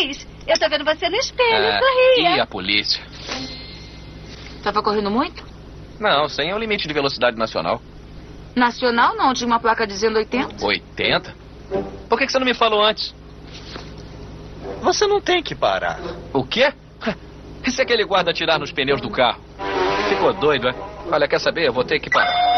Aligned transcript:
Cris, 0.00 0.26
eu 0.46 0.58
tô 0.58 0.68
vendo 0.68 0.84
você 0.84 1.08
no 1.10 1.16
espelho, 1.16 1.64
É, 1.66 1.78
sorria. 1.78 2.36
e 2.36 2.40
a 2.40 2.46
polícia? 2.46 3.02
Tava 4.62 4.82
correndo 4.82 5.10
muito? 5.10 5.44
Não, 5.98 6.26
100 6.28 6.50
é 6.50 6.54
o 6.54 6.58
limite 6.58 6.88
de 6.88 6.94
velocidade 6.94 7.36
nacional. 7.36 7.82
Nacional 8.56 9.14
não, 9.14 9.34
tinha 9.34 9.46
uma 9.46 9.60
placa 9.60 9.86
dizendo 9.86 10.16
80. 10.16 10.64
80? 10.64 11.34
Por 12.08 12.18
que 12.18 12.26
que 12.26 12.32
você 12.32 12.38
não 12.38 12.46
me 12.46 12.54
falou 12.54 12.82
antes? 12.82 13.14
Você 14.82 15.06
não 15.06 15.20
tem 15.20 15.42
que 15.42 15.54
parar. 15.54 16.00
O 16.32 16.44
quê? 16.44 16.72
E 17.66 17.70
se 17.70 17.82
aquele 17.82 18.04
guarda 18.04 18.30
atirar 18.30 18.58
nos 18.58 18.72
pneus 18.72 19.00
do 19.02 19.10
carro? 19.10 19.40
Ficou 20.08 20.32
doido, 20.32 20.68
é? 20.68 20.74
Olha, 21.12 21.28
quer 21.28 21.38
saber? 21.38 21.68
Eu 21.68 21.72
vou 21.74 21.84
ter 21.84 22.00
que 22.00 22.08
parar. 22.08 22.49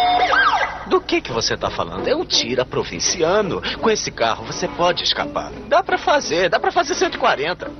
Do 0.86 1.00
que 1.00 1.20
que 1.20 1.32
você 1.32 1.56
tá 1.56 1.70
falando? 1.70 2.06
É 2.08 2.14
um 2.14 2.24
tira 2.24 2.64
provinciano. 2.64 3.62
Com 3.80 3.90
esse 3.90 4.10
carro 4.10 4.44
você 4.44 4.66
pode 4.68 5.02
escapar. 5.04 5.50
Dá 5.68 5.82
pra 5.82 5.96
fazer, 5.98 6.48
dá 6.48 6.58
pra 6.58 6.70
fazer 6.72 6.94
140. 6.94 7.70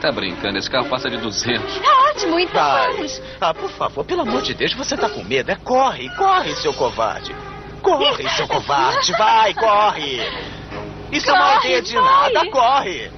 Tá 0.00 0.12
brincando, 0.12 0.58
esse 0.58 0.70
carro 0.70 0.88
passa 0.88 1.08
de 1.10 1.16
200. 1.16 1.78
Tá 1.80 2.10
ótimo, 2.10 2.38
então 2.38 2.60
Vai. 2.60 2.92
vamos. 2.92 3.22
Ah, 3.40 3.54
por 3.54 3.70
favor, 3.70 4.04
pelo 4.04 4.22
amor 4.22 4.42
de 4.42 4.54
Deus, 4.54 4.72
você 4.74 4.96
tá 4.96 5.08
com 5.08 5.24
medo. 5.24 5.50
É 5.50 5.56
corre, 5.56 6.08
corre, 6.16 6.54
seu 6.56 6.72
covarde. 6.74 7.34
Corre, 7.82 8.28
seu 8.30 8.46
covarde, 8.48 9.12
vai, 9.12 9.54
corre. 9.54 10.22
Isso 11.10 11.30
é 11.30 11.32
uma 11.32 11.54
Corre, 11.54 11.66
ideia 11.68 11.82
de 11.82 11.94
vai. 11.94 12.32
nada, 12.32 12.50
corre. 12.50 13.10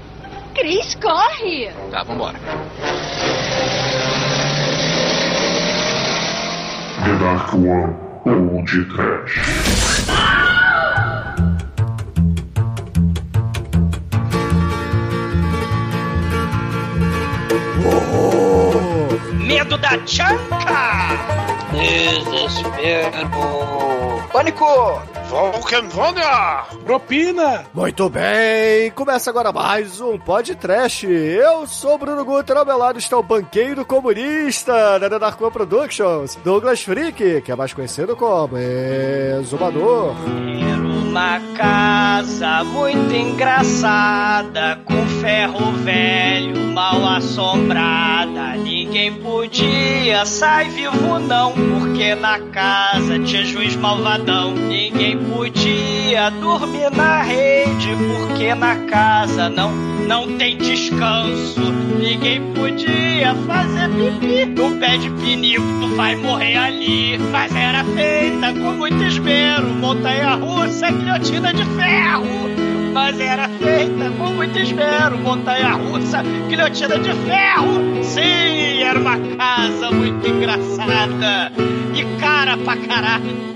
Cris, 0.55 0.95
corre. 0.97 1.71
Tá, 1.91 2.03
vambora. 2.03 2.39
The 7.05 7.13
Dark 7.19 7.55
One 7.55 8.10
Old 8.27 8.67
Trash. 8.67 9.41
Medo 19.47 19.79
da 19.79 19.99
Chanca! 20.05 21.17
Desespero! 21.73 23.29
Pânico! 24.33 25.20
Volkenvônia! 25.31 26.65
Propina! 26.85 27.65
Muito 27.73 28.11
bem, 28.11 28.91
começa 28.91 29.31
agora 29.31 29.53
mais 29.53 30.01
um 30.01 30.19
Pod 30.19 30.57
Trash. 30.57 31.05
Eu 31.05 31.69
sou 31.69 31.95
o 31.95 31.99
Bruno 31.99 32.25
Guter, 32.25 32.57
ao 32.57 32.67
meu 32.67 32.77
lado 32.77 32.99
está 32.99 33.17
o 33.17 33.23
banqueiro 33.23 33.85
comunista 33.85 34.99
da 34.99 35.29
One 35.41 35.53
Productions, 35.53 36.35
Douglas 36.43 36.83
Freak, 36.83 37.43
que 37.43 37.53
é 37.53 37.55
mais 37.55 37.73
conhecido 37.73 38.17
como 38.17 38.59
Exumador. 38.59 40.17
Uma 41.11 41.41
casa 41.57 42.63
muito 42.63 43.13
engraçada, 43.13 44.79
com 44.85 45.05
ferro 45.21 45.73
velho 45.73 46.69
mal 46.73 47.05
assombrada. 47.17 48.55
Ninguém 48.57 49.15
podia 49.15 50.25
sair 50.25 50.71
vivo, 50.71 51.19
não, 51.19 51.53
porque 51.53 52.15
na 52.15 52.39
casa 52.39 53.19
tinha 53.19 53.45
juiz 53.45 53.75
malvadão. 53.75 54.53
Ninguém 54.55 55.19
podia 55.19 56.31
dormir 56.31 56.91
na 56.93 57.23
rede, 57.23 57.89
porque 58.07 58.55
na 58.55 58.77
casa 58.87 59.49
não, 59.49 59.73
não 60.07 60.39
tem 60.39 60.57
descanso. 60.57 61.61
Ninguém 61.99 62.41
podia 62.55 63.35
fazer 63.47 63.91
pipi 63.91 64.47
no 64.47 64.79
pé 64.79 64.97
de 64.97 65.11
pinico, 65.11 65.63
tu 65.81 65.89
vai 65.97 66.17
morrer 66.17 66.57
ali. 66.57 67.19
Mas 67.19 67.55
era 67.55 67.85
feita 67.85 68.53
com 68.55 68.73
muito 68.73 69.03
esmero, 69.03 69.69
montanha 69.69 70.35
russa, 70.35 70.93
guilhotina 71.01 71.53
de 71.53 71.65
ferro. 71.65 72.27
Mas 72.93 73.19
era 73.21 73.49
feita 73.49 74.11
com 74.19 74.35
muito 74.35 74.59
esmero, 74.59 75.17
montanha 75.19 75.73
russa, 75.73 76.23
guilhotina 76.49 76.99
de 76.99 77.13
ferro. 77.13 78.03
Sim, 78.03 78.83
era 78.83 78.99
uma 78.99 79.17
casa 79.37 79.91
muito 79.91 80.27
engraçada 80.27 81.53
e 81.95 82.21
cara 82.21 82.57
pra 82.59 82.77
caralho. 82.77 83.51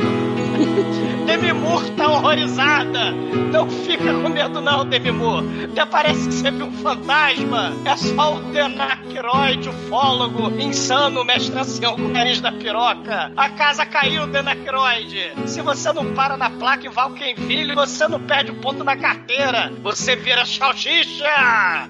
Demi 1.27 1.53
Moore 1.53 1.91
tá 1.93 2.09
horrorizada. 2.09 3.11
Não 3.53 3.69
fica 3.71 4.13
com 4.13 4.29
medo 4.29 4.61
não, 4.61 4.85
Demi 4.85 5.11
Moore. 5.11 5.65
Até 5.73 5.87
parece 5.87 6.29
que 6.29 6.35
você 6.35 6.51
viu 6.51 6.67
um 6.67 6.73
fantasma. 6.73 7.73
É 7.85 7.97
só 7.97 8.35
o 8.37 8.41
Denacroid, 8.53 9.69
ufólogo, 9.69 10.51
insano, 10.61 11.25
mestre 11.25 11.59
ancião 11.59 11.97
com 11.97 12.09
nariz 12.09 12.41
da 12.41 12.53
piroca. 12.53 13.33
A 13.37 13.49
casa 13.51 13.87
caiu, 13.87 14.27
Denacroid. 14.27 15.33
Se 15.47 15.61
você 15.63 15.93
não 15.93 16.13
para 16.15 16.37
na 16.37 16.51
placa 16.51 16.87
e 16.87 16.89
Valken 16.91 17.37
Filho, 17.37 17.75
você 17.75 18.07
não 18.09 18.21
perde 18.21 18.51
o 18.51 18.57
ponto 18.61 18.85
na 18.85 18.97
carteira. 18.97 19.73
Você 19.83 20.15
vira 20.17 20.45
salsicha. 20.45 21.25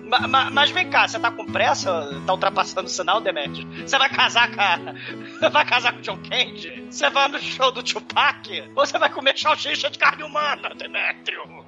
Ma- 0.05 0.27
ma- 0.29 0.51
mas 0.51 0.71
vem 0.71 0.89
cá, 0.89 1.09
você 1.09 1.19
tá 1.19 1.31
com 1.31 1.45
pressa? 1.47 2.21
Tá 2.27 2.33
ultrapassando 2.33 2.87
o 2.87 2.91
sinal, 2.91 3.21
Demetrius? 3.21 3.67
Você 3.85 3.99
vai 3.99 4.09
casar 4.09 4.49
com. 4.51 4.65
Vai 5.55 5.65
casar 5.65 5.93
com 5.93 5.99
o 5.99 6.03
John 6.03 6.19
Candy? 6.29 6.85
Você 6.91 7.11
vai 7.11 7.29
no 7.29 7.39
show 7.39 7.71
do 7.71 7.83
Tupac? 7.83 8.65
Ou 8.75 8.87
você 8.87 8.99
vai 8.99 9.11
comer 9.25 9.39
salsicha 9.39 9.91
de 9.91 9.99
carne 9.99 10.23
humana, 10.23 10.71
Demetrio? 10.77 11.65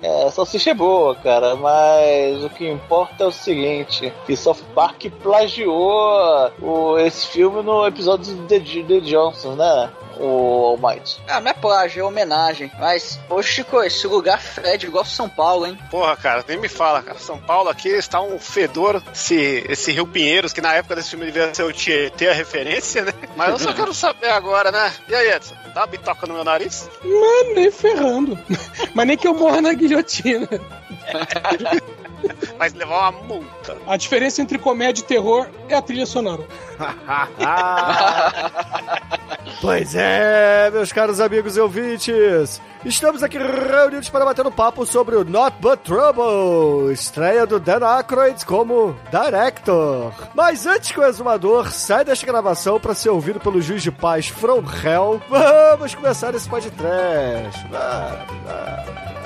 É, 0.00 0.30
salsicha 0.30 0.70
é 0.70 0.74
boa, 0.74 1.14
cara, 1.16 1.54
mas 1.56 2.42
o 2.42 2.48
que 2.48 2.66
importa 2.66 3.24
é 3.24 3.26
o 3.26 3.32
seguinte: 3.32 4.12
que 4.24 4.34
South 4.34 4.62
Park 4.74 5.04
plagiou 5.22 6.50
o, 6.62 6.98
esse 6.98 7.26
filme 7.26 7.62
no 7.62 7.86
episódio 7.86 8.34
de 8.46 8.82
The 8.82 9.00
Johnson, 9.00 9.54
né? 9.56 9.90
O 10.18 10.76
Almighty. 10.82 11.20
Ah, 11.28 11.40
não 11.40 11.50
é 11.50 11.54
plágio, 11.54 12.00
é 12.00 12.04
homenagem. 12.04 12.70
Mas, 12.78 13.20
ô 13.28 13.40
Chico, 13.42 13.82
esse 13.82 14.06
lugar 14.06 14.40
fede 14.40 14.86
igual 14.86 15.04
São 15.04 15.28
Paulo, 15.28 15.66
hein? 15.66 15.78
Porra, 15.90 16.16
cara, 16.16 16.44
nem 16.46 16.58
me 16.58 16.68
fala, 16.68 17.02
cara. 17.02 17.18
São 17.18 17.38
Paulo 17.38 17.68
aqui 17.68 17.88
está 17.88 18.20
um 18.20 18.38
fedor. 18.38 19.02
Esse, 19.12 19.64
esse 19.68 19.92
Rio 19.92 20.06
Pinheiros, 20.06 20.52
que 20.52 20.60
na 20.60 20.74
época 20.74 20.96
desse 20.96 21.10
filme 21.10 21.26
devia 21.26 21.54
ser 21.54 21.62
o 21.62 21.72
Tietê 21.72 22.28
a 22.28 22.32
referência, 22.32 23.04
né? 23.04 23.12
Mas 23.36 23.50
eu 23.50 23.58
só 23.58 23.72
quero 23.72 23.94
saber 23.94 24.30
agora, 24.30 24.72
né? 24.72 24.92
E 25.08 25.14
aí, 25.14 25.30
Edson? 25.30 25.54
Dá 25.74 25.82
uma 25.82 25.86
bitoca 25.86 26.26
no 26.26 26.34
meu 26.34 26.44
nariz? 26.44 26.88
Mano, 27.04 27.54
nem 27.54 27.70
ferrando. 27.70 28.38
Mas 28.94 29.06
nem 29.06 29.16
que 29.16 29.28
eu 29.28 29.34
morra 29.34 29.60
na 29.60 29.72
guilhotina. 29.72 30.48
Mas 32.58 32.74
levar 32.74 33.10
uma 33.10 33.22
multa. 33.22 33.76
A 33.86 33.96
diferença 33.96 34.42
entre 34.42 34.58
comédia 34.58 35.02
e 35.02 35.04
terror 35.04 35.46
é 35.68 35.74
a 35.74 35.82
trilha 35.82 36.06
sonora. 36.06 36.42
Pois 39.60 39.94
é, 39.94 40.70
meus 40.70 40.92
caros 40.92 41.20
amigos 41.20 41.56
e 41.56 41.60
ouvintes, 41.60 42.60
estamos 42.84 43.24
aqui 43.24 43.38
reunidos 43.38 44.08
para 44.08 44.24
bater 44.24 44.46
um 44.46 44.52
papo 44.52 44.86
sobre 44.86 45.16
o 45.16 45.24
Not 45.24 45.56
But 45.60 45.80
Trouble, 45.80 46.92
estreia 46.92 47.44
do 47.44 47.58
Dan 47.58 47.84
Aykroyd 47.84 48.44
como 48.46 48.94
Director. 49.10 50.12
Mas 50.34 50.64
antes 50.64 50.92
que 50.92 51.00
o 51.00 51.04
exumador 51.04 51.72
saia 51.72 52.04
desta 52.04 52.26
gravação 52.26 52.78
para 52.78 52.94
ser 52.94 53.10
ouvido 53.10 53.40
pelo 53.40 53.60
juiz 53.60 53.82
de 53.82 53.90
paz 53.90 54.28
From 54.28 54.62
Hell, 54.62 55.20
vamos 55.28 55.94
começar 55.94 56.32
esse 56.34 56.48
podcast. 56.48 57.66
Vamos, 57.68 58.42
vamos. 58.44 59.17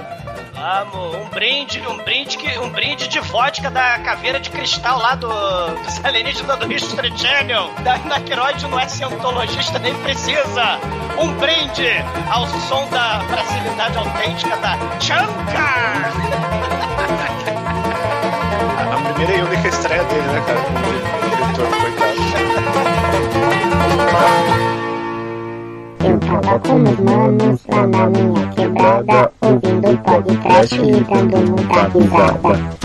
Vamos, 0.63 1.17
um 1.17 1.29
brinde, 1.29 1.83
um 1.89 1.97
brinde, 2.05 2.39
que, 2.39 2.57
um 2.61 2.71
brinde 2.71 3.09
de 3.09 3.19
vodka 3.19 3.69
da 3.69 3.99
caveira 3.99 4.39
de 4.39 4.49
cristal 4.49 4.97
lá 4.97 5.17
do, 5.17 5.27
dos 5.27 6.05
alienígenas 6.05 6.57
do 6.57 6.73
History 6.73 7.13
Channel. 7.19 7.69
Da 7.83 7.99
Naqueroide 7.99 8.69
não 8.69 8.79
é 8.79 8.87
cientologista, 8.87 9.81
nem 9.81 9.93
precisa. 10.03 10.79
Um 11.19 11.33
brinde 11.33 11.89
ao 12.31 12.47
som 12.47 12.89
da 12.91 13.25
brasilidade 13.29 13.99
autêntica 13.99 14.57
da 14.59 14.79
Chanka. 15.01 15.33
A 18.93 18.97
primeira 19.15 19.35
e 19.35 19.43
única 19.43 19.67
estreia 19.67 20.05
dele, 20.05 20.29
né, 20.29 20.45
cara? 20.47 20.61
Como 20.61 20.79
diretor, 20.79 21.67
coitado. 21.81 22.13
Manos 26.03 27.63
lá 27.69 27.87
podcast 30.03 30.77
dando 31.09 31.55
risada. 31.95 32.83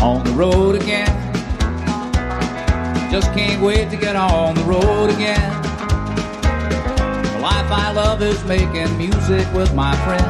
on 0.00 0.22
the 0.22 0.30
road 0.34 0.76
again. 0.76 1.08
Just 3.10 3.32
can't 3.32 3.60
wait 3.60 3.90
to 3.90 3.96
get 3.96 4.14
on 4.14 4.54
the 4.54 4.62
road 4.62 5.10
again. 5.10 5.50
The 7.32 7.40
life 7.40 7.72
I 7.72 7.90
love 7.92 8.22
is 8.22 8.44
making 8.44 8.96
music 8.96 9.52
with 9.52 9.74
my 9.74 9.96
friends, 10.04 10.24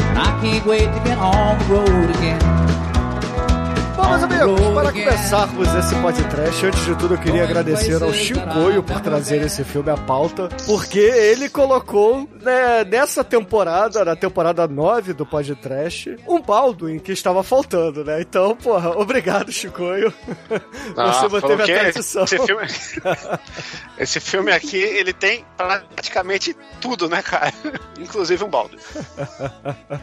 and 0.00 0.18
I 0.18 0.40
can't 0.40 0.64
wait 0.64 0.86
to 0.86 1.00
get 1.04 1.18
on 1.18 1.58
the 1.58 1.64
road 1.66 2.08
again. 2.16 2.93
Bom, 4.04 4.10
meus 4.10 4.22
amigos, 4.22 4.60
para 4.74 4.92
começarmos 4.92 5.74
esse 5.76 5.94
podcast, 5.94 6.66
antes 6.66 6.84
de 6.84 6.94
tudo 6.96 7.14
eu 7.14 7.18
queria 7.18 7.44
agradecer 7.44 8.02
ao 8.02 8.12
Chicoio 8.12 8.82
por 8.82 9.00
trazer 9.00 9.40
esse 9.40 9.64
filme 9.64 9.90
à 9.90 9.96
pauta, 9.96 10.50
porque 10.66 10.98
ele 10.98 11.48
colocou 11.48 12.28
né, 12.42 12.84
nessa 12.84 13.24
temporada, 13.24 14.04
na 14.04 14.14
temporada 14.14 14.68
9 14.68 15.14
do 15.14 15.24
podcast, 15.24 16.18
um 16.28 16.38
Baldwin 16.38 16.98
que 16.98 17.12
estava 17.12 17.42
faltando, 17.42 18.04
né? 18.04 18.20
Então, 18.20 18.54
porra, 18.54 18.90
obrigado, 19.00 19.50
Chicoio. 19.50 20.12
Ah, 20.94 21.12
Você 21.24 21.28
manteve 21.28 21.62
a 21.62 21.80
tradição. 21.80 22.24
Esse 22.24 22.38
filme, 22.38 22.66
esse 23.98 24.20
filme 24.20 24.52
aqui, 24.52 24.76
ele 24.76 25.14
tem 25.14 25.46
praticamente 25.56 26.54
tudo, 26.78 27.08
né, 27.08 27.22
cara? 27.22 27.54
Inclusive 27.98 28.44
um 28.44 28.50
balde. 28.50 28.76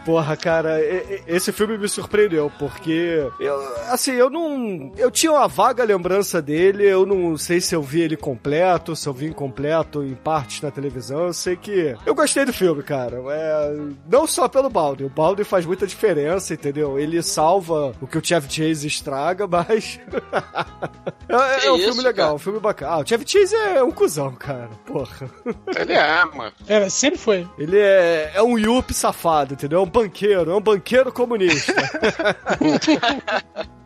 Porra, 0.04 0.36
cara, 0.36 0.80
esse 1.28 1.52
filme 1.52 1.78
me 1.78 1.88
surpreendeu, 1.88 2.52
porque 2.58 3.30
eu, 3.40 3.62
assim, 3.94 4.12
eu 4.14 4.30
não. 4.30 4.92
Eu 4.98 5.10
tinha 5.12 5.32
uma 5.32 5.48
vaga 5.48 5.84
lembrança 5.84 6.42
dele, 6.42 6.86
eu 6.86 7.06
não 7.06 7.38
sei 7.38 7.60
se 7.62 7.76
eu 7.76 7.82
vi 7.82 8.02
ele 8.02 8.18
completo, 8.18 8.96
se 8.96 9.08
eu 9.08 9.14
vi 9.14 9.28
incompleto 9.28 10.04
em 10.04 10.16
partes 10.16 10.62
na 10.62 10.72
televisão. 10.72 11.26
Eu 11.28 11.34
sei 11.34 11.56
que. 11.56 11.96
Eu 12.06 12.16
gostei 12.16 12.46
do 12.46 12.54
filme, 12.54 12.84
cara. 12.84 13.22
É, 13.30 13.78
não 14.10 14.26
só 14.28 14.48
pelo 14.48 14.70
Balde. 14.70 15.04
O 15.04 15.10
Balde 15.10 15.44
faz 15.44 15.66
muita 15.66 15.86
diferença, 15.88 16.54
entendeu? 16.54 16.98
Ele 17.00 17.22
salva 17.22 17.94
o 18.02 18.08
que 18.08 18.18
o 18.18 18.24
Chevy 18.26 18.52
Chase 18.52 18.88
estraga, 18.88 19.46
mas. 19.48 20.00
é, 21.30 21.60
Que 21.60 21.68
é 21.68 21.72
um 21.72 21.76
isso, 21.76 21.86
filme 21.86 22.02
legal, 22.04 22.26
cara? 22.28 22.36
um 22.36 22.40
filme 22.40 22.60
bacana. 22.60 22.92
Ah, 22.94 23.00
o 23.00 23.08
Chevy 23.08 23.26
Chase 23.28 23.56
é 23.56 23.84
um 23.84 23.92
cuzão, 23.92 24.32
cara. 24.36 24.70
Porra. 24.86 25.30
Ele 25.78 25.94
é, 25.94 26.26
mano. 26.26 26.52
É, 26.68 26.90
sempre 26.90 27.20
foi. 27.20 27.48
Ele 27.58 27.78
é, 27.78 28.32
é 28.36 28.42
um 28.44 28.58
yuppie 28.58 28.94
safado, 28.94 29.54
entendeu? 29.54 29.80
É 29.80 29.84
um 29.84 29.88
banqueiro, 29.90 30.52
é 30.52 30.56
um 30.56 30.62
banqueiro 30.62 31.12
comunista. 31.12 31.74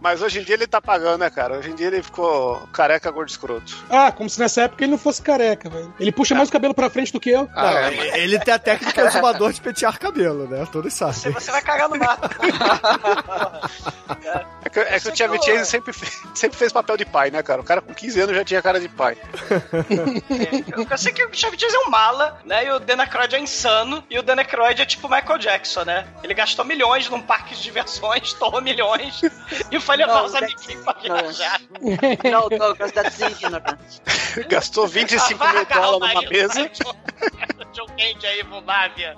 Mas 0.06 0.22
hoje 0.22 0.40
em 0.40 0.44
dia 0.44 0.54
ele 0.54 0.68
tá 0.68 0.80
pagando, 0.80 1.18
né, 1.18 1.32
cara? 1.32 1.58
Hoje 1.58 1.72
em 1.72 1.74
dia 1.76 1.88
ele 1.88 2.04
ficou 2.04 2.60
careca 2.72 3.10
gordo 3.10 3.28
escroto. 3.28 3.76
Ah, 3.90 4.12
como 4.12 4.30
se 4.30 4.40
nessa 4.40 4.62
época 4.62 4.84
ele 4.84 4.92
não 4.92 5.00
fosse 5.00 5.20
careca, 5.20 5.68
velho. 5.68 5.92
Ele 6.00 6.12
puxa 6.12 6.36
mais 6.36 6.48
o 6.48 6.52
cabelo 6.52 6.76
pra 6.76 6.92
frente 6.92 7.12
do 7.12 7.20
que 7.20 7.32
eu. 7.32 7.50
Ah, 7.56 7.72
Não, 7.72 7.78
é, 7.80 7.88
ele- 7.92 8.18
ele 8.20 8.40
tem 8.40 8.54
a 8.54 8.60
técnica 8.60 9.02
exumador 9.02 9.52
de 9.52 9.60
pentear 9.60 9.98
cabelo, 9.98 10.48
né? 10.48 10.64
Todos 10.72 10.94
sabem. 10.94 11.16
Você 11.34 11.52
vai 11.52 11.60
cagar 11.64 11.90
no 11.90 11.98
mato. 11.98 12.30
É 14.64 14.70
que, 14.70 14.80
é 14.80 15.00
que 15.00 15.10
o 15.10 15.16
Chevy 15.16 15.42
Chase 15.44 15.66
sempre, 15.66 15.92
fe- 15.92 16.28
sempre 16.36 16.56
fez 16.58 16.72
papel 16.72 16.98
de 16.98 17.06
pai, 17.06 17.32
né, 17.32 17.42
cara? 17.42 17.62
O 17.62 17.64
cara 17.64 17.82
com 17.82 17.92
15 17.92 18.20
anos 18.22 18.36
já 18.36 18.46
tinha 18.46 18.62
cara 18.62 18.80
de 18.80 18.88
pai. 18.90 19.18
Eu, 20.76 20.86
eu 20.90 20.98
sei 21.00 21.14
que 21.14 21.24
o 21.26 21.30
Chevy 21.34 21.60
Chase 21.60 21.76
é 21.76 21.80
um 21.80 21.90
mala, 21.90 22.40
né? 22.46 22.66
E 22.66 22.72
o 22.72 22.80
Dan 22.80 23.00
Aykroyd 23.02 23.36
é 23.36 23.40
insano. 23.40 24.04
E 24.10 24.20
o 24.20 24.24
Dan 24.24 24.36
Aykroyd 24.38 24.80
é 24.82 24.86
tipo 24.86 25.10
Michael 25.10 25.40
Jackson, 25.40 25.84
né? 25.84 26.06
Ele 26.24 26.34
gastou 26.36 26.64
milhões 26.64 27.10
num 27.10 27.22
parque 27.22 27.56
de 27.56 27.62
diversões, 27.64 28.34
torrou 28.34 28.62
milhões 28.62 29.22
e 29.72 29.80
foi 29.80 29.95
levar 29.96 30.16
Não, 30.16 30.26
os 30.26 30.36
amiguinhos 30.36 30.84
pra 30.84 30.94
viajar. 30.94 31.62
No, 31.82 32.50
Douglas, 32.50 32.92
that's 32.92 33.20
ignorant. 33.20 33.78
Gastou 34.50 34.88
25 34.88 35.48
mil 35.48 35.66
dólares 35.66 36.16
numa 36.16 36.30
mesa. 36.30 36.72
John 37.74 37.88
Candy 37.88 38.26
aí, 38.26 38.44
Bulávia. 38.44 39.16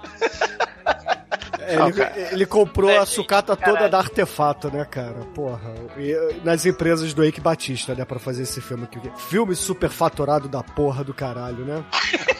É, 1.59 1.75
ele, 1.75 2.31
ele 2.31 2.45
comprou 2.45 2.97
a 2.97 3.05
sucata 3.05 3.55
toda 3.55 3.73
caralho. 3.73 3.91
da 3.91 3.97
artefato, 3.99 4.71
né, 4.71 4.85
cara? 4.85 5.13
Porra. 5.35 5.73
E, 5.97 6.11
eh, 6.11 6.35
nas 6.43 6.65
empresas 6.65 7.13
do 7.13 7.23
Eike 7.23 7.41
Batista, 7.41 7.93
né, 7.93 8.03
pra 8.03 8.17
fazer 8.19 8.43
esse 8.43 8.59
filme 8.61 8.85
aqui. 8.85 8.99
Filme 9.29 9.55
super 9.55 9.89
faturado 9.89 10.47
da 10.47 10.63
porra 10.63 11.03
do 11.03 11.13
caralho, 11.13 11.65
né? 11.65 11.83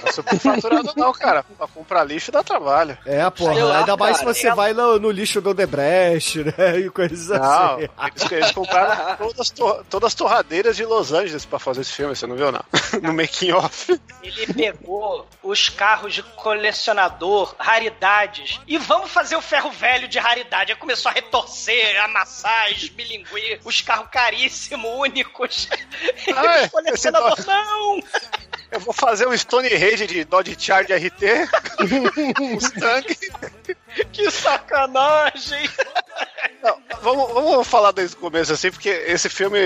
Não 0.04 0.12
super 0.12 0.40
faturado 0.40 0.94
não, 0.96 1.12
cara. 1.14 1.44
Pra 1.58 1.68
comprar 1.68 2.04
lixo 2.04 2.32
dá 2.32 2.44
trabalho. 2.44 2.98
É, 3.06 3.28
porra. 3.30 3.64
Lá, 3.64 3.80
ainda 3.80 3.98
mais 3.98 4.20
cara. 4.20 4.34
se 4.34 4.42
você 4.42 4.54
vai 4.54 4.74
no, 4.74 5.00
no 5.00 5.12
lixo 5.12 5.42
do 5.42 5.52
Odebrecht, 5.52 6.44
né? 6.44 6.80
E 6.80 6.90
coisas 6.90 7.28
Não, 7.28 7.76
assim. 7.76 7.88
Eles, 8.36 8.46
eles 8.46 8.52
compraram 8.52 9.18
todas, 9.18 9.50
todas 9.50 10.08
as 10.08 10.14
torradeiras 10.14 10.76
de 10.76 10.86
Los 10.86 11.12
Angeles 11.12 11.46
pra 11.46 11.60
fazer 11.60 11.82
esse 11.82 11.94
filme, 11.94 12.16
você 12.16 12.28
não 12.28 12.36
viu, 12.36 12.52
não? 12.52 12.64
No 13.02 13.14
making 13.14 13.52
off. 13.52 14.00
Ele 14.24 14.54
pegou 14.54 15.28
os 15.44 15.70
carros 15.70 16.14
de 16.14 16.24
colecionador, 16.24 17.56
raridades, 17.60 18.60
e 18.68 18.78
vamos 18.78 19.12
fazer 19.12 19.36
o 19.36 19.42
ferro 19.42 19.70
velho 19.72 20.08
de 20.08 20.18
raridade. 20.20 20.72
Aí 20.72 20.78
começou 20.78 21.10
a 21.10 21.14
retorcer, 21.14 22.04
amassar, 22.04 22.72
esmilinguir, 22.72 23.60
os 23.64 23.82
carros 23.82 24.08
caríssimos, 24.12 24.90
únicos. 24.98 25.68
Ah, 26.36 26.58
é? 26.58 26.66
os 26.66 26.72
colecionadores, 26.72 27.46
não! 27.46 28.00
Eu 28.72 28.80
vou 28.82 28.94
fazer 28.94 29.28
um 29.28 29.38
Stone 29.38 29.70
Rage 29.70 30.08
de 30.08 30.24
Dodge 30.26 30.56
Charger 30.60 30.98
RT. 30.98 31.22
Mustang. 32.40 33.18
Que 34.12 34.32
sacanagem! 34.32 35.70
Não, 36.64 36.78
vamos, 37.02 37.34
vamos 37.34 37.68
falar 37.68 37.92
desde 37.92 38.16
o 38.16 38.20
começo, 38.20 38.52
assim, 38.52 38.72
porque 38.72 38.90
esse 38.90 39.30
filme, 39.30 39.60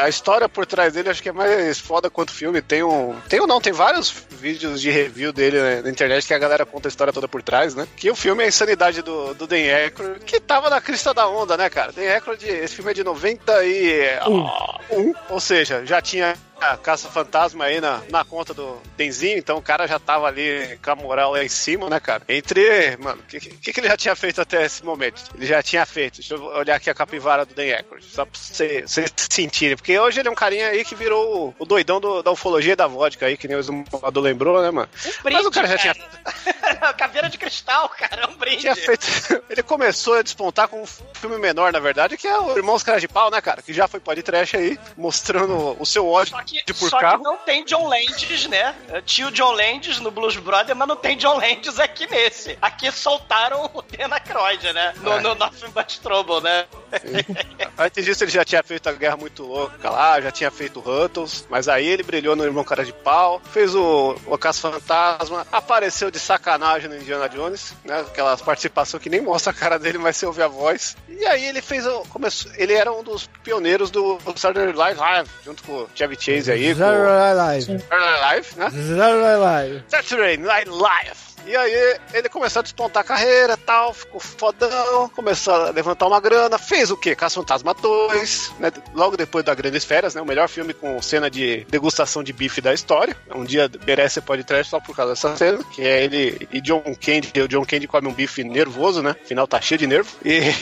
a 0.00 0.08
história 0.08 0.48
por 0.48 0.64
trás 0.64 0.94
dele, 0.94 1.10
acho 1.10 1.22
que 1.22 1.28
é 1.28 1.32
mais 1.32 1.78
foda 1.78 2.08
quanto 2.08 2.30
o 2.30 2.34
filme. 2.34 2.62
Tem 2.62 2.82
um. 2.82 3.14
Tem 3.28 3.40
ou 3.40 3.46
não, 3.46 3.60
tem 3.60 3.72
vários 3.72 4.10
vídeos 4.30 4.80
de 4.80 4.90
review 4.90 5.32
dele 5.32 5.60
né, 5.60 5.82
na 5.82 5.90
internet 5.90 6.26
que 6.26 6.34
a 6.34 6.38
galera 6.38 6.64
conta 6.64 6.88
a 6.88 6.90
história 6.90 7.12
toda 7.12 7.28
por 7.28 7.42
trás, 7.42 7.74
né? 7.74 7.86
Que 7.96 8.10
o 8.10 8.16
filme 8.16 8.42
é 8.42 8.46
a 8.46 8.48
insanidade 8.48 9.02
do, 9.02 9.34
do 9.34 9.46
Dan 9.46 9.56
Aykroyd, 9.56 10.24
que 10.24 10.40
tava 10.40 10.70
na 10.70 10.80
crista 10.80 11.12
da 11.12 11.28
onda, 11.28 11.56
né, 11.56 11.68
cara? 11.68 11.92
Dan 11.92 12.10
Aykroyd, 12.10 12.46
esse 12.46 12.74
filme 12.74 12.90
é 12.90 12.94
de 12.94 13.04
91, 13.04 15.14
ou 15.28 15.40
seja, 15.40 15.84
já 15.84 16.00
tinha 16.00 16.34
a 16.60 16.76
Caça 16.76 17.08
Fantasma 17.08 17.64
aí 17.64 17.80
na, 17.80 18.02
na 18.10 18.24
conta 18.24 18.52
do 18.52 18.78
Denzinho, 18.96 19.38
então 19.38 19.58
o 19.58 19.62
cara 19.62 19.86
já 19.86 19.98
tava 19.98 20.26
ali 20.26 20.78
com 20.82 20.90
a 20.90 20.96
moral 20.96 21.32
lá 21.32 21.44
em 21.44 21.48
cima, 21.48 21.88
né, 21.88 22.00
cara? 22.00 22.22
Entre. 22.28 22.96
Mano, 22.96 23.20
o 23.20 23.26
que, 23.26 23.40
que, 23.40 23.72
que 23.80 23.86
ele 23.86 23.88
já 23.88 23.96
tinha 23.96 24.16
feito 24.16 24.40
até 24.40 24.64
esse 24.64 24.84
momento? 24.84 25.22
Ele 25.34 25.46
já 25.46 25.62
tinha 25.62 25.84
feito. 25.86 26.16
Deixa 26.16 26.34
eu 26.34 26.44
olhar 26.44 26.76
aqui 26.76 26.90
a 26.90 26.94
capivara 26.94 27.44
do 27.44 27.54
Dan 27.54 27.62
Aykroyd, 27.64 28.04
só 28.06 28.24
pra 28.24 28.38
vocês 28.38 28.90
sentirem. 29.30 29.76
Porque 29.76 29.98
hoje 29.98 30.20
ele 30.20 30.28
é 30.28 30.30
um 30.30 30.34
carinha 30.34 30.68
aí 30.68 30.84
que 30.84 30.94
virou 30.94 31.48
o, 31.48 31.54
o 31.58 31.64
doidão 31.64 32.00
do- 32.00 32.22
da 32.22 32.30
ufologia 32.30 32.72
e 32.72 32.76
da 32.76 32.86
vodka 32.86 33.26
aí, 33.26 33.36
que 33.36 33.46
nem 33.48 33.56
o 33.56 33.62
Zumbador 33.62 34.22
lembrou, 34.22 34.60
né, 34.62 34.70
mano? 34.70 34.88
Mas 35.24 35.46
o 35.46 35.50
cara 35.50 35.66
já 35.68 35.78
tinha 35.78 35.94
Caveira 36.96 37.28
de 37.28 37.38
cristal, 37.38 37.88
cara, 37.88 38.22
é 38.22 38.26
um 38.26 38.34
brinde. 38.36 38.58
tinha 38.58 38.76
feito. 38.76 39.06
Ele 39.48 39.62
começou 39.62 40.14
a 40.14 40.22
despontar 40.22 40.68
com 40.68 40.82
um 40.82 40.86
filme 40.86 41.38
menor, 41.38 41.72
na 41.72 41.78
verdade, 41.80 42.16
que 42.16 42.26
é 42.26 42.38
o 42.38 42.56
Irmãos 42.56 42.82
Cara 42.82 43.00
de 43.00 43.08
Pau, 43.08 43.30
né, 43.30 43.40
cara? 43.40 43.62
Que 43.62 43.72
já 43.72 43.86
foi 43.88 44.00
podcast 44.00 44.56
aí, 44.56 44.78
mostrando 44.96 45.76
o 45.80 45.86
seu 45.86 46.06
ódio 46.08 46.36
que, 46.44 46.62
de 46.64 46.74
por 46.74 46.90
só 46.90 46.98
carro. 46.98 47.18
que 47.18 47.24
não 47.24 47.36
tem 47.38 47.64
John 47.64 47.88
Landis, 47.88 48.46
né? 48.46 48.74
Tio 49.04 49.30
John 49.30 49.52
Landis 49.52 49.98
no 50.00 50.10
Blues 50.10 50.36
Brother, 50.36 50.74
mas 50.76 50.88
não 50.88 50.96
tem 50.96 51.16
John 51.16 51.36
Landis 51.38 51.78
aqui 51.78 52.06
nesse. 52.10 52.58
Aqui 52.60 52.90
soltaram 52.92 53.67
o 53.74 53.82
Dan 53.82 54.12
Aykroyd, 54.12 54.72
né? 54.72 54.94
No, 55.02 55.12
É. 55.12 55.20
no 55.20 55.34
Nothing 55.34 55.70
But 55.70 55.98
Trouble, 56.02 56.40
né? 56.40 56.66
Antes 57.78 58.04
disso, 58.04 58.24
ele 58.24 58.30
já 58.30 58.44
tinha 58.44 58.62
feito 58.62 58.88
a 58.88 58.92
Guerra 58.92 59.16
Muito 59.16 59.44
Louca 59.44 59.90
lá, 59.90 60.20
já 60.20 60.30
tinha 60.30 60.50
feito 60.50 60.80
Huttles, 60.80 61.46
mas 61.48 61.68
aí 61.68 61.86
ele 61.86 62.02
brilhou 62.02 62.34
no 62.34 62.44
Irmão 62.44 62.64
Cara 62.64 62.84
de 62.84 62.92
Pau, 62.92 63.40
fez 63.52 63.74
o, 63.74 64.16
o 64.26 64.38
Caso 64.38 64.60
Fantasma, 64.60 65.46
apareceu 65.52 66.10
de 66.10 66.18
sacanagem 66.18 66.88
no 66.88 66.96
Indiana 66.96 67.28
Jones, 67.28 67.74
né? 67.84 68.00
Aquelas 68.00 68.40
participações 68.42 69.02
que 69.02 69.10
nem 69.10 69.20
mostra 69.20 69.52
a 69.52 69.54
cara 69.54 69.78
dele, 69.78 69.98
mas 69.98 70.16
você 70.16 70.26
ouve 70.26 70.42
a 70.42 70.48
voz. 70.48 70.96
E 71.08 71.24
aí 71.26 71.44
ele 71.46 71.60
fez 71.62 71.86
o. 71.86 72.00
Começou, 72.10 72.50
ele 72.56 72.72
era 72.74 72.92
um 72.92 73.02
dos 73.02 73.28
pioneiros 73.42 73.90
do 73.90 74.18
Saturday 74.36 74.72
Night 74.74 74.98
Live, 74.98 75.30
junto 75.44 75.62
com 75.62 75.72
o 75.72 75.88
Chevy 75.94 76.16
Chase 76.20 76.50
aí, 76.50 76.74
Saturday 76.74 77.06
Night 77.06 77.36
Live. 77.36 77.64
Saturday 77.66 77.98
Night 78.00 78.20
Live, 78.20 78.48
né? 78.56 78.70
Saturday 78.70 79.16
Night 79.18 79.38
Live. 79.40 79.84
Saturday 79.88 80.36
Night 80.36 80.70
Live. 80.70 81.27
E 81.48 81.56
aí 81.56 81.98
ele 82.12 82.28
começou 82.28 82.60
a 82.60 82.62
despontar 82.62 83.00
a 83.00 83.06
carreira 83.06 83.56
tal, 83.56 83.94
ficou 83.94 84.20
fodão, 84.20 85.08
começou 85.08 85.54
a 85.54 85.70
levantar 85.70 86.06
uma 86.06 86.20
grana, 86.20 86.58
fez 86.58 86.90
o 86.90 86.96
quê? 86.96 87.16
Caça 87.16 87.36
Fantasma 87.36 87.72
2, 87.72 88.52
né? 88.58 88.70
Logo 88.94 89.16
depois 89.16 89.42
da 89.42 89.54
Grandes 89.54 89.82
Férias, 89.82 90.14
né? 90.14 90.20
O 90.20 90.26
melhor 90.26 90.46
filme 90.46 90.74
com 90.74 91.00
cena 91.00 91.30
de 91.30 91.64
degustação 91.70 92.22
de 92.22 92.34
bife 92.34 92.60
da 92.60 92.74
história. 92.74 93.16
Um 93.34 93.44
dia 93.44 93.70
merece 93.86 94.20
pode 94.20 94.44
trash 94.44 94.68
só 94.68 94.78
por 94.78 94.94
causa 94.94 95.14
dessa 95.14 95.34
cena, 95.38 95.64
que 95.72 95.80
é 95.80 96.04
ele 96.04 96.46
e 96.52 96.60
John 96.60 96.82
Candy, 96.82 97.32
o 97.40 97.48
John 97.48 97.64
Candy 97.64 97.88
come 97.88 98.08
um 98.08 98.12
bife 98.12 98.44
nervoso, 98.44 99.02
né? 99.02 99.16
Final 99.24 99.48
tá 99.48 99.58
cheio 99.58 99.78
de 99.78 99.86
nervo. 99.86 100.14
E 100.22 100.40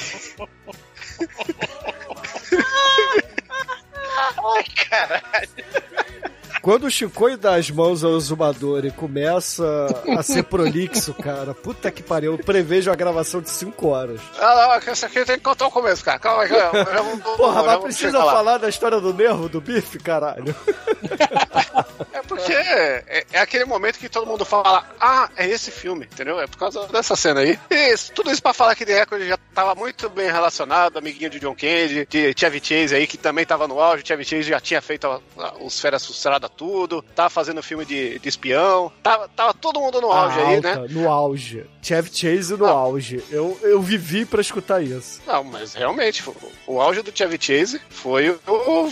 Ai, 4.17 4.65
caralho. 4.89 6.06
Quando 6.67 6.89
o 6.89 6.91
Chicoio 6.91 7.39
dá 7.39 7.55
as 7.55 7.71
mãos 7.71 8.03
ao 8.03 8.17
exumador 8.17 8.85
e 8.85 8.91
começa 8.91 9.65
a 10.19 10.21
ser 10.21 10.43
prolixo, 10.43 11.15
cara, 11.15 11.55
puta 11.55 11.93
que 11.93 12.03
pariu, 12.03 12.33
eu 12.33 12.39
prevejo 12.39 12.91
a 12.91 12.95
gravação 12.97 13.41
de 13.41 13.49
5 13.51 13.87
horas. 13.87 14.21
Ah, 14.41 14.81
não, 14.85 14.93
isso 14.93 15.07
aqui 15.07 15.25
tem 15.25 15.37
que 15.37 15.45
contar 15.45 15.69
o 15.69 15.71
começo, 15.71 16.05
cara. 16.05 16.19
Calma 16.19 16.43
aí, 16.43 16.49
calma. 16.49 16.85
Já 16.85 17.03
vamos- 17.03 17.23
Porra, 17.37 17.63
mas 17.63 17.83
precisa 17.85 18.19
falar 18.19 18.59
da 18.59 18.69
história 18.69 19.01
do 19.01 19.15
nervo 19.15 19.49
do 19.49 19.61
bife, 19.61 20.01
caralho. 20.01 20.53
É 22.13 22.23
porque 22.23 22.53
é, 22.53 23.25
é 23.33 23.39
aquele 23.39 23.65
momento 23.65 23.99
que 24.01 24.09
todo 24.09 24.27
mundo 24.27 24.45
fala, 24.45 24.85
ah, 25.01 25.29
é 25.37 25.47
esse 25.49 25.71
filme, 25.71 26.07
entendeu? 26.13 26.41
É 26.41 26.49
por 26.49 26.57
causa 26.59 26.85
dessa 26.89 27.15
cena 27.15 27.43
aí. 27.43 27.57
Isso, 27.71 28.11
tudo 28.13 28.31
isso 28.33 28.43
pra 28.43 28.53
falar 28.53 28.75
que 28.75 28.85
The 28.85 28.93
Record 28.99 29.23
já 29.23 29.39
tava 29.55 29.75
muito 29.77 30.09
bem 30.11 30.27
relacionado, 30.33 30.97
amiguinho 30.99 31.31
de 31.31 31.39
John 31.39 31.55
Candy, 31.55 32.07
de 32.11 32.35
Chevy 32.37 32.61
Chase 32.61 32.95
aí, 32.97 33.07
que 33.07 33.17
também 33.17 33.47
tava 33.47 33.69
no 33.69 33.81
auge. 33.81 34.03
Chevy 34.05 34.25
Chase 34.25 34.43
já 34.49 34.59
tinha 34.61 34.83
feito 34.83 35.07
a- 35.07 35.21
a- 35.39 35.55
os 35.61 35.79
Feras 35.79 36.05
Frustradas 36.05 36.51
tudo, 36.57 37.03
tava 37.15 37.31
fazendo 37.31 37.63
filme 37.63 37.85
de, 37.85 38.19
de 38.19 38.29
espião. 38.29 38.91
Tava, 39.03 39.29
tava 39.29 39.55
todo 39.55 39.81
mundo 39.81 40.01
no 40.01 40.11
auge 40.11 40.39
aí, 40.41 40.57
Alta, 40.57 40.81
né? 40.81 40.89
No 40.91 41.11
auge. 41.11 41.67
Chevy 41.83 42.11
Chase 42.13 42.57
no 42.57 42.67
auge. 42.67 43.23
Eu, 43.31 43.59
eu 43.63 43.81
vivi 43.81 44.25
pra 44.25 44.41
escutar 44.41 44.83
isso. 44.83 45.21
Não, 45.27 45.45
mas 45.45 45.75
realmente, 45.75 46.23
o, 46.29 46.35
o 46.67 46.81
auge 46.81 47.03
do 47.03 47.17
Chevy 47.17 47.39
Chase 47.41 47.81
foi 47.89 48.31
o, 48.31 48.91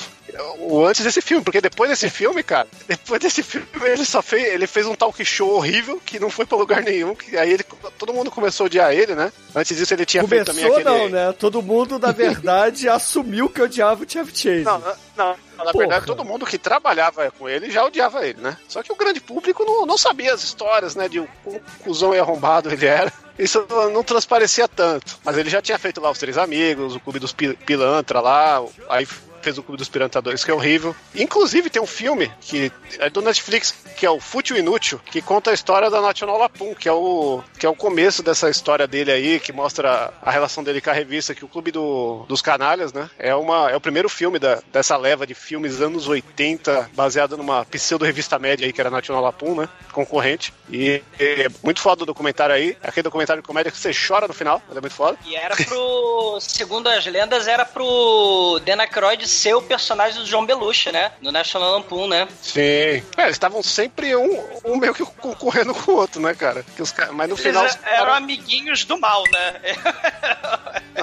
o- 0.59 0.85
antes 0.87 1.05
desse 1.05 1.21
filme, 1.21 1.45
porque 1.45 1.61
depois 1.61 1.91
desse 1.91 2.09
filme, 2.11 2.43
cara, 2.43 2.67
depois 2.89 3.21
desse 3.21 3.43
filme 3.43 3.67
ele 3.85 4.05
só 4.05 4.21
fez, 4.23 4.45
ele 4.53 4.67
fez 4.67 4.87
um 4.87 4.95
talk 4.95 5.23
show 5.25 5.51
horrível 5.51 6.01
que 6.05 6.19
não 6.19 6.31
foi 6.31 6.45
pra 6.47 6.59
lugar 6.59 6.83
nenhum, 6.83 7.15
que 7.15 7.37
aí 7.37 7.53
ele, 7.53 7.65
todo 7.99 8.13
mundo 8.15 8.31
começou 8.31 8.65
a 8.65 8.67
odiar 8.67 8.93
ele, 8.93 9.15
né? 9.15 9.33
Antes 9.55 9.77
disso 9.77 9.95
ele 9.95 10.05
tinha 10.07 10.27
feito 10.27 10.47
também 10.47 10.65
Começou 10.67 10.81
aquele... 10.93 11.03
não, 11.05 11.09
né? 11.11 11.33
Todo 11.39 11.63
mundo, 11.63 11.99
na 11.99 12.13
verdade, 12.13 12.89
assumiu 12.91 13.49
que 13.49 13.63
odiava 13.63 14.03
o 14.05 14.11
Chevy 14.11 14.31
Chase. 14.37 14.65
Não, 14.65 14.79
não, 14.79 14.95
não. 15.17 15.37
Na 15.57 15.65
Porra. 15.71 15.79
verdade, 15.85 16.07
todo 16.07 16.25
mundo 16.25 16.45
que 16.45 16.59
trabalhava 16.59 17.31
com 17.39 17.49
ele 17.49 17.71
já 17.71 17.85
odiava 17.85 18.27
ele, 18.27 18.41
né? 18.41 18.57
Só 18.69 18.83
que 18.83 18.91
o 18.93 18.97
grande 18.97 19.21
público 19.21 19.65
não, 19.65 19.87
não 19.87 19.97
sabia 19.97 20.35
as 20.35 20.43
histórias, 20.43 20.97
né? 20.97 21.09
De 21.09 21.21
o 21.21 21.29
quão 21.45 21.61
cuzão 21.85 22.13
e 22.13 22.19
arrombado 22.19 22.71
ele 22.73 22.85
era. 22.87 23.13
Isso 23.39 23.65
não 23.93 24.03
transparecia 24.03 24.67
tanto. 24.67 25.17
Mas 25.25 25.37
ele 25.39 25.49
já 25.49 25.63
tinha 25.63 25.79
feito 25.79 26.01
lá 26.01 26.11
os 26.11 26.19
Três 26.19 26.37
Amigos, 26.37 26.97
o 26.97 27.01
Clube 27.01 27.21
dos 27.21 27.33
Pi- 27.33 27.55
Pilantra 27.65 28.21
lá, 28.21 28.61
aí 28.89 29.07
fez 29.45 29.59
o 29.59 29.63
Clube 29.63 29.79
dos 29.79 29.89
Piranha 29.89 30.09
2, 30.11 30.45
que 30.45 30.51
é 30.51 30.55
horrível. 30.55 30.95
Inclusive 31.15 31.71
tem 31.71 31.81
um 31.81 31.87
filme 31.87 32.33
que 32.41 32.73
é 32.99 33.09
do 33.11 33.23
Netflix, 33.23 33.75
que 33.97 34.05
é 34.07 34.11
o 34.11 34.19
Fútil 34.21 34.57
Inútil, 34.57 35.01
que 35.11 35.21
conta 35.23 35.51
a 35.51 35.55
história 35.55 35.89
da 35.91 36.01
National 36.01 36.39
Lapum, 36.39 36.75
que 36.75 36.89
é 36.89 36.93
o 36.93 37.43
que 37.59 37.67
é 37.67 37.69
o 37.69 37.75
começo 37.77 38.23
dessa 38.23 38.51
história 38.51 38.87
dele 38.87 39.13
aí, 39.13 39.39
que 39.41 39.53
mostra 39.53 40.13
a 40.23 40.31
relação 40.31 40.65
dele 40.65 40.81
com 40.81 40.91
a 40.91 40.93
revista, 40.93 41.35
que 41.35 41.45
o 41.45 41.49
Clube 41.49 41.71
do- 41.71 42.25
dos 42.29 42.43
Canalhas, 42.43 42.93
né? 42.93 43.09
É 43.19 43.35
uma 43.35 43.71
é 43.71 43.77
o 43.77 43.81
primeiro 43.81 44.09
filme 44.09 44.39
da, 44.39 44.61
dessa 44.73 44.97
leva 44.97 45.27
de 45.27 45.35
filmes 45.35 45.81
anos 45.81 46.09
80, 46.09 46.91
baseado 46.95 47.37
numa 47.37 47.65
pseudo 47.67 48.05
revista 48.05 48.39
média 48.39 48.67
aí 48.67 48.73
que 48.73 48.81
era 48.81 48.89
a 48.89 48.93
National 48.93 49.23
Lapum, 49.23 49.55
né? 49.55 49.69
Concorrente. 49.93 50.53
E 50.71 51.03
é 51.19 51.49
muito 51.63 51.81
foda 51.81 52.03
o 52.03 52.07
documentário 52.07 52.55
aí. 52.55 52.77
Aquele 52.83 53.05
documentário 53.05 53.43
de 53.43 53.47
comédia 53.47 53.71
que 53.71 53.79
você 53.79 53.93
chora 53.93 54.27
no 54.27 54.35
final, 54.35 54.61
mas 54.67 54.77
é 54.77 54.81
muito 54.81 54.95
foda. 54.95 55.19
E 55.25 55.37
era 55.37 55.55
pro. 55.57 56.39
segundo 56.41 56.89
as 56.89 57.05
lendas, 57.07 57.47
era 57.47 57.65
pro 57.65 58.61
Dan 58.65 58.81
Aykroyd 58.81 59.27
ser 59.35 59.55
o 59.55 59.63
personagem 59.63 60.21
do 60.21 60.25
John 60.27 60.47
Belushi, 60.47 60.91
né? 60.93 61.13
No 61.21 61.31
National 61.33 61.73
Lampoon, 61.73 62.07
né? 62.09 62.29
Sim. 62.43 62.61
É, 62.61 63.03
eles 63.19 63.33
estavam 63.33 63.63
sempre 63.63 64.15
um, 64.17 64.45
um 64.65 64.77
meio 64.77 64.95
que 64.95 65.05
concorrendo 65.05 65.75
com 65.75 65.93
o 65.93 65.97
outro, 65.97 66.21
né, 66.21 66.35
cara? 66.35 66.65
Que 66.77 66.83
os 66.83 66.95
Mas 67.13 67.29
no 67.29 67.35
Eles 67.35 67.41
final. 67.41 67.67
e- 67.67 67.71
eram 67.85 68.15
amiguinhos 68.15 68.85
do 68.85 68.99
mal, 68.99 69.23
né? 69.33 69.61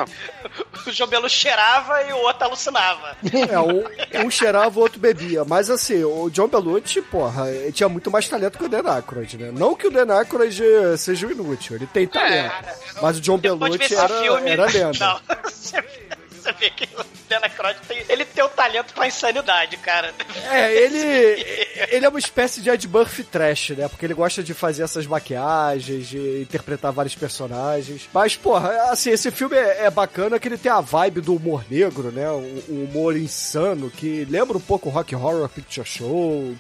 o 0.87 0.91
John 0.91 1.07
Belushi 1.07 1.35
cheirava 1.37 2.01
e 2.03 2.13
o 2.13 2.17
outro 2.17 2.45
alucinava. 2.45 3.15
É, 3.49 3.59
um, 3.59 4.25
um 4.25 4.31
cheirava, 4.31 4.79
o 4.79 4.81
outro 4.81 4.99
bebia. 4.99 5.43
Mas 5.45 5.69
assim, 5.69 6.03
o 6.03 6.29
John 6.29 6.47
Belushi, 6.47 7.01
porra, 7.01 7.49
ele 7.49 7.71
tinha 7.71 7.89
muito 7.89 8.09
mais 8.09 8.27
talento 8.27 8.57
que 8.57 8.65
o 8.65 8.69
Dan 8.69 8.89
Aykroyd, 8.89 9.37
né? 9.37 9.51
Não 9.53 9.75
que 9.75 9.87
o 9.87 9.91
Dan 9.91 10.13
Aykroyd 10.17 10.61
eh, 10.63 10.97
seja 10.97 11.27
inútil, 11.27 11.75
ele 11.75 11.87
tem 11.87 12.07
talento. 12.07 12.53
mas 13.01 13.17
o 13.17 13.21
John 13.21 13.37
Belushi 13.37 13.93
era, 13.95 14.21
filme. 14.21 14.49
era 14.49 14.65
lenda. 14.65 14.91
Não, 15.21 16.20
você, 16.41 16.51
vê 16.53 16.69
que 16.69 16.87
o 16.95 17.05
Dan 17.29 17.39
Aykroyd 17.43 17.79
tem, 17.87 18.03
ele 18.09 18.25
tem 18.25 18.43
o 18.43 18.49
talento 18.49 18.93
pra 18.93 19.07
insanidade, 19.07 19.77
cara. 19.77 20.13
É, 20.49 20.73
ele, 20.73 21.45
ele 21.91 22.05
é 22.05 22.09
uma 22.09 22.19
espécie 22.19 22.61
de 22.61 22.69
Ed 22.69 22.87
Murphy 22.87 23.23
trash, 23.23 23.71
né? 23.71 23.87
Porque 23.87 24.05
ele 24.05 24.13
gosta 24.13 24.43
de 24.43 24.53
fazer 24.53 24.83
essas 24.83 25.05
maquiagens, 25.05 26.07
de 26.07 26.41
interpretar 26.41 26.91
vários 26.91 27.15
personagens. 27.15 28.09
Mas, 28.13 28.35
porra, 28.35 28.91
assim, 28.91 29.11
esse 29.11 29.29
filme 29.31 29.55
é, 29.55 29.85
é 29.85 29.89
bacana 29.89 30.39
que 30.39 30.47
ele 30.47 30.57
tem 30.57 30.71
a 30.71 30.81
vibe 30.81 31.21
do 31.21 31.35
humor 31.35 31.63
negro, 31.69 32.11
né? 32.11 32.29
Um 32.31 32.83
humor 32.83 33.15
insano 33.15 33.89
que 33.89 34.25
lembra 34.25 34.57
um 34.57 34.61
pouco 34.61 34.89
o 34.89 34.91
Rock 34.91 35.15
Horror 35.15 35.47
Picture 35.49 35.87
Show. 35.87 36.55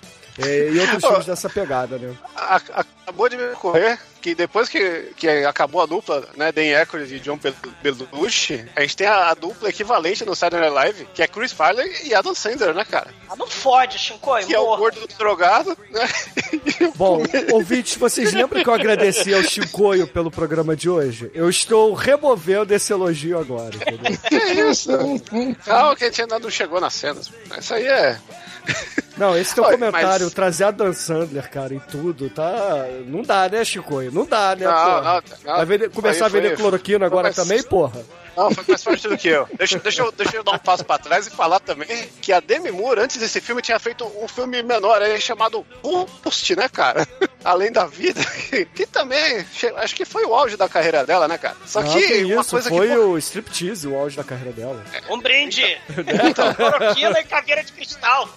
É, 0.45 0.69
e 0.71 0.79
outros 0.79 1.03
filmes 1.05 1.25
dessa 1.25 1.49
pegada, 1.49 1.97
né? 1.97 2.15
Acabou 2.35 3.27
de 3.29 3.37
me 3.37 3.43
ocorrer 3.51 3.99
que 4.21 4.35
depois 4.35 4.69
que, 4.69 5.11
que 5.17 5.27
acabou 5.45 5.81
a 5.81 5.85
dupla, 5.87 6.23
né, 6.37 6.51
Dan 6.51 6.77
Aykroyd 6.77 7.15
e 7.15 7.19
John 7.19 7.37
Bel- 7.37 7.55
Belushi, 7.81 8.63
a 8.75 8.81
gente 8.81 8.95
tem 8.95 9.07
a, 9.07 9.31
a 9.31 9.33
dupla 9.33 9.69
equivalente 9.69 10.23
no 10.23 10.35
Saturday 10.35 10.69
Night 10.69 10.75
Live, 10.75 11.07
que 11.15 11.23
é 11.23 11.27
Chris 11.27 11.51
Farley 11.51 11.91
e 12.03 12.13
Adam 12.13 12.35
Sandler, 12.35 12.73
né, 12.75 12.85
cara? 12.85 13.07
Ah, 13.27 13.35
não 13.35 13.47
fode, 13.47 13.97
Shinkoi, 13.97 14.45
Que 14.45 14.53
é 14.53 14.59
o 14.59 14.77
gordo 14.77 14.99
drogado, 15.17 15.75
né? 15.89 16.07
Bom, 16.95 17.23
ouvintes, 17.51 17.95
vocês 17.95 18.31
lembram 18.31 18.61
que 18.63 18.69
eu 18.69 18.73
agradeci 18.73 19.33
ao 19.33 19.41
Chicoio 19.41 20.07
pelo 20.07 20.29
programa 20.29 20.75
de 20.75 20.87
hoje? 20.87 21.31
Eu 21.33 21.49
estou 21.49 21.93
removendo 21.95 22.73
esse 22.75 22.93
elogio 22.93 23.39
agora, 23.39 23.75
entendeu? 23.75 24.19
Que 24.29 24.35
isso? 24.69 24.91
Calma 25.65 25.95
que 25.95 26.03
a 26.03 26.07
gente 26.07 26.21
ainda 26.21 26.37
não 26.37 26.49
chegou 26.51 26.79
nas 26.79 26.93
cenas. 26.93 27.31
Isso 27.59 27.73
aí 27.73 27.87
é... 27.87 28.19
Não, 29.17 29.37
esse 29.37 29.53
teu 29.53 29.63
Oi, 29.63 29.71
comentário, 29.73 30.25
mas- 30.25 30.33
trazer 30.33 30.63
a 30.63 30.71
Dan 30.71 30.93
Sandler, 30.93 31.49
cara, 31.49 31.73
em 31.75 31.79
tudo, 31.79 32.29
tá. 32.29 32.85
Não 33.05 33.21
dá, 33.21 33.47
né, 33.49 33.63
Chicoio? 33.63 34.11
Não 34.11 34.25
dá, 34.25 34.55
né, 34.55 34.65
Não, 34.65 34.73
porra? 34.73 35.01
não, 35.01 35.21
não. 35.45 35.55
Vai 35.57 35.65
vender- 35.65 35.89
começar 35.91 36.25
a 36.25 36.29
vender 36.29 36.55
cloroquina 36.57 37.05
agora 37.05 37.31
foi- 37.31 37.43
também, 37.43 37.61
porra? 37.63 37.99
Não, 38.35 38.51
foi 38.51 38.63
mais 38.67 38.83
forte 38.83 39.07
do 39.07 39.17
que 39.17 39.27
eu. 39.27 39.47
Deixa, 39.57 39.79
deixa, 39.79 40.01
eu. 40.01 40.11
deixa 40.11 40.37
eu 40.37 40.43
dar 40.43 40.53
um 40.53 40.59
passo 40.59 40.83
pra 40.85 40.97
trás 40.97 41.27
e 41.27 41.31
falar 41.31 41.59
também 41.59 42.07
que 42.21 42.31
a 42.31 42.39
Demi 42.39 42.71
Moore, 42.71 43.01
antes 43.01 43.17
desse 43.17 43.41
filme, 43.41 43.61
tinha 43.61 43.79
feito 43.79 44.05
um 44.21 44.27
filme 44.27 44.61
menor 44.63 45.01
aí 45.01 45.19
chamado 45.19 45.65
Ghost, 45.81 46.55
né, 46.55 46.69
cara? 46.69 47.07
Além 47.43 47.71
da 47.71 47.85
vida. 47.85 48.21
Que, 48.75 48.85
também, 48.85 49.45
acho 49.77 49.95
que 49.95 50.03
foi 50.05 50.25
o 50.25 50.33
auge 50.33 50.57
da 50.57 50.67
carreira 50.67 51.05
dela, 51.05 51.27
né, 51.27 51.37
cara? 51.37 51.55
Só 51.65 51.81
Não, 51.81 51.91
que, 51.93 52.05
que 52.05 52.23
uma 52.25 52.41
isso, 52.41 52.49
coisa 52.51 52.69
foi 52.69 52.87
que. 52.89 52.95
pô, 52.95 53.01
o 53.01 53.17
striptease, 53.17 53.87
o 53.87 53.97
auge 53.97 54.17
da 54.17 54.23
carreira 54.23 54.51
dela. 54.51 54.83
Um 55.09 55.17
brinde! 55.19 55.79
Cloroquina 56.55 57.19
e 57.19 57.23
caveira 57.23 57.63
de 57.63 57.71
cristal. 57.71 58.29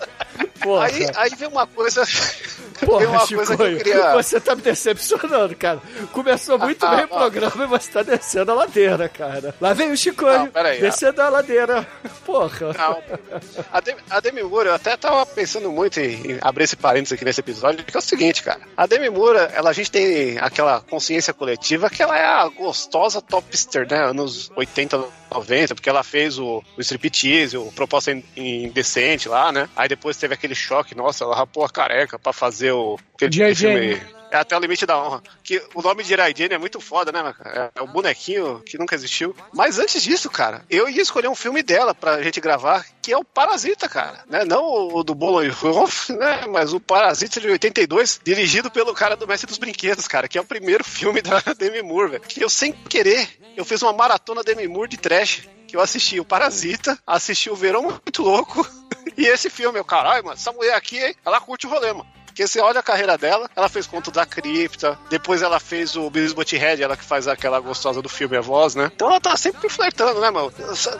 Porra. 0.60 0.86
Aí, 0.86 1.06
aí 1.16 1.30
vem 1.36 1.48
uma 1.48 1.66
coisa. 1.66 2.04
vem 2.04 2.88
Porra, 2.88 3.06
uma 3.06 3.26
coisa 3.26 3.56
que 3.56 3.62
eu 3.62 3.76
queria. 3.76 4.12
você 4.12 4.40
tá 4.40 4.54
me 4.54 4.62
decepcionando, 4.62 5.54
cara. 5.56 5.80
Começou 6.12 6.58
muito 6.58 6.84
Ah, 6.84 6.96
bem 6.96 7.04
o 7.04 7.08
ah, 7.14 7.18
programa 7.18 7.64
e 7.64 7.66
você 7.66 7.90
tá 7.90 8.02
descendo 8.02 8.52
a 8.52 8.54
ladeira, 8.54 9.08
cara. 9.08 9.54
Lá 9.60 9.72
vem 9.72 9.83
o 9.92 9.96
Chicoio, 9.96 10.50
descendo 10.80 11.22
a 11.22 11.28
ladeira. 11.28 11.86
Porra. 12.24 12.72
Não. 12.72 13.02
A 13.72 13.80
Demi, 13.80 14.00
a 14.10 14.20
Demi 14.20 14.42
Moore, 14.42 14.68
eu 14.68 14.74
até 14.74 14.96
tava 14.96 15.24
pensando 15.26 15.70
muito 15.70 16.00
em, 16.00 16.32
em 16.32 16.38
abrir 16.40 16.64
esse 16.64 16.76
parênteses 16.76 17.12
aqui 17.12 17.24
nesse 17.24 17.40
episódio, 17.40 17.84
que 17.84 17.96
é 17.96 17.98
o 17.98 18.02
seguinte, 18.02 18.42
cara. 18.42 18.60
A 18.76 18.86
Demi 18.86 19.10
Moore, 19.10 19.48
ela, 19.54 19.70
a 19.70 19.72
gente 19.72 19.90
tem 19.90 20.38
aquela 20.38 20.80
consciência 20.80 21.32
coletiva 21.34 21.88
que 21.90 22.02
ela 22.02 22.18
é 22.18 22.24
a 22.24 22.48
gostosa 22.48 23.20
topster, 23.20 23.86
né? 23.90 24.04
Anos 24.04 24.50
80, 24.56 25.04
90, 25.32 25.74
porque 25.74 25.88
ela 25.88 26.02
fez 26.02 26.38
o, 26.38 26.62
o 26.76 26.80
striptease, 26.80 27.56
o 27.56 27.70
Proposta 27.72 28.12
In- 28.12 28.24
Indecente 28.36 29.28
lá, 29.28 29.50
né? 29.52 29.68
Aí 29.76 29.88
depois 29.88 30.16
teve 30.16 30.34
aquele 30.34 30.54
choque, 30.54 30.94
nossa, 30.94 31.24
ela 31.24 31.34
rapou 31.36 31.64
a 31.64 31.70
careca 31.70 32.18
pra 32.18 32.32
fazer 32.32 32.72
o 32.72 32.98
aquele 33.14 33.32
G.I. 33.32 33.54
filme... 33.54 33.92
Jane. 33.96 34.13
É 34.34 34.38
até 34.38 34.56
o 34.56 34.58
limite 34.58 34.84
da 34.84 35.00
honra. 35.00 35.22
Que 35.44 35.62
o 35.76 35.80
nome 35.80 36.02
de 36.02 36.12
Rai 36.12 36.34
Jane 36.36 36.54
é 36.54 36.58
muito 36.58 36.80
foda, 36.80 37.12
né, 37.12 37.22
cara? 37.38 37.70
É 37.72 37.80
o 37.80 37.86
bonequinho 37.86 38.60
que 38.66 38.76
nunca 38.76 38.96
existiu. 38.96 39.32
Mas 39.52 39.78
antes 39.78 40.02
disso, 40.02 40.28
cara, 40.28 40.64
eu 40.68 40.88
ia 40.88 41.00
escolher 41.00 41.28
um 41.28 41.36
filme 41.36 41.62
dela 41.62 41.94
pra 41.94 42.20
gente 42.20 42.40
gravar, 42.40 42.84
que 43.00 43.12
é 43.12 43.16
o 43.16 43.22
Parasita, 43.22 43.88
cara. 43.88 44.24
Né? 44.28 44.44
Não 44.44 44.88
o 44.92 45.04
do 45.04 45.14
Bolo 45.14 45.38
né? 46.18 46.46
Mas 46.50 46.72
o 46.72 46.80
Parasita 46.80 47.40
de 47.40 47.46
82, 47.46 48.20
dirigido 48.24 48.72
pelo 48.72 48.92
cara 48.92 49.14
do 49.14 49.24
Mestre 49.24 49.46
dos 49.46 49.56
Brinquedos, 49.56 50.08
cara, 50.08 50.26
que 50.26 50.36
é 50.36 50.40
o 50.40 50.44
primeiro 50.44 50.82
filme 50.82 51.22
da 51.22 51.40
Demi 51.56 51.80
Moore, 51.82 52.10
velho. 52.10 52.22
Que 52.24 52.42
eu, 52.42 52.50
sem 52.50 52.72
querer, 52.72 53.28
eu 53.56 53.64
fiz 53.64 53.82
uma 53.82 53.92
maratona 53.92 54.42
Demi 54.42 54.66
Moore 54.66 54.90
de 54.90 54.96
trash. 54.96 55.48
Que 55.68 55.76
eu 55.76 55.80
assisti 55.80 56.18
o 56.18 56.24
Parasita, 56.24 56.98
assisti 57.06 57.50
o 57.50 57.56
Verão 57.56 57.82
Muito 57.82 58.22
Louco 58.22 58.68
e 59.16 59.26
esse 59.26 59.48
filme. 59.48 59.78
Eu, 59.78 59.84
caralho, 59.84 60.24
mano, 60.24 60.36
essa 60.36 60.50
mulher 60.50 60.74
aqui, 60.74 61.14
ela 61.24 61.40
curte 61.40 61.68
o 61.68 61.70
rolê, 61.70 61.92
mano. 61.92 62.14
Porque 62.34 62.48
você 62.48 62.60
olha 62.60 62.80
a 62.80 62.82
carreira 62.82 63.16
dela, 63.16 63.48
ela 63.54 63.68
fez 63.68 63.86
Conto 63.86 64.10
da 64.10 64.26
Cripta, 64.26 64.98
depois 65.08 65.40
ela 65.40 65.60
fez 65.60 65.94
o 65.94 66.10
Beavis 66.10 66.32
Butthead, 66.32 66.82
ela 66.82 66.96
que 66.96 67.04
faz 67.04 67.28
aquela 67.28 67.60
gostosa 67.60 68.02
do 68.02 68.08
filme 68.08 68.36
A 68.36 68.40
Voz, 68.40 68.74
né? 68.74 68.90
Então 68.92 69.08
ela 69.08 69.20
tá 69.20 69.36
sempre 69.36 69.68
flertando, 69.68 70.20
né, 70.20 70.30
mano? 70.32 70.52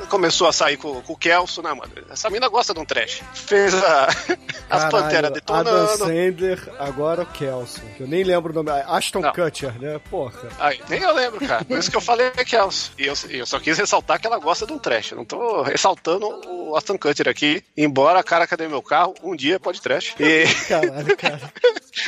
Começou 0.09 0.47
a 0.47 0.53
sair 0.53 0.76
com, 0.76 1.03
com 1.03 1.12
o 1.12 1.17
Kelso, 1.17 1.61
né, 1.61 1.75
mano? 1.75 1.91
Essa 2.09 2.31
mina 2.31 2.49
gosta 2.49 2.73
de 2.73 2.79
um 2.79 2.85
trash. 2.85 3.21
Fez 3.35 3.75
a, 3.75 4.07
as 4.71 4.85
Panteras 4.85 5.25
Adam 5.25 5.33
detonando. 5.33 5.99
Sandler, 5.99 6.73
agora 6.79 7.23
o 7.23 7.26
Kelson, 7.26 7.83
que 7.97 8.03
eu 8.03 8.07
nem 8.07 8.23
lembro 8.23 8.53
o 8.53 8.55
nome. 8.55 8.71
Ashton 8.71 9.23
Kutcher, 9.33 9.73
né? 9.81 10.00
Porra. 10.09 10.49
Aí, 10.61 10.81
nem 10.88 11.00
eu 11.00 11.12
lembro, 11.12 11.45
cara. 11.45 11.64
Por 11.64 11.76
isso 11.76 11.91
que 11.91 11.97
eu 11.97 12.00
falei 12.00 12.31
Kelso. 12.31 12.93
E 12.97 13.07
eu, 13.07 13.14
eu 13.31 13.45
só 13.45 13.59
quis 13.59 13.76
ressaltar 13.76 14.21
que 14.21 14.26
ela 14.29 14.38
gosta 14.38 14.64
de 14.64 14.73
um 14.73 14.79
trash. 14.79 15.11
Eu 15.11 15.19
não 15.19 15.25
tô 15.25 15.62
ressaltando 15.62 16.29
o 16.47 16.76
Aston 16.76 16.97
Cutter 16.97 17.29
aqui, 17.29 17.64
embora 17.76 18.23
cara 18.23 18.47
cadê 18.47 18.69
meu 18.69 18.83
carro, 18.83 19.14
um 19.23 19.35
dia 19.35 19.59
pode 19.59 19.81
trash. 19.81 20.14
E... 20.21 20.45
Caralho, 20.69 21.17
cara. 21.25 21.52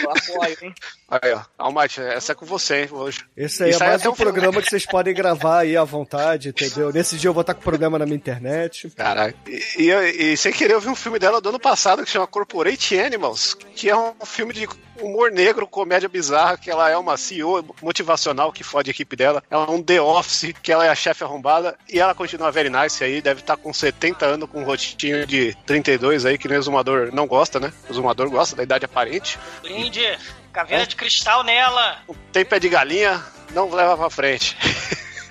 Apoio, 0.05 0.57
hein? 0.63 0.75
Aí, 1.09 1.33
ó. 1.33 1.41
Almighty, 1.59 2.01
essa 2.01 2.33
é 2.33 2.35
com 2.35 2.45
você, 2.45 2.83
hein, 2.83 2.89
hoje. 2.91 3.25
Esse 3.37 3.63
aí 3.65 3.71
Isso 3.71 3.83
é 3.83 3.87
mais 3.87 4.01
até 4.01 4.11
um 4.11 4.15
programa 4.15 4.61
que 4.61 4.69
vocês 4.69 4.85
podem 4.85 5.15
gravar 5.15 5.61
aí 5.61 5.77
à 5.77 5.85
vontade, 5.85 6.49
entendeu? 6.49 6.93
Nesse 6.93 7.17
dia 7.17 7.29
eu 7.29 7.35
vou 7.35 7.43
estar 7.43 7.55
com 7.55 7.61
o 7.61 7.65
programa 7.65 7.99
na 7.99 8.05
minha 8.05 8.17
internet. 8.17 8.91
Caralho. 8.91 9.35
E, 9.47 9.91
e, 9.91 10.33
e 10.33 10.37
sem 10.37 10.53
querer, 10.53 10.75
eu 10.75 10.81
vi 10.81 10.89
um 10.89 10.97
filme 10.97 11.19
dela 11.19 11.41
do 11.41 11.49
ano 11.49 11.61
passado 11.61 12.05
que 12.05 12.11
chama 12.11 12.27
Corporate 12.27 12.99
Animals, 12.99 13.55
que 13.75 13.89
é 13.89 13.97
um 13.97 14.15
filme 14.25 14.53
de 14.53 14.69
humor 15.01 15.31
negro, 15.31 15.67
comédia 15.67 16.09
bizarra, 16.09 16.57
que 16.57 16.71
ela 16.71 16.89
é 16.91 16.97
uma 16.97 17.17
CEO 17.17 17.65
motivacional 17.83 18.53
que 18.53 18.65
fode 18.65 18.91
a 18.91 18.93
equipe 18.93 19.17
dela. 19.17 19.43
Ela 19.51 19.67
é 19.67 19.71
um 19.71 19.83
The 19.83 20.01
Office, 20.01 20.55
que 20.63 20.73
ela 20.73 20.85
é 20.85 20.89
a 20.89 20.95
chefe 20.95 21.25
arrombada, 21.25 21.77
e 21.89 21.99
ela 21.99 22.15
continua 22.15 22.51
very 22.51 22.71
nice 22.71 23.03
aí, 23.03 23.21
deve 23.21 23.41
estar 23.41 23.57
com 23.57 23.73
70 23.73 24.25
anos, 24.25 24.51
com 24.51 24.61
um 24.61 24.65
rostinho 24.65 25.27
de 25.27 25.57
32 25.67 26.25
aí, 26.25 26.39
que 26.39 26.49
nem 26.49 26.59
o 26.59 26.63
Zumador 26.63 27.11
não 27.13 27.27
gosta, 27.27 27.61
né? 27.61 27.73
O 27.89 27.95
Zumador 27.95 28.31
gosta 28.31 28.57
da 28.57 28.63
idade 28.63 28.85
aparente. 29.07 29.39
Brinde, 29.63 30.19
caveira 30.53 30.87
de 30.87 30.97
cristal 30.97 31.43
nela. 31.45 31.99
Tem 32.33 32.45
pé 32.45 32.59
de 32.59 32.69
galinha, 32.69 33.23
não 33.53 33.71
leva 33.71 33.97
pra 33.97 34.11
frente. 34.11 34.57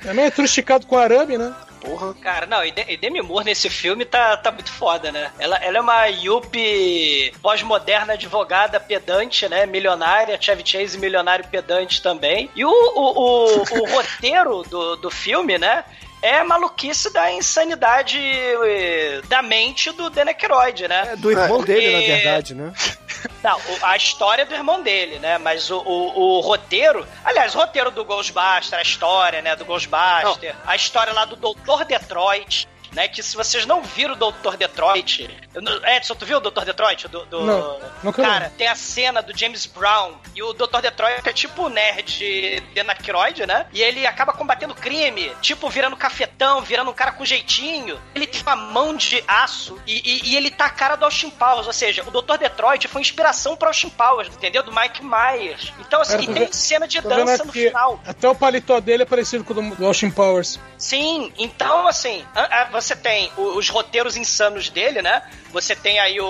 Também 0.02 0.26
é 0.26 0.32
trusticado 0.32 0.86
com 0.86 0.98
arame, 0.98 1.38
né? 1.38 1.54
Porra. 1.82 2.14
Cara, 2.16 2.46
não, 2.48 2.66
e 2.66 2.72
De- 2.72 2.86
e 2.88 2.98
Demi 2.98 3.22
Moore 3.22 3.46
nesse 3.46 3.70
filme 3.70 4.06
tá, 4.06 4.36
tá 4.38 4.52
muito 4.52 4.72
foda, 4.72 5.12
né? 5.12 5.32
Ela, 5.38 5.58
ela 5.58 5.78
é 5.78 5.82
uma 5.82 6.06
yuppie 6.08 7.32
pós-moderna 7.44 8.14
advogada 8.14 8.80
pedante, 8.80 9.48
né? 9.48 9.66
Milionária, 9.68 10.38
Chevy 10.42 10.64
Chase 10.66 10.98
milionário 10.98 11.46
pedante 11.48 12.02
também. 12.02 12.50
E 12.56 12.66
o, 12.66 12.70
o, 12.72 12.74
o, 12.74 13.62
o 13.62 13.86
roteiro 13.94 14.64
do, 14.64 14.96
do 14.96 15.12
filme, 15.12 15.58
né? 15.60 15.84
É 16.22 16.44
maluquice 16.44 17.12
da 17.14 17.32
insanidade 17.32 18.18
eh, 18.20 19.22
da 19.28 19.42
mente 19.42 19.92
do 19.92 20.10
Dan 20.10 20.26
Aykroyd, 20.26 20.88
né? 20.88 21.10
É 21.14 21.16
do 21.16 21.30
irmão 21.32 21.58
Porque- 21.58 21.74
dele, 21.74 21.92
na 21.92 22.16
verdade, 22.16 22.56
né? 22.56 22.74
Não, 23.44 23.60
a 23.84 23.96
história 23.96 24.42
é 24.42 24.46
do 24.46 24.54
irmão 24.54 24.82
dele, 24.82 25.20
né? 25.20 25.38
Mas 25.38 25.70
o, 25.70 25.78
o, 25.78 26.38
o 26.38 26.40
roteiro. 26.42 27.06
Aliás, 27.24 27.54
o 27.54 27.60
roteiro 27.60 27.92
do 27.92 28.04
Ghostbuster, 28.04 28.80
a 28.80 28.82
história, 28.82 29.42
né? 29.42 29.56
Do 29.56 29.66
Ghostbuster, 29.66 30.56
a 30.66 30.76
história 30.76 31.14
lá 31.14 31.26
do 31.26 31.36
Doutor 31.36 31.86
Detroit. 31.86 32.68
Né, 32.96 33.08
que 33.10 33.22
se 33.22 33.36
vocês 33.36 33.66
não 33.66 33.84
viram 33.84 34.14
o 34.14 34.16
Doutor 34.16 34.56
Detroit. 34.58 35.30
não- 35.54 35.86
Edson, 35.96 36.16
tu 36.16 36.26
viu 36.26 36.38
o 36.38 36.40
Doutor 36.40 36.64
Detroit? 36.66 37.08
Do, 37.10 37.26
do- 37.26 37.42
Não, 37.46 37.80
vi. 38.04 38.14
Cara, 38.14 38.52
tem 38.58 38.68
a 38.68 38.76
cena 38.76 39.22
do 39.22 39.38
James 39.38 39.66
Brown 39.66 40.14
e 40.34 40.42
o 40.42 40.54
Doutor 40.54 40.82
Detroit 40.82 41.28
é 41.28 41.34
tipo 41.34 41.64
o 41.64 41.70
nerd 41.70 42.64
Dan 42.74 42.86
Aykroyd, 42.90 43.46
né? 43.46 43.66
E 43.74 43.82
ele 43.82 44.08
acaba 44.08 44.32
combatendo 44.34 44.74
crime, 44.74 45.32
tipo 45.42 45.70
virando 45.70 45.96
cafetão, 45.98 46.62
virando 46.62 46.90
um 46.90 46.94
cara 46.94 47.12
com 47.12 47.26
jeitinho. 47.26 48.00
Ele 48.16 48.26
tem 48.28 48.42
uma 48.42 48.56
mão 48.56 48.96
de 48.96 49.24
aço 49.28 49.78
e, 49.86 49.94
e- 50.00 50.30
e 50.32 50.38
ele 50.38 50.50
tá 50.50 50.66
a 50.66 50.70
cara 50.70 50.96
do 50.96 51.06
Austin 51.06 51.30
Powers, 51.30 51.68
ou 51.68 51.74
seja, 51.74 52.04
o 52.08 52.12
Doutor 52.12 52.38
Detroit 52.38 52.88
foi 52.88 53.02
inspiração 53.02 53.56
pro 53.58 53.68
Austin 53.68 53.90
Powers, 53.90 54.30
entendeu? 54.34 54.64
Do 54.64 54.72
Mike 54.74 55.04
Myers. 55.04 55.74
Então, 55.80 56.02
assim, 56.02 56.18
Cara, 56.28 56.32
e 56.32 56.34
tem 56.46 56.52
cena 56.54 56.88
de 56.88 57.02
dança 57.02 57.44
no 57.44 57.52
final. 57.52 58.00
Até 58.06 58.30
o 58.30 58.36
paletó 58.36 58.80
dele 58.80 59.04
é 59.04 59.06
parecido 59.06 59.44
com 59.44 59.52
o 59.52 59.56
do 59.56 59.76
do 59.76 59.86
Austin 59.86 60.10
Powers. 60.12 60.60
Sim, 60.78 61.34
então 61.38 61.88
assim, 61.88 62.26
a- 62.36 62.62
a- 62.62 62.66
você 62.66 62.85
tem 62.94 63.32
o- 63.38 63.58
os 63.58 63.70
roteiros 63.70 64.18
insanos 64.18 64.70
dele, 64.70 65.02
né? 65.02 65.22
Você 65.54 65.74
tem 65.74 65.98
aí 65.98 66.20
o, 66.20 66.28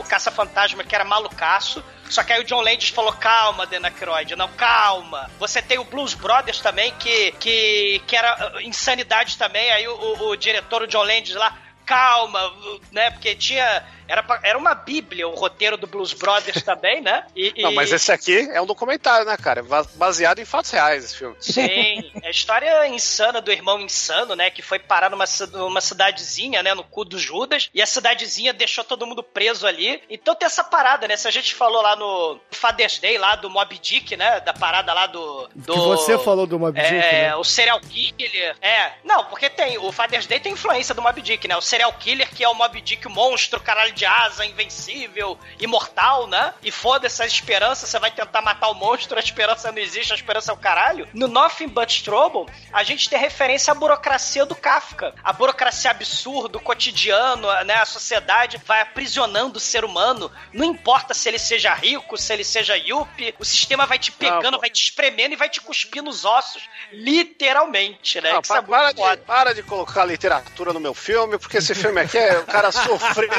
o 0.00 0.02
Caça-Fantasma 0.08 0.82
que 0.82 0.92
era 0.92 1.04
malucaço. 1.04 1.84
Só 2.10 2.24
que 2.24 2.32
aí 2.32 2.40
o 2.40 2.44
John 2.44 2.60
Landis 2.60 2.88
falou, 2.88 3.12
calma, 3.12 3.64
Dan 3.66 3.80
Aykroyd, 3.84 4.34
não, 4.34 4.48
calma. 4.48 5.30
Você 5.38 5.62
tem 5.62 5.78
o 5.78 5.84
Blues 5.84 6.12
Brothers 6.14 6.60
também, 6.60 6.92
que, 6.98 7.32
que, 7.40 8.02
que 8.06 8.16
era 8.16 8.56
uh, 8.56 8.60
insanidade 8.60 9.38
também. 9.38 9.70
Aí 9.70 9.86
o, 9.88 9.94
o- 9.94 10.28
o 10.30 10.36
diretor, 10.36 10.82
o 10.82 10.86
John 10.86 11.04
Landis 11.04 11.34
lá, 11.34 11.56
calma, 11.86 12.52
né? 12.92 13.10
Porque 13.10 13.34
tinha... 13.34 13.84
Era, 14.06 14.22
pra- 14.22 14.38
era 14.42 14.58
uma 14.58 14.74
bíblia 14.74 15.26
o 15.26 15.34
roteiro 15.34 15.78
do 15.78 15.86
Blues 15.86 16.12
Brothers 16.12 16.60
também, 16.62 17.00
né? 17.00 17.26
E- 17.34 17.54
Não, 17.62 17.72
e- 17.72 17.74
mas 17.74 17.90
esse 17.90 18.12
aqui 18.12 18.36
é 18.52 18.60
um 18.60 18.66
documentário, 18.66 19.24
né, 19.24 19.34
cara? 19.38 19.64
Baseado 19.94 20.40
em 20.40 20.44
fatos 20.44 20.70
reais, 20.72 21.04
esse 21.06 21.16
filme. 21.16 21.34
Sim, 21.40 22.12
a 22.22 22.28
história 22.28 22.86
insana 22.86 23.40
do 23.40 23.50
irmão 23.50 23.80
insano, 23.80 24.36
né? 24.36 24.50
Que 24.50 24.60
foi 24.60 24.78
parar 24.78 25.08
numa, 25.08 25.24
numa 25.52 25.80
cidadezinha, 25.80 26.62
né? 26.62 26.74
No 26.74 26.84
cu 26.84 27.02
do 27.02 27.18
Judas. 27.18 27.70
E 27.72 27.80
a 27.80 27.86
cidadezinha 27.86 28.52
deixou 28.52 28.84
todo 28.84 29.06
mundo 29.06 29.22
preso 29.22 29.66
ali. 29.66 30.02
Então 30.10 30.34
tem 30.34 30.44
essa 30.44 30.62
parada, 30.62 31.08
né? 31.08 31.16
Se 31.16 31.26
a 31.26 31.30
gente 31.30 31.54
falou 31.54 31.80
lá 31.80 31.96
no 31.96 32.38
Father's 32.50 32.98
Day, 32.98 33.16
lá 33.16 33.36
do 33.36 33.48
Mob 33.48 33.78
Dick, 33.78 34.18
né? 34.18 34.38
Da 34.40 34.52
parada 34.52 34.92
lá 34.92 35.06
do. 35.06 35.48
do 35.54 35.72
Que 35.72 35.78
você 35.80 36.18
falou 36.18 36.46
do 36.46 36.58
Mob 36.58 36.78
Dick, 36.78 36.94
É, 36.94 37.28
né? 37.28 37.36
o 37.36 37.44
serial 37.44 37.80
killer. 37.80 38.54
É, 38.60 38.92
não, 39.02 39.24
porque 39.24 39.48
tem. 39.48 39.78
O 39.78 39.90
Father's 39.90 40.26
Day 40.26 40.40
tem 40.40 40.52
influência 40.52 40.94
do 40.94 41.00
Mob 41.00 41.22
Dick, 41.22 41.48
né? 41.48 41.56
O 41.56 41.62
serial 41.74 41.92
killer, 41.94 42.28
que 42.32 42.44
é 42.44 42.48
o 42.48 42.54
Mob 42.54 42.80
Dick, 42.80 43.04
o 43.08 43.10
monstro, 43.10 43.58
caralho 43.60 43.92
de 43.92 44.06
asa, 44.06 44.46
invencível, 44.46 45.36
imortal, 45.58 46.28
né? 46.28 46.54
E 46.62 46.70
foda-se 46.70 47.20
a 47.20 47.26
esperança, 47.26 47.84
você 47.84 47.98
vai 47.98 48.12
tentar 48.12 48.40
matar 48.42 48.68
o 48.68 48.74
monstro, 48.74 49.16
a 49.16 49.20
esperança 49.20 49.72
não 49.72 49.78
existe, 49.78 50.12
a 50.12 50.14
esperança 50.14 50.52
é 50.52 50.54
o 50.54 50.56
caralho. 50.56 51.08
No 51.12 51.26
Nothing 51.26 51.66
But 51.66 52.02
Trouble, 52.02 52.46
a 52.72 52.84
gente 52.84 53.10
tem 53.10 53.18
referência 53.18 53.72
à 53.72 53.74
burocracia 53.74 54.46
do 54.46 54.54
Kafka. 54.54 55.16
A 55.24 55.32
burocracia 55.32 55.90
absurda, 55.90 56.58
o 56.58 56.60
cotidiano, 56.60 57.48
né? 57.64 57.74
A 57.74 57.84
sociedade 57.84 58.56
vai 58.64 58.80
aprisionando 58.80 59.56
o 59.56 59.60
ser 59.60 59.84
humano. 59.84 60.30
Não 60.52 60.64
importa 60.64 61.12
se 61.12 61.28
ele 61.28 61.40
seja 61.40 61.74
rico, 61.74 62.16
se 62.16 62.32
ele 62.32 62.44
seja 62.44 62.76
yuppie, 62.76 63.34
o 63.36 63.44
sistema 63.44 63.84
vai 63.84 63.98
te 63.98 64.12
pegando, 64.12 64.60
vai 64.60 64.70
te 64.70 64.84
espremendo 64.84 65.32
e 65.32 65.36
vai 65.36 65.48
te 65.48 65.60
cuspir 65.60 66.04
nos 66.04 66.24
ossos. 66.24 66.62
Literalmente, 66.92 68.20
né? 68.20 68.32
Pa- 68.34 68.62
para, 68.62 68.84
muito 68.84 69.16
de, 69.16 69.22
para 69.24 69.54
de 69.54 69.62
colocar 69.64 70.04
literatura 70.04 70.72
no 70.72 70.78
meu 70.78 70.94
filme, 70.94 71.36
porque 71.36 71.60
esse 71.64 71.74
filme 71.74 72.00
aqui 72.00 72.18
é 72.18 72.38
o 72.38 72.44
cara 72.44 72.70
sofreu 72.70 73.30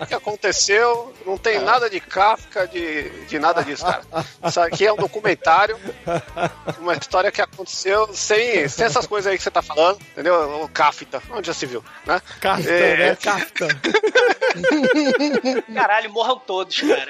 o 0.00 0.06
que 0.06 0.14
aconteceu, 0.14 1.14
não 1.24 1.36
tem 1.36 1.60
nada 1.60 1.88
de 1.90 2.00
Kafka, 2.00 2.66
de, 2.66 3.08
de 3.26 3.38
nada 3.38 3.62
disso, 3.62 3.84
cara. 3.84 4.02
Isso 4.46 4.60
aqui 4.60 4.86
é 4.86 4.92
um 4.92 4.96
documentário, 4.96 5.78
uma 6.78 6.94
história 6.94 7.30
que 7.30 7.40
aconteceu 7.40 8.08
sem, 8.14 8.68
sem 8.68 8.86
essas 8.86 9.06
coisas 9.06 9.30
aí 9.30 9.36
que 9.36 9.42
você 9.42 9.50
tá 9.50 9.62
falando, 9.62 9.98
entendeu? 10.12 10.62
O 10.62 10.68
Kafka, 10.68 11.22
onde 11.30 11.46
já 11.46 11.54
se 11.54 11.66
viu, 11.66 11.84
né? 12.06 12.20
Kafka, 12.40 12.70
É, 12.70 12.96
né? 12.96 13.16
Kafka. 13.16 13.68
Caralho, 15.74 16.10
morram 16.10 16.38
todos, 16.38 16.80
cara. 16.80 17.06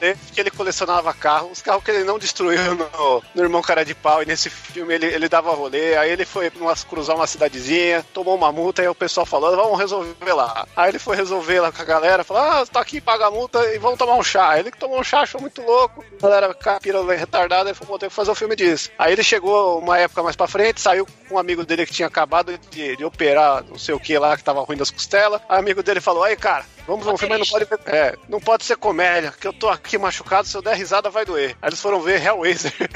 Desde 0.00 0.32
que 0.32 0.40
ele 0.40 0.50
colecionava 0.50 1.12
carros, 1.12 1.52
os 1.52 1.62
carros 1.62 1.84
que 1.84 1.90
ele 1.90 2.04
não 2.04 2.18
destruiu 2.18 2.74
no, 2.74 3.22
no 3.34 3.42
Irmão 3.42 3.62
Cara 3.62 3.84
de 3.84 3.94
Pau, 3.94 4.22
e 4.22 4.26
nesse 4.26 4.48
filme 4.48 4.94
ele, 4.94 5.06
ele 5.06 5.28
dava 5.28 5.52
rolê, 5.52 5.96
aí 5.96 6.10
ele 6.10 6.24
foi 6.24 6.50
numa, 6.56 6.74
cruzar 6.76 7.16
uma 7.16 7.26
cidadezinha, 7.26 8.04
tomou 8.14 8.34
uma 8.34 8.50
multa, 8.52 8.82
aí 8.82 8.88
o 8.88 8.94
pessoal 8.94 9.09
falou, 9.26 9.56
vamos 9.56 9.78
resolver 9.78 10.32
lá. 10.32 10.66
Aí 10.76 10.90
ele 10.90 10.98
foi 10.98 11.16
resolver 11.16 11.60
lá 11.60 11.72
com 11.72 11.82
a 11.82 11.84
galera, 11.84 12.24
falou, 12.24 12.42
ah, 12.42 12.66
tá 12.66 12.80
aqui, 12.80 13.00
paga 13.00 13.26
a 13.26 13.30
multa 13.30 13.58
e 13.74 13.78
vamos 13.78 13.98
tomar 13.98 14.14
um 14.14 14.22
chá. 14.22 14.50
Aí 14.50 14.60
ele 14.60 14.70
que 14.70 14.78
tomou 14.78 15.00
um 15.00 15.04
chá, 15.04 15.20
achou 15.20 15.40
muito 15.40 15.62
louco, 15.62 16.04
a 16.18 16.22
galera 16.22 16.54
capira 16.54 17.02
retardada, 17.14 17.70
ele 17.70 17.74
falou, 17.74 17.90
vou 17.90 17.98
ter 17.98 18.08
que 18.08 18.14
fazer 18.14 18.30
o 18.30 18.34
filme 18.34 18.56
disso. 18.56 18.90
Aí 18.98 19.12
ele 19.12 19.22
chegou 19.22 19.78
uma 19.78 19.98
época 19.98 20.22
mais 20.22 20.36
pra 20.36 20.46
frente, 20.46 20.80
saiu 20.80 21.06
com 21.28 21.34
um 21.34 21.38
amigo 21.38 21.64
dele 21.64 21.86
que 21.86 21.92
tinha 21.92 22.08
acabado 22.08 22.58
de, 22.70 22.96
de 22.96 23.04
operar, 23.04 23.64
não 23.68 23.78
sei 23.78 23.94
o 23.94 24.00
que 24.00 24.18
lá, 24.18 24.36
que 24.36 24.44
tava 24.44 24.60
ruim 24.62 24.76
das 24.76 24.90
costelas, 24.90 25.40
aí 25.48 25.56
o 25.56 25.60
amigo 25.60 25.82
dele 25.82 26.00
falou, 26.00 26.22
aí 26.22 26.36
cara, 26.36 26.64
Vamos 26.90 27.04
ver 27.04 27.12
um 27.12 27.16
filme, 27.16 27.38
mas 27.38 27.48
não 27.48 27.58
pode, 27.58 27.82
é, 27.86 28.16
não 28.28 28.40
pode 28.40 28.64
ser 28.64 28.76
comédia, 28.76 29.32
que 29.38 29.46
eu 29.46 29.52
tô 29.52 29.68
aqui 29.68 29.96
machucado, 29.96 30.48
se 30.48 30.56
eu 30.56 30.62
der 30.62 30.74
risada 30.74 31.08
vai 31.08 31.24
doer. 31.24 31.56
Aí 31.62 31.68
eles 31.68 31.80
foram 31.80 32.00
ver 32.00 32.20
Hellraiser. 32.20 32.72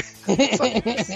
Só 0.57 0.64
que, 0.70 1.12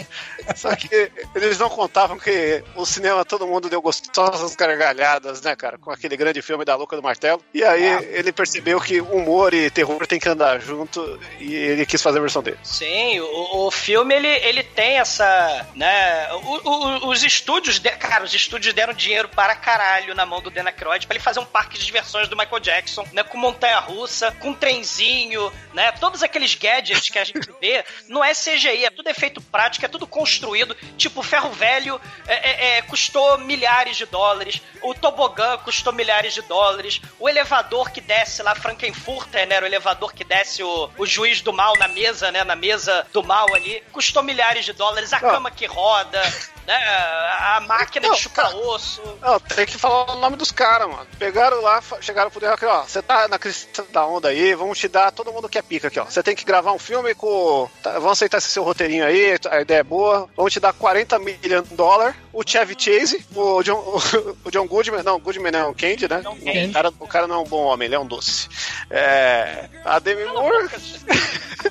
só 0.55 0.77
que 0.77 1.11
eles 1.35 1.59
não 1.59 1.71
contavam 1.71 2.19
que 2.19 2.63
o 2.77 2.85
cinema 2.85 3.25
todo 3.25 3.47
mundo 3.47 3.71
deu 3.71 3.81
gostosas 3.81 4.55
gargalhadas, 4.93 5.43
né, 5.43 5.55
cara? 5.55 5.79
Com 5.79 5.91
aquele 5.91 6.17
grande 6.17 6.41
filme 6.43 6.65
da 6.65 6.75
Louca 6.75 6.97
do 6.97 7.03
Martelo. 7.03 7.43
E 7.53 7.63
aí 7.65 7.85
ele 8.13 8.33
percebeu 8.33 8.81
que 8.81 9.01
humor 9.01 9.53
e 9.55 9.71
terror 9.71 10.07
tem 10.07 10.19
que 10.19 10.29
andar 10.29 10.61
junto 10.61 11.19
e 11.39 11.55
ele 11.55 11.87
quis 11.87 12.03
fazer 12.03 12.19
a 12.19 12.21
versão 12.23 12.43
dele. 12.43 12.59
Sim, 12.63 13.21
o, 13.21 13.67
o 13.67 13.71
filme 13.71 14.15
ele, 14.15 14.29
ele 14.29 14.63
tem 14.63 14.99
essa, 14.99 15.67
né, 15.75 16.29
o- 16.33 16.69
o- 16.71 17.09
os 17.09 17.23
estúdios, 17.23 17.79
de- 17.79 17.91
cara, 17.91 18.25
os 18.25 18.35
estúdios 18.35 18.75
deram 18.75 18.93
dinheiro 18.93 19.29
para 19.29 19.55
caralho 19.55 20.15
na 20.15 20.25
mão 20.27 20.41
do 20.41 20.51
Dan 20.51 20.65
Aykroyd 20.67 21.07
pra 21.07 21.17
ele 21.17 21.23
fazer 21.25 21.41
um 21.41 21.45
parque 21.45 21.79
de 21.79 21.85
diversões 21.85 22.29
do 22.29 22.37
Michael 22.37 22.61
Jackson, 22.61 23.07
né, 23.13 23.23
com 23.23 23.39
montanha-russa, 23.39 24.33
com 24.41 24.53
trenzinho, 24.55 25.53
né, 25.75 25.93
todos 25.93 26.23
aqueles 26.23 26.55
gadgets 26.55 27.09
que 27.11 27.19
a 27.19 27.25
gente 27.25 27.49
vê, 27.61 27.85
não 28.09 28.25
é 28.25 28.33
CGI, 28.35 28.85
é 28.85 28.91
tudo 28.91 29.09
efeito 29.09 29.41
prático, 29.41 29.85
é 29.85 29.89
tudo 29.89 30.07
construído, 30.07 30.75
tipo, 30.97 31.23
ferro 31.23 31.51
velho 31.51 32.01
é, 32.27 32.35
é, 32.35 32.79
é, 32.79 32.83
custou 32.83 33.39
milhares 33.39 33.97
de 33.97 34.07
dólares, 34.07 34.61
o 34.83 34.95
tobogã 34.95 35.57
custou 35.59 35.93
milhares 35.93 36.35
de 36.35 36.43
dólares, 36.43 37.01
o 37.19 37.29
elevador 37.29 37.91
que 37.91 38.01
desce 38.01 38.43
lá, 38.43 38.55
Frankenfurter, 38.55 39.47
né, 39.47 39.57
era 39.57 39.65
o 39.65 39.69
elevador 39.69 40.13
que 40.13 40.25
desce 40.25 40.63
o, 40.63 40.91
o 40.97 41.07
juiz 41.07 41.41
do 41.41 41.53
mal 41.53 41.77
na 41.79 41.89
mesa, 41.89 42.31
né, 42.31 42.45
na 42.45 42.57
mesa 42.57 43.07
do 43.13 43.23
mal 43.23 43.53
ali, 43.55 43.83
custou 43.93 44.23
milhares 44.23 44.65
de 44.65 44.73
dólares, 44.73 45.13
a 45.13 45.21
cama 45.21 45.51
que 45.51 45.67
roda, 45.67 46.23
né? 46.69 46.77
A 46.77 47.61
máquina 47.67 48.11
de 48.11 48.19
chucar 48.19 48.55
osso. 48.55 49.01
Não, 49.23 49.41
tem 49.41 49.65
que 49.65 49.79
falar 49.79 50.13
o 50.13 50.19
nome 50.19 50.37
dos 50.37 50.53
caras, 50.53 50.87
mano. 50.87 51.07
Pegaram 51.19 51.63
lá, 51.63 51.83
chegaram 52.03 52.31
pro 52.31 52.47
aqui, 52.47 52.67
ó. 52.67 52.83
Você 52.83 53.01
tá 53.01 53.27
na 53.27 53.39
crista 53.39 53.83
da 53.91 54.07
onda 54.07 54.29
aí, 54.29 54.55
vamos 54.55 54.79
te 54.79 54.87
dar 54.87 55.11
todo 55.11 55.33
mundo 55.33 55.49
que 55.49 55.57
é 55.57 55.63
pica 55.63 55.89
aqui, 55.89 55.99
ó. 55.99 56.05
Você 56.05 56.23
tem 56.23 56.37
que 56.37 56.45
gravar 56.45 56.73
um 56.73 56.79
filme 56.79 57.15
com. 57.15 57.71
Tá, 57.83 57.93
vamos 57.95 58.13
aceitar 58.13 58.37
esse 58.37 58.51
seu 58.51 58.63
roteirinho 58.63 59.07
aí, 59.07 59.39
a 59.51 59.63
ideia 59.63 59.81
é 59.81 59.83
boa. 59.83 60.29
Vamos 60.37 60.53
te 60.53 60.61
dar 60.61 60.75
40 60.75 61.19
milhões 61.19 61.67
de 61.67 61.75
dólares. 61.75 62.15
O 62.35 62.43
Chevy 62.47 62.77
Chase, 62.79 63.27
o 63.35 63.63
John, 63.63 63.81
o 64.45 64.51
John 64.51 64.68
Goodman, 64.69 65.03
não, 65.03 65.19
Goodman 65.19 65.53
é 65.53 65.65
um 65.65 65.75
Candy, 65.75 66.09
né? 66.09 66.23
O 66.27 66.73
cara, 66.73 66.93
o 67.01 67.07
cara 67.07 67.27
não 67.27 67.37
é 67.37 67.39
um 67.39 67.45
bom 67.45 67.65
homem, 67.65 67.87
ele 67.87 67.95
é 67.95 67.99
um 67.99 68.07
doce. 68.07 68.49
É. 68.91 69.69
A 69.85 69.99
Demi 69.99 70.25
Moore. 70.27 70.69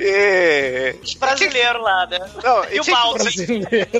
e. 0.00 0.94
Os 1.02 1.14
brasileiros 1.14 1.82
lá, 1.82 2.06
né? 2.06 2.18
Não, 2.42 2.64
e 2.70 2.80
o 2.80 2.84
que- 2.84 2.90
Maltz. 2.90 3.24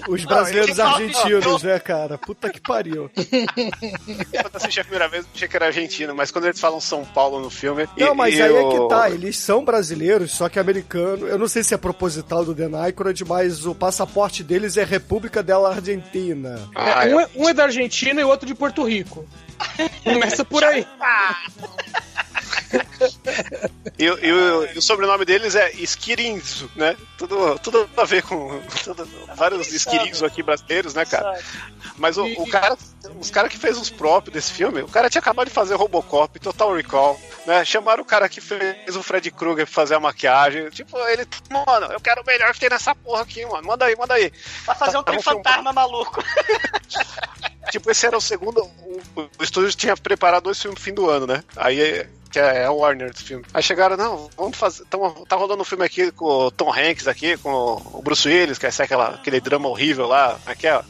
Os 0.08 0.24
brasileiros 0.24 0.76
Não, 0.76 0.86
argentinos, 0.86 1.62
né, 1.62 1.78
cara? 1.78 2.16
Puta 2.18 2.50
que 2.50 2.60
pariu. 2.60 3.10
Quando 3.14 4.56
assisti 4.56 4.80
a 4.80 4.84
primeira 4.84 5.08
vez, 5.08 5.24
eu 5.24 5.30
achei 5.34 5.48
que 5.48 5.56
era 5.56 5.66
argentino, 5.66 6.14
mas 6.14 6.30
quando 6.30 6.46
eles 6.46 6.60
falam 6.60 6.80
São 6.80 7.04
Paulo 7.04 7.40
no 7.40 7.50
filme. 7.50 7.88
Não, 7.96 8.12
e- 8.12 8.16
mas 8.16 8.34
e 8.34 8.42
aí 8.42 8.54
é 8.54 8.60
o- 8.60 8.70
que 8.70 8.88
tá, 8.94 9.10
eles 9.10 9.36
são 9.36 9.64
brasileiros, 9.64 10.32
só 10.32 10.48
que 10.48 10.58
americano. 10.58 11.26
Eu 11.26 11.38
não 11.38 11.48
sei 11.48 11.62
se 11.62 11.74
é 11.74 11.76
proposital 11.76 12.44
do 12.44 12.54
Dan 12.54 12.76
Aykroyd, 12.80 13.24
mas 13.24 13.66
o 13.66 13.74
passaporte 13.74 14.42
deles 14.42 14.76
é 14.76 14.84
República 14.84 15.42
dela 15.42 15.74
Argentina. 15.74 16.60
É, 16.74 17.14
um, 17.14 17.20
é, 17.20 17.28
um 17.36 17.48
é 17.48 17.54
da 17.54 17.64
Argentina 17.64 18.20
e 18.20 18.24
o 18.24 18.28
outro 18.28 18.46
de 18.46 18.54
Porto 18.54 18.82
Rico. 18.86 19.26
Começa 20.04 20.44
por 20.44 20.62
aí. 20.64 20.86
E, 23.98 24.10
o- 24.10 24.24
e 24.24 24.78
o- 24.78 24.82
sobrenome 24.82 25.24
deles 25.24 25.54
é 25.54 25.70
Esquirinzo, 25.72 26.70
né? 26.76 26.96
Tudo, 27.16 27.58
tudo 27.58 27.88
a 27.96 28.04
ver 28.04 28.22
com 28.22 28.60
tudo- 28.84 29.08
vários 29.36 29.72
Esquirinzo 29.72 30.24
aqui 30.24 30.42
brasileiros, 30.42 30.94
né, 30.94 31.04
cara? 31.04 31.40
Mas 31.96 32.16
o, 32.16 32.24
o 32.24 32.48
cara, 32.48 32.76
os 33.20 33.30
caras 33.30 33.50
que 33.50 33.58
fez 33.58 33.76
os 33.76 33.90
próprios 33.90 34.34
desse 34.34 34.52
filme, 34.52 34.82
o 34.82 34.88
cara 34.88 35.10
tinha 35.10 35.20
acabado 35.20 35.48
de 35.48 35.54
fazer 35.54 35.74
Robocop, 35.74 36.38
Total 36.38 36.72
Recall, 36.74 37.20
né? 37.46 37.64
Chamaram 37.64 38.02
o 38.02 38.06
cara 38.06 38.28
que 38.28 38.40
fez 38.40 38.94
o 38.96 39.02
Fred 39.02 39.30
Krueger 39.30 39.66
pra 39.66 39.74
fazer 39.74 39.94
a 39.96 40.00
maquiagem. 40.00 40.70
Tipo, 40.70 40.96
ele, 41.08 41.26
mano, 41.50 41.86
eu 41.92 42.00
quero 42.00 42.22
o 42.22 42.26
melhor 42.26 42.52
que 42.52 42.60
tem 42.60 42.70
nessa 42.70 42.94
porra 42.94 43.22
aqui, 43.22 43.44
mano. 43.46 43.66
Manda 43.66 43.84
aí, 43.86 43.96
manda 43.96 44.14
aí. 44.14 44.32
Pra 44.64 44.74
fazer 44.74 44.98
um 44.98 45.02
Tá, 45.02 45.10
trem 45.12 45.22
fantasma 45.22 45.72
maluco. 45.72 46.22
Tipo, 47.70 47.90
esse 47.90 48.06
era 48.06 48.16
o 48.16 48.20
segundo. 48.20 48.62
O, 49.16 49.22
o 49.38 49.42
estúdio 49.42 49.72
tinha 49.74 49.96
preparado 49.96 50.44
dois 50.44 50.60
filmes 50.60 50.78
no 50.78 50.84
fim 50.84 50.94
do 50.94 51.08
ano, 51.10 51.26
né? 51.26 51.42
Aí. 51.56 52.06
Que 52.38 52.42
é 52.42 52.66
a 52.66 52.70
Warner 52.70 53.10
esse 53.12 53.24
filme. 53.24 53.44
Aí 53.52 53.60
chegaram, 53.60 53.96
não, 53.96 54.30
vamos 54.36 54.56
fazer. 54.56 54.84
Tamo, 54.84 55.26
tá 55.26 55.34
rolando 55.34 55.60
um 55.60 55.64
filme 55.64 55.84
aqui 55.84 56.12
com 56.12 56.24
o 56.24 56.50
Tom 56.52 56.72
Hanks 56.72 57.08
aqui, 57.08 57.36
com 57.36 57.50
o 57.92 58.00
Bruce 58.00 58.28
Willis, 58.28 58.58
que 58.58 58.66
é 58.66 58.68
aquela, 58.68 59.08
aquele 59.08 59.40
drama 59.40 59.68
horrível 59.68 60.06
lá. 60.06 60.38
Aqui 60.46 60.68
é. 60.68 60.80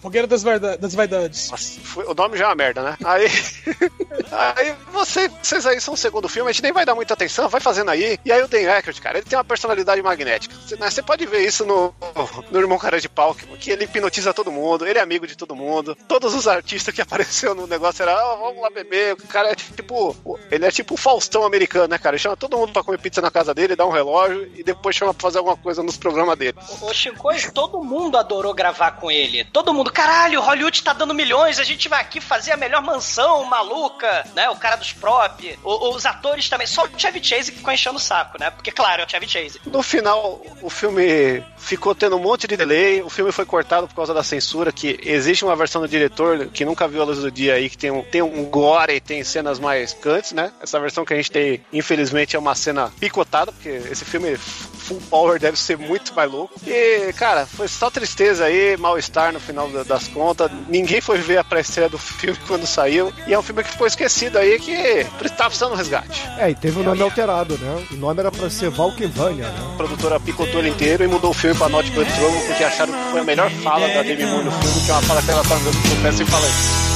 Fogueira 0.00 0.26
das, 0.26 0.42
varda- 0.42 0.78
das 0.78 0.94
Vaidades. 0.94 1.50
Nossa, 1.50 1.80
foi- 1.80 2.06
o 2.06 2.14
nome 2.14 2.38
já 2.38 2.44
é 2.44 2.48
uma 2.48 2.54
merda, 2.54 2.82
né? 2.82 2.96
Aí. 3.04 3.26
aí 4.32 4.74
você, 4.90 5.28
vocês 5.28 5.66
aí 5.66 5.78
são 5.82 5.92
o 5.92 5.96
segundo 5.98 6.30
filme, 6.30 6.48
a 6.48 6.52
gente 6.52 6.62
nem 6.62 6.72
vai 6.72 6.86
dar 6.86 6.94
muita 6.94 7.12
atenção, 7.12 7.46
vai 7.48 7.60
fazendo 7.60 7.90
aí. 7.90 8.18
E 8.24 8.32
aí 8.32 8.42
o 8.42 8.48
Dan 8.48 8.70
Aykroyd, 8.72 9.00
cara, 9.02 9.18
ele 9.18 9.26
tem 9.26 9.38
uma 9.38 9.44
personalidade 9.44 10.00
magnética. 10.00 10.54
Você, 10.66 10.76
né, 10.76 10.90
você 10.90 11.02
pode 11.02 11.26
ver 11.26 11.44
isso 11.46 11.66
no, 11.66 11.94
no 12.50 12.58
Irmão 12.58 12.78
Cara 12.78 12.98
de 12.98 13.08
Pau, 13.08 13.34
que, 13.34 13.46
que 13.58 13.70
ele 13.70 13.84
hipnotiza 13.84 14.32
todo 14.32 14.50
mundo, 14.50 14.86
ele 14.86 14.98
é 14.98 15.02
amigo 15.02 15.26
de 15.26 15.36
todo 15.36 15.54
mundo. 15.54 15.94
Todos 16.08 16.34
os 16.34 16.48
artistas 16.48 16.94
que 16.94 17.02
apareceram 17.02 17.54
no 17.54 17.66
negócio 17.66 18.02
eram, 18.02 18.16
ah, 18.16 18.36
vamos 18.36 18.62
lá 18.62 18.70
beber. 18.70 19.12
O 19.12 19.26
cara 19.26 19.50
é 19.50 19.54
tipo. 19.54 20.16
Ele 20.50 20.64
é 20.64 20.70
tipo 20.70 20.85
o 20.90 20.96
Faustão 20.96 21.44
americano, 21.44 21.88
né, 21.88 21.98
cara? 21.98 22.16
Ele 22.16 22.22
chama 22.22 22.36
todo 22.36 22.56
mundo 22.56 22.72
pra 22.72 22.82
comer 22.82 22.98
pizza 22.98 23.20
na 23.20 23.30
casa 23.30 23.54
dele, 23.54 23.76
dá 23.76 23.84
um 23.86 23.90
relógio 23.90 24.50
e 24.56 24.62
depois 24.62 24.94
chama 24.96 25.12
pra 25.14 25.22
fazer 25.22 25.38
alguma 25.38 25.56
coisa 25.56 25.82
nos 25.82 25.96
programas 25.96 26.38
dele. 26.38 26.56
O 26.82 26.92
Chico, 26.92 27.28
todo 27.52 27.82
mundo 27.82 28.16
adorou 28.18 28.54
gravar 28.54 28.92
com 28.92 29.10
ele. 29.10 29.44
Todo 29.44 29.72
mundo, 29.74 29.90
caralho, 29.92 30.40
Hollywood 30.40 30.82
tá 30.82 30.92
dando 30.92 31.14
milhões, 31.14 31.58
a 31.58 31.64
gente 31.64 31.88
vai 31.88 32.00
aqui 32.00 32.20
fazer 32.20 32.52
a 32.52 32.56
melhor 32.56 32.82
mansão 32.82 33.44
maluca, 33.44 34.26
né? 34.34 34.48
O 34.50 34.56
cara 34.56 34.76
dos 34.76 34.92
prop, 34.92 35.58
o- 35.64 35.94
os 35.94 36.06
atores 36.06 36.48
também. 36.48 36.66
Só 36.66 36.84
o 36.84 36.88
Chevy 36.96 37.22
Chase 37.22 37.52
que 37.52 37.58
ficou 37.58 37.72
enchendo 37.72 37.96
o 37.96 38.00
saco, 38.00 38.38
né? 38.38 38.50
Porque, 38.50 38.70
claro, 38.70 39.02
é 39.02 39.04
o 39.06 39.08
Chevy 39.08 39.28
Chase. 39.28 39.60
No 39.66 39.82
final, 39.82 40.40
o 40.62 40.70
filme 40.70 41.42
ficou 41.58 41.94
tendo 41.94 42.16
um 42.16 42.20
monte 42.20 42.46
de 42.46 42.56
delay. 42.56 43.02
O 43.02 43.10
filme 43.10 43.32
foi 43.32 43.44
cortado 43.44 43.86
por 43.88 43.94
causa 43.94 44.14
da 44.14 44.22
censura. 44.22 44.72
Que 44.72 44.98
existe 45.02 45.44
uma 45.44 45.56
versão 45.56 45.80
do 45.82 45.88
diretor 45.88 46.48
que 46.48 46.64
nunca 46.64 46.86
viu 46.88 47.02
a 47.02 47.04
luz 47.04 47.18
do 47.18 47.30
dia 47.30 47.54
aí, 47.54 47.68
que 47.70 47.76
tem 47.78 47.90
um, 47.90 48.02
tem 48.02 48.22
um 48.22 48.44
gore 48.44 48.94
e 48.94 49.00
tem 49.00 49.22
cenas 49.24 49.58
mais 49.58 49.92
picantes, 49.94 50.32
né? 50.32 50.52
Essa 50.66 50.80
versão 50.80 51.04
que 51.04 51.14
a 51.14 51.16
gente 51.16 51.30
tem, 51.30 51.60
infelizmente, 51.72 52.34
é 52.34 52.38
uma 52.38 52.54
cena 52.56 52.90
picotada, 52.98 53.52
porque 53.52 53.68
esse 53.68 54.04
filme 54.04 54.36
full 54.36 55.00
power 55.08 55.38
deve 55.38 55.56
ser 55.56 55.78
muito 55.78 56.12
mais 56.12 56.28
louco. 56.30 56.54
E, 56.66 57.12
cara, 57.12 57.46
foi 57.46 57.68
só 57.68 57.88
tristeza 57.88 58.44
aí, 58.46 58.76
mal-estar 58.76 59.32
no 59.32 59.38
final 59.38 59.68
da- 59.68 59.84
das 59.84 60.08
contas. 60.08 60.50
Ninguém 60.68 61.00
foi 61.00 61.18
ver 61.18 61.38
a 61.38 61.44
pré-estreia 61.44 61.88
do 61.88 61.98
filme 61.98 62.36
quando 62.48 62.66
saiu. 62.66 63.12
E 63.28 63.32
é 63.32 63.38
um 63.38 63.42
filme 63.42 63.62
que 63.62 63.70
ficou 63.70 63.86
esquecido 63.86 64.38
aí, 64.38 64.58
que 64.58 65.04
tá 65.36 65.44
precisando 65.46 65.70
de 65.70 65.74
um 65.74 65.78
resgate. 65.78 66.22
É, 66.38 66.50
e 66.50 66.54
teve 66.56 66.80
o 66.80 66.82
nome 66.82 67.00
alterado, 67.02 67.56
né? 67.58 67.86
O 67.92 67.94
nome 67.94 68.18
era 68.20 68.32
pra 68.32 68.50
ser 68.50 68.68
Valkenvania, 68.70 69.48
né? 69.48 69.70
A 69.72 69.76
produtora 69.76 70.18
picotou 70.18 70.58
ele 70.60 70.70
inteiro 70.70 71.04
e 71.04 71.06
mudou 71.06 71.30
o 71.30 71.34
filme 71.34 71.56
pra 71.56 71.68
Not 71.68 71.88
But 71.92 72.08
Trouble 72.12 72.40
porque 72.46 72.64
acharam 72.64 72.92
que 72.92 73.10
foi 73.12 73.20
a 73.20 73.24
melhor 73.24 73.50
fala 73.62 73.86
da 73.88 74.02
Demi 74.02 74.26
Moore 74.26 74.44
no 74.46 74.50
filme, 74.50 74.84
que 74.84 74.90
é 74.90 74.94
uma 74.94 75.02
fala 75.02 75.22
que 75.22 75.30
ela 75.30 75.44
tá 75.44 75.54
andando 75.54 75.80
com 75.82 75.94
o 75.94 76.02
pé 76.02 76.10
sem 76.12 76.26
falar 76.26 76.46
isso. 76.48 76.95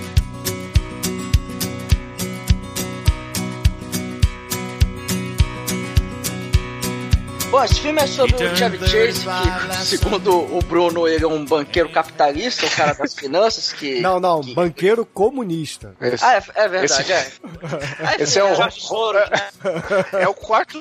Bom, 7.51 7.61
esse 7.65 7.81
filme 7.81 8.01
é 8.01 8.07
sobre 8.07 8.45
o 8.45 8.55
Chevy 8.55 8.77
Chase, 8.87 9.25
que, 9.25 9.85
segundo 9.85 10.33
o 10.55 10.59
Bruno, 10.63 11.05
ele 11.05 11.25
é 11.25 11.27
um 11.27 11.43
banqueiro 11.43 11.89
capitalista, 11.89 12.65
o 12.65 12.69
cara 12.69 12.93
das 12.93 13.13
finanças, 13.13 13.73
que... 13.73 13.99
Não, 14.01 14.21
não, 14.21 14.39
banqueiro 14.41 15.05
comunista. 15.05 15.93
Ah, 16.21 16.35
é, 16.35 16.43
é 16.55 16.67
verdade, 16.69 17.01
Esse- 17.01 17.11
é. 17.11 17.31
Esse 18.23 18.39
é 18.39 18.43
o, 18.45 18.69
Tesouro, 18.69 19.17
é 20.13 20.27
o 20.29 20.33
quarto 20.33 20.79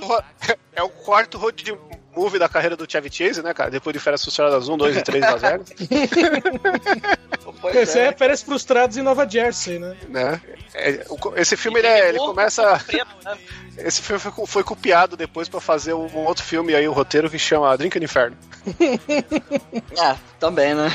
é 0.72 0.82
o 0.82 0.88
quarto 0.88 1.38
road 1.38 1.76
movie 2.14 2.38
da 2.38 2.48
carreira 2.48 2.76
do 2.76 2.90
Chevy 2.90 3.10
Chase, 3.12 3.42
né, 3.42 3.52
cara? 3.52 3.70
Depois 3.70 3.92
de 3.92 3.98
Férias 4.00 4.22
Frustradas 4.22 4.68
1, 4.68 4.76
2 4.76 4.96
e 4.96 5.02
3 5.02 5.24
Las 5.24 5.40
Vegas. 5.42 5.68
Esse 7.74 7.98
é 7.98 8.12
Férias 8.12 8.42
Frustrados 8.42 8.96
em 8.96 9.02
Nova 9.02 9.28
Jersey, 9.28 9.78
né? 9.80 9.96
né? 10.08 10.40
É, 10.74 11.04
esse 11.36 11.56
filme 11.56 11.80
ele, 11.80 11.88
é- 11.88 12.08
ele 12.10 12.18
começa. 12.18 12.80
Esse 13.78 14.02
filme 14.02 14.20
foi, 14.20 14.46
foi 14.46 14.64
copiado 14.64 15.16
depois 15.16 15.48
pra 15.48 15.60
fazer 15.60 15.94
um 15.94 16.24
outro 16.26 16.44
filme 16.44 16.74
aí, 16.74 16.86
o 16.86 16.92
roteiro 16.92 17.30
que 17.30 17.38
chama 17.38 17.76
Drink 17.76 17.98
no 17.98 18.04
Inferno. 18.04 18.36
Ah, 19.98 20.16
também, 20.38 20.74
né? 20.74 20.90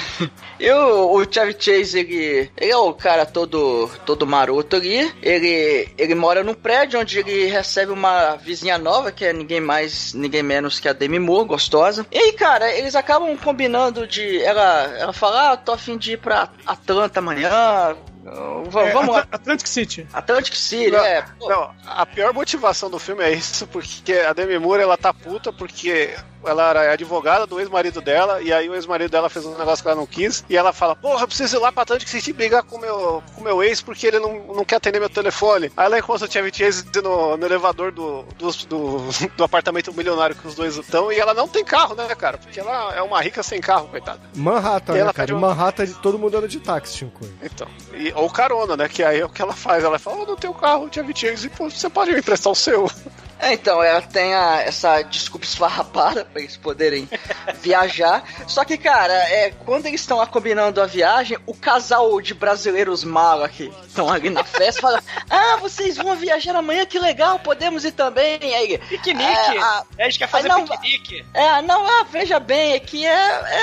E 0.60 0.72
o, 0.72 1.14
o 1.16 1.32
Chevy 1.32 1.56
Chase, 1.60 2.00
ele, 2.00 2.50
ele 2.58 2.72
é 2.72 2.78
o 2.78 2.94
cara 2.94 3.26
todo, 3.26 3.90
todo 4.06 4.26
maroto 4.26 4.76
ali. 4.76 5.14
Ele, 5.22 5.90
ele 5.98 6.16
mora 6.16 6.44
num 6.44 6.54
prédio 6.54 7.00
onde 7.00 7.20
ele 7.20 7.46
recebe 7.46 7.92
uma 7.92 8.36
vizinha 8.36 8.78
nova, 8.78 9.12
que 9.12 9.26
é 9.26 9.34
ninguém 9.34 9.60
mais, 9.60 10.14
ninguém 10.14 10.42
menos 10.42 10.80
que 10.80 10.88
a 10.88 10.94
Demi 10.94 11.20
Moore, 11.20 11.48
gostosa. 11.50 12.06
E 12.12 12.18
aí, 12.18 12.34
cara, 12.34 12.72
eles 12.72 12.96
acabam 12.96 13.36
combinando 13.38 14.08
de. 14.08 14.42
Ela, 14.42 14.84
ela 14.98 15.14
fala: 15.14 15.52
Ah, 15.52 15.58
tô 15.58 15.74
afim 15.74 15.98
de 15.98 16.14
ir 16.14 16.18
pra 16.18 16.50
Atlanta 16.66 17.20
amanhã. 17.20 17.96
É, 18.26 18.92
vamos 18.92 19.14
lá. 19.16 19.20
Atl- 19.22 19.36
Atlantic 19.36 19.68
City. 19.68 20.08
Atlantic 20.14 20.56
City, 20.56 20.92
Não, 20.92 21.06
é. 21.06 21.26
Não, 21.42 21.76
a 21.86 22.06
pior 22.06 22.34
motivação 22.34 22.90
do 22.90 22.98
filme 23.00 23.24
é 23.24 23.32
isso, 23.32 23.68
porque 23.68 24.14
a 24.14 24.34
Demi 24.34 24.58
Moore 24.58 24.82
ela 24.84 24.98
tá 24.98 25.14
puta 25.14 25.54
porque 25.54 26.16
ela 26.48 26.70
era 26.70 26.94
advogada 26.94 27.46
do 27.46 27.60
ex-marido 27.60 28.02
dela, 28.02 28.42
e 28.42 28.52
aí 28.54 28.70
o 28.70 28.76
ex-marido 28.76 29.12
dela 29.12 29.30
fez 29.30 29.46
um 29.46 29.58
negócio 29.58 29.84
que 29.84 29.90
ela 29.90 29.98
não 30.00 30.06
quis, 30.06 30.44
e 30.50 30.56
ela 30.58 30.72
fala, 30.74 30.96
porra, 30.96 31.24
eu 31.24 31.28
preciso 31.28 31.58
ir 31.58 31.60
lá 31.60 31.72
pra 31.72 31.84
Atlantic 31.84 32.08
City 32.08 32.34
brigar 32.34 32.64
com 32.64 32.78
meu, 32.78 33.24
com 33.36 33.42
meu 33.44 33.64
ex 33.64 33.82
porque 33.82 34.08
ele 34.08 34.20
não, 34.20 34.34
não 34.56 34.66
quer 34.66 34.76
atender 34.78 35.00
meu 35.00 35.10
telefone. 35.10 35.72
Aí 35.76 35.86
ela 35.86 36.00
encontra 36.00 36.28
o 36.28 36.32
Chevy 36.32 36.52
Chase 36.54 36.86
no, 37.04 37.38
no 37.38 37.46
elevador 37.46 37.92
do, 37.92 38.24
do, 38.38 38.52
do, 38.68 38.98
do 39.38 39.44
apartamento 39.44 39.94
milionário 39.94 40.36
que 40.36 40.48
os 40.48 40.56
dois 40.56 40.76
estão, 40.78 41.12
e 41.12 41.20
ela 41.20 41.34
não 41.34 41.48
tem 41.48 41.64
carro, 41.64 41.96
né, 41.96 42.08
cara? 42.16 42.38
Porque 42.38 42.60
ela 42.60 42.94
é 42.96 43.02
uma 43.02 43.22
rica 43.22 43.42
sem 43.44 43.60
carro, 43.62 43.88
coitada. 43.88 44.22
Manhattan, 44.36 44.94
né, 44.94 45.00
ela 45.00 45.14
cara? 45.14 45.26
pede 45.28 45.34
Em 45.34 45.36
um- 45.36 45.40
Manhattan 45.40 45.86
todo 46.02 46.18
mundo 46.20 46.38
anda 46.38 46.48
de 46.48 46.60
táxi, 46.60 46.98
Chico. 46.98 47.26
Então, 47.42 47.68
e, 47.94 48.12
ou 48.16 48.30
carona, 48.30 48.76
né? 48.78 48.88
Que 48.88 49.04
aí 49.04 49.20
é 49.20 49.26
o 49.26 49.30
que 49.30 49.42
ela 49.42 49.54
faz. 49.54 49.84
Ela 49.84 50.00
fala, 50.00 50.18
oh, 50.22 50.26
não 50.26 50.36
tenho 50.36 50.54
carro, 50.54 50.88
Chevy 50.92 51.14
Chase, 51.16 51.50
pô, 51.50 51.70
você 51.70 51.90
pode 51.90 52.12
me 52.12 52.20
emprestar 52.20 52.52
o 52.52 52.56
seu? 52.56 52.90
É, 53.40 53.54
então, 53.54 53.84
ela 53.84 54.02
tem 54.02 54.34
a- 54.34 54.62
essa 54.62 55.02
desculpa 55.02 55.46
esfarrapada 55.46 56.26
pra 56.26 56.42
eles 56.42 56.56
poderem 56.58 57.08
viajar. 57.62 58.24
Só 58.48 58.64
que, 58.64 58.78
cara, 58.78 59.14
é, 59.14 59.52
quando 59.66 59.86
eles 59.88 60.02
estão 60.02 60.18
lá 60.18 60.26
combinando 60.26 60.82
a 60.82 60.86
viagem, 60.86 61.38
o 61.46 61.54
casal 61.54 62.20
de 62.22 62.34
brasileiros 62.34 63.04
mala 63.04 63.48
que 63.50 63.72
estão 63.88 64.10
ali 64.10 64.30
na 64.30 64.44
festa 64.44 64.82
fala: 64.82 65.04
Ah, 65.30 65.58
vocês 65.58 65.98
vão 65.98 66.16
viajar 66.16 66.56
amanhã, 66.56 66.86
que 66.86 66.98
legal, 66.98 67.38
podemos 67.40 67.84
ir 67.86 67.92
também. 67.92 68.40
Aí, 68.42 68.78
Piquenique. 68.78 69.30
É, 69.30 69.62
a- 69.62 69.84
É, 69.98 70.04
a 70.04 70.10
gente 70.10 70.20
quer 70.20 70.28
fazer 70.30 70.48
não- 70.48 70.66
piquenique. 70.66 71.26
É, 71.34 71.62
não, 71.62 71.86
ah, 71.86 72.06
veja 72.10 72.40
bem, 72.40 72.74
é 72.74 72.80
que 72.80 73.06
é. 73.06 73.12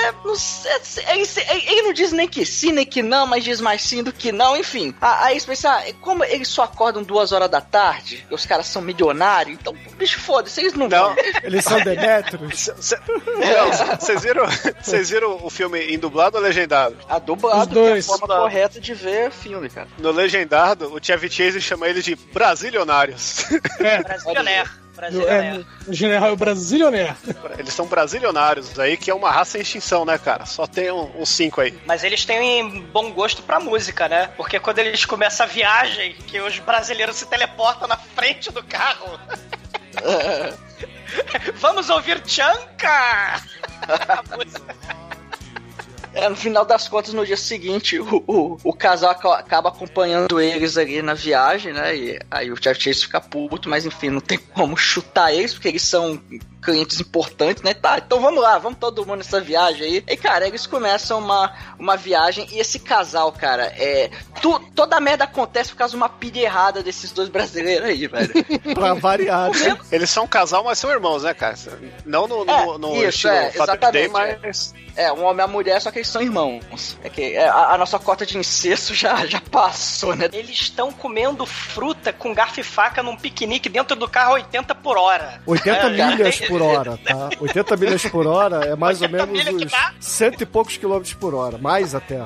é 0.07 0.13
não 0.23 0.35
sei, 0.35 0.71
ele, 1.07 1.63
ele- 1.67 1.81
não 1.83 1.93
diz 1.93 2.11
nem 2.11 2.27
que 2.27 2.45
sim, 2.45 2.71
nem 2.71 2.85
que 2.85 3.01
não, 3.01 3.25
mas 3.25 3.43
diz 3.43 3.59
mais 3.59 3.81
sim 3.81 4.03
do 4.03 4.13
que 4.13 4.31
não, 4.31 4.55
enfim. 4.55 4.93
A- 5.01 5.25
Aí 5.25 5.33
eles 5.33 5.45
pensam, 5.45 5.71
ah, 5.71 5.83
como 6.01 6.23
eles 6.23 6.47
só 6.47 6.63
acordam 6.63 7.01
duas 7.03 7.31
horas 7.31 7.49
da 7.49 7.61
tarde, 7.61 8.25
os 8.29 8.45
caras 8.45 8.67
são 8.67 8.81
milionários, 8.81 9.57
então, 9.59 9.72
bicho, 9.97 10.19
foda-se, 10.19 10.61
eles 10.61 10.73
não, 10.73 10.89
vão. 10.89 11.15
Eles 11.43 11.63
são 11.63 11.79
Demetrios. 11.83 12.69
Não, 13.33 13.97
Vocês 13.99 14.21
viram, 14.21 14.45
vocês 14.81 15.09
viram 15.09 15.39
o 15.43 15.49
filme 15.49 15.79
em 15.79 15.97
dublado 15.97 16.37
ou 16.37 16.43
legendado? 16.43 16.95
A 17.09 17.19
dublado, 17.19 17.73
que 17.73 17.79
é 17.79 17.97
a 17.97 18.03
forma 18.03 18.27
correta 18.27 18.79
de 18.79 18.93
ver 18.93 19.31
filme, 19.31 19.69
cara. 19.69 19.87
No 19.97 20.11
legendado, 20.11 20.93
o 20.93 21.03
Chevy 21.03 21.29
Chase 21.29 21.61
chama 21.61 21.87
eles 21.87 22.03
de 22.05 22.15
brasilionários. 22.15 23.45
Brasilionaire. 24.03 24.69
Brasilionaire. 24.95 25.65
é, 25.87 25.89
o 25.89 25.93
general 25.93 26.29
é 26.29 26.31
o 26.31 26.35
Brasilionaire. 26.35 27.15
Eles 27.57 27.73
são 27.73 27.85
brasilionários 27.87 28.77
aí, 28.79 28.95
que 28.97 29.09
é 29.09 29.13
uma 29.13 29.31
raça 29.31 29.57
em 29.57 29.61
extinção, 29.61 30.05
né, 30.05 30.17
cara? 30.17 30.45
Só 30.45 30.65
tem 30.67 30.91
um- 30.91 31.11
uns 31.21 31.29
cinco 31.29 31.61
aí. 31.61 31.77
Mas 31.85 32.03
eles 32.03 32.23
têm 32.25 32.81
bom 32.91 33.11
gosto 33.11 33.41
pra 33.41 33.59
música, 33.59 34.07
né? 34.07 34.29
Porque 34.37 34.59
quando 34.59 34.79
eles 34.79 35.03
começam 35.05 35.45
a 35.45 35.49
viagem, 35.49 36.13
que 36.27 36.39
os 36.39 36.59
brasileiros 36.59 37.15
se 37.15 37.25
teleportam 37.25 37.87
na 37.87 37.97
frente 37.97 38.51
do 38.51 38.63
carro. 38.63 39.19
Vamos 41.55 41.89
ouvir 41.89 42.21
Chanka! 42.25 43.41
É, 46.13 46.29
no 46.29 46.35
final 46.35 46.63
das 46.63 46.87
contas, 46.87 47.13
no 47.13 47.25
dia 47.25 47.35
seguinte, 47.35 47.99
o, 47.99 48.23
o, 48.27 48.57
o 48.63 48.73
casal 48.73 49.11
aca- 49.11 49.35
acaba 49.39 49.69
acompanhando 49.69 50.39
eles 50.39 50.77
ali 50.77 51.01
na 51.01 51.13
viagem, 51.15 51.73
né? 51.73 51.95
E 51.95 52.19
aí 52.29 52.51
o 52.51 52.55
Chevy 52.61 52.79
Chase 52.79 53.01
fica 53.01 53.19
puto, 53.19 53.67
mas 53.67 53.85
enfim, 53.85 54.09
não 54.09 54.21
tem 54.21 54.37
como 54.37 54.77
chutar 54.77 55.33
eles, 55.33 55.53
porque 55.53 55.69
eles 55.69 55.81
são 55.81 56.21
clientes 56.63 56.99
importantes, 56.99 57.61
né? 57.63 57.73
Tá, 57.73 57.97
então 57.97 58.19
vamos 58.21 58.41
lá, 58.41 58.57
vamos 58.57 58.79
todo 58.79 59.05
mundo 59.05 59.17
nessa 59.17 59.39
viagem 59.41 59.83
aí. 59.85 60.03
E, 60.07 60.17
cara, 60.17 60.47
eles 60.47 60.65
começam 60.65 61.19
uma, 61.19 61.53
uma 61.77 61.95
viagem 61.97 62.47
e 62.51 62.59
esse 62.59 62.79
casal, 62.79 63.31
cara, 63.31 63.65
é. 63.77 64.09
Tu, 64.41 64.59
toda 64.75 64.95
a 64.97 64.99
merda 65.01 65.23
acontece 65.25 65.71
por 65.71 65.77
causa 65.77 65.91
de 65.91 65.97
uma 65.97 66.09
pilha 66.09 66.41
errada 66.41 66.81
desses 66.81 67.11
dois 67.11 67.29
brasileiros 67.29 67.87
aí, 67.87 68.07
velho. 68.07 68.33
pra 68.73 68.93
variar. 68.93 69.51
né? 69.51 69.77
Eles 69.91 70.09
são 70.09 70.23
um 70.23 70.27
casal, 70.27 70.63
mas 70.63 70.79
são 70.79 70.89
irmãos, 70.91 71.23
né, 71.23 71.33
cara? 71.33 71.55
Não 72.05 72.27
no, 72.27 72.45
no, 72.45 72.51
É, 72.51 72.77
no 72.77 72.95
isso, 72.97 73.09
estilo 73.09 73.33
é, 73.33 73.51
Father's 73.51 73.91
Day, 73.91 74.05
exatamente, 74.05 74.39
mas. 74.41 74.73
É, 74.95 75.11
um 75.11 75.23
homem 75.23 75.39
e 75.39 75.41
uma 75.41 75.47
mulher, 75.47 75.81
só 75.81 75.89
que 75.89 75.97
eles 75.97 76.07
são 76.07 76.21
irmãos. 76.21 76.95
É 77.03 77.09
que 77.09 77.33
é, 77.33 77.47
a, 77.49 77.71
a 77.71 77.77
nossa 77.79 77.97
cota 77.97 78.27
de 78.27 78.37
incesto 78.37 78.93
já, 78.93 79.25
já 79.25 79.41
passou, 79.41 80.15
né? 80.15 80.29
Eles 80.31 80.51
estão 80.61 80.91
comendo 80.91 81.47
fruta 81.47 82.13
com 82.13 82.31
garfo 82.31 82.59
e 82.59 82.63
faca 82.63 83.01
num 83.01 83.15
piquenique 83.17 83.69
dentro 83.69 83.95
do 83.95 84.07
carro 84.07 84.31
a 84.31 84.33
80 84.35 84.75
por 84.75 84.95
hora. 84.97 85.41
80 85.47 85.77
É, 85.77 85.89
milhas 85.89 86.37
tem- 86.37 86.47
por 86.53 86.61
hora, 86.61 86.97
tá? 86.97 87.29
80 87.39 87.77
milhas 87.77 88.05
por 88.05 88.27
hora 88.27 88.65
é 88.65 88.75
mais 88.75 89.01
ou 89.01 89.09
menos 89.09 89.47
uns 89.47 89.71
dá? 89.71 89.93
cento 89.99 90.41
e 90.41 90.45
poucos 90.45 90.77
quilômetros 90.77 91.13
por 91.13 91.33
hora, 91.33 91.57
mais 91.57 91.93
até. 91.95 92.21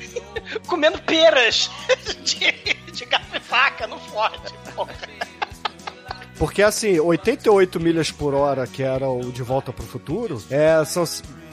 Comendo 0.66 0.98
peras 1.02 1.70
de, 2.24 2.52
de 2.92 3.04
garfo 3.04 3.36
e 3.36 3.40
faca 3.40 3.86
no 3.86 3.98
forte. 3.98 4.52
porra. 4.74 4.94
Porque 6.38 6.62
assim, 6.62 7.00
88 7.00 7.80
milhas 7.80 8.10
por 8.10 8.34
hora, 8.34 8.66
que 8.66 8.82
era 8.82 9.08
o 9.08 9.32
De 9.32 9.42
Volta 9.42 9.72
pro 9.72 9.86
Futuro, 9.86 10.42
é, 10.50 10.84
são 10.84 11.04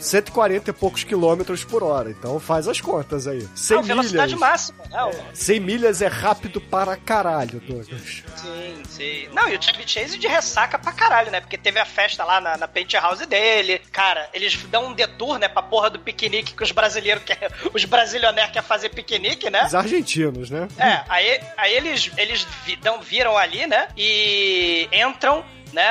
140 0.03 0.69
e 0.69 0.73
poucos 0.73 1.03
quilômetros 1.03 1.63
por 1.63 1.81
hora. 1.83 2.09
Então 2.09 2.39
faz 2.39 2.67
as 2.67 2.79
contas 2.81 3.27
aí. 3.27 3.47
100 3.55 3.77
Não, 3.77 3.83
velocidade 3.83 4.35
milhas. 4.35 4.49
máxima, 4.49 4.83
né? 4.89 5.11
100 5.33 5.59
milhas 5.59 6.01
é 6.01 6.07
rápido 6.07 6.59
para 6.61 6.95
caralho, 6.97 7.59
Douglas. 7.61 8.23
Sim, 8.35 8.83
sim. 8.87 9.27
Não, 9.33 9.47
e 9.49 9.55
o 9.55 9.61
Chevy 9.61 9.87
Chase 9.87 10.17
de 10.17 10.27
ressaca 10.27 10.77
pra 10.77 10.91
caralho, 10.91 11.31
né? 11.31 11.39
Porque 11.41 11.57
teve 11.57 11.79
a 11.79 11.85
festa 11.85 12.23
lá 12.23 12.41
na, 12.41 12.57
na 12.57 12.67
penthouse 12.67 13.25
dele. 13.25 13.79
Cara, 13.91 14.29
eles 14.33 14.55
dão 14.69 14.87
um 14.87 14.93
detour, 14.93 15.37
né, 15.39 15.47
pra 15.47 15.61
porra 15.61 15.89
do 15.89 15.99
piquenique 15.99 16.53
que 16.53 16.63
os 16.63 16.71
brasileiros 16.71 17.23
querem. 17.23 17.49
Os 17.73 17.85
brasilionaires 17.85 18.51
querem 18.51 18.67
fazer 18.67 18.89
piquenique, 18.89 19.49
né? 19.49 19.65
Os 19.65 19.75
argentinos, 19.75 20.49
né? 20.49 20.67
É, 20.77 21.01
aí, 21.07 21.39
aí 21.57 21.73
eles, 21.75 22.11
eles 22.17 22.45
dão, 22.81 23.01
viram 23.01 23.37
ali, 23.37 23.65
né? 23.65 23.87
E 23.97 24.87
entram. 24.91 25.43
Né? 25.73 25.83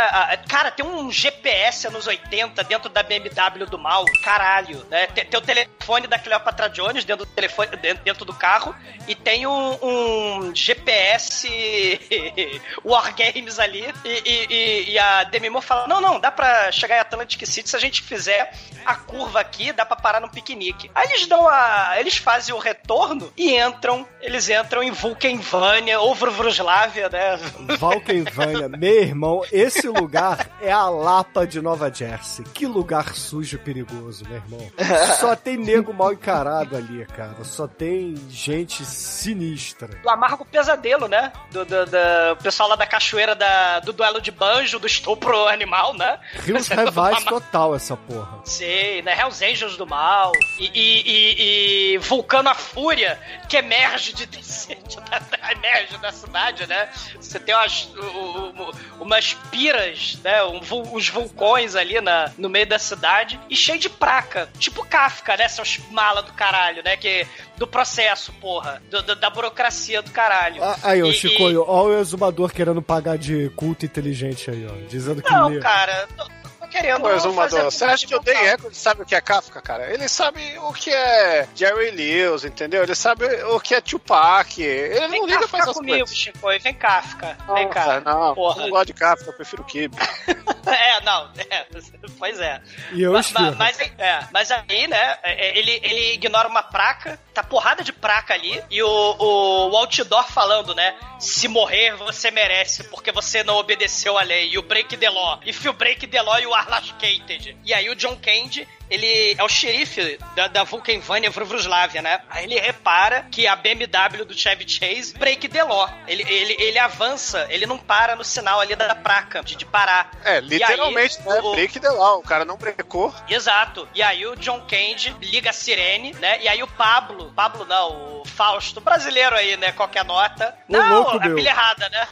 Cara, 0.49 0.71
tem 0.71 0.87
um 0.87 1.11
GPS 1.11 1.89
anos 1.89 2.07
80 2.07 2.63
dentro 2.65 2.89
da 2.89 3.03
BMW 3.03 3.67
do 3.69 3.77
mal, 3.79 4.05
caralho, 4.23 4.87
né? 4.89 5.07
Tem, 5.09 5.25
tem 5.27 5.39
o 5.39 5.43
telefone 5.43 6.07
da 6.07 6.19
Cleopatra 6.19 6.69
Jones 6.69 7.05
dentro 7.05 7.27
do 7.27 7.33
telefone 7.33 7.77
dentro, 7.77 8.05
dentro 8.05 8.25
do 8.25 8.33
carro 8.33 8.75
e 9.09 9.15
tem 9.17 9.45
um, 9.47 9.79
um 9.83 10.55
GPS 10.55 11.49
Wargames 12.85 13.59
ali 13.59 13.93
e, 14.05 14.23
e- 14.25 14.91
e- 14.93 14.99
a 14.99 15.25
Demi 15.25 15.51
Moore 15.51 15.65
fala, 15.65 15.87
não, 15.89 16.01
não, 16.01 16.21
dá 16.21 16.31
pra 16.31 16.71
chegar 16.71 16.97
em 16.97 17.01
Atlantic 17.01 17.45
City 17.47 17.69
se 17.69 17.77
a 17.77 17.81
gente 17.81 18.03
fizer 18.03 18.53
a 18.87 18.95
curva 18.95 19.41
aqui, 19.41 19.73
dá 19.73 19.85
pra 19.85 19.97
parar 19.97 20.21
num 20.21 20.29
piquenique. 20.29 20.91
Aí 20.95 21.09
eles 21.09 21.27
dão 21.27 21.49
a... 21.49 21.95
eles 21.99 22.17
fazem 22.17 22.55
o 22.55 22.59
retorno 22.59 23.33
e 23.37 23.57
entram, 23.57 24.07
eles 24.21 24.49
entram 24.49 24.83
em 24.83 24.91
Vulcanvânia 24.91 25.99
ou 26.01 26.15
Vruvruslávia, 26.15 27.09
né? 27.09 27.37
Valkenvânia, 27.79 28.69
meu 28.69 29.03
irmão, 29.03 29.45
esse 29.53 29.72
lugar 29.87 30.49
é 30.61 30.71
a 30.71 30.89
Lapa 30.89 31.47
de 31.47 31.61
Nova 31.61 31.93
Jersey. 31.93 32.45
Que 32.53 32.67
lugar 32.67 33.15
sujo 33.15 33.57
e 33.57 33.59
perigoso, 33.59 34.25
meu 34.29 34.37
irmão. 34.37 34.71
Só 35.19 35.35
tem 35.37 35.57
nego 35.57 35.93
mal 35.93 36.13
encarado 36.13 36.77
ali, 36.77 37.05
cara. 37.07 37.43
Só 37.45 37.67
tem 37.67 38.15
gente 38.29 38.85
sinistra. 38.85 39.89
do 40.03 40.09
Amargo 40.11 40.45
Pesadelo, 40.45 41.09
né? 41.09 41.33
Do, 41.51 41.65
do, 41.65 41.85
do 41.87 42.37
pessoal 42.43 42.69
lá 42.71 42.77
da 42.77 42.87
cachoeira 42.87 43.35
da, 43.35 43.81
do 43.81 43.93
duelo 43.93 44.21
de 44.21 44.31
banjo, 44.31 44.79
do 44.79 44.87
estupro 44.87 45.47
animal, 45.49 45.95
né? 45.95 46.19
Rios 46.45 46.69
Revais 46.73 47.25
total 47.25 47.75
essa 47.75 47.97
porra. 47.97 48.41
Sei, 48.45 49.03
né? 49.03 49.19
Hells 49.19 49.45
Angels 49.45 49.77
do 49.77 49.87
mal. 49.87 50.33
E, 50.59 50.65
e, 50.67 51.03
e- 51.03 51.95
e 51.95 51.99
Vulcano 51.99 52.49
a 52.49 52.55
Fúria, 52.55 53.19
que 53.49 53.57
emerge 53.57 54.13
de, 54.13 54.27
de- 54.27 54.43
da- 55.11 55.53
emerge 55.53 55.97
da 55.99 56.13
cidade, 56.13 56.67
né? 56.67 56.89
Você 57.21 57.39
tem 57.39 57.55
umas, 57.55 57.85
u- 57.95 58.01
u- 58.01 58.73
umas 59.01 59.35
piras, 59.63 60.19
né? 60.25 60.43
Um 60.45 60.61
uns 60.95 61.09
vulcões 61.09 61.77
ali 61.77 62.01
na, 62.01 62.31
no 62.37 62.49
meio 62.49 62.67
da 62.67 62.79
cidade 62.79 63.39
e 63.49 63.55
cheio 63.57 63.79
de 63.79 63.89
praca. 63.89 64.49
Tipo 64.59 64.85
Kafka, 64.87 65.37
né? 65.37 65.49
Seus 65.49 65.79
mala 65.91 66.23
do 66.23 66.33
caralho, 66.33 66.83
né? 66.83 66.97
Que, 66.97 67.27
do 67.57 67.67
processo, 67.67 68.33
porra. 68.41 68.83
Do- 68.91 69.03
do- 69.03 69.15
da 69.17 69.31
burocracia 69.31 70.03
do 70.03 70.11
caralho. 70.11 70.63
Ah, 70.63 70.77
Aí, 70.83 71.03
ó, 71.03 71.13
Chico, 71.13 71.43
e- 71.51 71.57
olha 71.57 71.97
o 71.97 72.01
exumador 72.01 72.53
querendo 72.53 72.83
pagar 72.83 73.17
de 73.17 73.51
culto 73.51 73.85
inteligente 73.87 74.51
aí, 74.51 74.67
ó. 74.67 74.89
Dizendo 74.89 75.23
que 75.23 75.31
Não, 75.33 75.49
lê. 75.49 75.61
cara, 75.61 76.09
tô 76.17 76.25
querendo. 76.73 77.03
Pô, 77.03 77.11
Exumador, 77.11 77.51
fazer 77.51 77.63
você 77.71 77.85
acha 77.85 78.07
que 78.07 78.15
o 78.15 78.21
Dan 78.21 78.33
Aykroyd 78.33 78.77
sabe 78.77 79.03
o 79.03 79.07
que 79.07 79.15
é 79.15 79.21
Kafka, 79.21 79.61
cara? 79.61 79.93
Ele 79.93 80.09
sabe 80.09 80.41
o 80.59 80.73
que 80.73 80.91
é 80.91 81.47
Jerry 81.55 81.91
Lewis, 81.91 82.45
entendeu? 82.45 82.83
Ele 82.83 82.95
sabe 82.95 83.27
o 83.45 83.61
que 83.61 83.75
é 83.75 83.81
Tupac. 83.81 84.61
Ele 84.61 85.09
Vem 85.09 85.21
não 85.21 85.27
liga 85.27 85.47
pra 85.47 85.61
essas 85.61 85.77
comigo, 85.77 85.99
coisas. 85.99 86.17
Chico. 86.17 86.49
Vem 86.61 86.75
cá, 86.75 87.03
fica. 87.03 87.37
Vem 87.55 87.69
cá. 87.69 88.01
Não, 88.01 88.35
Porra. 88.35 88.63
não 88.63 88.71
gosto 88.71 88.87
de 88.87 88.95
Kafka, 88.95 89.31
eu 89.31 89.35
prefiro 89.35 89.65
Kibe. 89.65 89.97
É, 90.65 91.01
não, 91.01 91.29
é, 91.51 91.67
pois 92.19 92.41
é. 92.41 92.63
E 92.93 93.03
eu 93.03 93.13
mas, 93.13 93.27
espirro. 93.27 93.57
mas, 93.57 93.81
é, 93.81 94.29
mas 94.33 94.51
aí, 94.51 94.87
né, 94.87 95.19
é, 95.23 95.59
ele, 95.59 95.81
ele 95.83 96.15
ignora 96.15 96.49
uma 96.49 96.63
praca, 96.63 97.19
tá 97.35 97.43
porrada 97.43 97.83
de 97.83 97.93
praca 97.93 98.35
ali, 98.35 98.63
e 98.71 98.83
o, 98.83 98.89
o, 98.89 99.71
o 99.71 99.77
outdoor 99.77 100.25
falando, 100.31 100.75
né, 100.75 100.95
se 101.19 101.49
morrer 101.49 101.97
você 101.97 102.31
merece, 102.31 102.85
porque 102.85 103.11
você 103.11 103.43
não 103.43 103.57
obedeceu 103.57 104.17
a 104.17 104.23
lei, 104.23 104.51
e 104.51 104.59
o 104.59 104.63
break 104.63 104.97
the 104.97 105.11
law, 105.11 105.41
if 105.45 105.65
you 105.65 105.73
break 105.73 106.07
the 106.07 106.23
law, 106.23 106.39
you 106.39 106.55
are 106.55 106.62
lascated. 106.69 107.57
E 107.65 107.73
aí 107.75 107.89
o 107.91 107.95
John 107.95 108.17
Candy, 108.17 108.67
ele 108.91 109.35
é 109.39 109.43
o 109.43 109.49
xerife 109.49 110.19
da, 110.35 110.49
da 110.49 110.65
Vulcanvânia 110.65 111.31
Vruvruslávia, 111.31 112.03
né? 112.03 112.21
Aí 112.31 112.45
ele 112.45 112.59
repara 112.59 113.27
que 113.31 113.47
a 113.47 113.57
BMW 113.57 114.25
do 114.25 114.35
Chevy 114.35 114.69
Chase 114.69 115.15
break 115.19 115.49
the 115.49 115.63
law. 115.65 115.89
Ele, 116.07 116.23
ele, 116.23 116.57
ele 116.59 116.79
avança, 116.79 117.47
ele 117.51 117.67
não 117.67 117.79
para 117.79 118.15
no 118.17 118.25
sinal 118.25 118.61
ali 118.61 118.75
da 118.77 118.95
placa 118.95 119.43
de, 119.43 119.57
de 119.57 119.65
parar. 119.65 120.11
É, 120.25 120.35
E 120.35 120.37
aí, 120.37 120.41
literalmente, 120.43 121.21
né? 121.23 121.41
o- 121.43 121.53
Break 121.53 121.81
the 121.81 121.91
law. 121.91 122.19
O 122.19 122.23
cara 122.23 122.45
não 122.45 122.57
brecou. 122.57 123.15
Exato. 123.29 123.89
E 123.95 124.03
aí 124.03 124.27
o 124.27 124.37
John 124.37 124.61
Candy 124.63 125.15
liga 125.21 125.51
a 125.51 125.53
sirene, 125.53 126.13
né? 126.15 126.41
E 126.43 126.49
aí 126.49 126.63
o 126.63 126.67
Pablo, 126.69 127.33
Pablo 127.35 127.65
não, 127.65 128.21
o 128.21 128.25
Fausto, 128.27 128.81
brasileiro 128.81 129.35
aí, 129.37 129.57
né? 129.57 129.73
Qualquer 129.73 130.05
nota. 130.05 130.57
Ô, 130.69 130.73
não, 130.73 130.95
louco, 130.95 131.17
a 131.17 131.21
pilha 131.21 131.51
errada, 131.51 131.89
né? 131.89 132.09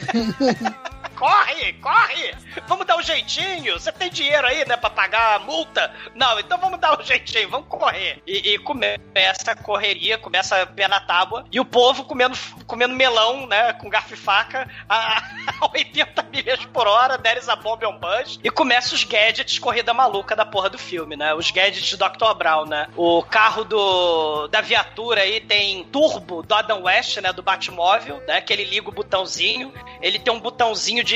corre, 1.20 1.74
corre! 1.74 2.34
Vamos 2.66 2.86
dar 2.86 2.96
um 2.96 3.02
jeitinho. 3.02 3.78
Você 3.78 3.92
tem 3.92 4.08
dinheiro 4.08 4.46
aí, 4.46 4.66
né, 4.66 4.74
pra 4.74 4.88
pagar 4.88 5.36
a 5.36 5.38
multa? 5.38 5.92
Não, 6.14 6.40
então 6.40 6.56
vamos 6.56 6.80
dar 6.80 6.98
um 6.98 7.04
jeitinho, 7.04 7.50
vamos 7.50 7.68
correr. 7.68 8.22
E, 8.26 8.54
e 8.54 8.58
começa 8.58 9.50
a 9.50 9.54
correria, 9.54 10.16
começa 10.16 10.62
a 10.62 10.66
pé 10.66 10.88
na 10.88 10.98
tábua, 10.98 11.44
e 11.52 11.60
o 11.60 11.64
povo 11.64 12.04
comendo, 12.04 12.36
comendo 12.66 12.94
melão, 12.94 13.46
né, 13.46 13.74
com 13.74 13.90
garfo 13.90 14.14
e 14.14 14.16
faca, 14.16 14.66
a, 14.88 15.18
a 15.60 15.70
80 15.70 16.22
milhas 16.32 16.64
por 16.66 16.86
hora, 16.86 17.18
deres 17.18 17.50
a 17.50 17.56
bomba 17.56 17.86
on 17.86 17.98
bus, 17.98 18.40
e 18.42 18.48
começa 18.48 18.94
os 18.94 19.04
gadgets 19.04 19.58
corrida 19.58 19.92
maluca 19.92 20.34
da 20.34 20.46
porra 20.46 20.70
do 20.70 20.78
filme, 20.78 21.16
né? 21.16 21.34
Os 21.34 21.50
gadgets 21.50 21.94
do 21.94 21.98
Dr. 21.98 22.34
Brown, 22.34 22.64
né? 22.64 22.88
O 22.96 23.22
carro 23.22 23.62
do, 23.62 24.48
da 24.48 24.62
viatura 24.62 25.20
aí 25.20 25.40
tem 25.40 25.84
turbo 25.84 26.42
do 26.42 26.54
Adam 26.54 26.84
West, 26.84 27.18
né, 27.18 27.30
do 27.30 27.42
Batmóvel, 27.42 28.22
né, 28.26 28.40
que 28.40 28.52
ele 28.52 28.64
liga 28.64 28.88
o 28.88 28.92
botãozinho, 28.92 29.72
ele 30.00 30.18
tem 30.18 30.32
um 30.32 30.40
botãozinho 30.40 31.04
de 31.04 31.09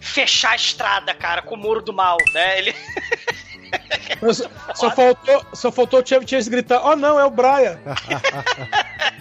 fechar 0.00 0.52
a 0.52 0.56
estrada, 0.56 1.14
cara, 1.14 1.42
com 1.42 1.54
o 1.54 1.58
muro 1.58 1.82
do 1.82 1.92
mal, 1.92 2.18
né? 2.32 2.58
Ele 2.58 2.74
Só, 4.32 4.48
só 4.74 4.90
faltou, 4.90 5.46
só 5.52 5.72
faltou 5.72 6.00
o 6.00 6.06
Chevy 6.06 6.28
Chase 6.28 6.50
gritar: 6.50 6.80
Oh, 6.84 6.96
não, 6.96 7.18
é 7.18 7.24
o 7.24 7.30
Brian. 7.30 7.78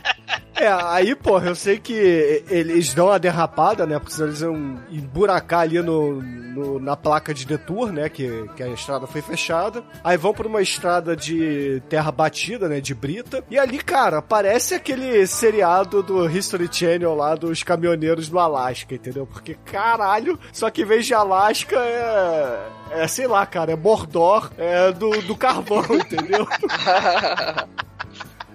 É, 0.55 0.67
aí, 0.67 1.15
porra, 1.15 1.47
eu 1.47 1.55
sei 1.55 1.79
que 1.79 2.43
eles 2.47 2.93
dão 2.93 3.07
uma 3.07 3.17
derrapada, 3.17 3.87
né? 3.87 3.97
Porque 3.97 4.21
eles 4.21 4.41
iam 4.41 4.79
emburacar 4.91 5.61
ali 5.61 5.81
no, 5.81 6.21
no- 6.21 6.79
na 6.79 6.95
placa 6.95 7.33
de 7.33 7.43
detour, 7.45 7.91
né? 7.91 8.07
Que, 8.07 8.47
que 8.55 8.61
a 8.61 8.67
estrada 8.67 9.07
foi 9.07 9.21
fechada. 9.23 9.83
Aí 10.03 10.15
vão 10.15 10.31
por 10.31 10.45
uma 10.45 10.61
estrada 10.61 11.15
de 11.15 11.81
terra 11.89 12.11
batida, 12.11 12.69
né? 12.69 12.79
De 12.79 12.93
brita. 12.93 13.43
E 13.49 13.57
ali, 13.57 13.79
cara, 13.79 14.21
parece 14.21 14.75
aquele 14.75 15.25
seriado 15.25 16.03
do 16.03 16.29
History 16.29 16.69
Channel 16.71 17.15
lá 17.15 17.33
dos 17.33 17.63
caminhoneiros 17.63 18.29
do 18.29 18.37
Alasca, 18.37 18.93
entendeu? 18.93 19.25
Porque, 19.25 19.55
caralho, 19.65 20.39
só 20.51 20.69
que 20.69 20.83
em 20.83 20.85
vez 20.85 21.05
de 21.07 21.15
Alasca 21.15 21.77
é. 21.77 22.59
É, 22.91 23.07
sei 23.07 23.25
lá, 23.25 23.43
cara, 23.43 23.71
é 23.71 23.75
Mordor 23.75 24.51
é 24.55 24.91
do, 24.91 25.09
do 25.23 25.35
carvão, 25.35 25.83
entendeu? 25.97 26.45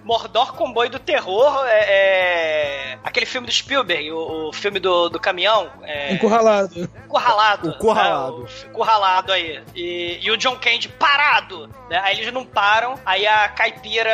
Mordor 0.09 0.55
Comboio 0.55 0.89
do 0.89 0.99
Terror 0.99 1.67
é, 1.67 2.95
é 2.95 2.99
aquele 3.05 3.27
filme 3.27 3.47
do 3.47 3.53
Spielberg, 3.53 4.11
o, 4.11 4.49
o 4.49 4.53
filme 4.55 4.81
do, 4.81 5.11
do 5.11 5.21
caminhão. 5.21 5.71
É, 5.83 6.15
Encurralado. 6.15 6.89
Curralado. 7.07 7.69
O 7.69 7.77
Curralado. 7.77 8.39
né, 8.39 8.49
o 8.65 8.71
Curralado 8.71 9.33
aí. 9.33 9.63
E, 9.75 10.19
e 10.23 10.31
o 10.31 10.39
John 10.39 10.57
Candy 10.57 10.89
parado. 10.89 11.69
Né? 11.91 12.01
Aí 12.03 12.19
eles 12.21 12.33
não 12.33 12.47
param. 12.47 12.99
Aí 13.05 13.27
a 13.27 13.51
caipira. 13.51 14.11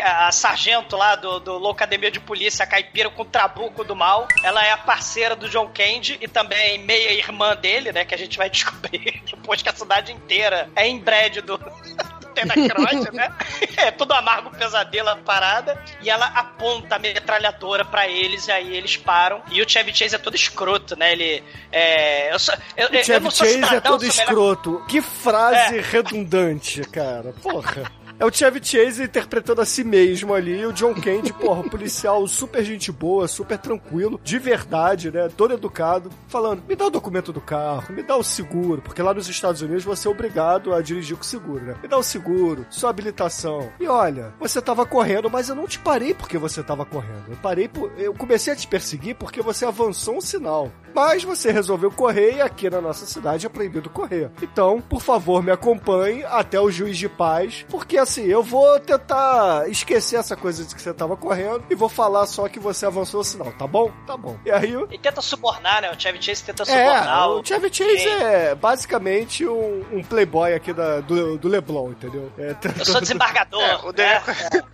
A, 0.00 0.28
a 0.28 0.32
sargento 0.32 0.96
lá 0.96 1.14
do, 1.14 1.38
do 1.38 1.58
Loucademia 1.58 2.10
de 2.10 2.18
Polícia, 2.18 2.62
a 2.62 2.66
caipira 2.66 3.10
com 3.10 3.22
o 3.22 3.26
trabuco 3.26 3.84
do 3.84 3.94
mal. 3.94 4.26
Ela 4.42 4.64
é 4.64 4.72
a 4.72 4.78
parceira 4.78 5.36
do 5.36 5.46
John 5.46 5.68
Candy 5.68 6.16
e 6.22 6.26
também 6.26 6.78
meia 6.78 7.12
irmã 7.12 7.54
dele, 7.54 7.92
né? 7.92 8.06
Que 8.06 8.14
a 8.14 8.18
gente 8.18 8.38
vai 8.38 8.48
descobrir 8.50 9.22
depois 9.30 9.60
que 9.60 9.68
a 9.68 9.74
cidade 9.74 10.10
inteira 10.10 10.70
é 10.74 10.88
inbred 10.88 11.42
do. 11.42 11.60
Tenacroid, 12.32 13.10
né? 13.12 13.30
É 13.76 13.90
tudo 13.90 14.12
amargo, 14.12 14.50
pesadelo, 14.50 15.08
a 15.08 15.16
parada. 15.16 15.78
E 16.00 16.08
ela 16.10 16.26
aponta 16.26 16.96
a 16.96 16.98
metralhadora 16.98 17.84
pra 17.84 18.06
eles, 18.08 18.46
e 18.48 18.52
aí 18.52 18.76
eles 18.76 18.96
param. 18.96 19.42
E 19.50 19.60
o 19.62 19.68
Chevy 19.68 19.94
Chase 19.94 20.14
é 20.14 20.18
todo 20.18 20.34
escroto, 20.36 20.96
né? 20.96 21.12
Ele. 21.12 21.42
É. 21.70 22.32
Eu, 22.32 22.38
sou, 22.38 22.54
eu, 22.76 22.88
O 22.88 23.04
Chevy 23.04 23.20
não 23.24 23.30
sou 23.30 23.46
Chase 23.46 23.58
é 23.58 23.66
cidadão, 23.66 23.92
todo 23.92 24.00
sou 24.04 24.10
melhor- 24.10 24.22
escroto. 24.24 24.84
Que 24.88 25.00
frase 25.02 25.80
redundante, 25.80 26.80
cara. 26.88 27.32
Porra. 27.42 27.90
É 28.22 28.24
o 28.24 28.32
Chevy 28.32 28.60
Chase 28.62 29.02
interpretando 29.02 29.62
a 29.62 29.64
si 29.64 29.82
mesmo 29.82 30.32
ali. 30.32 30.60
E 30.60 30.64
o 30.64 30.72
John 30.72 30.94
Candy, 30.94 31.32
porra, 31.34 31.68
policial 31.68 32.24
super 32.28 32.62
gente 32.62 32.92
boa, 32.92 33.26
super 33.26 33.58
tranquilo, 33.58 34.20
de 34.22 34.38
verdade, 34.38 35.10
né? 35.10 35.28
Todo 35.36 35.54
educado, 35.54 36.08
falando: 36.28 36.62
me 36.68 36.76
dá 36.76 36.86
o 36.86 36.90
documento 36.90 37.32
do 37.32 37.40
carro, 37.40 37.92
me 37.92 38.00
dá 38.00 38.16
o 38.16 38.22
seguro, 38.22 38.80
porque 38.80 39.02
lá 39.02 39.12
nos 39.12 39.28
Estados 39.28 39.60
Unidos 39.60 39.82
você 39.82 40.06
é 40.06 40.10
obrigado 40.12 40.72
a 40.72 40.80
dirigir 40.80 41.16
com 41.16 41.24
seguro, 41.24 41.64
né? 41.64 41.74
Me 41.82 41.88
dá 41.88 41.98
o 41.98 42.02
seguro, 42.04 42.64
sua 42.70 42.90
habilitação. 42.90 43.68
E 43.80 43.88
olha, 43.88 44.32
você 44.38 44.62
tava 44.62 44.86
correndo, 44.86 45.28
mas 45.28 45.48
eu 45.48 45.56
não 45.56 45.66
te 45.66 45.80
parei 45.80 46.14
porque 46.14 46.38
você 46.38 46.62
tava 46.62 46.84
correndo. 46.84 47.24
Eu 47.28 47.36
parei 47.38 47.66
por. 47.66 47.90
Eu 47.98 48.14
comecei 48.14 48.52
a 48.52 48.56
te 48.56 48.68
perseguir 48.68 49.16
porque 49.16 49.42
você 49.42 49.64
avançou 49.64 50.18
um 50.18 50.20
sinal. 50.20 50.70
Mas 50.94 51.24
você 51.24 51.50
resolveu 51.50 51.90
correr 51.90 52.36
e 52.36 52.40
aqui 52.40 52.68
na 52.68 52.80
nossa 52.80 53.06
cidade 53.06 53.46
é 53.46 53.48
proibido 53.48 53.88
correr. 53.88 54.30
Então, 54.42 54.80
por 54.80 55.00
favor, 55.00 55.42
me 55.42 55.50
acompanhe 55.50 56.22
até 56.24 56.60
o 56.60 56.70
juiz 56.70 56.98
de 56.98 57.08
paz, 57.08 57.64
porque 57.68 57.96
assim, 58.12 58.24
eu 58.26 58.42
vou 58.42 58.78
tentar 58.78 59.68
esquecer 59.68 60.16
essa 60.16 60.36
coisa 60.36 60.64
de 60.64 60.74
que 60.74 60.80
você 60.82 60.92
tava 60.92 61.16
correndo 61.16 61.64
e 61.70 61.74
vou 61.74 61.88
falar 61.88 62.26
só 62.26 62.48
que 62.48 62.60
você 62.60 62.84
avançou 62.86 63.20
o 63.20 63.24
sinal, 63.24 63.52
tá 63.58 63.66
bom? 63.66 63.90
Tá 64.06 64.16
bom. 64.16 64.36
E 64.44 64.50
aí, 64.50 64.74
E 64.90 64.98
tenta 64.98 65.20
subornar, 65.22 65.82
né? 65.82 65.90
O 65.90 65.98
Chevy 66.00 66.22
Chase 66.22 66.44
tenta 66.44 66.62
é, 66.62 66.66
subornar. 66.66 67.28
o 67.30 67.44
Chevy 67.44 67.72
Chase 67.72 68.08
é 68.08 68.54
basicamente 68.54 69.46
um, 69.46 69.84
um 69.92 70.02
playboy 70.02 70.54
aqui 70.54 70.72
da- 70.72 71.00
do, 71.00 71.38
do 71.38 71.48
Leblon, 71.48 71.90
entendeu? 71.90 72.30
É, 72.38 72.54
Eu 72.78 72.84
sou 72.84 73.00
desembargador. 73.02 73.62
É, 73.62 73.76
o 73.76 73.92
Dan? 73.92 74.04
Aykroyd- 74.04 74.64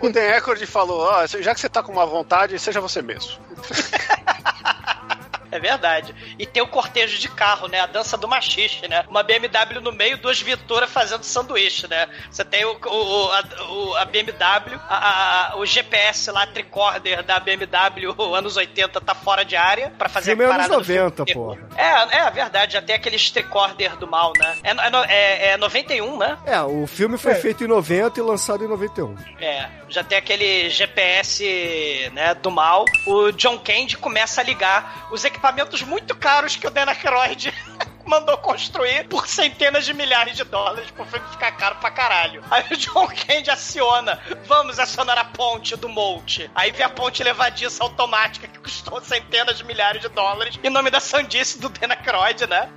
o 0.02 0.12
Dan 0.12 0.20
Aykroyd 0.32 0.66
falou, 0.66 1.00
ó, 1.02 1.26
já 1.26 1.54
que 1.54 1.60
você 1.60 1.68
tá 1.68 1.82
com 1.82 1.92
uma 1.92 2.06
vontade, 2.06 2.58
seja 2.58 2.80
você 2.80 3.00
mesmo. 3.02 3.32
É 5.56 5.60
verdade. 5.60 6.14
E 6.38 6.44
tem 6.46 6.62
o 6.62 6.66
cortejo 6.68 7.18
de 7.18 7.28
carro, 7.28 7.66
né? 7.68 7.80
A 7.80 7.86
dança 7.86 8.16
do 8.16 8.28
machiste, 8.28 8.86
né? 8.88 9.04
Uma 9.08 9.22
BMW 9.22 9.80
no 9.80 9.92
meio, 9.92 10.18
duas 10.18 10.40
Viaturas 10.40 10.90
fazendo 10.90 11.22
sanduíche, 11.24 11.86
né? 11.88 12.08
Você 12.30 12.44
tem 12.44 12.64
o, 12.64 12.72
o- 12.78 13.32
a, 13.32 13.42
o- 13.72 13.96
a 13.96 14.04
BMW, 14.04 14.78
a- 14.88 15.50
a- 15.52 15.56
o 15.56 15.64
GPS 15.66 16.30
lá, 16.30 16.46
tricorder 16.46 17.22
da 17.22 17.40
BMW, 17.40 18.14
anos 18.34 18.56
80, 18.56 19.00
tá 19.00 19.14
fora 19.14 19.44
de 19.44 19.56
área 19.56 19.90
pra 19.98 20.08
fazer 20.08 20.30
Filme 20.32 20.44
a 20.44 20.46
é 20.46 20.50
anos 20.50 20.56
parada 20.66 20.78
do 20.78 20.84
filme 20.84 21.00
90, 21.00 21.24
de 21.24 21.32
terror. 21.32 21.56
porra. 21.56 21.68
É, 22.12 22.16
é 22.18 22.30
verdade, 22.30 22.72
já 22.74 22.82
tem 22.82 22.94
aqueles 22.96 23.30
tricorder 23.30 23.96
do 23.96 24.06
mal, 24.06 24.32
né? 24.38 24.56
É, 24.62 24.70
é, 24.70 25.06
é, 25.08 25.48
é 25.52 25.56
91, 25.56 26.18
né? 26.18 26.36
É, 26.44 26.60
o 26.60 26.86
filme 26.86 27.16
foi 27.16 27.32
É. 27.32 27.34
feito 27.36 27.64
em 27.64 27.66
90 27.66 28.20
e 28.20 28.22
lançado 28.22 28.64
em 28.64 28.68
91. 28.68 29.16
É, 29.40 29.68
já 29.88 30.04
tem 30.04 30.18
aquele 30.18 30.68
GPS, 30.70 32.10
né, 32.12 32.34
do 32.34 32.50
mal. 32.50 32.84
O 33.06 33.30
John 33.32 33.58
Candy 33.58 33.96
começa 33.96 34.40
a 34.40 34.44
ligar 34.44 35.08
os 35.10 35.24
equipamentos 35.24 35.45
muito 35.82 36.14
caros 36.16 36.56
que 36.56 36.66
o 36.66 36.70
Dan 36.70 36.86
Aykroyd 36.86 37.52
mandou 38.06 38.36
construir 38.38 39.08
por 39.08 39.26
centenas 39.26 39.84
de 39.84 39.92
milhares 39.92 40.36
de 40.36 40.44
dólares 40.44 40.90
pro 40.92 41.04
filme 41.06 41.26
ficar 41.30 41.52
caro 41.52 41.76
pra 41.76 41.90
caralho. 41.90 42.42
Aí 42.50 42.64
o 42.70 42.76
John 42.76 43.08
Candy 43.08 43.50
aciona, 43.50 44.20
vamos 44.46 44.78
acionar 44.78 45.18
a 45.18 45.24
ponte 45.24 45.76
do 45.76 45.88
Molt. 45.88 46.48
Aí 46.54 46.70
vem 46.70 46.86
a 46.86 46.88
ponte 46.88 47.22
levadiça 47.22 47.82
automática 47.82 48.46
que 48.46 48.58
custou 48.58 49.00
centenas 49.00 49.58
de 49.58 49.64
milhares 49.64 50.00
de 50.00 50.08
dólares 50.08 50.58
em 50.62 50.70
nome 50.70 50.90
da 50.90 51.00
sandice 51.00 51.58
do 51.58 51.68
Dan 51.68 51.88
Aykroyd, 51.90 52.46
né? 52.46 52.70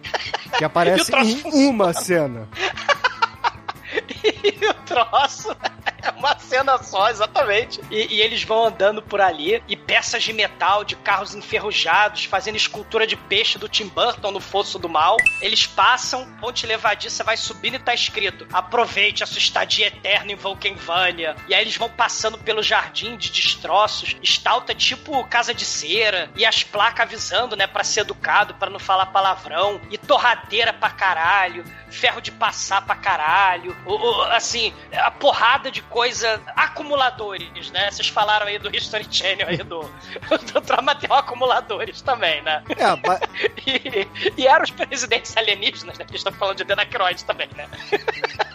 Que 0.58 0.64
E 0.64 0.64
o 0.64 0.68
aparece 0.68 1.12
troço 1.12 1.48
em 1.48 1.68
uma 1.68 1.94
cena. 1.94 2.48
E 4.44 4.68
o 4.68 4.74
troço 4.86 5.56
é 6.08 6.12
uma 6.12 6.38
cena 6.40 6.78
só, 6.82 7.10
exatamente. 7.10 7.80
E, 7.92 8.16
e 8.16 8.22
eles 8.22 8.44
vão 8.44 8.66
andando 8.66 9.02
por 9.02 9.22
ali 9.22 9.62
e 9.68 9.76
peças 9.76 10.24
de 10.24 10.34
metal 10.34 10.84
de 10.84 10.96
carros 10.96 11.36
enferrujados, 11.36 12.26
fazendo 12.26 12.56
escultura 12.56 13.06
de 13.06 13.16
peixe 13.16 13.58
do 13.58 13.68
Tim 13.70 13.88
Burton 13.88 14.32
no 14.32 14.40
Fosso 14.40 14.80
do 14.80 14.88
Mal. 14.90 15.18
Eles 15.42 15.66
passam, 15.66 16.26
ponte 16.40 16.66
levadiça 16.66 17.24
vai 17.24 17.38
subindo 17.38 17.76
e 17.76 17.80
tá 17.80 17.94
escrito: 17.94 18.48
aproveite 18.52 19.24
a 19.24 19.28
sua 19.28 19.40
estadia 19.40 19.88
eterna 19.88 20.32
em 20.32 20.36
Vulcanvânia. 20.36 21.36
E 21.48 21.54
aí 21.54 21.62
eles 21.62 21.76
vão 21.78 21.90
passando 21.90 22.38
pelo 22.38 22.62
jardim 22.64 23.18
de 23.18 23.30
destroços, 23.32 24.16
estalta 24.22 24.74
tipo 24.74 25.24
casa 25.26 25.54
de 25.54 25.66
cera, 25.66 26.30
e 26.36 26.46
as 26.46 26.64
placas 26.64 27.06
avisando, 27.06 27.56
né, 27.56 27.66
pra 27.68 27.84
ser 27.84 28.02
educado, 28.02 28.54
pra 28.56 28.70
não 28.70 28.80
falar 28.80 29.08
palavrão, 29.08 29.80
e 29.90 29.98
torradeira 29.98 30.74
pra 30.74 30.90
caralho, 30.90 31.64
ferro 31.90 32.22
de 32.22 32.32
passar 32.32 32.86
pra 32.86 32.96
caralho, 32.96 33.76
o, 33.86 33.94
o- 33.96 34.22
assim, 34.32 34.74
a 34.94 35.10
porrada 35.12 35.72
de 35.72 35.82
coisa, 35.90 36.42
acumuladores, 36.56 37.72
né? 37.72 37.92
Vocês 37.92 38.08
falaram 38.08 38.48
aí 38.48 38.58
do 38.58 38.76
History 38.76 39.06
Channel 39.10 39.48
aí 39.48 39.58
do, 39.58 39.82
do 40.54 40.62
Tramatel 40.62 41.14
acumuladores 41.14 42.02
também, 42.02 42.42
né? 42.42 42.64
É, 42.70 42.96
mas... 43.06 43.20
e, 43.68 44.42
e 44.42 44.48
eram 44.48 44.64
os 44.64 44.72
presidentes 44.72 45.36
alienígenas, 45.36 45.98
né? 45.98 46.06
Que 46.06 46.16
estão 46.16 46.32
falando 46.34 46.58
de 46.58 46.64
Denacroid 46.64 47.24
também, 47.26 47.50
né? 47.56 47.68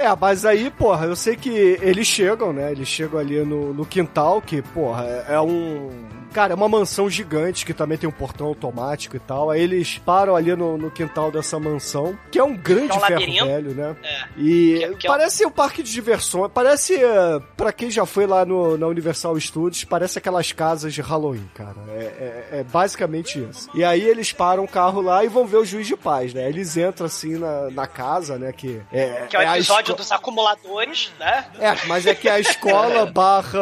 É, 0.00 0.14
mas 0.14 0.44
aí, 0.44 0.70
porra, 0.70 1.06
eu 1.06 1.16
sei 1.16 1.34
que 1.34 1.50
eles 1.50 2.06
chegam, 2.06 2.52
né? 2.52 2.70
Eles 2.70 2.86
chegam 2.86 3.18
ali 3.18 3.44
no, 3.44 3.74
no 3.74 3.84
quintal, 3.84 4.40
que, 4.40 4.62
porra, 4.62 5.04
é 5.26 5.38
é 5.38 5.40
um. 5.40 5.90
Cara, 6.32 6.52
é 6.52 6.56
uma 6.56 6.68
mansão 6.68 7.08
gigante 7.08 7.64
que 7.64 7.72
também 7.74 7.96
tem 7.98 8.08
um 8.08 8.12
portão 8.12 8.46
automático 8.46 9.16
e 9.16 9.18
tal. 9.18 9.50
Aí 9.50 9.60
eles 9.62 9.98
param 9.98 10.36
ali 10.36 10.54
no, 10.54 10.76
no 10.76 10.90
quintal 10.90 11.30
dessa 11.30 11.58
mansão, 11.58 12.16
que 12.30 12.38
é 12.38 12.44
um 12.44 12.56
grande 12.56 12.92
é 12.92 12.96
um 12.96 13.00
ferro 13.00 13.46
velho, 13.46 13.74
né? 13.74 13.96
É. 14.02 14.18
E 14.36 14.78
Que- 14.78 14.94
que 14.96 15.06
é 15.06 15.10
um- 15.10 15.12
parece 15.14 15.46
um 15.46 15.50
parque 15.50 15.82
de 15.82 15.90
diversões. 15.92 16.50
Parece, 16.52 16.94
eh, 17.02 17.40
pra 17.56 17.72
quem 17.72 17.90
já 17.90 18.04
foi 18.06 18.26
lá 18.26 18.44
no, 18.44 18.76
na 18.76 18.86
Universal 18.86 19.38
Studios, 19.40 19.84
parece 19.84 20.18
aquelas 20.18 20.52
casas 20.52 20.92
de 20.94 21.00
Halloween, 21.00 21.48
cara. 21.54 21.76
É, 21.88 22.02
é- 22.02 22.48
é 22.60 22.64
basicamente 22.64 23.38
isso. 23.50 23.68
E 23.74 23.82
aí 23.84 24.02
eles 24.02 24.32
param 24.32 24.64
o 24.64 24.68
carro 24.68 25.00
lá 25.00 25.24
e 25.24 25.28
vão 25.28 25.46
ver 25.46 25.56
o 25.58 25.64
juiz 25.64 25.86
de 25.86 25.96
paz, 25.96 26.32
né? 26.34 26.48
Eles 26.48 26.76
entram 26.76 27.06
assim 27.06 27.36
na, 27.38 27.70
na 27.70 27.86
casa, 27.86 28.38
né? 28.38 28.52
Que 28.52 28.80
é, 28.92 29.26
Que 29.28 29.36
é 29.36 29.40
o 29.40 29.48
a 29.48 29.56
episódio 29.56 29.92
esco- 29.92 29.96
dos 29.96 30.12
acumuladores, 30.12 31.10
né? 31.18 31.46
é, 31.58 31.86
mas 31.86 32.06
é 32.06 32.14
que 32.14 32.28
a 32.28 32.38
escola 32.38 33.06
barra. 33.10 33.58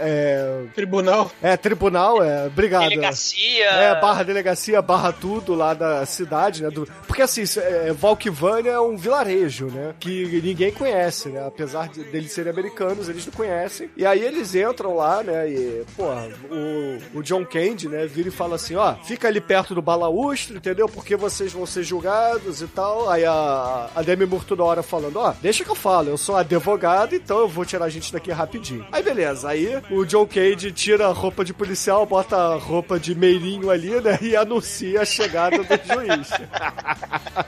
É, 0.00 0.64
tribunal. 0.74 1.30
É, 1.42 1.56
tribunal 1.56 1.89
tribunal, 1.90 2.22
é. 2.22 2.46
Obrigado. 2.46 2.82
Delegacia. 2.88 3.64
É, 3.66 4.00
barra 4.00 4.22
delegacia, 4.22 4.80
barra 4.82 5.12
tudo 5.12 5.54
lá 5.54 5.74
da 5.74 6.06
cidade, 6.06 6.62
né? 6.62 6.70
do- 6.70 6.88
porque 7.06 7.22
assim, 7.22 7.42
isso 7.42 7.58
é, 7.60 7.92
Valkyvania 7.92 8.72
é 8.72 8.80
um 8.80 8.96
vilarejo, 8.96 9.66
né? 9.66 9.94
Que 9.98 10.40
ninguém 10.42 10.70
conhece, 10.70 11.28
né? 11.28 11.44
Apesar 11.46 11.88
de, 11.88 12.04
deles 12.04 12.32
serem 12.32 12.52
americanos, 12.52 13.08
eles 13.08 13.26
não 13.26 13.32
conhecem. 13.32 13.90
E 13.96 14.06
aí 14.06 14.20
eles 14.24 14.54
entram 14.54 14.94
lá, 14.94 15.22
né? 15.22 15.48
E, 15.48 15.84
porra, 15.96 16.28
o, 16.50 17.18
o 17.18 17.22
John 17.22 17.44
Candy, 17.44 17.88
né? 17.88 18.06
Vira 18.06 18.28
e 18.28 18.32
fala 18.32 18.54
assim: 18.56 18.76
ó, 18.76 18.94
fica 19.04 19.28
ali 19.28 19.40
perto 19.40 19.74
do 19.74 19.82
balaústre, 19.82 20.56
entendeu? 20.56 20.88
Porque 20.88 21.16
vocês 21.16 21.52
vão 21.52 21.66
ser 21.66 21.82
julgados 21.82 22.62
e 22.62 22.66
tal. 22.68 23.10
Aí 23.10 23.24
a, 23.24 23.90
a 23.94 24.02
Demi 24.02 24.26
Moore 24.26 24.44
toda 24.44 24.62
hora 24.62 24.82
falando: 24.82 25.18
ó, 25.18 25.32
deixa 25.42 25.64
que 25.64 25.70
eu 25.70 25.74
falo, 25.74 26.08
eu 26.10 26.18
sou 26.18 26.36
advogado, 26.36 27.14
então 27.14 27.40
eu 27.40 27.48
vou 27.48 27.64
tirar 27.64 27.86
a 27.86 27.88
gente 27.90 28.12
daqui 28.12 28.30
rapidinho. 28.30 28.86
Aí 28.92 29.02
beleza, 29.02 29.48
aí 29.48 29.80
o 29.90 30.04
John 30.04 30.26
Cage 30.26 30.70
tira 30.72 31.08
a 31.08 31.12
roupa 31.12 31.44
de 31.44 31.52
policial, 31.52 31.79
bota 32.06 32.36
a 32.36 32.56
roupa 32.56 32.98
de 32.98 33.14
meirinho 33.14 33.70
ali, 33.70 34.00
né? 34.00 34.18
E 34.20 34.36
anuncia 34.36 35.02
a 35.02 35.04
chegada 35.04 35.58
do 35.58 35.64
juiz. 35.86 36.28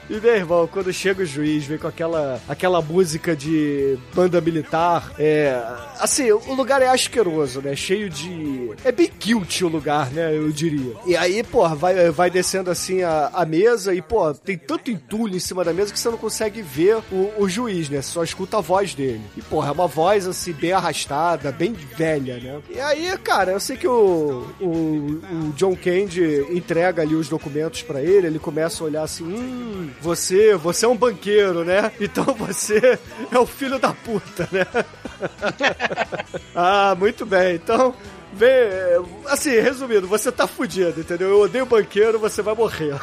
e 0.08 0.20
meu 0.20 0.34
irmão, 0.34 0.66
quando 0.66 0.92
chega 0.92 1.22
o 1.22 1.26
juiz, 1.26 1.64
vem 1.64 1.78
com 1.78 1.86
aquela, 1.86 2.40
aquela 2.48 2.80
música 2.80 3.36
de 3.36 3.98
banda 4.14 4.40
militar, 4.40 5.12
é. 5.18 5.60
Assim, 5.98 6.30
o 6.32 6.54
lugar 6.54 6.82
é 6.82 6.88
asqueroso, 6.88 7.60
né? 7.60 7.76
Cheio 7.76 8.08
de. 8.08 8.70
É 8.84 8.92
bem 8.92 9.10
guilty 9.18 9.64
o 9.64 9.68
lugar, 9.68 10.10
né? 10.10 10.36
Eu 10.36 10.50
diria. 10.50 10.94
E 11.06 11.16
aí, 11.16 11.42
porra, 11.42 11.74
vai, 11.74 12.10
vai 12.10 12.30
descendo 12.30 12.70
assim 12.70 13.02
a, 13.02 13.30
a 13.32 13.44
mesa 13.44 13.94
e, 13.94 14.00
pô, 14.00 14.32
tem 14.34 14.56
tanto 14.56 14.90
entulho 14.90 15.36
em 15.36 15.40
cima 15.40 15.64
da 15.64 15.72
mesa 15.72 15.92
que 15.92 15.98
você 15.98 16.08
não 16.08 16.18
consegue 16.18 16.62
ver 16.62 16.98
o, 17.10 17.32
o 17.38 17.48
juiz, 17.48 17.88
né? 17.88 18.00
Você 18.00 18.12
só 18.12 18.24
escuta 18.24 18.58
a 18.58 18.60
voz 18.60 18.94
dele. 18.94 19.20
E, 19.36 19.42
porra, 19.42 19.68
é 19.68 19.72
uma 19.72 19.86
voz 19.86 20.26
assim, 20.26 20.52
bem 20.52 20.72
arrastada, 20.72 21.52
bem 21.52 21.72
velha, 21.72 22.38
né? 22.38 22.60
E 22.70 22.80
aí, 22.80 23.16
cara, 23.18 23.52
eu 23.52 23.60
sei 23.60 23.76
que 23.76 23.86
o, 23.86 24.21
o, 24.60 25.20
o 25.20 25.52
John 25.56 25.76
Candy 25.76 26.46
entrega 26.50 27.02
ali 27.02 27.14
os 27.14 27.28
documentos 27.28 27.82
pra 27.82 28.00
ele, 28.00 28.26
ele 28.26 28.38
começa 28.38 28.82
a 28.82 28.86
olhar 28.86 29.02
assim, 29.02 29.24
hum, 29.24 29.90
você, 30.00 30.54
você 30.56 30.84
é 30.84 30.88
um 30.88 30.96
banqueiro, 30.96 31.64
né? 31.64 31.92
Então 32.00 32.34
você 32.34 32.98
é 33.30 33.38
o 33.38 33.46
filho 33.46 33.78
da 33.78 33.92
puta, 33.92 34.48
né? 34.52 34.66
ah, 36.54 36.94
muito 36.98 37.24
bem. 37.24 37.54
Então, 37.54 37.94
vê, 38.32 39.00
assim, 39.28 39.50
resumindo, 39.60 40.06
você 40.08 40.30
tá 40.32 40.46
fudido, 40.46 41.00
entendeu? 41.00 41.28
Eu 41.30 41.40
odeio 41.42 41.66
banqueiro, 41.66 42.18
você 42.18 42.42
vai 42.42 42.54
morrer. 42.54 42.94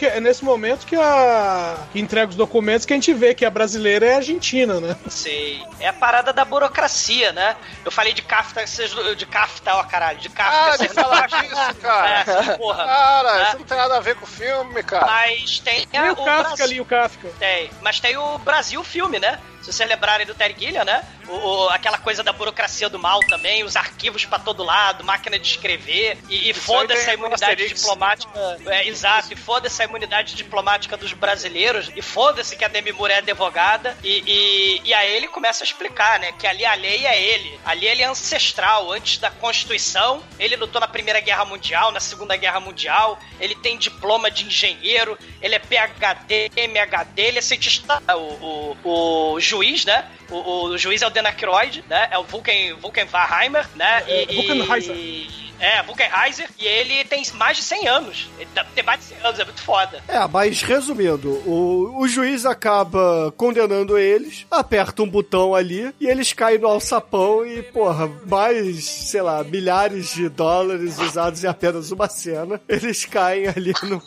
É 0.00 0.20
nesse 0.20 0.44
momento 0.44 0.86
que 0.86 0.96
a 0.96 1.76
que 1.92 2.00
entrega 2.00 2.30
os 2.30 2.36
documentos 2.36 2.84
que 2.86 2.92
a 2.92 2.96
gente 2.96 3.12
vê 3.12 3.34
que 3.34 3.44
a 3.44 3.50
brasileira 3.50 4.06
é 4.06 4.14
argentina, 4.16 4.80
né? 4.80 4.96
Sei. 5.08 5.62
É 5.80 5.88
a 5.88 5.92
parada 5.92 6.32
da 6.32 6.44
burocracia, 6.44 7.32
né? 7.32 7.56
Eu 7.84 7.90
falei 7.90 8.12
de 8.12 8.22
Kafka, 8.22 8.66
vocês- 8.66 8.94
de 9.16 9.26
Kafka, 9.26 9.74
ó 9.74 9.82
caralho, 9.84 10.18
de 10.18 10.28
Kafka. 10.28 10.72
Ah, 10.72 10.76
de 10.76 10.88
falar 10.88 11.26
disso, 11.28 11.74
cara. 11.80 12.20
É, 12.20 12.56
porra. 12.56 12.84
Cara, 12.84 13.34
né? 13.38 13.42
isso 13.48 13.58
não 13.58 13.64
tem 13.66 13.76
nada 13.76 13.96
a 13.96 14.00
ver 14.00 14.14
com 14.16 14.24
o 14.24 14.28
filme, 14.28 14.82
cara. 14.82 15.06
Mas 15.06 15.58
tem 15.60 15.86
E 15.92 15.96
a- 15.96 16.12
o 16.12 16.16
Kafka 16.16 16.42
Brasil- 16.42 16.64
ali, 16.64 16.80
o 16.80 16.84
Kafka. 16.84 17.28
Tem. 17.38 17.70
Mas 17.82 18.00
tem 18.00 18.16
o 18.16 18.38
Brasil 18.38 18.82
filme, 18.84 19.18
né? 19.18 19.38
Se 19.62 19.72
vocês 19.72 19.88
lembrarem 19.88 20.26
do 20.26 20.34
Terry 20.34 20.54
Gilliam, 20.58 20.84
né? 20.84 21.04
O, 21.28 21.32
o- 21.34 21.68
aquela 21.70 21.98
coisa 21.98 22.22
da 22.22 22.32
burocracia 22.32 22.88
do 22.88 22.98
mal 22.98 23.20
também, 23.28 23.37
os 23.64 23.76
arquivos 23.76 24.24
pra 24.24 24.38
todo 24.38 24.62
lado, 24.62 25.04
máquina 25.04 25.38
de 25.38 25.46
escrever, 25.46 26.18
e, 26.28 26.48
e 26.48 26.50
Isso 26.50 26.60
foda-se 26.60 27.00
aí 27.00 27.04
tem 27.06 27.14
a 27.14 27.18
imunidade 27.18 27.68
diplomática. 27.68 28.58
É, 28.66 28.88
exato, 28.88 29.32
e 29.32 29.36
foda-se 29.36 29.82
a 29.82 29.84
imunidade 29.84 30.34
diplomática 30.34 30.96
dos 30.96 31.12
brasileiros, 31.12 31.90
e 31.94 32.02
foda-se 32.02 32.56
que 32.56 32.64
a 32.64 32.68
Demi 32.68 32.92
Moore 32.92 33.12
é 33.12 33.18
advogada, 33.18 33.96
e, 34.02 34.22
e, 34.26 34.88
e 34.88 34.94
aí 34.94 35.14
ele 35.16 35.28
começa 35.28 35.62
a 35.62 35.66
explicar, 35.66 36.18
né? 36.18 36.32
Que 36.32 36.46
ali 36.46 36.64
a 36.64 36.74
lei 36.74 37.06
é 37.06 37.20
ele. 37.20 37.58
Ali 37.64 37.86
ele 37.86 38.02
é 38.02 38.06
ancestral, 38.06 38.92
antes 38.92 39.18
da 39.18 39.30
Constituição, 39.30 40.22
ele 40.38 40.56
lutou 40.56 40.80
na 40.80 40.88
Primeira 40.88 41.20
Guerra 41.20 41.44
Mundial, 41.44 41.92
na 41.92 42.00
Segunda 42.00 42.36
Guerra 42.36 42.60
Mundial, 42.60 43.18
ele 43.40 43.54
tem 43.54 43.78
diploma 43.78 44.30
de 44.30 44.44
engenheiro, 44.44 45.18
ele 45.40 45.54
é 45.54 45.58
PhD, 45.58 46.50
MHD, 46.56 47.22
ele 47.22 47.38
é 47.38 47.42
cientista. 47.42 48.02
O, 48.14 48.76
o, 48.84 49.32
o 49.34 49.40
juiz, 49.40 49.84
né? 49.84 50.06
O, 50.30 50.64
o 50.68 50.78
juiz 50.78 51.00
é 51.02 51.06
o 51.06 51.10
Dan 51.10 51.22
Aykroyd, 51.26 51.84
né? 51.88 52.08
É 52.10 52.18
o 52.18 52.24
Vulcan, 52.24 52.52
Vulcan 52.80 53.06
Warheimer, 53.12 53.66
né? 53.74 54.04
É, 54.06 54.30
e, 54.30 54.36
Vulcanheiser. 54.36 54.94
e- 54.96 55.47
É, 55.60 55.82
Vulcanheiser, 55.82 56.48
e 56.58 56.64
ele 56.66 57.04
tem 57.04 57.22
mais 57.34 57.56
de 57.56 57.62
100 57.64 57.88
anos. 57.88 58.28
Ele 58.38 58.48
tem 58.74 58.84
mais 58.84 59.00
de 59.00 59.06
100 59.06 59.18
anos, 59.24 59.40
é 59.40 59.44
muito 59.44 59.62
foda. 59.62 60.02
É, 60.06 60.26
mas 60.28 60.62
resumindo, 60.62 61.30
o, 61.46 62.00
o 62.00 62.08
juiz 62.08 62.46
acaba 62.46 63.32
condenando 63.36 63.98
eles, 63.98 64.46
aperta 64.50 65.02
um 65.02 65.08
botão 65.08 65.54
ali 65.54 65.92
e 66.00 66.06
eles 66.06 66.32
caem 66.32 66.58
no 66.58 66.68
alçapão 66.68 67.44
e, 67.44 67.62
porra, 67.62 68.06
mais, 68.26 68.84
sei 68.84 69.20
lá, 69.22 69.42
milhares 69.42 70.14
de 70.14 70.28
dólares 70.28 70.98
usados 70.98 71.42
em 71.42 71.48
apenas 71.48 71.90
uma 71.90 72.08
cena, 72.08 72.60
eles 72.68 73.04
caem 73.04 73.48
ali 73.48 73.72
no- 73.82 74.02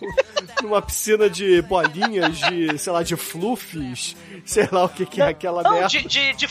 numa 0.64 0.82
piscina 0.82 1.30
de 1.30 1.62
bolinhas, 1.64 2.38
de, 2.38 2.78
sei 2.78 2.94
lá, 2.94 3.04
de 3.04 3.16
fluffs, 3.16 4.16
sei 4.46 4.68
lá 4.72 4.86
o 4.86 4.90
que, 4.90 5.06
que 5.06 5.22
é 5.22 5.28
aquela 5.28 5.64
Não, 5.64 5.72
merda. 5.74 5.88
de, 5.90 6.02
de, 6.08 6.34
de, 6.34 6.48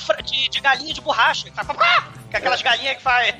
de- 0.51 0.61
galinha 0.61 0.93
de 0.93 1.01
borracha. 1.01 1.49
que 1.51 1.57
faz-! 1.65 2.05
Que 2.31 2.37
é 2.37 2.39
aquelas 2.39 2.63
galinhas 2.63 2.97
que 2.97 3.03
faz. 3.03 3.35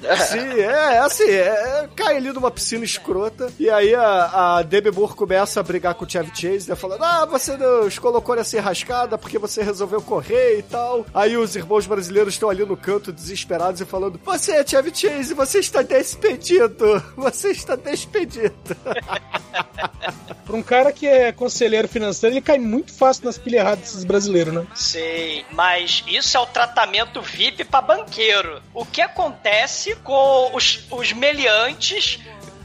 Sim, 0.00 0.60
é, 0.60 0.94
é 0.94 0.98
assim, 0.98 1.28
é, 1.28 1.48
é, 1.48 1.88
cai 1.94 2.16
ali 2.16 2.32
numa 2.32 2.50
piscina 2.50 2.84
escrota, 2.84 3.52
e 3.58 3.68
aí 3.68 3.94
a, 3.94 4.58
a 4.58 4.62
Debbie 4.62 4.90
Moore 4.90 5.14
começa 5.14 5.60
a 5.60 5.62
brigar 5.62 5.94
com 5.94 6.04
o 6.04 6.10
Chevy 6.10 6.30
Chase, 6.34 6.68
né, 6.68 6.74
falando, 6.74 7.04
ah, 7.04 7.26
você 7.26 7.56
nos 7.56 7.98
colocou 7.98 8.34
nessa 8.34 8.56
enrascada 8.56 9.18
porque 9.18 9.38
você 9.38 9.62
resolveu 9.62 10.00
correr 10.00 10.58
e 10.58 10.62
tal. 10.62 11.04
Aí 11.14 11.36
os 11.36 11.54
irmãos 11.54 11.86
brasileiros 11.86 12.34
estão 12.34 12.48
ali 12.48 12.64
no 12.64 12.76
canto, 12.76 13.12
desesperados, 13.12 13.80
e 13.80 13.84
falando, 13.84 14.20
você 14.24 14.52
é 14.52 14.66
Chevy 14.66 14.92
Chase, 14.94 15.34
você 15.34 15.58
está 15.58 15.82
despedido, 15.82 17.02
você 17.16 17.50
está 17.50 17.76
despedido. 17.76 18.54
Pra 20.44 20.56
um 20.56 20.62
cara 20.62 20.92
que 20.92 21.06
é 21.06 21.30
conselheiro 21.30 21.86
financeiro, 21.86 22.34
ele 22.34 22.42
cai 22.42 22.58
muito 22.58 22.92
fácil 22.92 23.24
nas 23.24 23.38
pilhas 23.38 23.60
erradas 23.60 23.80
desses 23.80 24.04
brasileiros, 24.04 24.52
né? 24.52 24.66
Sei, 24.74 25.44
mas 25.52 26.02
isso 26.08 26.36
é 26.36 26.40
o 26.40 26.46
tratamento 26.46 27.22
VIP 27.22 27.64
pra 27.64 27.80
banqueiro. 27.80 28.60
O 28.74 28.84
que 28.84 29.00
acontece 29.00 29.89
com 29.96 30.54
os, 30.54 30.86
os 30.90 31.12
meliantes, 31.12 32.18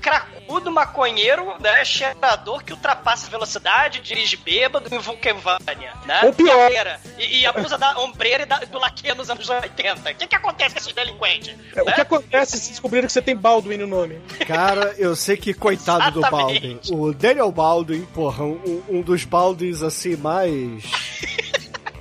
cracudo, 0.05 0.71
maconheiro, 0.71 1.55
né, 1.59 1.84
cheirador 1.84 2.63
que 2.63 2.71
ultrapassa 2.71 3.26
a 3.26 3.30
velocidade, 3.32 4.01
dirige 4.01 4.38
bêbado 4.38 4.93
em 4.93 4.99
Vulcanvânia, 4.99 5.93
né? 6.05 6.21
Ou 6.23 6.32
pior. 6.32 6.71
E, 7.17 7.39
e 7.39 7.45
abusa 7.47 7.76
da 7.76 7.97
ombreira 7.99 8.43
e 8.43 8.45
da, 8.45 8.59
do 8.59 8.78
laque 8.78 9.11
nos 9.15 9.32
anos 9.32 9.49
80. 9.49 10.11
O 10.11 10.15
que, 10.15 10.28
que 10.28 10.36
acontece 10.36 10.76
com 10.76 10.80
esses 10.80 10.93
delinquentes? 10.93 11.55
É, 11.76 11.82
O 11.82 11.86
né? 11.86 11.93
que 11.93 12.01
acontece 12.01 12.59
se 12.59 12.69
descobrirem 12.69 13.07
que 13.07 13.13
você 13.13 13.21
tem 13.21 13.36
Baldwin 13.36 13.78
no 13.78 13.88
nome? 13.88 14.21
Cara, 14.45 14.93
eu 14.99 15.15
sei 15.15 15.38
que 15.38 15.55
coitado 15.55 16.11
do 16.11 16.21
Baldwin. 16.21 16.80
O 16.91 17.11
Daniel 17.11 17.51
Baldwin, 17.51 18.05
porra, 18.13 18.43
um, 18.43 18.84
um 18.88 19.01
dos 19.01 19.23
Baldwins 19.23 19.82
assim 19.82 20.15
mais 20.15 20.84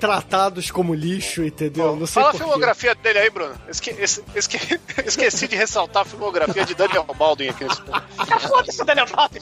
tratados 0.07 0.71
como 0.71 0.93
lixo, 0.93 1.43
entendeu? 1.43 1.95
Não 1.95 2.05
sei 2.05 2.21
Fala 2.21 2.29
a 2.29 2.33
filmografia 2.33 2.95
dele 2.95 3.19
aí, 3.19 3.29
Bruno. 3.29 3.53
Esque, 3.69 3.89
es- 3.91 4.21
esque- 4.35 4.79
esqueci 5.05 5.47
de 5.47 5.55
ressaltar 5.55 6.03
a 6.03 6.05
filmografia 6.05 6.65
de 6.65 6.73
Daniel 6.75 7.05
Baldwin 7.17 7.49
aqui 7.49 7.63
nesse 7.65 7.81
filme. 7.81 8.01
Foda-se 8.47 8.81
o 8.81 8.85
Daniel 8.85 9.07
Baldwin. 9.07 9.39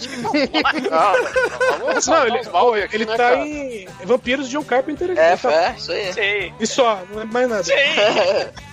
Não, 2.07 2.25
ele, 2.27 2.43
Baldwin 2.49 2.81
aqui, 2.81 2.95
ele 2.95 3.05
né, 3.05 3.11
tá 3.17 3.29
cara? 3.29 3.45
em 3.45 3.87
Vampiros 4.05 4.47
de 4.47 4.51
John 4.53 4.63
Carpenter. 4.63 5.11
É, 5.17 5.35
tá- 5.37 5.51
é, 5.51 5.75
isso 5.77 5.91
aí. 5.91 6.13
Sei. 6.13 6.53
E 6.59 6.67
só, 6.67 7.01
não 7.11 7.21
é 7.21 7.25
mais 7.25 7.49
nada. 7.49 7.63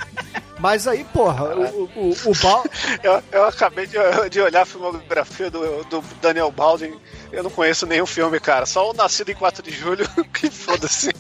Mas 0.58 0.86
aí, 0.86 1.04
porra, 1.04 1.56
o, 1.56 1.84
o, 1.96 2.11
o 2.26 2.34
Bal... 2.42 2.64
Eu, 3.02 3.22
eu 3.32 3.44
acabei 3.46 3.86
de, 3.86 3.96
de 4.30 4.40
olhar 4.40 4.62
a 4.62 4.66
filmografia 4.66 5.50
do, 5.50 5.84
do 5.84 6.04
Daniel 6.20 6.50
Baldwin. 6.50 6.94
Eu 7.32 7.42
não 7.42 7.50
conheço 7.50 7.86
nenhum 7.86 8.04
filme, 8.04 8.38
cara. 8.38 8.66
Só 8.66 8.90
o 8.90 8.92
Nascido 8.92 9.30
em 9.30 9.34
4 9.34 9.62
de 9.62 9.70
Julho, 9.70 10.06
que 10.34 10.50
foda-se. 10.50 11.11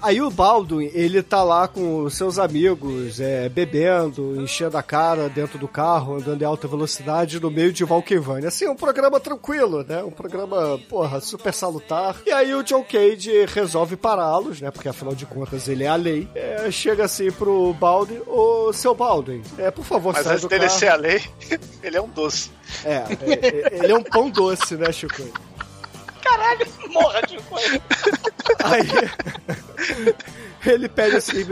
Aí 0.00 0.22
o 0.22 0.30
Baldwin, 0.30 0.90
ele 0.94 1.22
tá 1.22 1.42
lá 1.42 1.66
com 1.66 2.04
os 2.04 2.14
seus 2.14 2.38
amigos, 2.38 3.20
é, 3.20 3.48
bebendo, 3.48 4.40
enchendo 4.40 4.76
a 4.76 4.82
cara 4.82 5.28
dentro 5.28 5.58
do 5.58 5.66
carro, 5.66 6.16
andando 6.16 6.40
em 6.40 6.44
alta 6.44 6.68
velocidade 6.68 7.40
no 7.40 7.50
meio 7.50 7.72
de 7.72 7.84
Valkyvania. 7.84 8.48
Assim, 8.48 8.68
um 8.68 8.76
programa 8.76 9.18
tranquilo, 9.18 9.82
né? 9.82 10.02
Um 10.04 10.10
programa, 10.10 10.78
porra, 10.88 11.20
super 11.20 11.52
salutar. 11.52 12.16
E 12.24 12.30
aí 12.30 12.54
o 12.54 12.62
John 12.62 12.84
Cage 12.84 13.44
resolve 13.46 13.96
pará-los, 13.96 14.60
né? 14.60 14.70
Porque 14.70 14.88
afinal 14.88 15.14
de 15.14 15.26
contas 15.26 15.66
ele 15.68 15.84
é 15.84 15.88
a 15.88 15.96
lei. 15.96 16.28
É, 16.34 16.70
chega 16.70 17.04
assim 17.04 17.30
pro 17.32 17.72
Baldwin, 17.74 18.20
ô 18.26 18.72
seu 18.72 18.94
Baldwin, 18.94 19.42
é, 19.58 19.70
por 19.70 19.84
favor, 19.84 20.12
Mas 20.12 20.22
sai 20.22 20.34
antes 20.34 20.42
do 20.42 20.48
dele 20.48 20.66
carro. 20.66 20.78
ser 20.78 20.88
a 20.88 20.94
lei, 20.96 21.22
ele 21.82 21.96
é 21.96 22.00
um 22.00 22.08
doce. 22.08 22.50
É, 22.84 22.94
é, 22.94 23.04
é, 23.32 23.78
ele 23.82 23.92
é 23.92 23.96
um 23.96 24.02
pão 24.02 24.30
doce, 24.30 24.76
né, 24.76 24.92
Chico? 24.92 25.22
Caralho, 26.28 26.66
morra 26.90 27.22
de 27.22 27.38
coisa. 27.44 27.80
Aí 28.64 28.86
ele 30.70 30.88
pede 30.88 31.16
assim, 31.16 31.46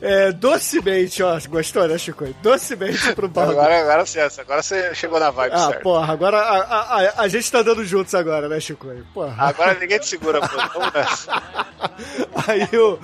é, 0.00 0.32
docemente, 0.32 1.22
ó, 1.22 1.38
gostou, 1.48 1.86
né, 1.88 1.98
Chico? 1.98 2.24
Docemente 2.42 3.12
pro 3.14 3.28
Baldwin. 3.28 3.54
Agora, 3.58 3.80
agora, 3.80 4.06
sim, 4.06 4.18
agora 4.20 4.62
você 4.62 4.94
chegou 4.94 5.18
na 5.20 5.30
vibe, 5.30 5.52
Ah, 5.54 5.66
certo. 5.68 5.82
porra, 5.82 6.12
agora 6.12 6.38
a, 6.38 6.58
a, 6.58 6.80
a, 7.00 7.12
a 7.22 7.28
gente 7.28 7.50
tá 7.50 7.62
dando 7.62 7.84
juntos 7.84 8.14
agora, 8.14 8.48
né, 8.48 8.60
Chico? 8.60 8.86
Porra. 9.14 9.34
Agora 9.48 9.74
ninguém 9.74 9.98
te 9.98 10.06
segura, 10.06 10.40
Bruno. 10.40 10.70
Vamos 10.74 10.92
nessa. 10.92 11.42
Aí 12.46 12.68
o 12.78 12.98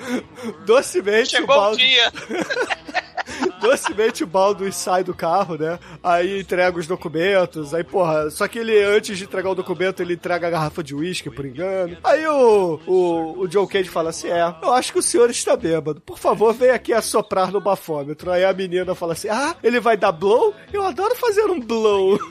docemente 0.65 1.31
Chegou 1.31 1.55
o 1.57 1.59
Baldwin, 1.61 1.85
dia. 1.87 2.13
docemente 3.61 4.23
o 4.23 4.27
Baldwin 4.27 4.71
sai 4.71 5.03
do 5.03 5.15
carro, 5.15 5.57
né? 5.57 5.79
Aí 6.03 6.41
entrega 6.41 6.79
os 6.79 6.87
documentos, 6.87 7.73
aí, 7.75 7.83
porra, 7.83 8.31
só 8.31 8.47
que 8.47 8.59
ele, 8.59 8.83
antes 8.83 9.17
de 9.17 9.25
entregar 9.25 9.51
o 9.51 9.55
documento, 9.55 10.01
ele 10.03 10.15
entrega 10.15 10.47
a 10.47 10.51
garrafa 10.51 10.83
de 10.83 10.95
uísque, 10.95 11.31
por 11.31 11.45
engano. 11.47 11.97
Aí 12.05 12.27
o, 12.27 12.81
o, 12.87 13.41
o 13.41 13.49
John 13.49 13.67
Cage 13.67 13.89
fala 13.89 14.11
assim, 14.11 14.29
é, 14.29 14.55
eu 14.63 14.73
acho 14.73 14.93
que 14.93 14.99
o 14.99 15.03
senhor 15.03 15.31
está 15.31 15.57
bêbado. 15.57 16.01
Por 16.01 16.19
favor, 16.19 16.53
vem 16.53 16.71
aqui 16.71 16.84
assoprar 16.93 17.51
no 17.51 17.61
bafômetro. 17.61 18.31
Aí 18.31 18.45
a 18.45 18.53
menina 18.53 18.95
fala 18.95 19.13
assim, 19.15 19.29
ah, 19.29 19.57
ele 19.63 19.81
vai 19.81 19.97
dar 19.97 20.13
blow? 20.13 20.55
Eu 20.73 20.85
adoro 20.85 21.15
fazer 21.17 21.45
um 21.45 21.61
blow. 21.61 22.19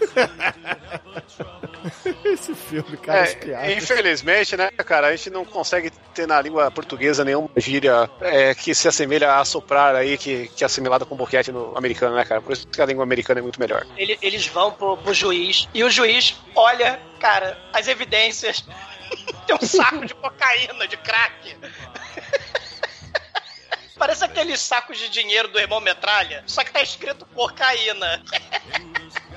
Esse 2.23 2.55
filme, 2.55 2.95
cara, 2.97 3.19
É, 3.19 3.23
as 3.23 3.33
piadas. 3.35 3.73
infelizmente, 3.77 4.55
né, 4.55 4.69
cara, 4.71 5.07
a 5.07 5.15
gente 5.15 5.29
não 5.29 5.43
consegue 5.43 5.91
ter 6.13 6.25
na 6.27 6.41
língua 6.41 6.71
portuguesa 6.71 7.25
nenhuma 7.25 7.49
gíria 7.57 8.09
é, 8.21 8.55
que 8.55 8.73
se 8.73 8.87
assemelha 8.87 9.35
a 9.35 9.43
soprar 9.45 9.95
aí, 9.95 10.17
que, 10.17 10.47
que 10.55 10.63
é 10.63 10.65
assimilada 10.65 11.05
com 11.05 11.15
boquete 11.15 11.51
no 11.51 11.77
americano, 11.77 12.15
né, 12.15 12.23
cara? 12.23 12.41
Por 12.41 12.53
isso 12.53 12.67
que 12.67 12.81
a 12.81 12.85
língua 12.85 13.03
americana 13.03 13.39
é 13.39 13.43
muito 13.43 13.59
melhor. 13.59 13.85
Ele- 13.97 14.17
eles 14.21 14.47
vão 14.47 14.71
pro, 14.71 14.95
pro 14.97 15.13
juiz 15.13 15.67
e 15.73 15.83
o 15.83 15.89
juiz 15.89 16.35
olha, 16.55 16.99
cara, 17.19 17.57
as 17.73 17.87
evidências. 17.87 18.63
Tem 19.45 19.55
um 19.61 19.65
saco 19.65 20.05
de 20.05 20.13
cocaína, 20.15 20.87
de 20.87 20.97
crack. 20.97 21.55
Parece 24.03 24.25
aqueles 24.25 24.59
sacos 24.59 24.97
de 24.97 25.07
dinheiro 25.07 25.47
do 25.47 25.57
irmão 25.57 25.79
Metralha, 25.79 26.43
só 26.45 26.61
que 26.61 26.73
tá 26.73 26.81
escrito 26.81 27.25
cocaína. 27.27 28.21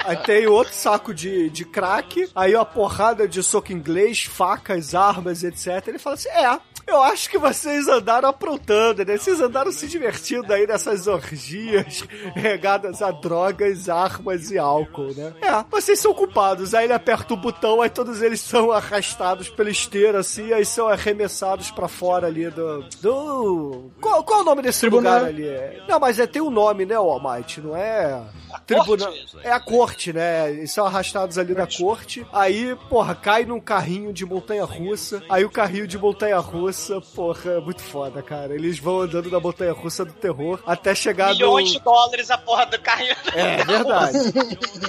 Aí 0.04 0.16
tem 0.16 0.48
outro 0.48 0.74
saco 0.74 1.14
de, 1.14 1.48
de 1.50 1.64
crack, 1.64 2.28
aí 2.34 2.52
uma 2.52 2.64
porrada 2.64 3.28
de 3.28 3.44
soco 3.44 3.72
inglês, 3.72 4.24
facas, 4.24 4.92
armas, 4.92 5.44
etc. 5.44 5.86
Ele 5.86 6.00
fala 6.00 6.16
assim: 6.16 6.28
é. 6.30 6.58
Eu 6.86 7.02
acho 7.02 7.28
que 7.28 7.36
vocês 7.38 7.88
andaram 7.88 8.28
aprontando, 8.28 9.04
né? 9.04 9.16
Vocês 9.18 9.40
andaram 9.40 9.72
se 9.72 9.88
divertindo 9.88 10.52
aí 10.52 10.66
nessas 10.66 11.06
orgias 11.08 12.04
regadas 12.34 13.02
a 13.02 13.10
drogas, 13.10 13.88
armas 13.88 14.50
e 14.50 14.58
álcool, 14.58 15.12
né? 15.16 15.34
É, 15.42 15.64
vocês 15.70 15.98
são 15.98 16.14
culpados. 16.14 16.74
Aí 16.74 16.84
ele 16.84 16.92
aperta 16.92 17.34
o 17.34 17.36
botão, 17.36 17.82
aí 17.82 17.90
todos 17.90 18.22
eles 18.22 18.40
são 18.40 18.70
arrastados 18.70 19.48
pela 19.48 19.68
esteira, 19.70 20.20
assim, 20.20 20.52
aí 20.52 20.64
são 20.64 20.86
arremessados 20.88 21.70
pra 21.70 21.88
fora 21.88 22.26
ali 22.28 22.48
do. 22.50 22.84
do... 23.00 23.90
Qual, 24.00 24.22
qual 24.22 24.40
é 24.40 24.42
o 24.42 24.46
nome 24.46 24.62
desse 24.62 24.80
Tribunal. 24.80 25.14
lugar 25.14 25.28
ali? 25.28 25.46
É- 25.46 25.82
Não, 25.88 25.98
mas 25.98 26.18
é, 26.20 26.26
tem 26.26 26.40
um 26.42 26.50
nome, 26.50 26.86
né, 26.86 26.94
Almighty? 26.94 27.60
Não 27.60 27.76
é. 27.76 28.22
Tribunal. 28.66 29.12
É 29.42 29.50
a 29.50 29.60
corte, 29.60 30.12
né? 30.12 30.50
Eles 30.50 30.72
são 30.72 30.86
arrastados 30.86 31.38
ali 31.38 31.54
da 31.54 31.66
corte. 31.66 32.26
Aí, 32.32 32.76
porra, 32.88 33.14
cai 33.14 33.44
num 33.44 33.60
carrinho 33.60 34.12
de 34.12 34.24
montanha 34.24 34.64
russa. 34.64 35.22
Aí 35.28 35.44
o 35.44 35.50
carrinho 35.50 35.86
de 35.86 35.98
montanha 35.98 36.38
russa, 36.38 37.00
porra, 37.00 37.52
é 37.52 37.60
muito 37.60 37.82
foda, 37.82 38.22
cara. 38.22 38.54
Eles 38.54 38.78
vão 38.78 39.02
andando 39.02 39.30
na 39.30 39.40
montanha 39.40 39.72
russa 39.72 40.04
do 40.04 40.12
terror 40.12 40.60
até 40.66 40.94
chegar 40.94 41.32
Milhões 41.34 41.72
no. 41.72 41.78
de 41.78 41.84
dólares 41.84 42.30
a 42.30 42.38
porra 42.38 42.66
do 42.66 42.78
carrinho. 42.80 43.16
É 43.34 43.64
verdade. 43.64 44.18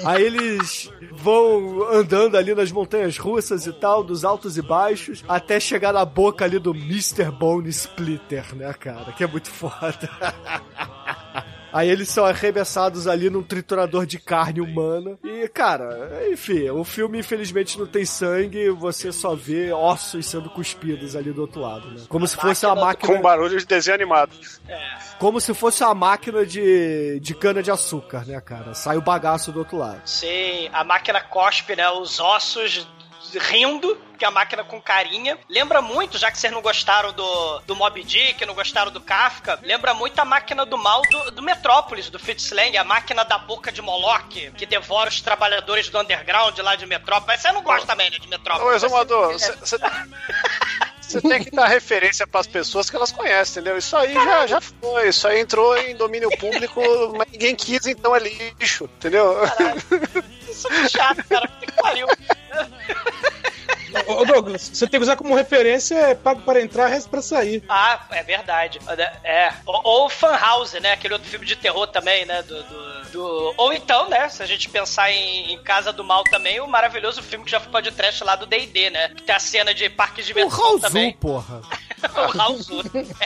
Aí 0.05 0.23
eles 0.23 0.91
vão 1.11 1.87
andando 1.91 2.37
ali 2.37 2.53
nas 2.53 2.71
montanhas 2.71 3.17
russas 3.17 3.65
e 3.65 3.73
tal, 3.73 4.03
dos 4.03 4.23
altos 4.23 4.57
e 4.57 4.61
baixos, 4.61 5.23
até 5.27 5.59
chegar 5.59 5.93
na 5.93 6.05
boca 6.05 6.45
ali 6.45 6.59
do 6.59 6.71
Mr. 6.73 7.31
Bone 7.31 7.69
Splitter, 7.69 8.55
né, 8.55 8.73
cara? 8.73 9.11
Que 9.11 9.23
é 9.23 9.27
muito 9.27 9.49
foda. 9.49 10.09
Aí 11.71 11.89
eles 11.89 12.09
são 12.09 12.25
arremessados 12.25 13.07
ali 13.07 13.29
num 13.29 13.43
triturador 13.43 14.05
de 14.05 14.19
carne 14.19 14.61
humana. 14.61 15.17
E, 15.23 15.47
cara, 15.49 16.27
enfim, 16.31 16.69
o 16.69 16.83
filme 16.83 17.19
infelizmente 17.19 17.77
não 17.77 17.85
tem 17.85 18.05
sangue, 18.05 18.69
você 18.69 19.11
só 19.11 19.35
vê 19.35 19.71
ossos 19.71 20.25
sendo 20.25 20.49
cuspidos 20.49 21.15
ali 21.15 21.31
do 21.31 21.41
outro 21.41 21.61
lado, 21.61 21.89
né? 21.91 22.03
Como 22.07 22.27
se 22.27 22.35
fosse 22.35 22.65
uma 22.65 22.75
máquina. 22.75 23.15
Com 23.15 23.21
barulho 23.21 23.57
de 23.59 23.65
desenho 23.65 23.95
animado. 23.95 24.31
Como 25.19 25.39
se 25.41 25.53
fosse 25.53 25.83
uma 25.83 25.95
máquina 25.95 26.45
de, 26.45 27.19
de 27.19 27.33
cana 27.33 27.61
de 27.61 27.71
açúcar, 27.71 28.25
né, 28.25 28.39
cara? 28.39 28.73
Sai 28.73 28.97
o 28.97 29.01
bagaço 29.01 29.51
do 29.51 29.59
outro 29.59 29.77
lado. 29.77 30.01
Sim, 30.05 30.69
a 30.71 30.83
máquina 30.83 31.21
cospe, 31.21 31.75
né? 31.75 31.89
Os 31.89 32.19
ossos 32.19 32.87
rindo, 33.35 33.99
que 34.17 34.25
é 34.25 34.27
a 34.27 34.31
máquina 34.31 34.63
com 34.63 34.81
carinha. 34.81 35.37
Lembra 35.49 35.81
muito, 35.81 36.17
já 36.17 36.31
que 36.31 36.37
vocês 36.37 36.51
não 36.51 36.61
gostaram 36.61 37.11
do, 37.13 37.59
do 37.59 37.75
Mob 37.75 38.03
Dick, 38.03 38.45
não 38.45 38.53
gostaram 38.53 38.91
do 38.91 39.01
Kafka, 39.01 39.59
lembra 39.63 39.93
muito 39.93 40.19
a 40.19 40.25
máquina 40.25 40.65
do 40.65 40.77
mal 40.77 41.01
do, 41.03 41.31
do 41.31 41.41
Metrópolis, 41.41 42.09
do 42.09 42.19
Fritz 42.19 42.51
Lang, 42.51 42.77
a 42.77 42.83
máquina 42.83 43.23
da 43.23 43.37
boca 43.37 43.71
de 43.71 43.81
Moloch, 43.81 44.51
que 44.51 44.65
devora 44.65 45.09
os 45.09 45.21
trabalhadores 45.21 45.89
do 45.89 45.99
underground 45.99 46.57
lá 46.59 46.75
de 46.75 46.85
Metrópolis. 46.85 47.41
Você 47.41 47.51
não 47.51 47.61
gosta 47.61 47.87
também, 47.87 48.09
né, 48.09 48.17
de 48.17 48.27
Ô, 48.27 48.29
Metrópolis. 48.29 48.83
Exumador, 48.83 49.33
você 49.33 49.77
você 51.01 51.21
tem 51.21 51.43
que 51.43 51.51
dar 51.51 51.67
referência 51.67 52.27
pras 52.27 52.47
pessoas 52.47 52.89
que 52.89 52.95
elas 52.95 53.11
conhecem, 53.11 53.61
entendeu? 53.61 53.77
Isso 53.77 53.95
aí 53.95 54.13
já, 54.13 54.47
já 54.47 54.61
foi, 54.61 55.07
isso 55.07 55.27
aí 55.27 55.39
entrou 55.39 55.77
em 55.77 55.95
domínio 55.95 56.29
público, 56.37 56.81
mas 57.17 57.31
ninguém 57.31 57.55
quis, 57.55 57.85
então 57.87 58.15
é 58.15 58.19
lixo, 58.19 58.85
entendeu? 58.97 59.37
Isso 60.49 60.67
é 60.71 60.89
chato, 60.89 61.23
cara. 61.27 61.47
Que 61.47 61.71
pariu. 61.71 62.07
Ô, 64.21 64.25
Douglas, 64.25 64.69
você 64.73 64.87
tem 64.87 64.99
que 64.99 65.03
usar 65.03 65.15
como 65.15 65.35
referência 65.35 65.95
é 65.95 66.15
pago 66.15 66.41
para 66.41 66.61
entrar, 66.61 66.87
resto 66.87 67.09
para 67.09 67.21
sair. 67.21 67.63
Ah, 67.69 68.05
é 68.11 68.23
verdade. 68.23 68.79
É. 69.23 69.51
Ou, 69.65 69.81
ou 69.83 70.09
Fan 70.09 70.35
House, 70.37 70.73
né? 70.73 70.93
Aquele 70.93 71.13
outro 71.13 71.29
filme 71.29 71.45
de 71.45 71.55
terror 71.55 71.87
também, 71.87 72.25
né? 72.25 72.41
Do, 72.43 72.63
do- 72.63 72.97
do- 73.11 73.53
Ou 73.57 73.71
então, 73.73 74.09
né? 74.09 74.27
Se 74.29 74.41
a 74.43 74.45
gente 74.45 74.69
pensar 74.69 75.11
em, 75.11 75.53
em 75.53 75.57
Casa 75.63 75.93
do 75.93 76.03
Mal 76.03 76.23
também, 76.25 76.59
o 76.59 76.67
maravilhoso 76.67 77.21
filme 77.21 77.45
que 77.45 77.51
já 77.51 77.59
foi 77.59 77.81
de 77.81 77.91
trash 77.91 78.21
lá 78.21 78.35
do 78.35 78.45
D&D, 78.45 78.89
né? 78.89 79.09
Que 79.09 79.21
tem 79.23 79.35
a 79.35 79.39
cena 79.39 79.73
de 79.73 79.89
parque 79.89 80.21
de 80.21 80.31
O 80.31 80.35
diversão 80.35 80.65
Raul 80.65 80.79
também. 80.79 81.13
porra. 81.13 81.61
o 82.15 82.37
Raul. 82.37 82.59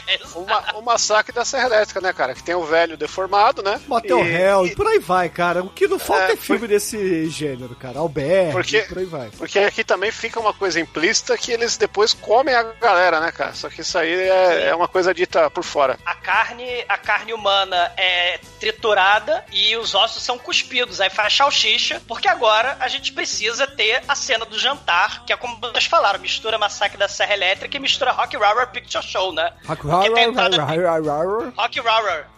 É, 0.06 0.14
exato. 0.14 0.38
O, 0.38 0.46
ma- 0.46 0.72
o 0.76 0.82
massacre 0.82 1.32
da 1.34 1.44
Serra 1.44 1.66
Elétrica, 1.66 2.00
né, 2.00 2.12
cara? 2.12 2.34
Que 2.34 2.42
tem 2.42 2.54
o 2.54 2.64
velho 2.64 2.96
deformado, 2.96 3.62
né? 3.62 3.80
Motel 3.86 4.24
E- 4.24 4.30
Hell, 4.32 4.74
por 4.76 4.86
aí 4.86 4.98
vai, 4.98 5.28
cara. 5.28 5.62
O 5.62 5.68
que 5.68 5.86
não 5.86 5.98
falta 5.98 6.30
é, 6.30 6.32
É, 6.32 6.36
filme 6.36 6.66
desse 6.66 7.28
gênero, 7.28 7.74
cara. 7.76 7.98
Albergue, 7.98 8.52
Porque- 8.52 8.82
por 8.82 8.98
aí 8.98 9.04
vai. 9.04 9.30
Porque 9.30 9.58
aqui 9.58 9.84
também 9.84 10.10
fica 10.10 10.40
uma 10.40 10.52
coisa 10.54 10.80
implícita 10.80 11.36
que 11.36 11.52
eles 11.52 11.76
depois 11.76 12.12
comem 12.14 12.54
a 12.54 12.62
galera, 12.62 13.20
né, 13.20 13.30
cara? 13.32 13.52
Só 13.54 13.68
que 13.68 13.80
isso 13.82 13.96
aí 13.98 14.12
é, 14.12 14.68
é 14.68 14.74
uma 14.74 14.88
coisa 14.88 15.12
dita 15.14 15.50
por 15.50 15.62
fora. 15.64 15.98
A 16.04 16.14
carne, 16.14 16.84
a 16.88 16.96
carne 16.98 17.32
humana 17.32 17.92
é 17.96 18.38
triturada 18.58 19.44
e 19.52 19.76
os 19.76 19.94
ossos 19.94 20.22
são 20.22 20.38
cuspidos. 20.38 21.00
Aí 21.00 21.10
faz 21.10 21.34
salsicha, 21.36 22.00
porque 22.08 22.28
agora 22.28 22.76
a 22.80 22.88
gente 22.88 23.12
precisa 23.12 23.66
ter 23.66 24.02
a 24.08 24.14
cena 24.14 24.44
do 24.46 24.58
jantar, 24.58 25.24
que 25.24 25.32
é 25.32 25.36
como 25.36 25.58
vocês 25.60 25.84
falaram, 25.86 26.18
mistura 26.20 26.58
Massacre 26.58 26.96
da 26.98 27.08
Serra 27.08 27.34
Elétrica 27.34 27.76
e 27.76 27.80
mistura 27.80 28.12
Rock 28.12 28.36
Horror 28.62 28.66
Picture 28.72 29.02
Show, 29.02 29.32
né? 29.32 29.50
Porque 30.00 30.14
tem 30.14 30.24
entrada- 30.30 30.56
Rock 31.56 31.80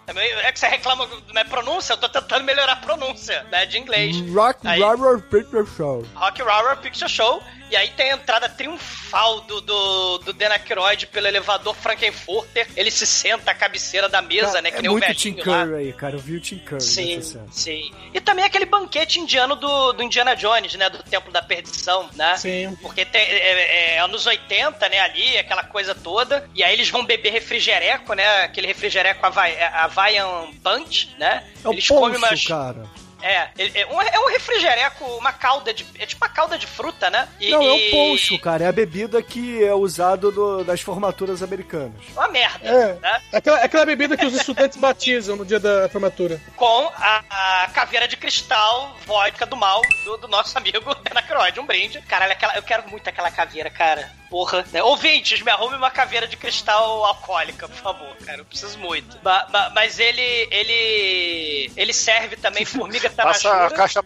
É 0.07 0.51
que 0.51 0.59
você 0.59 0.67
reclama 0.67 1.07
da 1.07 1.33
minha 1.33 1.45
pronúncia, 1.45 1.93
eu 1.93 1.97
tô 1.97 2.07
tentando 2.07 2.43
melhorar 2.43 2.73
a 2.73 2.75
pronúncia, 2.77 3.43
né, 3.51 3.65
de 3.65 3.77
inglês. 3.77 4.15
Rock 4.31 4.67
Aí- 4.67 4.81
Horror 4.81 5.21
Picture 5.21 5.65
Show. 5.75 6.05
Rock 6.15 6.41
Horror 6.41 6.77
Picture 6.77 7.09
Show. 7.09 7.41
E 7.71 7.75
aí 7.75 7.89
tem 7.89 8.11
a 8.11 8.15
entrada 8.15 8.47
triunfal 8.47 9.41
do, 9.41 9.59
do, 9.59 10.17
do 10.19 10.33
Dan 10.33 10.49
Aykroyd 10.49 11.07
pelo 11.07 11.25
elevador 11.27 11.73
Frankenfurter. 11.75 12.67
Ele 12.75 12.91
se 12.91 13.07
senta 13.07 13.51
à 13.51 13.55
cabeceira 13.55 14.07
da 14.07 14.21
mesa, 14.21 14.47
Cara, 14.47 14.61
né? 14.61 14.71
Que 14.71 14.77
é 14.77 14.81
nem 14.81 14.89
o 14.89 14.93
muito 14.93 15.13
Tim 15.15 15.33
velhinho 15.33 15.51
lá. 15.51 15.65
Curry 15.65 15.75
aí, 15.75 15.93
cara. 15.93 16.15
Eu 16.15 16.19
vi 16.19 16.35
o 16.35 16.39
Tim 16.39 16.59
Curry 16.59 16.81
Sim, 16.81 17.21
sim. 17.51 17.91
E 18.13 18.21
também 18.21 18.45
aquele 18.45 18.65
banquete 18.65 19.19
indiano 19.19 19.55
do, 19.55 19.93
do 19.93 20.03
Indiana 20.03 20.35
Jones, 20.35 20.75
né? 20.75 20.91
Do 20.91 21.01
Templo 21.01 21.31
da 21.31 21.41
Perdição, 21.41 22.07
né? 22.13 22.37
Sim. 22.37 22.77
Porque 22.83 23.03
tem, 23.03 23.21
é, 23.21 23.95
é 23.95 23.99
anos 23.99 24.27
80, 24.27 24.87
né? 24.87 24.99
Ali, 24.99 25.35
aquela 25.37 25.63
coisa 25.63 25.95
toda. 25.95 26.47
E 26.53 26.63
aí 26.63 26.71
eles 26.71 26.89
vão 26.89 27.03
beber 27.03 27.31
refrigereco, 27.31 28.13
né? 28.13 28.43
Aquele 28.43 28.67
refrigereco 28.67 29.25
Havai, 29.25 29.53
é, 29.53 29.65
Hawaiian 29.95 30.51
Punch, 30.63 31.15
né? 31.17 31.43
É 31.63 31.67
o 31.67 31.73
eles 31.73 31.87
comem 31.87 32.19
poncho, 32.19 32.25
umas... 32.33 32.45
cara. 32.47 33.05
É, 33.21 33.49
é 33.57 33.87
um, 33.87 33.99
é 33.99 34.19
um 34.19 34.27
refrigereco, 34.29 35.03
uma 35.17 35.33
calda 35.33 35.73
de. 35.73 35.83
É 35.97 36.05
tipo 36.05 36.23
uma 36.23 36.31
calda 36.31 36.59
de 36.59 36.67
fruta, 36.67 37.09
né? 37.09 37.27
E- 37.39 37.49
Não, 37.49 37.59
é 37.63 37.71
o 37.71 37.75
e- 37.75 37.89
poncho, 37.89 38.37
cara. 38.37 38.65
É 38.65 38.67
a 38.67 38.71
bebida 38.71 39.19
que 39.23 39.63
é 39.63 39.73
usado 39.73 40.31
no- 40.31 40.63
nas 40.63 40.81
formaturas 40.81 41.41
americanas. 41.41 41.93
Uma 42.13 42.27
merda, 42.27 42.67
É. 42.69 42.93
né? 42.99 43.21
Aquela, 43.33 43.57
aquela 43.63 43.83
bebida 43.85 44.15
que 44.15 44.27
os 44.27 44.33
estudantes 44.35 44.77
batizam 44.77 45.35
no 45.35 45.43
dia 45.43 45.59
da 45.59 45.89
formatura. 45.89 46.39
Com 46.55 46.91
a, 46.95 47.23
a 47.63 47.67
caveira 47.69 48.07
de 48.07 48.15
cristal 48.15 48.95
vodka 49.07 49.43
do 49.47 49.55
mal 49.55 49.81
do, 50.03 50.17
do 50.17 50.27
nosso 50.27 50.55
amigo 50.55 50.95
Anacroid. 51.09 51.59
Um 51.59 51.65
brinde. 51.65 51.99
Caralho, 52.01 52.33
aquela, 52.33 52.55
eu 52.55 52.61
quero 52.63 52.87
muito 52.91 53.07
aquela 53.09 53.31
caveira, 53.31 53.71
cara. 53.71 54.07
Porra. 54.35 54.65
Né? 54.73 54.83
Ouvintes, 54.83 55.41
me 55.41 55.49
arrume 55.49 55.77
uma 55.77 55.89
caveira 55.89 56.27
de 56.27 56.35
cristal 56.35 57.05
alcoólica, 57.05 57.69
por 57.69 57.77
favor, 57.77 58.13
cara. 58.17 58.39
Eu 58.41 58.43
preciso 58.43 58.77
muito. 58.79 59.17
Ba- 59.19 59.47
ba- 59.49 59.71
mas 59.73 59.97
ele. 59.97 60.21
ele. 60.51 61.71
ele 61.77 61.93
serve 61.93 62.35
também 62.35 62.65
formiga 62.65 63.09
Passa 63.09 63.67
a 63.67 63.71
caixa 63.71 64.03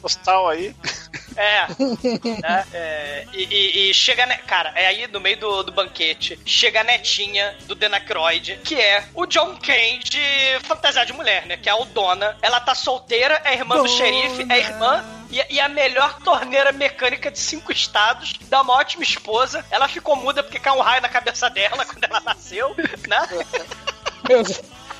postal 0.00 0.48
aí. 0.48 0.74
É. 1.36 1.66
né? 2.42 2.66
É, 2.72 3.26
e, 3.32 3.44
e- 3.44 3.90
e 3.90 3.94
chega, 3.94 4.26
né, 4.26 4.36
cara, 4.38 4.72
é 4.74 4.86
aí 4.88 5.06
no 5.06 5.20
meio 5.20 5.38
do, 5.38 5.62
do 5.62 5.72
banquete, 5.72 6.38
chega 6.44 6.80
a 6.80 6.84
netinha 6.84 7.56
do 7.66 7.74
Denacroid, 7.74 8.60
que 8.64 8.74
é 8.74 9.04
o 9.14 9.24
John 9.26 9.56
Kane 9.56 9.98
de 10.00 10.20
Fantasia 10.64 11.06
de 11.06 11.12
Mulher, 11.12 11.46
né? 11.46 11.56
Que 11.56 11.68
é 11.68 11.72
a 11.72 11.76
Dona. 11.84 12.36
Ela 12.42 12.58
tá 12.60 12.74
solteira, 12.74 13.40
é 13.44 13.54
irmã 13.54 13.76
do 13.76 13.84
Dona. 13.84 13.96
xerife, 13.96 14.46
é 14.50 14.58
irmã 14.58 15.04
e, 15.30 15.40
e 15.54 15.60
a 15.60 15.68
melhor 15.68 16.18
torneira 16.22 16.72
mecânica 16.72 17.30
de 17.30 17.38
cinco 17.38 17.70
estados, 17.70 18.34
dá 18.48 18.60
uma 18.62 18.74
ótima 18.74 19.02
esposa. 19.04 19.64
Ela 19.70 19.86
ficou 19.86 20.16
muda 20.16 20.42
porque 20.42 20.58
caiu 20.58 20.78
um 20.78 20.82
raio 20.82 21.00
na 21.02 21.08
cabeça 21.08 21.48
dela 21.48 21.84
quando 21.86 22.02
ela 22.04 22.20
nasceu, 22.20 22.74
né? 23.06 23.28
Meu, 24.28 24.42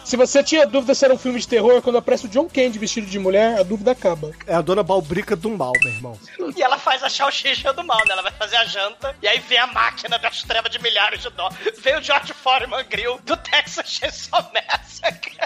Se 0.09 0.17
você 0.17 0.43
tinha 0.43 0.67
dúvida 0.67 0.95
se 0.95 1.05
era 1.05 1.13
um 1.13 1.19
filme 1.19 1.39
de 1.39 1.47
terror, 1.47 1.83
quando 1.83 1.99
aparece 1.99 2.25
o 2.25 2.31
John 2.31 2.49
Candy 2.49 2.79
vestido 2.79 3.07
de 3.07 3.19
mulher, 3.19 3.59
a 3.59 3.63
dúvida 3.63 3.91
acaba. 3.91 4.33
É 4.47 4.55
a 4.55 4.63
dona 4.63 4.83
Balbrica 4.83 5.37
do 5.37 5.51
mal, 5.51 5.75
meu 5.83 5.93
irmão. 5.93 6.19
E 6.57 6.63
ela 6.63 6.79
faz 6.79 7.03
a 7.03 7.11
salsicha 7.11 7.75
do 7.75 7.85
mal, 7.85 7.99
né? 8.07 8.13
Ela 8.13 8.23
vai 8.23 8.33
fazer 8.33 8.57
a 8.57 8.65
janta 8.65 9.15
e 9.21 9.29
aí 9.29 9.39
vem 9.41 9.59
a 9.59 9.67
máquina 9.67 10.19
das 10.19 10.43
trevas 10.45 10.73
de 10.73 10.81
milhares 10.81 11.21
de 11.21 11.29
dólares. 11.29 11.59
Vem 11.83 11.95
o 11.99 12.03
George 12.03 12.33
Foreman 12.33 12.87
Grill 12.89 13.21
do 13.27 13.37
Texas 13.37 13.87
Chainsaw 13.87 14.51
Massacre. 14.51 15.37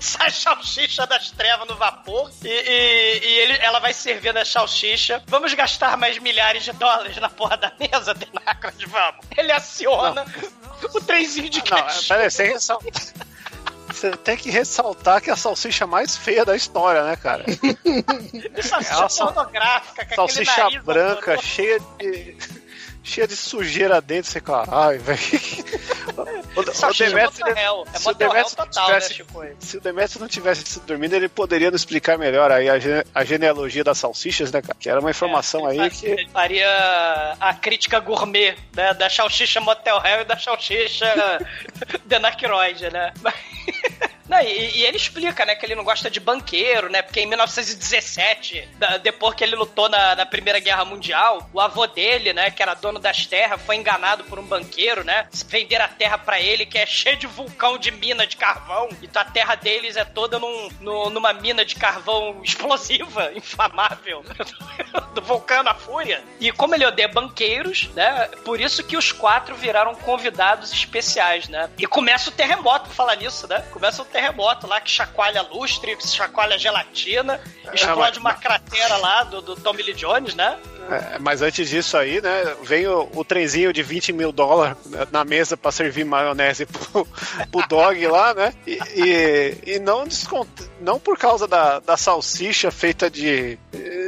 Sai 0.20 0.30
salsicha 0.30 1.06
das 1.06 1.30
trevas 1.30 1.68
no 1.68 1.76
vapor 1.76 2.30
e, 2.42 2.48
e- 2.48 3.20
e 3.22 3.38
ele, 3.40 3.58
ela 3.58 3.78
vai 3.80 3.92
servindo 3.92 4.36
a 4.38 4.44
salsicha. 4.44 5.22
Vamos 5.26 5.52
gastar 5.54 5.96
mais 5.96 6.18
milhares 6.18 6.64
de 6.64 6.72
dólares 6.72 7.16
na 7.18 7.28
porra 7.28 7.56
da 7.58 7.72
mesa, 7.78 8.12
Denacras, 8.18 8.74
vamos. 8.86 9.26
Ele 9.36 9.52
aciona 9.52 10.24
o 10.94 11.00
trenzinho 11.02 11.50
de 11.50 11.58
Não, 11.58 11.64
caixão. 11.66 12.16
peraí, 12.16 12.30
você 12.30 12.44
ressal- 12.44 12.82
Você 13.88 14.10
tem 14.16 14.36
que 14.36 14.50
ressaltar 14.50 15.20
que 15.20 15.28
é 15.28 15.32
a 15.34 15.36
salsicha 15.36 15.86
mais 15.86 16.16
feia 16.16 16.44
da 16.44 16.56
história, 16.56 17.02
né, 17.04 17.16
cara? 17.16 17.44
Salsicha 18.62 18.92
Ela 18.94 19.08
pornográfica, 19.34 20.06
com 20.06 20.14
Salsicha 20.14 20.56
nariz 20.64 20.82
branca, 20.82 21.36
cheia 21.42 21.78
de. 21.98 22.36
cheia 23.02 23.26
de 23.26 23.36
sujeira 23.36 24.00
dentro, 24.00 24.30
você, 24.30 24.40
caralho, 24.40 25.00
velho. 25.00 25.20
O, 26.66 26.70
o 26.70 26.74
Salsicha 26.74 27.10
Demetrio, 27.10 27.46
motorhell. 27.46 27.86
É 27.92 27.98
se 27.98 28.04
o 28.04 28.08
motorhell 28.08 28.32
Demetrio 28.32 28.56
não 28.58 28.66
total, 28.66 28.90
né, 28.90 29.00
Chico? 29.00 29.44
Se 29.58 29.76
o 29.76 29.80
Demetrio 29.80 30.20
não 30.20 30.28
tivesse 30.28 30.80
dormindo, 30.80 31.14
ele 31.14 31.28
poderia 31.28 31.70
nos 31.70 31.80
explicar 31.80 32.18
melhor 32.18 32.50
aí 32.52 32.68
a, 32.68 32.74
a 33.14 33.24
genealogia 33.24 33.84
das 33.84 33.98
salsichas, 33.98 34.52
né, 34.52 34.62
cara? 34.62 34.76
Que 34.78 34.88
era 34.88 35.00
uma 35.00 35.10
informação 35.10 35.66
aí 35.66 35.90
que. 35.90 36.06
Ele 36.06 36.28
faria 36.28 37.36
a 37.40 37.54
crítica 37.54 37.98
gourmet 38.00 38.56
né, 38.74 38.94
da 38.94 39.08
salsicha 39.08 39.60
Motel 39.60 40.00
Hell 40.04 40.22
e 40.22 40.24
da 40.24 40.38
salsicha 40.38 41.06
Denacroid, 42.06 42.90
né? 42.90 43.12
Não, 44.30 44.40
e, 44.40 44.76
e 44.78 44.86
ele 44.86 44.96
explica, 44.96 45.44
né, 45.44 45.56
que 45.56 45.66
ele 45.66 45.74
não 45.74 45.82
gosta 45.82 46.08
de 46.08 46.20
banqueiro, 46.20 46.88
né? 46.88 47.02
Porque 47.02 47.18
em 47.20 47.26
1917, 47.26 48.68
da- 48.78 48.96
depois 48.98 49.34
que 49.34 49.42
ele 49.42 49.56
lutou 49.56 49.88
na, 49.88 50.14
na 50.14 50.24
Primeira 50.24 50.60
Guerra 50.60 50.84
Mundial, 50.84 51.50
o 51.52 51.60
avô 51.60 51.84
dele, 51.88 52.32
né, 52.32 52.48
que 52.48 52.62
era 52.62 52.74
dono 52.74 53.00
das 53.00 53.26
terras, 53.26 53.60
foi 53.62 53.74
enganado 53.74 54.22
por 54.22 54.38
um 54.38 54.44
banqueiro, 54.44 55.02
né? 55.02 55.26
Vender 55.48 55.80
a 55.80 55.88
terra 55.88 56.16
pra 56.16 56.40
ele, 56.40 56.64
que 56.64 56.78
é 56.78 56.86
cheio 56.86 57.16
de 57.16 57.26
vulcão 57.26 57.76
de 57.76 57.90
mina 57.90 58.24
de 58.24 58.36
carvão. 58.36 58.88
Então 59.02 59.20
a 59.20 59.24
terra 59.24 59.56
deles 59.56 59.96
é 59.96 60.04
toda 60.04 60.38
num, 60.38 60.68
no- 60.80 61.10
numa 61.10 61.32
mina 61.32 61.64
de 61.64 61.74
carvão 61.74 62.40
explosiva, 62.44 63.32
inflamável, 63.34 64.24
do 65.12 65.20
vulcão 65.22 65.64
na 65.64 65.74
fúria. 65.74 66.22
E 66.38 66.52
como 66.52 66.76
ele 66.76 66.86
odeia 66.86 67.08
banqueiros, 67.08 67.88
né? 67.96 68.28
Por 68.44 68.60
isso 68.60 68.84
que 68.84 68.96
os 68.96 69.10
quatro 69.10 69.56
viraram 69.56 69.92
convidados 69.96 70.72
especiais, 70.72 71.48
né? 71.48 71.68
E 71.76 71.84
começa 71.84 72.30
o 72.30 72.32
terremoto, 72.32 72.88
falar 72.90 73.16
nisso, 73.16 73.48
né? 73.48 73.60
Começa 73.72 74.02
o 74.02 74.04
terremoto 74.04 74.19
lá 74.66 74.80
que 74.80 74.90
chacoalha 74.90 75.42
lustre, 75.42 75.96
que 75.96 76.06
chacoalha 76.06 76.58
gelatina, 76.58 77.40
explode 77.72 77.96
mas- 77.96 78.16
uma 78.18 78.34
cratera 78.34 78.96
lá 78.96 79.24
do, 79.24 79.40
do 79.40 79.56
Tommy 79.56 79.82
Lee 79.82 79.94
Jones, 79.94 80.34
né? 80.34 80.58
É, 80.90 81.18
mas 81.20 81.40
antes 81.40 81.68
disso 81.70 81.96
aí, 81.96 82.20
né, 82.20 82.56
vem 82.64 82.84
o, 82.88 83.08
o 83.14 83.24
trenzinho 83.24 83.72
de 83.72 83.80
20 83.80 84.12
mil 84.12 84.32
dólares 84.32 84.76
né, 84.86 85.06
na 85.12 85.24
mesa 85.24 85.56
pra 85.56 85.70
servir 85.70 86.04
maionese 86.04 86.66
pro, 86.66 87.06
pro 87.52 87.68
dog 87.68 88.04
lá, 88.08 88.34
né? 88.34 88.52
E, 88.66 88.78
e, 88.96 89.58
e 89.74 89.78
não, 89.78 90.04
não 90.80 90.98
por 90.98 91.16
causa 91.16 91.46
da, 91.46 91.78
da 91.78 91.96
salsicha 91.96 92.72
feita 92.72 93.08
de, 93.08 93.56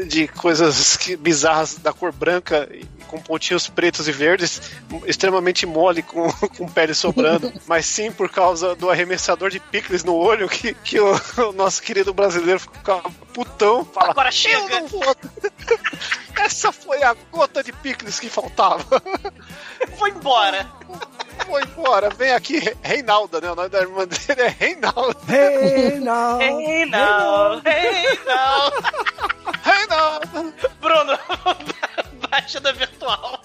de 0.09 0.27
coisas 0.27 0.97
que- 0.97 1.17
bizarras 1.17 1.77
da 1.77 1.93
cor 1.93 2.11
branca 2.11 2.69
com 3.13 3.21
pontinhos 3.21 3.69
pretos 3.69 4.09
e 4.09 4.13
verdes, 4.13 4.73
extremamente 5.05 5.67
mole, 5.67 6.03
com, 6.03 6.33
com 6.57 6.67
pele 6.67 6.95
sobrando, 6.95 7.53
mas 7.69 7.85
sim 7.85 8.11
por 8.11 8.31
causa 8.31 8.75
do 8.75 8.89
arremessador 8.89 9.51
de 9.51 9.61
picles 9.61 10.03
no 10.03 10.15
olho 10.15 10.49
que, 10.49 10.73
que 10.73 10.99
o, 10.99 11.15
o 11.49 11.53
nosso 11.53 11.83
querido 11.83 12.15
brasileiro 12.15 12.59
fica 12.59 13.03
putão. 13.35 13.85
Fala, 13.85 14.13
Agora 14.13 14.29
"Eu 14.29 14.33
chega!" 14.33 14.81
não 14.81 14.89
vou 14.89 15.03
essa 16.41 16.73
foi 16.73 17.03
a 17.03 17.15
gota 17.31 17.63
de 17.63 17.71
picles 17.73 18.19
que 18.19 18.31
faltava. 18.31 19.03
Vou 19.99 20.09
embora. 20.09 20.71
Vou 21.47 21.61
embora. 21.61 22.09
Vem 22.11 22.33
aqui, 22.33 22.61
Reinalda, 22.83 23.41
né? 23.41 23.51
O 23.51 23.55
nome 23.55 23.69
da 23.69 23.81
irmã 23.81 24.07
dele 24.07 24.41
é 24.41 24.49
Reinalda. 24.49 25.19
Reinalda. 25.27 26.45
Hey 26.45 26.87
now. 26.87 28.73
Reinalda. 29.63 30.55
Bruno, 30.81 31.19
batida 32.33 32.73
virtual. 32.73 33.43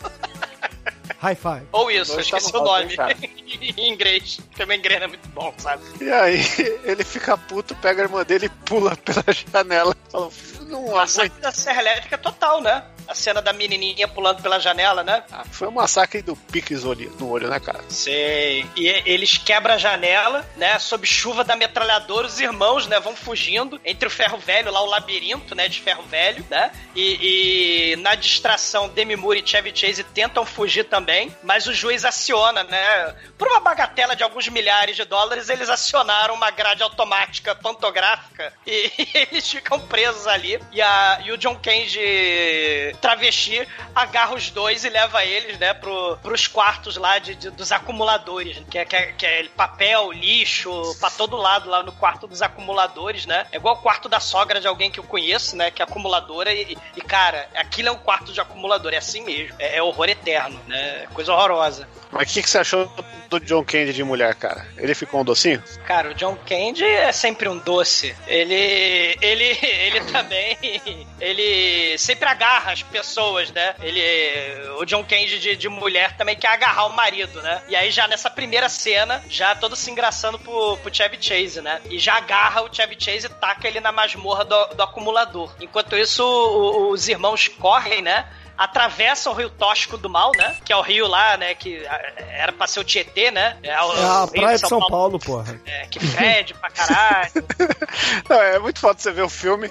High 1.19 1.35
five. 1.35 1.67
Ou 1.73 1.91
isso, 1.91 2.17
esqueci 2.19 2.51
tá 2.51 2.59
o 2.59 2.63
bom, 2.63 2.79
nome. 2.79 2.95
em 3.77 3.91
inglês. 3.91 4.39
Porque 4.49 4.65
meu 4.65 4.77
inglês 4.77 5.01
é 5.01 5.07
muito 5.07 5.27
bom, 5.29 5.53
sabe? 5.57 5.83
E 5.99 6.09
aí, 6.09 6.39
ele 6.85 7.03
fica 7.03 7.37
puto, 7.37 7.75
pega 7.75 8.03
a 8.03 8.05
irmã 8.05 8.23
dele 8.23 8.45
e 8.45 8.49
pula 8.49 8.95
pela 8.95 9.23
janela. 9.27 9.95
Fala, 10.09 10.29
não 10.67 10.91
Massacre 10.91 11.39
da 11.41 11.51
Serra 11.51 11.81
Elétrica 11.81 12.17
total, 12.17 12.61
né? 12.61 12.83
A 13.07 13.15
cena 13.15 13.41
da 13.41 13.53
menininha 13.53 14.05
pulando 14.05 14.41
pela 14.41 14.59
janela, 14.59 15.01
né? 15.01 15.23
Ah, 15.31 15.45
Foi 15.49 15.67
um 15.69 15.71
massacre 15.71 16.21
do 16.21 16.37
olho- 16.85 17.15
no 17.17 17.29
olho, 17.29 17.47
né, 17.47 17.57
cara? 17.57 17.79
Sei. 17.87 18.65
E 18.75 18.87
e- 18.89 19.03
eles 19.05 19.37
quebram 19.37 19.75
a 19.75 19.77
janela, 19.77 20.45
né? 20.57 20.77
Sob 20.79 21.05
chuva 21.07 21.43
da 21.43 21.55
metralhadora, 21.55 22.27
os 22.27 22.39
irmãos, 22.39 22.85
né? 22.85 22.99
Vão 22.99 23.15
fugindo 23.15 23.79
entre 23.85 24.07
o 24.07 24.11
ferro 24.11 24.37
velho, 24.37 24.71
lá 24.71 24.81
o 24.81 24.85
labirinto, 24.87 25.55
né? 25.55 25.69
De 25.69 25.79
ferro 25.79 26.03
velho, 26.03 26.45
né? 26.49 26.69
E, 26.95 27.91
e 27.91 27.95
na 27.97 28.13
distração, 28.15 28.89
Demi 28.89 29.15
Moore 29.15 29.41
e 29.41 29.47
Chevy 29.47 29.71
Chase 29.73 30.03
tentam 30.03 30.45
fugir 30.45 30.83
também, 30.85 31.33
mas 31.43 31.65
o 31.65 31.73
juiz 31.73 32.03
aciona, 32.03 32.63
né? 32.65 33.15
Por 33.37 33.47
uma 33.47 33.61
bagatela 33.61 34.15
de 34.17 34.23
alguns 34.23 34.49
milhares 34.49 34.95
de 34.97 35.05
dólares, 35.05 35.47
eles 35.47 35.69
acionaram 35.69 36.33
uma 36.33 36.51
grade 36.51 36.83
automática 36.83 37.55
pantográfica 37.55 38.51
e, 38.65 38.91
eles 39.31 39.49
ficam 39.49 39.79
presos 39.79 40.27
ali. 40.27 40.56
E, 40.71 40.81
a, 40.81 41.19
e 41.25 41.31
o 41.31 41.37
John 41.37 41.55
Candy 41.55 42.95
travesti 43.01 43.67
agarra 43.95 44.35
os 44.35 44.49
dois 44.49 44.83
e 44.83 44.89
leva 44.89 45.23
eles, 45.25 45.57
né, 45.57 45.73
pro, 45.73 46.17
pros 46.21 46.47
quartos 46.47 46.97
lá 46.97 47.19
de, 47.19 47.35
de- 47.35 47.49
dos 47.51 47.71
acumuladores, 47.71 48.61
que 48.69 48.77
é, 48.77 48.85
que, 48.85 48.95
é, 48.95 49.11
que 49.13 49.25
é 49.25 49.43
papel, 49.55 50.11
lixo, 50.11 50.95
pra 50.99 51.09
todo 51.09 51.35
lado 51.35 51.69
lá 51.69 51.83
no 51.83 51.91
quarto 51.91 52.27
dos 52.27 52.41
acumuladores, 52.41 53.25
né? 53.25 53.45
É 53.51 53.57
igual 53.57 53.75
o 53.75 53.81
quarto 53.81 54.07
da 54.09 54.19
sogra 54.19 54.59
de 54.59 54.67
alguém 54.67 54.91
que 54.91 54.99
eu 54.99 55.03
conheço, 55.03 55.55
né, 55.55 55.71
que 55.71 55.81
é 55.81 55.85
acumuladora 55.85 56.53
e, 56.53 56.77
e, 56.95 57.01
cara, 57.01 57.47
aquilo 57.55 57.89
é 57.89 57.91
um 57.91 57.97
quarto 57.97 58.31
de 58.31 58.39
acumulador, 58.41 58.93
é 58.93 58.97
assim 58.97 59.21
mesmo. 59.23 59.55
É, 59.59 59.77
é 59.77 59.83
horror 59.83 60.09
eterno, 60.09 60.59
né? 60.67 61.03
É 61.03 61.07
Coisa 61.13 61.33
horrorosa. 61.33 61.87
Mas 62.11 62.29
o 62.29 62.33
que, 62.33 62.41
que 62.43 62.49
você 62.49 62.59
achou 62.59 62.89
do 63.29 63.39
John 63.39 63.63
Candy 63.63 63.91
de 63.91 64.03
mulher, 64.03 64.33
cara? 64.35 64.65
Ele 64.77 64.93
ficou 64.95 65.19
um 65.21 65.25
docinho? 65.25 65.61
Cara, 65.85 66.11
o 66.11 66.13
John 66.13 66.37
Candy 66.47 66.85
é 66.85 67.11
sempre 67.11 67.49
um 67.49 67.57
doce. 67.57 68.15
Ele. 68.27 69.17
Ele. 69.21 69.57
Ele 69.61 69.99
também. 70.11 70.46
Ele 71.19 71.97
sempre 71.97 72.27
agarra 72.29 72.71
as 72.71 72.83
pessoas, 72.83 73.51
né? 73.51 73.75
Ele. 73.81 74.69
O 74.79 74.85
John 74.85 75.03
Candy 75.03 75.39
de, 75.39 75.55
de 75.55 75.69
mulher 75.69 76.15
também 76.15 76.35
quer 76.35 76.49
agarrar 76.49 76.85
o 76.85 76.93
marido, 76.93 77.41
né? 77.41 77.61
E 77.67 77.75
aí, 77.75 77.89
já 77.91 78.07
nessa 78.07 78.29
primeira 78.29 78.69
cena, 78.69 79.23
já 79.29 79.55
todo 79.55 79.75
se 79.75 79.89
engraçando 79.89 80.37
pro, 80.39 80.77
pro 80.77 80.93
Chevy 80.93 81.17
Chase, 81.19 81.61
né? 81.61 81.81
E 81.89 81.97
já 81.99 82.15
agarra 82.15 82.61
o 82.61 82.73
Chevy 82.73 82.95
Chase 82.99 83.25
e 83.25 83.29
taca 83.29 83.67
ele 83.67 83.79
na 83.79 83.91
masmorra 83.91 84.45
do, 84.45 84.65
do 84.75 84.83
acumulador. 84.83 85.53
Enquanto 85.59 85.95
isso, 85.97 86.23
o- 86.23 86.87
o- 86.87 86.91
os 86.91 87.07
irmãos 87.07 87.47
correm, 87.47 88.01
né? 88.01 88.27
Atravessam 88.57 89.33
o 89.33 89.35
rio 89.35 89.51
Tóxico 89.51 89.99
do 89.99 90.09
Mal, 90.09 90.31
né? 90.35 90.57
Que 90.65 90.73
é 90.73 90.75
o 90.75 90.81
rio 90.81 91.05
lá, 91.05 91.37
né? 91.37 91.53
Que 91.53 91.85
era 92.31 92.51
pra 92.51 92.65
ser 92.65 92.79
o 92.79 92.83
Tietê, 92.83 93.29
né? 93.29 93.55
É, 93.61 93.79
o, 93.79 93.93
É 93.95 94.03
a 94.03 94.23
o 94.23 94.27
praia 94.31 94.57
de 94.57 94.67
São 94.67 94.79
Paulo, 94.87 95.19
porra. 95.19 95.61
é, 95.63 95.85
que 95.85 95.99
fede 95.99 96.55
pra 96.55 96.71
caralho. 96.71 97.31
Não, 98.27 98.41
é 98.41 98.57
muito 98.57 98.79
foda 98.79 98.99
você 98.99 99.11
ver 99.11 99.21
o 99.21 99.29
filme, 99.29 99.69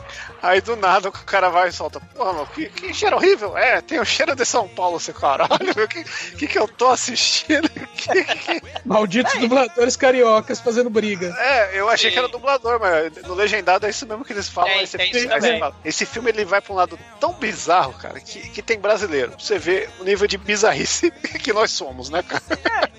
aí 0.48 0.60
do 0.60 0.76
nada 0.76 1.08
o 1.08 1.12
cara 1.12 1.48
vai 1.50 1.68
e 1.68 1.72
solta. 1.72 2.00
Porra, 2.00 2.32
mano, 2.32 2.46
que, 2.54 2.66
que 2.70 2.92
cheiro 2.94 3.16
horrível. 3.16 3.56
É, 3.56 3.80
tem 3.80 3.98
o 4.00 4.04
cheiro 4.04 4.34
de 4.34 4.44
São 4.44 4.68
Paulo, 4.68 4.98
você 5.00 5.12
caralho. 5.12 5.50
O 5.84 5.88
que, 5.88 6.04
que, 6.36 6.46
que 6.46 6.58
eu 6.58 6.66
tô 6.68 6.88
assistindo? 6.88 7.68
Que- 7.68 8.24
que- 8.24 8.62
Malditos 8.84 9.34
dubladores 9.40 9.96
cariocas 9.96 10.60
fazendo 10.60 10.88
briga. 10.90 11.34
É, 11.38 11.78
eu 11.78 11.88
achei 11.88 12.10
que 12.10 12.18
era 12.18 12.28
dublador, 12.28 12.78
mas 12.80 13.12
no 13.22 13.34
legendado 13.34 13.86
é 13.86 13.90
isso 13.90 14.06
mesmo 14.06 14.24
que 14.24 14.32
eles 14.32 14.48
falam. 14.48 14.70
Tem, 14.70 14.82
esse, 14.84 14.96
filme, 15.20 15.74
esse 15.84 16.06
filme 16.06 16.30
ele 16.30 16.44
vai 16.44 16.60
pra 16.60 16.72
um 16.72 16.76
lado 16.76 16.98
tão 17.18 17.32
bizarro, 17.32 17.92
cara, 17.94 18.20
que, 18.20 18.48
que 18.50 18.62
tem 18.62 18.78
brasileiro. 18.78 19.32
Você 19.38 19.58
ver 19.58 19.90
o 20.00 20.04
nível 20.04 20.26
de 20.28 20.38
bizarrice 20.38 21.10
que 21.42 21.52
nós 21.52 21.70
somos, 21.72 22.08
né, 22.10 22.22
cara? 22.22 22.42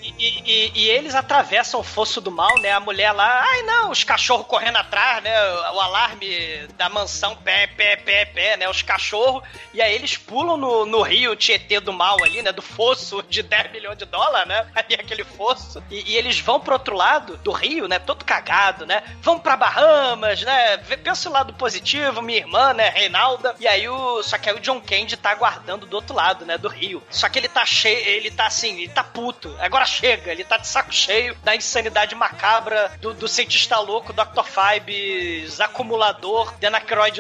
E, 0.02 0.12
e- 0.20 0.72
e 0.76 0.90
eles 0.90 1.16
atravessam 1.16 1.80
o 1.80 1.84
fosso 1.84 2.20
do 2.20 2.32
mal, 2.32 2.58
né? 2.60 2.72
A 2.72 2.80
mulher 2.80 3.12
lá, 3.14 3.42
ai 3.44 3.62
não, 3.64 3.92
os 3.92 4.04
cachorros 4.04 4.46
correndo 4.48 4.78
atrás, 4.78 5.24
né? 5.24 5.32
O 5.74 5.80
alarme 5.80 6.68
da 6.78 6.90
mansão 6.90 7.36
Pepe 7.38 7.76
pé, 7.76 7.96
pé, 7.96 8.26
pé, 8.26 8.58
né? 8.58 8.70
Os 8.70 8.82
cachorros. 8.82 9.44
E 9.74 9.82
aí 9.82 9.94
eles 9.94 10.18
pulam 10.18 10.58
no, 10.58 10.86
no 10.86 11.02
rio 11.02 11.36
Tietê 11.36 11.80
do 11.80 11.94
mal 11.94 12.18
ali, 12.24 12.42
né? 12.42 12.52
Do 12.52 12.62
fosso 12.62 13.24
de 13.24 13.44
10 13.44 13.72
milhões 13.72 13.98
de 13.98 14.06
dólares, 14.06 14.48
né? 14.48 14.68
Ali 14.76 14.96
aquele 14.96 15.24
fosso. 15.24 15.84
E, 15.90 16.12
e 16.12 16.16
eles 16.16 16.40
vão 16.40 16.60
pro 16.60 16.74
outro 16.74 16.96
lado 16.96 17.38
do 17.38 17.52
rio, 17.52 17.88
né? 17.88 18.00
Todo 18.00 18.26
cagado, 18.26 18.86
né? 18.86 19.04
Vão 19.22 19.40
pra 19.40 19.56
Bahamas, 19.56 20.42
né? 20.42 20.78
Pensa 20.78 21.30
o 21.30 21.32
lado 21.32 21.54
positivo, 21.54 22.22
minha 22.22 22.40
irmã, 22.40 22.74
né? 22.74 22.90
Reinalda. 22.90 23.56
E 23.60 23.68
aí 23.68 23.88
o. 23.88 24.24
Só 24.24 24.38
que 24.38 24.50
aí 24.50 24.56
o 24.56 24.60
John 24.60 24.82
Candy 24.82 25.18
tá 25.18 25.32
aguardando 25.32 25.86
do 25.86 25.96
outro 25.96 26.16
lado, 26.16 26.46
né? 26.46 26.58
Do 26.58 26.68
rio. 26.68 27.04
Só 27.10 27.30
que 27.30 27.40
ele 27.40 27.48
tá 27.48 27.66
cheio, 27.66 28.00
ele 28.08 28.32
tá 28.32 28.48
assim, 28.48 28.78
ele 28.78 28.90
tá 28.90 29.04
puto. 29.04 29.56
Agora 29.60 29.86
chega, 29.86 30.32
ele 30.32 30.44
tá 30.44 30.58
de 30.58 30.68
saco 30.68 30.94
cheio 30.94 31.36
da 31.44 31.56
insanidade 31.56 32.16
macabra 32.16 32.92
do, 33.00 33.14
do 33.14 33.28
cientista 33.28 33.80
louco, 33.80 34.14
Dr. 34.14 34.44
Fibes, 34.44 35.60
acumulador, 35.60 36.54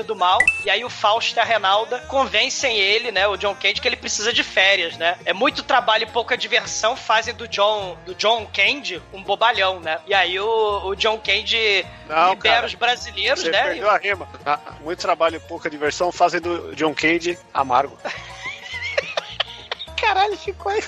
Do 0.04 0.16
mal. 0.16 0.39
E 0.66 0.70
aí 0.70 0.84
o 0.86 0.89
Fausto 0.89 1.38
e 1.38 1.39
a 1.39 1.43
Renalda 1.43 2.00
convencem 2.02 2.78
ele, 2.78 3.12
né? 3.12 3.28
O 3.28 3.36
John 3.38 3.56
Candy, 3.56 3.82
que 3.82 3.88
ele 3.88 3.95
precisa 3.98 4.32
de 4.32 4.43
férias, 4.43 4.95
né? 4.98 5.18
É 5.26 5.34
muito 5.34 5.64
trabalho 5.64 6.04
e 6.04 6.12
pouca 6.12 6.38
diversão, 6.38 6.95
fazem 6.95 7.34
do 7.34 7.48
John, 7.48 7.98
do 8.06 8.14
John 8.16 8.45
Candy 8.54 9.02
um 9.14 9.22
bobalhão, 9.24 9.80
né? 9.80 10.00
E 10.08 10.14
aí 10.14 10.39
o, 10.39 10.88
o 10.88 10.95
John 10.95 11.18
Candy 11.18 11.86
Não, 12.08 12.30
libera 12.32 12.56
cara. 12.56 12.68
os 12.68 12.74
brasileiros, 12.76 13.41
Você 13.41 13.50
né? 13.52 13.64
perdeu 13.64 13.89
a 13.89 13.98
rima. 13.98 14.28
Ah, 14.45 14.60
Muito 14.82 15.00
trabalho 15.00 15.36
e 15.38 15.39
pouca 15.39 15.70
diversão 15.70 16.12
fazem 16.12 16.39
do 16.39 16.76
John 16.76 16.93
Candy 16.93 17.38
amargo. 17.54 17.98
Caralho, 20.00 20.38
ficou 20.38 20.72
aí. 20.72 20.84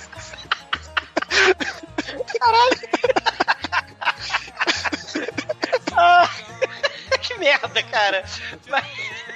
Caralho. 2.40 2.80
Ah, 5.98 6.30
que 6.84 6.89
merda, 7.40 7.84
cara. 7.84 8.24
Mas, 8.68 8.86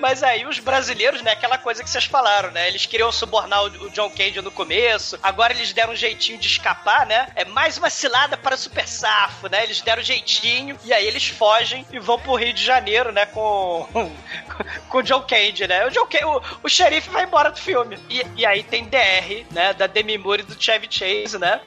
mas 0.00 0.22
aí 0.22 0.46
os 0.46 0.58
brasileiros, 0.58 1.22
né, 1.22 1.32
aquela 1.32 1.58
coisa 1.58 1.84
que 1.84 1.90
vocês 1.90 2.04
falaram, 2.04 2.50
né? 2.50 2.68
Eles 2.68 2.86
queriam 2.86 3.12
subornar 3.12 3.64
o, 3.64 3.90
John 3.90 4.10
Candy 4.10 4.40
no 4.40 4.50
começo, 4.50 5.18
agora 5.22 5.52
eles 5.52 5.72
deram 5.72 5.92
um 5.92 5.96
jeitinho 5.96 6.38
de 6.38 6.46
escapar, 6.46 7.06
né? 7.06 7.28
É 7.36 7.44
mais 7.44 7.76
uma 7.76 7.90
cilada 7.90 8.36
para 8.36 8.54
o 8.54 8.58
Super 8.58 8.88
Safo, 8.88 9.48
né? 9.48 9.62
Eles 9.62 9.80
deram 9.80 10.02
um 10.02 10.04
jeitinho 10.04 10.78
e 10.84 10.92
aí 10.92 11.06
eles 11.06 11.28
fogem 11.28 11.86
e 11.92 11.98
vão 11.98 12.18
pro 12.18 12.34
Rio 12.34 12.52
de 12.52 12.64
Janeiro, 12.64 13.12
né, 13.12 13.26
com 13.26 13.86
com 14.88 14.98
o 14.98 15.02
John 15.02 15.22
Candy, 15.22 15.66
né? 15.66 15.86
O, 15.86 15.90
John 15.90 16.06
o, 16.24 16.42
o 16.64 16.68
xerife 16.68 17.10
vai 17.10 17.24
embora 17.24 17.50
do 17.50 17.58
filme. 17.58 17.98
E, 18.08 18.24
e 18.36 18.46
aí 18.46 18.62
tem 18.62 18.84
DR, 18.84 19.46
né? 19.50 19.72
Da 19.72 19.86
Demi 19.86 20.18
Moore 20.18 20.42
e 20.42 20.44
do 20.44 20.60
Chevy 20.60 20.88
Chase, 20.90 21.38
né? 21.38 21.60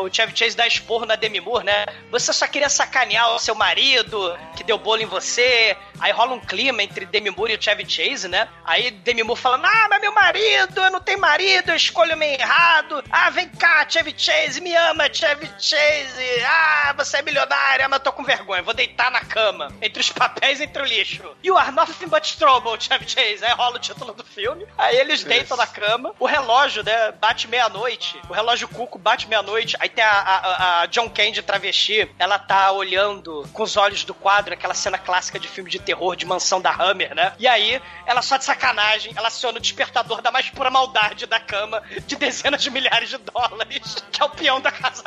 O 0.00 0.12
Chevy 0.12 0.36
Chase 0.36 0.56
dá 0.56 0.66
esporro 0.66 1.06
na 1.06 1.16
Demi 1.16 1.40
Moore, 1.40 1.64
né? 1.64 1.86
Você 2.10 2.32
só 2.32 2.46
queria 2.46 2.68
sacanear 2.68 3.34
o 3.34 3.38
seu 3.38 3.54
marido, 3.54 4.36
que 4.56 4.64
deu 4.64 4.78
bolo 4.78 5.02
em 5.02 5.06
você. 5.06 5.76
Aí 5.98 6.12
rola 6.12 6.32
um 6.32 6.40
clima 6.40 6.82
entre 6.82 7.06
Demi 7.06 7.30
Moore 7.30 7.52
e 7.52 7.56
o 7.56 7.62
Chevy 7.62 7.79
Chase, 7.88 8.28
né? 8.28 8.48
Aí 8.64 8.90
Demi 8.90 9.22
Moore 9.22 9.40
fala, 9.40 9.60
ah, 9.62 9.86
mas 9.88 10.00
meu 10.00 10.12
marido, 10.12 10.80
eu 10.80 10.90
não 10.90 11.00
tenho 11.00 11.18
marido, 11.18 11.70
eu 11.70 11.76
escolho 11.76 12.16
meio 12.16 12.40
errado. 12.40 13.02
Ah, 13.10 13.30
vem 13.30 13.48
cá, 13.48 13.84
Chevy 13.88 14.14
Chase, 14.16 14.60
me 14.60 14.74
ama, 14.74 15.12
Chevy 15.12 15.46
Chase. 15.58 16.42
Ah, 16.46 16.94
você 16.96 17.18
é 17.18 17.22
milionária, 17.22 17.88
mas 17.88 17.98
eu 17.98 18.04
tô 18.04 18.12
com 18.12 18.24
vergonha, 18.24 18.62
vou 18.62 18.74
deitar 18.74 19.10
na 19.10 19.20
cama, 19.20 19.72
entre 19.80 20.00
os 20.00 20.10
papéis 20.10 20.60
e 20.60 20.64
entre 20.64 20.82
o 20.82 20.86
lixo. 20.86 21.22
You 21.42 21.56
are 21.56 21.72
nothing 21.72 22.08
but 22.08 22.36
trouble, 22.36 22.78
Chevy 22.80 23.08
Chase. 23.08 23.44
Aí 23.44 23.52
rola 23.52 23.76
o 23.76 23.80
título 23.80 24.12
do 24.12 24.24
filme. 24.24 24.66
Aí 24.76 24.96
eles 24.96 25.24
deitam 25.24 25.56
na 25.56 25.66
cama. 25.66 26.14
O 26.18 26.26
relógio, 26.26 26.82
né, 26.82 27.12
bate 27.12 27.48
meia-noite. 27.48 28.20
O 28.28 28.32
relógio 28.32 28.68
cuco 28.68 28.98
bate 28.98 29.28
meia-noite. 29.28 29.76
Aí 29.80 29.88
tem 29.88 30.04
a, 30.04 30.10
a, 30.10 30.80
a 30.82 30.86
John 30.86 31.08
Candy 31.08 31.42
travesti. 31.42 32.10
Ela 32.18 32.38
tá 32.38 32.72
olhando 32.72 33.48
com 33.52 33.62
os 33.62 33.76
olhos 33.76 34.04
do 34.04 34.14
quadro, 34.14 34.54
aquela 34.54 34.74
cena 34.74 34.98
clássica 34.98 35.38
de 35.38 35.48
filme 35.48 35.70
de 35.70 35.78
terror 35.78 36.16
de 36.16 36.26
mansão 36.26 36.60
da 36.60 36.70
Hammer, 36.70 37.14
né? 37.14 37.32
E 37.38 37.46
aí, 37.46 37.69
ela 38.06 38.22
só 38.22 38.36
de 38.36 38.44
sacanagem, 38.44 39.12
ela 39.14 39.28
aciona 39.28 39.58
o 39.58 39.60
despertador 39.60 40.22
da 40.22 40.30
mais 40.30 40.48
pura 40.48 40.70
maldade 40.70 41.26
da 41.26 41.38
cama 41.38 41.82
de 42.06 42.16
dezenas 42.16 42.62
de 42.62 42.70
milhares 42.70 43.10
de 43.10 43.18
dólares, 43.18 43.96
que 44.10 44.22
é 44.22 44.24
o 44.24 44.30
peão 44.30 44.60
da 44.60 44.72
casa 44.72 45.04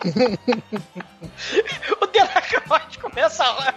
o 2.00 2.06
Delacroix 2.06 2.96
começa 2.96 3.44
a... 3.44 3.74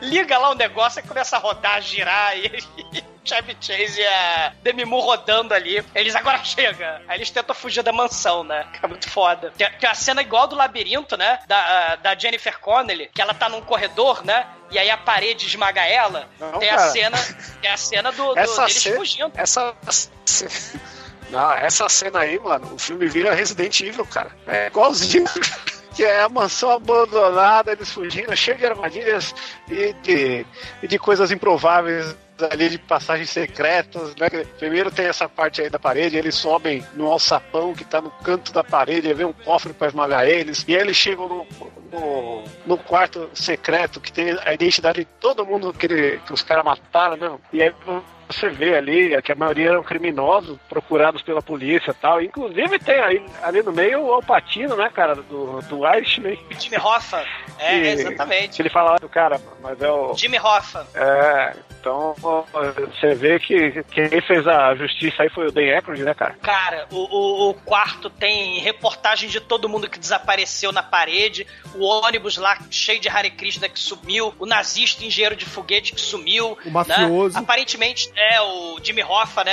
liga 0.00 0.36
lá 0.38 0.50
o 0.50 0.54
negócio 0.54 1.00
e 1.00 1.02
começa 1.02 1.36
a 1.36 1.38
rodar, 1.38 1.80
girar 1.80 2.36
e, 2.36 2.62
Chevy 3.24 3.56
Chase 3.60 4.00
e 4.00 4.06
a 4.06 4.52
Demi 4.62 4.84
Moore 4.86 5.06
rodando 5.06 5.52
ali. 5.52 5.84
Eles 5.94 6.14
agora 6.16 6.42
chega. 6.44 7.02
Aí 7.06 7.18
eles 7.18 7.30
tentam 7.30 7.54
fugir 7.54 7.82
da 7.82 7.92
mansão, 7.92 8.42
né? 8.42 8.66
Que 8.72 8.84
é 8.84 8.88
muito 8.88 9.08
foda. 9.10 9.52
Tem, 9.56 9.70
tem 9.70 9.88
a 9.88 9.94
cena 9.94 10.22
igual 10.22 10.46
do 10.46 10.56
labirinto, 10.56 11.16
né? 11.16 11.38
Da, 11.46 11.96
da 11.96 12.14
Jennifer 12.18 12.58
Connelly, 12.58 13.10
que 13.14 13.20
ela 13.20 13.34
tá 13.34 13.48
num 13.48 13.60
corredor, 13.60 14.24
né? 14.24 14.46
E 14.70 14.78
aí 14.78 14.90
a 14.90 14.96
parede 14.96 15.46
esmaga 15.46 15.84
ela. 15.84 16.28
Não, 16.40 16.58
tem 16.58 16.70
a 16.70 16.78
cena, 16.78 17.18
tem 17.60 17.70
a 17.70 17.76
cena 17.76 18.12
do, 18.12 18.32
do 18.34 18.38
Essa 18.38 18.62
deles 18.66 18.82
cena- 18.82 18.96
fugindo. 18.96 19.32
Essa. 19.36 19.74
Não, 21.30 21.52
essa 21.52 21.88
cena 21.90 22.20
aí, 22.20 22.38
mano, 22.38 22.74
o 22.74 22.78
filme 22.78 23.06
vira 23.06 23.34
Resident 23.34 23.78
Evil, 23.80 24.06
cara. 24.06 24.30
É 24.46 24.68
igualzinho. 24.68 25.26
Que 25.98 26.04
é 26.04 26.20
a 26.22 26.28
mansão 26.28 26.70
abandonada, 26.70 27.72
eles 27.72 27.92
fugindo, 27.92 28.36
cheio 28.36 28.56
de 28.56 28.64
armadilhas 28.64 29.34
e 29.68 29.92
de, 29.94 30.46
e 30.80 30.86
de 30.86 30.96
coisas 30.96 31.32
improváveis 31.32 32.14
ali 32.52 32.68
de 32.68 32.78
passagens 32.78 33.28
secretas, 33.30 34.14
né? 34.14 34.28
Primeiro 34.60 34.92
tem 34.92 35.06
essa 35.06 35.28
parte 35.28 35.60
aí 35.60 35.68
da 35.68 35.76
parede, 35.76 36.16
eles 36.16 36.36
sobem 36.36 36.86
no 36.94 37.10
alçapão 37.10 37.74
que 37.74 37.84
tá 37.84 38.00
no 38.00 38.12
canto 38.12 38.52
da 38.52 38.62
parede, 38.62 39.12
vem 39.12 39.26
um 39.26 39.32
cofre 39.32 39.72
pra 39.72 39.88
esmagar 39.88 40.24
eles, 40.24 40.64
e 40.68 40.76
aí 40.76 40.80
eles 40.82 40.96
chegam 40.96 41.26
no, 41.28 41.46
no, 41.90 42.44
no 42.64 42.78
quarto 42.78 43.28
secreto 43.34 44.00
que 44.00 44.12
tem 44.12 44.38
a 44.44 44.54
identidade 44.54 45.00
de 45.00 45.04
todo 45.18 45.44
mundo 45.44 45.72
que, 45.72 45.86
ele- 45.86 46.20
que 46.24 46.32
os 46.32 46.42
caras 46.44 46.64
mataram, 46.64 47.16
né? 47.16 47.38
E 47.52 47.60
aí 47.60 47.74
você 48.28 48.48
vê 48.48 48.76
ali 48.76 49.20
que 49.22 49.32
a 49.32 49.34
maioria 49.34 49.70
eram 49.70 49.82
criminosos 49.82 50.58
procurados 50.68 51.22
pela 51.22 51.42
polícia 51.42 51.90
e 51.90 51.94
tal. 51.94 52.22
Inclusive 52.22 52.78
tem 52.78 52.98
aí, 53.00 53.24
ali 53.42 53.62
no 53.62 53.72
meio 53.72 54.02
o 54.02 54.12
Alpatino, 54.12 54.76
né, 54.76 54.90
cara, 54.94 55.14
do, 55.14 55.60
do 55.62 55.86
Irishman. 55.86 56.38
Jimmy 56.58 56.76
Hoffa. 56.76 57.24
É, 57.58 57.80
Que- 57.80 57.86
exatamente. 57.88 58.62
Ele 58.62 58.70
fala 58.70 58.92
lá 58.92 58.96
do 58.96 59.08
cara, 59.08 59.40
mas 59.60 59.80
é 59.80 59.90
o. 59.90 60.14
Jimmy 60.14 60.38
Hoffa. 60.38 60.86
É, 60.94 61.56
então 61.80 62.14
você 62.92 63.14
vê 63.14 63.38
que 63.38 63.82
quem 63.84 64.08
fez 64.20 64.46
a 64.46 64.74
justiça 64.74 65.22
aí 65.22 65.30
foi 65.30 65.46
o 65.48 65.52
Dan 65.52 65.62
Aykroyd, 65.74 66.02
né, 66.02 66.14
cara? 66.14 66.34
Cara, 66.42 66.86
o, 66.90 66.96
o, 66.96 67.50
o 67.50 67.54
quarto 67.54 68.10
tem 68.10 68.58
reportagem 68.60 69.28
de 69.28 69.40
todo 69.40 69.68
mundo 69.68 69.88
que 69.88 69.98
desapareceu 69.98 70.72
na 70.72 70.82
parede, 70.82 71.46
o 71.74 71.84
ônibus 71.84 72.36
lá 72.36 72.58
cheio 72.70 73.00
de 73.00 73.08
Hare 73.08 73.30
Krishna 73.30 73.68
que 73.68 73.78
sumiu, 73.78 74.34
o 74.38 74.46
nazista 74.46 75.04
engenheiro 75.04 75.36
de 75.36 75.44
foguete 75.44 75.94
que 75.94 76.00
sumiu. 76.00 76.58
O 76.64 76.70
mafioso. 76.70 77.34
Né? 77.34 77.40
Aparentemente, 77.40 78.10
é, 78.18 78.40
o 78.40 78.78
Jimmy 78.82 79.02
Hoffa, 79.02 79.44
né? 79.44 79.52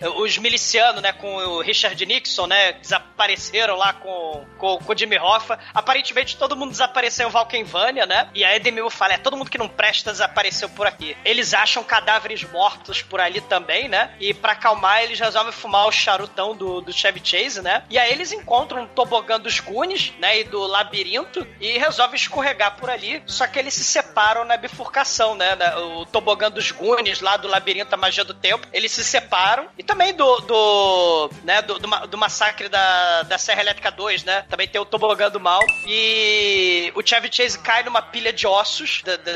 é, 0.00 0.08
Os 0.08 0.38
milicianos, 0.38 1.02
né, 1.02 1.12
com 1.12 1.36
o 1.36 1.60
Richard 1.60 2.04
Nixon, 2.06 2.46
né? 2.46 2.72
Desapareceram 2.72 3.76
lá 3.76 3.92
com, 3.92 4.46
com, 4.56 4.78
com 4.78 4.92
o 4.92 4.96
Jimmy 4.96 5.18
Hoffa. 5.18 5.58
Aparentemente, 5.74 6.36
todo 6.36 6.56
mundo 6.56 6.70
desapareceu 6.70 7.28
em 7.28 7.30
Valkenvânia, 7.30 8.06
né? 8.06 8.28
E 8.34 8.44
a 8.44 8.56
Edemil 8.56 8.88
fala: 8.88 9.14
é, 9.14 9.18
todo 9.18 9.36
mundo 9.36 9.50
que 9.50 9.58
não 9.58 9.68
presta 9.68 10.10
desapareceu 10.10 10.68
por 10.70 10.86
aqui. 10.86 11.16
Eles 11.24 11.52
acham 11.52 11.84
cadáveres 11.84 12.42
mortos 12.44 13.02
por 13.02 13.20
ali 13.20 13.40
também, 13.42 13.88
né? 13.88 14.14
E 14.18 14.32
pra 14.32 14.52
acalmar, 14.52 15.02
eles 15.02 15.20
resolvem 15.20 15.52
fumar 15.52 15.86
o 15.86 15.92
charutão 15.92 16.56
do, 16.56 16.80
do 16.80 16.92
Chevy 16.92 17.20
Chase, 17.22 17.60
né? 17.60 17.84
E 17.90 17.98
aí 17.98 18.10
eles 18.10 18.32
encontram 18.32 18.82
um 18.82 18.86
tobogã 18.86 19.38
dos 19.38 19.60
Goonies, 19.60 20.12
né? 20.18 20.40
E 20.40 20.44
do 20.44 20.66
labirinto 20.66 21.46
e 21.60 21.76
resolvem 21.76 22.16
escorregar 22.16 22.76
por 22.76 22.88
ali. 22.88 23.22
Só 23.26 23.46
que 23.46 23.58
eles 23.58 23.74
se 23.74 23.84
separam 23.84 24.44
na 24.44 24.56
bifurcação, 24.56 25.34
né? 25.34 25.54
O 25.76 26.06
tobogã 26.06 26.50
dos 26.50 26.70
Goonies, 26.70 27.20
lá 27.20 27.36
do 27.36 27.48
labirinto, 27.48 27.89
a 27.94 27.98
magia 27.98 28.24
do 28.24 28.34
tempo, 28.34 28.66
eles 28.72 28.92
se 28.92 29.04
separam. 29.04 29.68
E 29.78 29.82
também 29.82 30.14
do, 30.14 30.36
do 30.40 31.30
né? 31.44 31.62
Do, 31.62 31.78
do, 31.78 31.88
do 32.06 32.18
massacre 32.18 32.68
da, 32.68 33.22
da 33.22 33.38
Serra 33.38 33.60
Elétrica 33.62 33.90
2, 33.90 34.24
né? 34.24 34.44
Também 34.48 34.68
tem 34.68 34.80
o 34.80 34.84
tobogã 34.84 35.30
do 35.30 35.40
mal. 35.40 35.60
E 35.86 36.92
o 36.94 37.06
Chevy 37.06 37.28
Chase 37.32 37.58
cai 37.58 37.82
numa 37.82 38.02
pilha 38.02 38.32
de 38.32 38.46
ossos 38.46 39.02
da- 39.02 39.16
da- 39.16 39.32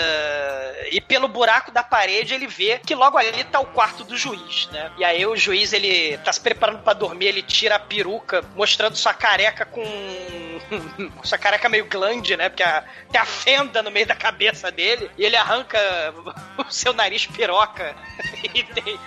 e 0.91 1.01
pelo 1.01 1.29
buraco 1.29 1.71
da 1.71 1.83
parede 1.83 2.35
ele 2.35 2.47
vê 2.47 2.79
que 2.85 2.95
logo 2.95 3.17
ali 3.19 3.45
tá 3.45 3.61
o 3.61 3.67
quarto 3.67 4.05
do 4.05 4.17
juiz, 4.17 4.69
né? 4.73 4.91
E 4.99 5.05
aí 5.05 5.25
o 5.27 5.37
juiz 5.37 5.73
ele 5.73 6.17
tá 6.19 6.33
se 6.33 6.41
preparando 6.41 6.83
pra 6.83 6.93
dormir, 6.93 7.27
ele 7.27 7.43
tira 7.43 7.77
a 7.77 7.79
peruca, 7.79 8.45
mostrando 8.55 8.97
sua 8.97 9.15
careca 9.15 9.65
com 9.65 9.83
sua 11.25 11.39
careca 11.39 11.69
meio 11.69 11.87
glande, 11.87 12.37
né? 12.37 12.49
Porque 12.49 12.63
a- 12.63 12.85
tem 13.11 13.21
a 13.21 13.25
fenda 13.27 13.83
no 13.83 13.91
meio 13.91 14.07
da 14.07 14.15
cabeça 14.15 14.71
dele 14.71 15.11
e 15.17 15.25
ele 15.25 15.37
arranca 15.37 15.79
o 16.59 16.73
seu 16.73 16.93
nariz 16.93 17.27
piroca 17.27 17.95
e 18.55 18.63
tem, 18.63 18.99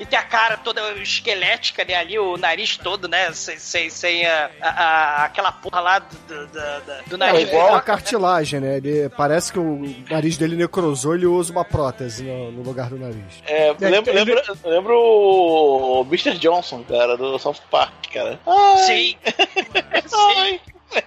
e 0.00 0.06
tem 0.06 0.18
a 0.18 0.22
cara 0.22 0.56
toda 0.56 0.92
esquelética, 0.94 1.84
né? 1.84 1.94
Ali 1.94 2.18
o 2.18 2.36
nariz 2.36 2.76
todo, 2.76 3.06
né? 3.08 3.32
Sem, 3.32 3.58
sem, 3.58 3.90
sem 3.90 4.26
a, 4.26 4.50
a- 4.60 4.68
a- 4.68 5.24
aquela 5.24 5.52
porra 5.52 5.80
lá 5.80 5.98
do, 6.00 6.16
do, 6.28 6.46
do- 6.46 7.02
do 7.08 7.14
É 7.14 7.18
nariz. 7.18 7.48
igual 7.48 7.62
a 7.62 7.68
piroca, 7.68 7.82
cartilagem, 7.86 8.60
né? 8.60 8.76
Ele, 8.78 9.08
parece 9.10 9.52
que 9.52 9.58
o 9.58 9.80
nariz 10.10 10.36
dele 10.36 10.56
necrosou, 10.56 11.14
ele 11.14 11.26
usa 11.26 11.52
uma 11.52 11.64
prótese 11.64 12.24
no, 12.24 12.50
no 12.52 12.62
lugar 12.62 12.88
do 12.90 12.98
nariz. 12.98 13.42
É, 13.46 13.74
lembro, 13.80 14.12
lembro, 14.12 14.42
lembro 14.64 14.98
o 14.98 16.02
Mr. 16.08 16.36
Johnson, 16.38 16.82
cara, 16.84 17.16
do 17.16 17.38
South 17.38 17.56
Park, 17.70 17.92
cara. 18.12 18.38
Sim. 18.86 19.16
Ai, 20.36 20.60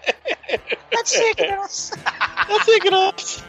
Pode 0.91 1.09
ser, 1.09 1.35
criança. 1.35 1.93
eu 2.49 2.63
sei 2.63 2.79
graça. 2.79 3.43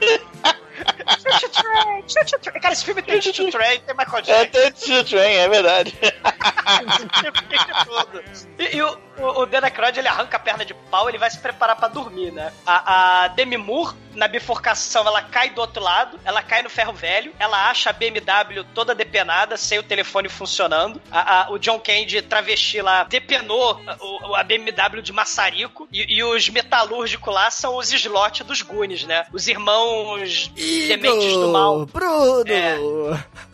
Choo 1.38 1.48
Train, 1.50 2.04
Choo 2.08 2.38
Train. 2.38 2.60
Cara, 2.60 2.72
esse 2.72 2.84
filme 2.84 3.02
tem 3.02 3.20
Choo 3.20 3.50
Train, 3.50 3.80
tem 3.80 3.96
Michael 3.96 4.22
Jackson. 4.22 4.32
É, 4.32 4.70
tem 4.70 4.72
Choo 4.76 5.04
Train, 5.04 5.34
é 5.34 5.48
verdade. 5.48 5.94
E, 8.58 8.76
e 8.76 8.82
o, 8.82 8.98
o, 9.18 9.42
o 9.42 9.46
Dan 9.46 9.60
Aykroyd, 9.62 9.98
ele 9.98 10.08
arranca 10.08 10.36
a 10.36 10.40
perna 10.40 10.64
de 10.64 10.74
pau, 10.74 11.08
ele 11.08 11.18
vai 11.18 11.30
se 11.30 11.38
preparar 11.38 11.76
pra 11.76 11.88
dormir, 11.88 12.32
né? 12.32 12.52
A, 12.66 13.24
a 13.24 13.28
Demi 13.28 13.56
Moore, 13.56 13.94
na 14.16 14.26
bifurcação, 14.26 15.06
ela 15.06 15.22
cai 15.22 15.50
do 15.50 15.60
outro 15.60 15.82
lado, 15.82 16.18
ela 16.24 16.42
cai 16.42 16.62
no 16.62 16.70
ferro 16.70 16.92
velho, 16.92 17.32
ela 17.38 17.68
acha 17.70 17.90
a 17.90 17.92
BMW 17.92 18.64
toda 18.74 18.94
depenada, 18.94 19.56
sem 19.56 19.78
o 19.78 19.82
telefone 19.82 20.28
funcionando. 20.28 21.00
A, 21.10 21.42
a- 21.46 21.50
o 21.52 21.58
John 21.58 21.78
Candy, 21.78 22.22
travesti 22.22 22.80
lá, 22.82 23.04
depenou 23.04 23.80
a, 23.86 24.40
a 24.40 24.42
BMW 24.42 25.02
de 25.02 25.12
maçarico, 25.12 25.86
e, 25.92 26.16
e 26.16 26.24
os 26.24 26.48
metalúrgicos 26.48 27.32
lá 27.32 27.50
são 27.50 27.76
os 27.76 27.92
slots 27.92 28.46
dos 28.46 28.62
Goonies, 28.62 29.04
né? 29.04 29.26
Os 29.32 29.46
irmãos 29.46 30.48
dementes 30.54 31.32
do 31.34 31.48
mal. 31.52 31.86
Bruno! 31.86 32.44
É. 32.50 32.76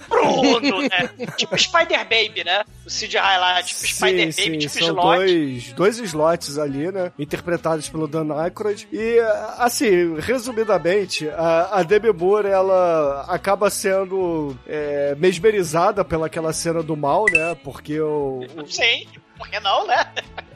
Bruno, 0.08 0.82
né? 0.82 1.10
tipo 1.36 1.56
Spider 1.58 2.00
Baby, 2.00 2.44
né? 2.44 2.64
Sid 2.92 3.16
lá, 3.16 3.62
tipo 3.62 3.80
Spider 3.86 4.32
Sim, 4.32 4.42
Baby, 4.42 4.52
sim, 4.52 4.58
tipo 4.68 4.72
são 4.84 4.88
slot. 4.88 5.16
dois, 5.16 5.72
dois 5.72 5.98
slots 5.98 6.58
ali, 6.58 6.90
né? 6.92 7.12
Interpretados 7.18 7.88
pelo 7.88 8.06
Dan 8.06 8.32
Aykroyd. 8.34 8.86
E, 8.92 9.18
assim, 9.58 10.14
resumidamente, 10.20 11.28
a, 11.30 11.78
a 11.78 11.82
Demi 11.82 12.12
Moore, 12.12 12.48
ela 12.48 13.24
acaba 13.28 13.70
sendo 13.70 14.56
é, 14.66 15.14
mesmerizada 15.18 16.04
pelaquela 16.04 16.52
cena 16.52 16.82
do 16.82 16.96
mal, 16.96 17.24
né? 17.30 17.56
Porque 17.64 18.00
o, 18.00 18.40
o- 18.56 18.66
Sim, 18.66 19.06
por 19.42 19.50
que 19.50 19.58
não, 19.58 19.86
né? 19.88 20.06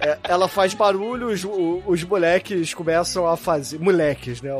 é, 0.00 0.18
ela 0.24 0.48
faz 0.48 0.74
barulho, 0.74 1.28
os, 1.28 1.44
os 1.86 2.04
moleques 2.04 2.74
começam 2.74 3.26
a 3.26 3.36
fazer. 3.36 3.78
Moleques, 3.78 4.40
né? 4.42 4.50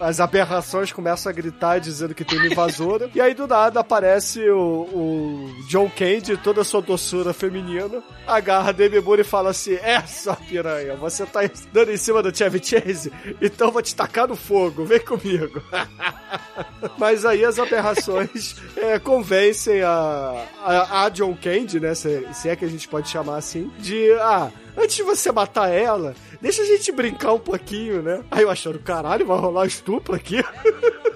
As 0.00 0.20
aberrações 0.20 0.92
começam 0.92 1.30
a 1.30 1.32
gritar 1.32 1.78
dizendo 1.78 2.14
que 2.14 2.24
tem 2.24 2.38
uma 2.38 2.46
invasora. 2.46 3.10
e 3.14 3.20
aí 3.20 3.34
do 3.34 3.46
nada 3.46 3.80
aparece 3.80 4.40
o, 4.48 4.58
o 4.58 5.54
John 5.68 5.90
Candy, 5.90 6.36
toda 6.38 6.62
a 6.62 6.64
sua 6.64 6.80
doçura 6.80 7.32
feminina, 7.32 8.02
agarra 8.26 8.72
Demi 8.72 9.00
Moore 9.00 9.22
e 9.22 9.24
fala 9.24 9.50
assim: 9.50 9.74
É, 9.74 10.00
sua 10.06 10.36
piranha, 10.36 10.94
você 10.96 11.26
tá 11.26 11.40
dando 11.72 11.92
em 11.92 11.96
cima 11.96 12.22
do 12.22 12.34
Chevy 12.34 12.60
Chase, 12.64 13.12
então 13.40 13.70
vou 13.70 13.82
te 13.82 13.94
tacar 13.94 14.28
no 14.28 14.36
fogo, 14.36 14.84
vem 14.84 15.00
comigo. 15.00 15.62
Mas 16.96 17.24
aí 17.24 17.44
as 17.44 17.58
aberrações 17.58 18.56
é, 18.76 18.98
convencem 18.98 19.82
a, 19.82 20.44
a, 20.64 21.04
a 21.04 21.08
John 21.08 21.36
Candy, 21.36 21.80
né? 21.80 21.94
Se, 21.94 22.26
se 22.32 22.48
é 22.48 22.56
que 22.56 22.64
a 22.64 22.68
gente 22.68 22.88
pode 22.88 23.08
chamar 23.08 23.36
assim, 23.36 23.57
de 23.78 24.12
ah, 24.20 24.50
antes 24.76 24.96
de 24.96 25.02
você 25.02 25.30
matar 25.32 25.68
ela, 25.70 26.14
deixa 26.40 26.62
a 26.62 26.66
gente 26.66 26.90
brincar 26.92 27.32
um 27.32 27.38
pouquinho, 27.38 28.02
né? 28.02 28.22
Aí 28.30 28.42
eu 28.42 28.50
achando, 28.50 28.78
caralho, 28.78 29.26
vai 29.26 29.38
rolar 29.38 29.66
estupro 29.66 30.14
aqui. 30.14 30.36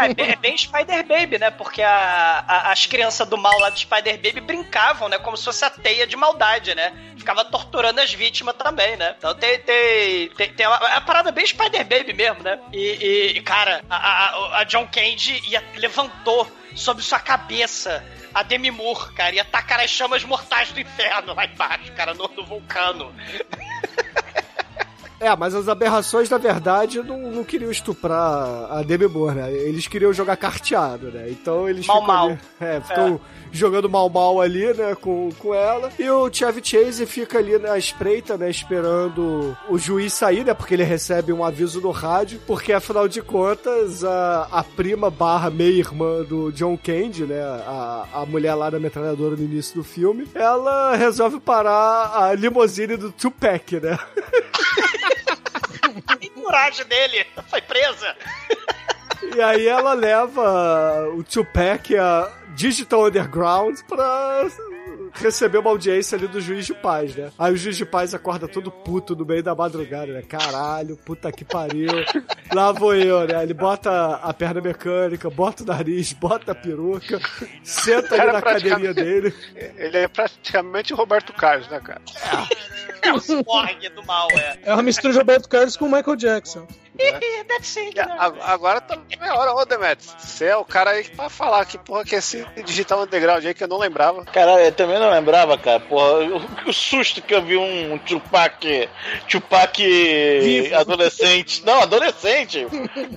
É 0.00 0.14
bem, 0.14 0.30
é 0.30 0.36
bem 0.36 0.56
Spider 0.56 1.06
Baby, 1.06 1.38
né? 1.38 1.50
Porque 1.50 1.82
a- 1.82 2.42
a- 2.48 2.72
as 2.72 2.86
crianças 2.86 3.28
do 3.28 3.36
mal 3.36 3.58
lá 3.58 3.68
do 3.68 3.78
Spider 3.78 4.16
Baby 4.16 4.40
brincavam, 4.40 5.10
né? 5.10 5.18
Como 5.18 5.36
se 5.36 5.44
fosse 5.44 5.62
a 5.62 5.68
teia 5.68 6.06
de 6.06 6.16
maldade, 6.16 6.74
né? 6.74 6.90
Ficava 7.18 7.44
torturando 7.44 8.00
as 8.00 8.10
vítimas 8.14 8.54
também, 8.56 8.96
né? 8.96 9.14
Então 9.18 9.34
tem, 9.34 9.58
tem, 9.58 10.30
tem, 10.30 10.54
tem 10.54 10.66
uma, 10.66 10.76
é 10.76 10.92
uma 10.94 11.00
parada 11.02 11.30
bem 11.30 11.46
Spider 11.46 11.84
Baby 11.86 12.14
mesmo, 12.14 12.42
né? 12.42 12.58
E, 12.72 13.34
e, 13.36 13.42
cara, 13.42 13.84
a, 13.90 13.96
a- 13.96 14.60
a 14.60 14.64
John 14.64 14.86
Candy 14.90 15.42
ia, 15.50 15.62
levantou 15.76 16.50
sobre 16.74 17.04
sua 17.04 17.20
cabeça 17.20 18.02
a 18.34 18.42
Demi 18.42 18.70
Moore, 18.70 19.12
cara, 19.12 19.34
ia 19.34 19.44
tacar 19.44 19.80
as 19.80 19.90
chamas 19.90 20.24
mortais 20.24 20.72
do 20.72 20.80
inferno 20.80 21.34
lá 21.34 21.44
embaixo, 21.44 21.92
cara, 21.92 22.14
no, 22.14 22.28
no 22.28 22.44
vulcano. 22.44 23.14
É, 25.22 25.36
mas 25.36 25.54
as 25.54 25.68
aberrações, 25.68 26.28
na 26.28 26.38
verdade, 26.38 27.00
não, 27.02 27.16
não 27.30 27.44
queriam 27.44 27.70
estuprar 27.70 28.66
a 28.72 28.82
Demi 28.82 29.06
Moore, 29.06 29.36
né? 29.36 29.52
Eles 29.52 29.86
queriam 29.86 30.12
jogar 30.12 30.36
carteado, 30.36 31.12
né? 31.12 31.26
Então 31.30 31.68
eles 31.68 31.86
Mal, 31.86 32.00
ficam, 32.00 32.14
mal. 32.14 32.26
ali- 32.28 32.38
é, 32.60 32.80
ficam 32.80 33.20
jogando 33.52 33.88
mal 33.88 34.08
mal 34.08 34.40
ali, 34.40 34.72
né? 34.74 34.94
Com, 35.00 35.28
com 35.38 35.54
ela. 35.54 35.90
E 35.98 36.10
o 36.10 36.28
Chevy 36.32 36.60
Chase 36.64 37.06
fica 37.06 37.38
ali 37.38 37.56
na 37.58 37.78
espreita, 37.78 38.36
né? 38.36 38.50
Esperando 38.50 39.56
o 39.68 39.78
juiz 39.78 40.12
sair, 40.12 40.44
né? 40.44 40.54
Porque 40.54 40.74
ele 40.74 40.82
recebe 40.82 41.32
um 41.32 41.44
aviso 41.44 41.80
no 41.80 41.90
rádio. 41.92 42.40
Porque, 42.46 42.72
afinal 42.72 43.06
de 43.06 43.22
contas, 43.22 44.02
a, 44.04 44.48
a 44.50 44.64
prima 44.64 45.08
barra 45.10 45.50
meia-irmã 45.50 46.24
do 46.24 46.50
John 46.52 46.76
Candy, 46.76 47.24
né? 47.24 47.40
A, 47.42 48.06
a 48.12 48.26
mulher 48.26 48.54
lá 48.54 48.70
da 48.70 48.80
metralhadora 48.80 49.36
no 49.36 49.42
início 49.44 49.76
do 49.76 49.84
filme, 49.84 50.26
ela 50.34 50.96
resolve 50.96 51.38
parar 51.38 52.10
a 52.12 52.34
limusine 52.34 52.96
do 52.96 53.12
Tupac, 53.12 53.78
né? 53.80 53.96
Coragem 56.52 56.84
dele 56.84 57.26
foi 57.48 57.62
presa. 57.62 58.14
E 59.34 59.40
aí 59.40 59.66
ela 59.66 59.94
leva 59.94 61.08
o 61.16 61.24
Tupac 61.24 61.96
a 61.96 62.30
Digital 62.54 63.06
Underground 63.06 63.78
pra 63.88 64.46
receber 65.14 65.58
uma 65.58 65.70
audiência 65.70 66.16
ali 66.16 66.26
do 66.26 66.40
juiz 66.40 66.66
de 66.66 66.74
paz, 66.74 67.14
né? 67.14 67.30
Aí 67.38 67.52
o 67.52 67.56
juiz 67.56 67.76
de 67.76 67.84
paz 67.84 68.14
acorda 68.14 68.48
todo 68.48 68.70
puto 68.70 69.14
no 69.14 69.24
meio 69.24 69.42
da 69.42 69.54
madrugada, 69.54 70.12
né? 70.12 70.22
Caralho, 70.22 70.96
puta 70.96 71.30
que 71.30 71.44
pariu. 71.44 71.90
Lá 72.52 72.72
vou 72.72 72.94
eu, 72.94 73.26
né? 73.26 73.42
Ele 73.42 73.54
bota 73.54 74.16
a 74.16 74.32
perna 74.32 74.60
mecânica, 74.60 75.28
bota 75.30 75.62
o 75.62 75.66
nariz, 75.66 76.12
bota 76.12 76.52
a 76.52 76.54
peruca, 76.54 77.20
senta 77.62 78.20
ali 78.20 78.32
na 78.32 78.42
cadeirinha 78.42 78.94
dele. 78.94 79.34
Ele 79.76 79.98
é 79.98 80.08
praticamente 80.08 80.92
o 80.92 80.96
Roberto 80.96 81.32
Carlos, 81.32 81.68
né, 81.68 81.80
cara? 81.80 82.02
É 83.02 83.12
o 83.12 83.20
ciborgue 83.20 83.88
do 83.90 84.04
mal, 84.04 84.28
é. 84.32 84.58
É 84.62 84.72
uma 84.72 84.82
mistura 84.82 85.12
de 85.12 85.18
Roberto 85.18 85.48
Carlos 85.48 85.76
com 85.76 85.86
o 85.86 85.90
Michael 85.90 86.16
Jackson. 86.16 86.66
Deve 87.48 87.66
ser, 87.66 87.90
E 87.94 88.00
a- 88.00 88.32
Agora 88.42 88.80
tá 88.80 88.96
meia 89.20 89.34
hora, 89.34 89.52
ô 89.54 89.64
Demetrius. 89.64 90.14
Você 90.18 90.46
é 90.46 90.56
o 90.56 90.64
cara 90.64 90.90
aí 90.90 91.04
pra 91.04 91.28
falar 91.28 91.64
que 91.64 91.76
porra 91.78 92.04
que 92.04 92.14
é 92.14 92.18
esse 92.18 92.44
digital 92.64 93.02
underground 93.02 93.44
aí 93.44 93.54
que 93.54 93.64
eu 93.64 93.68
não 93.68 93.78
lembrava. 93.78 94.24
Caralho, 94.26 94.62
eu 94.64 94.72
também 94.72 94.98
não 94.98 95.10
lembrava, 95.10 95.56
cara. 95.58 95.80
Porra, 95.80 96.20
o, 96.20 96.68
o 96.70 96.72
susto 96.72 97.20
que 97.22 97.34
eu 97.34 97.42
vi 97.42 97.56
um 97.56 97.98
Tupac. 97.98 98.88
Tupac 99.28 99.82
adolescente. 100.74 101.64
Não, 101.64 101.80
adolescente. 101.82 102.66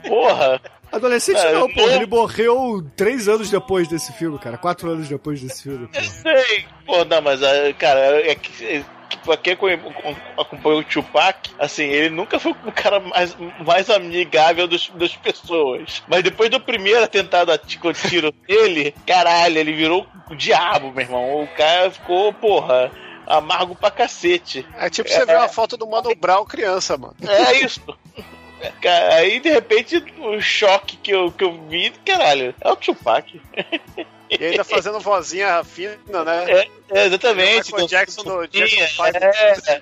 Porra. 0.08 0.62
Adolescente 0.92 1.38
É, 1.40 1.52
não, 1.52 1.68
pô. 1.68 1.82
eu- 1.82 1.92
Ele 1.92 2.06
morreu 2.06 2.86
três 2.96 3.28
anos 3.28 3.50
depois 3.50 3.88
desse 3.88 4.14
filme, 4.14 4.38
cara. 4.40 4.58
Quatro 4.58 4.90
anos 4.90 5.10
depois 5.10 5.42
desse 5.42 5.64
filme. 5.64 5.88
pô. 5.88 6.02
Sei. 6.02 6.66
Pô, 6.86 7.04
não, 7.04 7.22
mas, 7.22 7.42
ah, 7.44 7.74
cara, 7.78 8.00
é 8.30 8.36
que. 8.36 8.86
É 9.34 9.38
Pra 9.38 9.38
quem 9.38 9.54
acompanhou 10.38 10.80
o 10.80 10.84
Tupac, 10.84 11.52
assim, 11.60 11.84
ele 11.84 12.10
nunca 12.10 12.40
foi 12.40 12.52
o 12.52 12.72
cara 12.72 13.00
mais, 13.00 13.36
mais 13.66 13.90
amigável 13.90 14.68
dos, 14.68 14.90
das 14.96 15.16
pessoas. 15.16 16.04
Mas 16.08 16.24
depois 16.24 16.50
do 16.50 16.60
primeiro 16.60 17.04
atentado 17.04 17.52
a 17.52 17.58
tiro 17.58 18.32
dele, 18.32 18.94
caralho, 19.06 19.58
ele 19.58 19.74
virou 19.74 20.06
o 20.30 20.36
diabo, 20.36 20.92
meu 20.92 21.02
irmão. 21.02 21.44
O 21.44 21.48
cara 21.48 21.92
ficou, 21.92 22.34
porra, 22.34 22.92
amargo 23.28 23.76
pra 23.76 23.92
cacete. 23.92 24.66
É 24.78 24.90
tipo 24.90 25.10
você 25.10 25.26
ver 25.26 25.38
uma 25.38 25.50
foto 25.50 25.78
do 25.78 25.88
Mano 25.88 26.14
Brown 26.16 26.46
criança, 26.46 26.98
mano. 26.98 27.16
É 27.28 27.60
isso. 27.60 27.82
Aí, 29.12 29.40
de 29.40 29.50
repente, 29.50 30.04
o 30.18 30.40
choque 30.42 30.98
que 30.98 31.12
eu, 31.12 31.32
que 31.32 31.44
eu 31.44 31.54
vi, 31.68 31.92
caralho, 32.06 32.56
é 32.62 32.72
o 32.72 32.76
Tupac. 32.76 33.40
E 34.30 34.44
ainda 34.44 34.64
fazendo 34.64 35.00
vozinha 35.00 35.64
fina, 35.64 36.24
né? 36.24 36.46
É, 36.48 36.68
é, 36.90 37.06
exatamente. 37.08 37.72
Michael 37.72 37.88
Jackson 37.88 38.24
do 38.24 38.44
Sim, 38.44 38.60
Jackson 38.60 39.04
5. 39.04 39.18
é, 39.18 39.82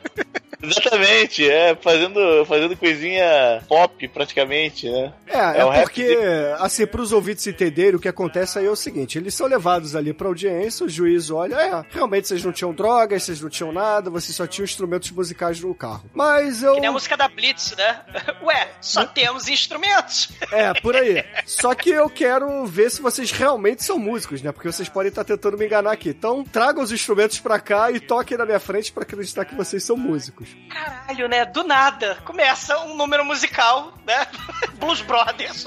exatamente, 0.64 1.50
é, 1.50 1.76
fazendo, 1.76 2.46
fazendo 2.46 2.78
coisinha 2.78 3.62
pop, 3.68 4.08
praticamente, 4.08 4.90
né? 4.90 5.14
É, 5.28 5.60
é, 5.60 5.66
um 5.66 5.70
rap 5.70 5.84
porque, 5.84 6.18
assim, 6.60 6.88
pros 6.88 7.12
ouvintes 7.12 7.46
entenderem, 7.46 7.96
o 7.96 8.00
que 8.00 8.08
acontece 8.08 8.58
aí 8.58 8.66
é 8.66 8.70
o 8.70 8.76
seguinte: 8.76 9.18
eles 9.18 9.34
são 9.34 9.48
levados 9.48 9.96
ali 9.96 10.14
pra 10.14 10.28
audiência, 10.28 10.86
o 10.86 10.90
juiz 10.90 11.30
olha, 11.30 11.56
é, 11.56 11.84
realmente 11.92 12.28
vocês 12.28 12.44
não 12.44 12.52
tinham 12.52 12.74
drogas, 12.74 13.24
vocês 13.24 13.42
não 13.42 13.50
tinham 13.50 13.72
nada, 13.72 14.10
vocês 14.10 14.36
só 14.36 14.48
tinham 14.48 14.64
instrumentos 14.64 15.12
musicais 15.12 15.60
no 15.60 15.76
carro. 15.76 16.04
Mas 16.14 16.64
eu. 16.64 16.76
Que 16.76 16.82
nem 16.82 16.90
a 16.90 16.94
música 16.94 17.18
da 17.18 17.28
Blitz, 17.28 17.76
né? 17.76 18.02
Ué, 18.44 18.70
só 18.80 19.06
temos 19.06 19.48
instrumentos. 19.48 20.30
É, 20.52 20.74
por 20.80 20.96
aí. 20.96 21.24
Só 21.46 21.76
que 21.76 21.90
eu 21.90 22.10
quero 22.10 22.66
ver 22.66 22.90
se 22.90 23.02
vocês 23.02 23.32
realmente 23.32 23.84
são 23.84 24.00
músicos, 24.00 24.42
né? 24.42 24.52
Porque 24.52 24.72
vocês 24.72 24.88
podem 24.88 25.10
estar 25.10 25.24
tentando 25.24 25.58
me 25.58 25.66
enganar 25.66 25.92
aqui. 25.92 26.10
Então, 26.10 26.44
tragam 26.44 26.84
os 26.84 26.92
instrumentos 26.94 27.40
pra 27.40 27.60
cá 27.60 27.92
e 27.92 28.00
toquem 28.00 28.38
na 28.38 28.46
minha 28.46 28.60
frente 28.60 28.92
pra 28.92 29.04
acreditar 29.04 29.46
que 29.46 29.56
vocês 29.56 29.84
são 29.84 29.98
músicos. 29.98 30.50
Caralho, 30.70 31.28
né? 31.28 31.46
Do 31.46 31.64
nada. 31.64 32.18
Começa 32.26 32.78
um 32.86 32.96
número 32.96 33.26
musical, 33.26 33.94
né? 34.06 34.28
Blues 34.80 35.02
Brothers. 35.02 35.66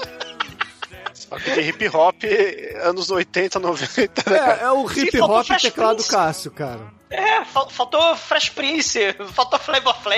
Só 1.13 1.37
que 1.37 1.51
de 1.51 1.61
hip 1.61 1.87
hop, 1.89 2.23
anos 2.83 3.09
80, 3.09 3.59
90, 3.59 4.29
né? 4.29 4.37
É, 4.37 4.63
é 4.63 4.71
o 4.71 4.89
hip 4.91 5.19
hop 5.19 5.47
teclado. 5.61 6.03
Cássio, 6.03 6.51
cara. 6.51 6.96
É, 7.09 7.45
fal- 7.45 7.69
faltou 7.69 8.15
Fresh 8.17 8.49
Prince, 8.49 8.99
faltou 9.33 9.57
Flavor 9.57 9.95
Flav. 10.01 10.17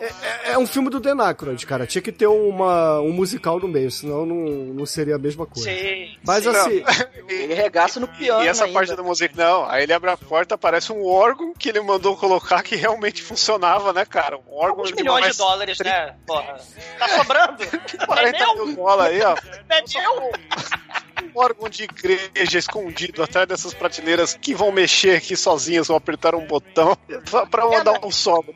É, 0.00 0.52
é 0.52 0.58
um 0.58 0.66
filme 0.66 0.88
do 0.88 0.98
Dan 0.98 1.22
Aykroyd, 1.22 1.66
cara. 1.66 1.86
Tinha 1.86 2.00
que 2.00 2.10
ter 2.10 2.26
uma, 2.26 3.00
um 3.00 3.12
musical 3.12 3.58
no 3.60 3.68
meio, 3.68 3.90
senão 3.90 4.24
não, 4.24 4.36
não 4.74 4.86
seria 4.86 5.16
a 5.16 5.18
mesma 5.18 5.44
coisa. 5.46 5.70
Sim. 5.70 6.16
Mas 6.24 6.44
Sim. 6.44 6.50
assim, 6.50 6.84
Ele 7.28 7.52
regaça 7.54 8.00
no 8.00 8.08
piano 8.08 8.42
E 8.44 8.48
essa 8.48 8.64
ainda. 8.64 8.74
parte 8.78 8.96
da 8.96 9.02
música, 9.02 9.34
não, 9.36 9.68
aí 9.68 9.82
ele 9.82 9.92
abre 9.92 10.10
a 10.10 10.16
porta, 10.16 10.54
aparece 10.54 10.90
um 10.92 11.04
órgão 11.06 11.52
que 11.52 11.68
ele 11.68 11.80
mandou 11.80 12.16
colocar 12.16 12.62
que 12.62 12.74
realmente 12.74 13.22
funcionava, 13.22 13.92
né, 13.92 14.04
cara? 14.06 14.36
Um 14.38 14.54
órgão 14.54 14.68
Alguns 14.78 14.88
de 14.88 14.94
milhões 14.96 15.20
mais 15.20 15.32
de 15.36 15.38
dólares, 15.42 15.78
né? 15.80 16.14
Porra. 16.26 16.58
Tá 16.98 17.08
sobrando? 17.08 17.62
É 17.62 18.06
40 18.06 18.38
meu? 18.54 18.66
mil 18.66 18.76
dólares 18.76 19.16
aí, 19.16 19.22
ó. 19.22 19.36
É 19.68 19.82
meu? 20.00 20.32
Órgão 21.34 21.68
de 21.68 21.84
igreja 21.84 22.58
escondido 22.58 23.22
atrás 23.22 23.46
dessas 23.48 23.74
prateleiras 23.74 24.34
que 24.40 24.54
vão 24.54 24.72
mexer 24.72 25.16
aqui 25.16 25.36
sozinhas, 25.36 25.88
vão 25.88 25.96
apertar 25.96 26.34
um 26.34 26.46
botão 26.46 26.96
pra 27.50 27.66
mandar 27.66 28.04
um 28.04 28.10
solo. 28.10 28.54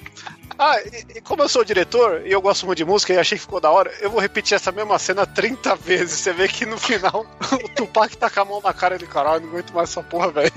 Ah, 0.58 0.80
e, 0.80 1.18
e 1.18 1.20
como 1.20 1.42
eu 1.42 1.48
sou 1.48 1.64
diretor 1.64 2.26
e 2.26 2.32
eu 2.32 2.40
gosto 2.40 2.66
muito 2.66 2.78
de 2.78 2.84
música 2.84 3.12
e 3.12 3.18
achei 3.18 3.36
que 3.38 3.42
ficou 3.42 3.60
da 3.60 3.70
hora, 3.70 3.92
eu 4.00 4.10
vou 4.10 4.20
repetir 4.20 4.54
essa 4.54 4.70
mesma 4.70 4.98
cena 4.98 5.26
30 5.26 5.74
vezes. 5.82 6.20
Você 6.20 6.32
vê 6.32 6.48
que 6.48 6.66
no 6.66 6.78
final 6.78 7.26
o 7.64 7.68
Tupac 7.70 8.16
tá 8.16 8.30
com 8.30 8.40
a 8.40 8.44
mão 8.44 8.60
na 8.60 8.72
cara 8.72 8.98
de 8.98 9.06
caralho, 9.06 9.42
não 9.42 9.48
aguento 9.50 9.72
mais 9.72 9.90
essa 9.90 10.02
porra, 10.02 10.30
velho. 10.30 10.52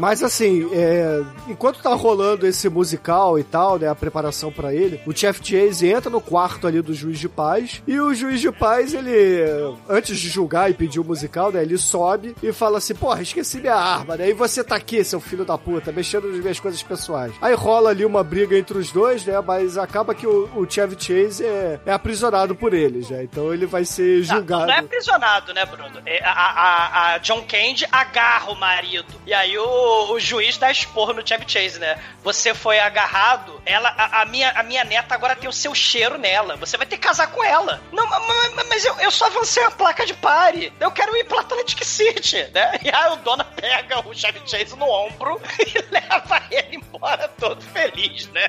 Mas 0.00 0.22
assim, 0.22 0.66
é, 0.72 1.22
enquanto 1.46 1.82
tá 1.82 1.92
rolando 1.92 2.46
esse 2.46 2.70
musical 2.70 3.38
e 3.38 3.44
tal, 3.44 3.78
né, 3.78 3.86
a 3.86 3.94
preparação 3.94 4.50
pra 4.50 4.74
ele, 4.74 4.98
o 5.06 5.12
Jeff 5.12 5.40
Chase 5.44 5.86
entra 5.86 6.08
no 6.08 6.22
quarto 6.22 6.66
ali 6.66 6.80
do 6.80 6.94
juiz 6.94 7.18
de 7.18 7.28
paz 7.28 7.82
e 7.86 8.00
o 8.00 8.14
juiz 8.14 8.40
de 8.40 8.50
paz, 8.50 8.94
ele, 8.94 9.44
antes 9.86 10.18
de 10.18 10.30
julgar 10.30 10.70
e 10.70 10.74
pedir 10.74 11.00
o 11.00 11.04
musical, 11.04 11.52
né, 11.52 11.60
ele 11.60 11.76
sobe 11.76 12.34
e 12.42 12.50
fala 12.50 12.78
assim, 12.78 12.94
porra, 12.94 13.20
esqueci 13.20 13.60
minha 13.60 13.74
arma, 13.74 14.16
né, 14.16 14.30
e 14.30 14.32
você 14.32 14.64
tá 14.64 14.76
aqui, 14.76 15.04
seu 15.04 15.20
filho 15.20 15.44
da 15.44 15.58
puta, 15.58 15.92
mexendo 15.92 16.28
nas 16.28 16.40
minhas 16.40 16.58
coisas 16.58 16.82
pessoais. 16.82 17.34
Aí 17.42 17.52
rola 17.54 17.90
ali 17.90 18.06
uma 18.06 18.24
briga 18.24 18.56
entre 18.56 18.78
os 18.78 18.90
dois, 18.90 19.26
né, 19.26 19.38
mas 19.46 19.76
acaba 19.76 20.14
que 20.14 20.26
o, 20.26 20.48
o 20.56 20.66
Chevy 20.68 20.96
Chase 20.98 21.44
é, 21.44 21.78
é 21.84 21.92
aprisionado 21.92 22.54
por 22.54 22.72
eles, 22.72 23.10
né, 23.10 23.22
então 23.22 23.52
ele 23.52 23.66
vai 23.66 23.84
ser 23.84 24.22
julgado. 24.22 24.66
Não 24.66 24.74
é 24.74 24.78
aprisionado, 24.78 25.52
né, 25.52 25.66
Bruno? 25.66 26.00
É, 26.06 26.24
A, 26.24 26.32
a, 26.32 27.14
a 27.14 27.18
John 27.18 27.42
Candy 27.42 27.86
agarra 27.92 28.50
o 28.50 28.58
marido. 28.58 29.12
E 29.26 29.34
aí 29.34 29.58
o, 29.58 29.89
o 29.90 30.18
juiz 30.20 30.56
dá 30.58 30.70
esporro 30.70 31.12
no 31.12 31.26
Chevy 31.26 31.44
Chase, 31.46 31.78
né? 31.78 31.98
Você 32.22 32.54
foi 32.54 32.78
agarrado, 32.78 33.60
ela, 33.66 33.88
a, 33.90 34.22
a 34.22 34.24
minha, 34.24 34.50
a 34.50 34.62
minha 34.62 34.84
neta 34.84 35.14
agora 35.14 35.36
tem 35.36 35.48
o 35.48 35.52
seu 35.52 35.74
cheiro 35.74 36.16
nela. 36.18 36.56
Você 36.56 36.76
vai 36.76 36.86
ter 36.86 36.96
que 36.96 37.02
casar 37.06 37.28
com 37.28 37.42
ela. 37.44 37.80
Não, 37.92 38.06
ma- 38.06 38.20
ma- 38.20 38.64
mas 38.68 38.84
eu, 38.84 38.94
eu 39.00 39.10
só 39.10 39.26
avancei 39.26 39.62
a 39.64 39.70
placa 39.70 40.04
de 40.06 40.14
pare. 40.14 40.72
Eu 40.80 40.90
quero 40.90 41.16
ir 41.16 41.24
pra 41.24 41.40
Atlantic 41.40 41.82
City, 41.84 42.48
né? 42.54 42.78
E 42.82 42.88
aí 42.90 43.12
o 43.12 43.16
dona 43.16 43.44
pega 43.44 44.06
o 44.08 44.14
Chevy 44.14 44.40
Chase 44.46 44.76
no 44.76 44.88
ombro 44.88 45.40
e 45.58 45.92
leva 45.92 46.42
ele 46.50 46.76
embora 46.76 47.28
todo 47.28 47.60
feliz, 47.62 48.26
né? 48.28 48.48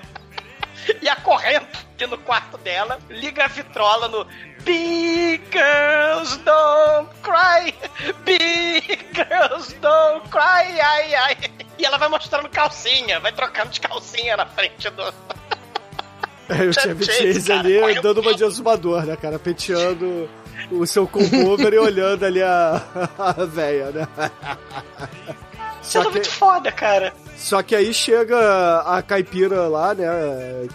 E 1.01 1.07
a 1.07 1.15
corrente 1.15 1.67
no 2.09 2.17
quarto 2.17 2.57
dela, 2.57 2.97
liga 3.09 3.43
a 3.45 3.47
vitrola 3.47 4.07
no 4.07 4.25
Big 4.63 5.41
Girls 5.51 6.37
Don't 6.39 7.09
Cry, 7.21 7.73
Big 8.25 8.99
Girls 9.13 9.73
Don't 9.81 10.27
Cry, 10.29 10.79
ai, 10.79 11.15
ai. 11.15 11.37
E 11.77 11.85
ela 11.85 11.97
vai 11.97 12.09
mostrando 12.09 12.49
calcinha, 12.49 13.19
vai 13.19 13.31
trocando 13.31 13.69
de 13.69 13.79
calcinha 13.79 14.37
na 14.37 14.45
frente 14.45 14.89
do. 14.89 15.13
Aí 16.49 16.67
o 16.69 16.73
Chevy 16.73 17.05
Chase 17.05 17.51
ali 17.51 18.01
dando 18.01 18.21
uma 18.21 18.33
de 18.33 18.43
exumador, 18.43 19.05
né, 19.05 19.15
cara? 19.15 19.39
Penteando 19.39 20.29
o 20.69 20.85
seu 20.85 21.07
combover 21.07 21.73
e 21.73 21.79
olhando 21.79 22.25
ali 22.25 22.43
a, 22.43 22.81
a 23.17 23.45
véia, 23.45 23.91
né? 23.91 24.07
Isso 25.81 25.97
é 25.97 26.03
muito 26.03 26.29
foda, 26.29 26.71
cara. 26.71 27.13
Só 27.41 27.63
que 27.63 27.75
aí 27.75 27.91
chega 27.91 28.81
a 28.81 29.01
caipira 29.01 29.67
lá, 29.67 29.95
né? 29.95 30.05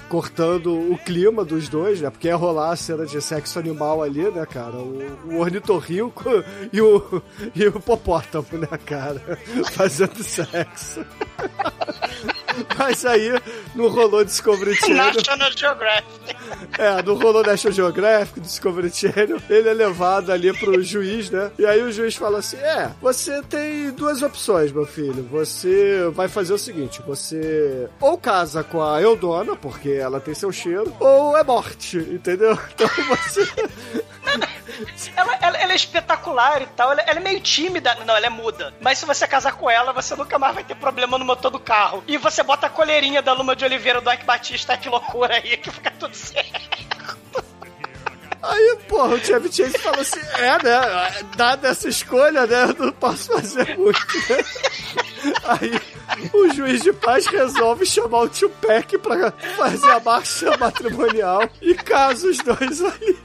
Cortando 0.08 0.72
o 0.92 0.98
clima 0.98 1.44
dos 1.44 1.68
dois, 1.68 2.00
né? 2.00 2.10
Porque 2.10 2.26
ia 2.26 2.34
rolar 2.34 2.72
a 2.72 2.76
cena 2.76 3.06
de 3.06 3.22
sexo 3.22 3.58
animal 3.58 4.02
ali, 4.02 4.28
né, 4.32 4.44
cara? 4.44 4.76
O, 4.76 5.00
o 5.26 5.38
ornitorrinco 5.38 6.24
e 6.72 6.80
o, 6.80 7.22
e 7.54 7.66
o 7.68 7.80
popótamo, 7.80 8.46
né, 8.52 8.78
cara? 8.84 9.38
Fazendo 9.72 10.22
sexo. 10.24 11.06
Mas 12.78 13.04
aí 13.04 13.30
não 13.74 13.88
rolou 13.88 14.24
Discovery 14.24 14.74
Channel. 14.80 14.96
National 14.96 15.50
Geographic. 15.54 16.36
É, 16.78 17.02
não 17.02 17.14
rolou 17.14 17.42
National 17.42 17.74
Geographic, 17.74 18.40
Discovery 18.40 18.90
Channel. 18.90 19.40
Ele 19.48 19.68
é 19.68 19.74
levado 19.74 20.32
ali 20.32 20.52
pro 20.58 20.82
juiz, 20.82 21.30
né? 21.30 21.50
E 21.58 21.66
aí 21.66 21.82
o 21.82 21.92
juiz 21.92 22.14
fala 22.14 22.38
assim: 22.38 22.56
É, 22.56 22.90
você 23.00 23.42
tem 23.42 23.90
duas 23.92 24.22
opções, 24.22 24.72
meu 24.72 24.86
filho. 24.86 25.22
Você 25.30 26.08
vai 26.14 26.28
fazer 26.28 26.55
o 26.56 26.58
seguinte: 26.58 27.00
você 27.02 27.88
ou 28.00 28.18
casa 28.18 28.64
com 28.64 28.82
a 28.82 29.00
Eudona, 29.00 29.54
porque 29.56 29.90
ela 29.90 30.20
tem 30.20 30.34
seu 30.34 30.50
cheiro, 30.52 30.94
ou 31.00 31.36
é 31.36 31.44
morte, 31.44 31.98
entendeu? 31.98 32.58
Então 32.74 32.88
você. 33.08 33.42
Ela, 35.16 35.34
ela- 35.40 35.56
ela 35.56 35.72
é 35.72 35.76
espetacular 35.76 36.60
e 36.60 36.66
tal, 36.66 36.92
ela, 36.92 37.00
ela 37.00 37.18
é 37.18 37.22
meio 37.22 37.40
tímida. 37.40 37.94
Não, 38.04 38.14
ela 38.14 38.26
é 38.26 38.28
muda. 38.28 38.74
Mas 38.80 38.98
se 38.98 39.06
você 39.06 39.26
casar 39.26 39.52
com 39.56 39.70
ela, 39.70 39.90
você 39.90 40.14
nunca 40.14 40.38
mais 40.38 40.54
vai 40.54 40.64
ter 40.64 40.74
problema 40.74 41.16
no 41.16 41.24
motor 41.24 41.50
do 41.50 41.58
carro. 41.58 42.04
E 42.06 42.18
você 42.18 42.42
bota 42.42 42.66
a 42.66 42.70
coleirinha 42.70 43.22
da 43.22 43.32
Luma 43.32 43.56
de 43.56 43.64
Oliveira 43.64 44.02
do 44.02 44.12
Ike 44.12 44.26
Batista, 44.26 44.76
que 44.76 44.90
loucura 44.90 45.36
aí, 45.36 45.56
que 45.56 45.70
fica 45.70 45.90
tudo 45.92 46.14
certo. 46.14 46.60
Aí, 48.48 48.78
porra, 48.88 49.14
o 49.14 49.18
Chevy 49.18 49.52
Chase 49.52 49.78
falou 49.78 50.00
assim: 50.00 50.20
É, 50.34 50.62
né? 50.62 51.24
Dada 51.36 51.68
essa 51.68 51.88
escolha, 51.88 52.46
né? 52.46 52.64
Eu 52.64 52.86
não 52.86 52.92
posso 52.92 53.32
fazer 53.32 53.76
muito? 53.76 53.98
Aí 55.44 55.80
o 56.32 56.54
juiz 56.54 56.82
de 56.82 56.92
paz 56.92 57.26
resolve 57.26 57.84
chamar 57.84 58.22
o 58.22 58.50
Peck 58.60 58.98
pra 58.98 59.32
fazer 59.56 59.90
a 59.90 60.00
marcha 60.00 60.56
matrimonial 60.56 61.48
e 61.60 61.74
casa 61.74 62.28
os 62.28 62.38
dois 62.38 62.82
ali. 62.82 63.18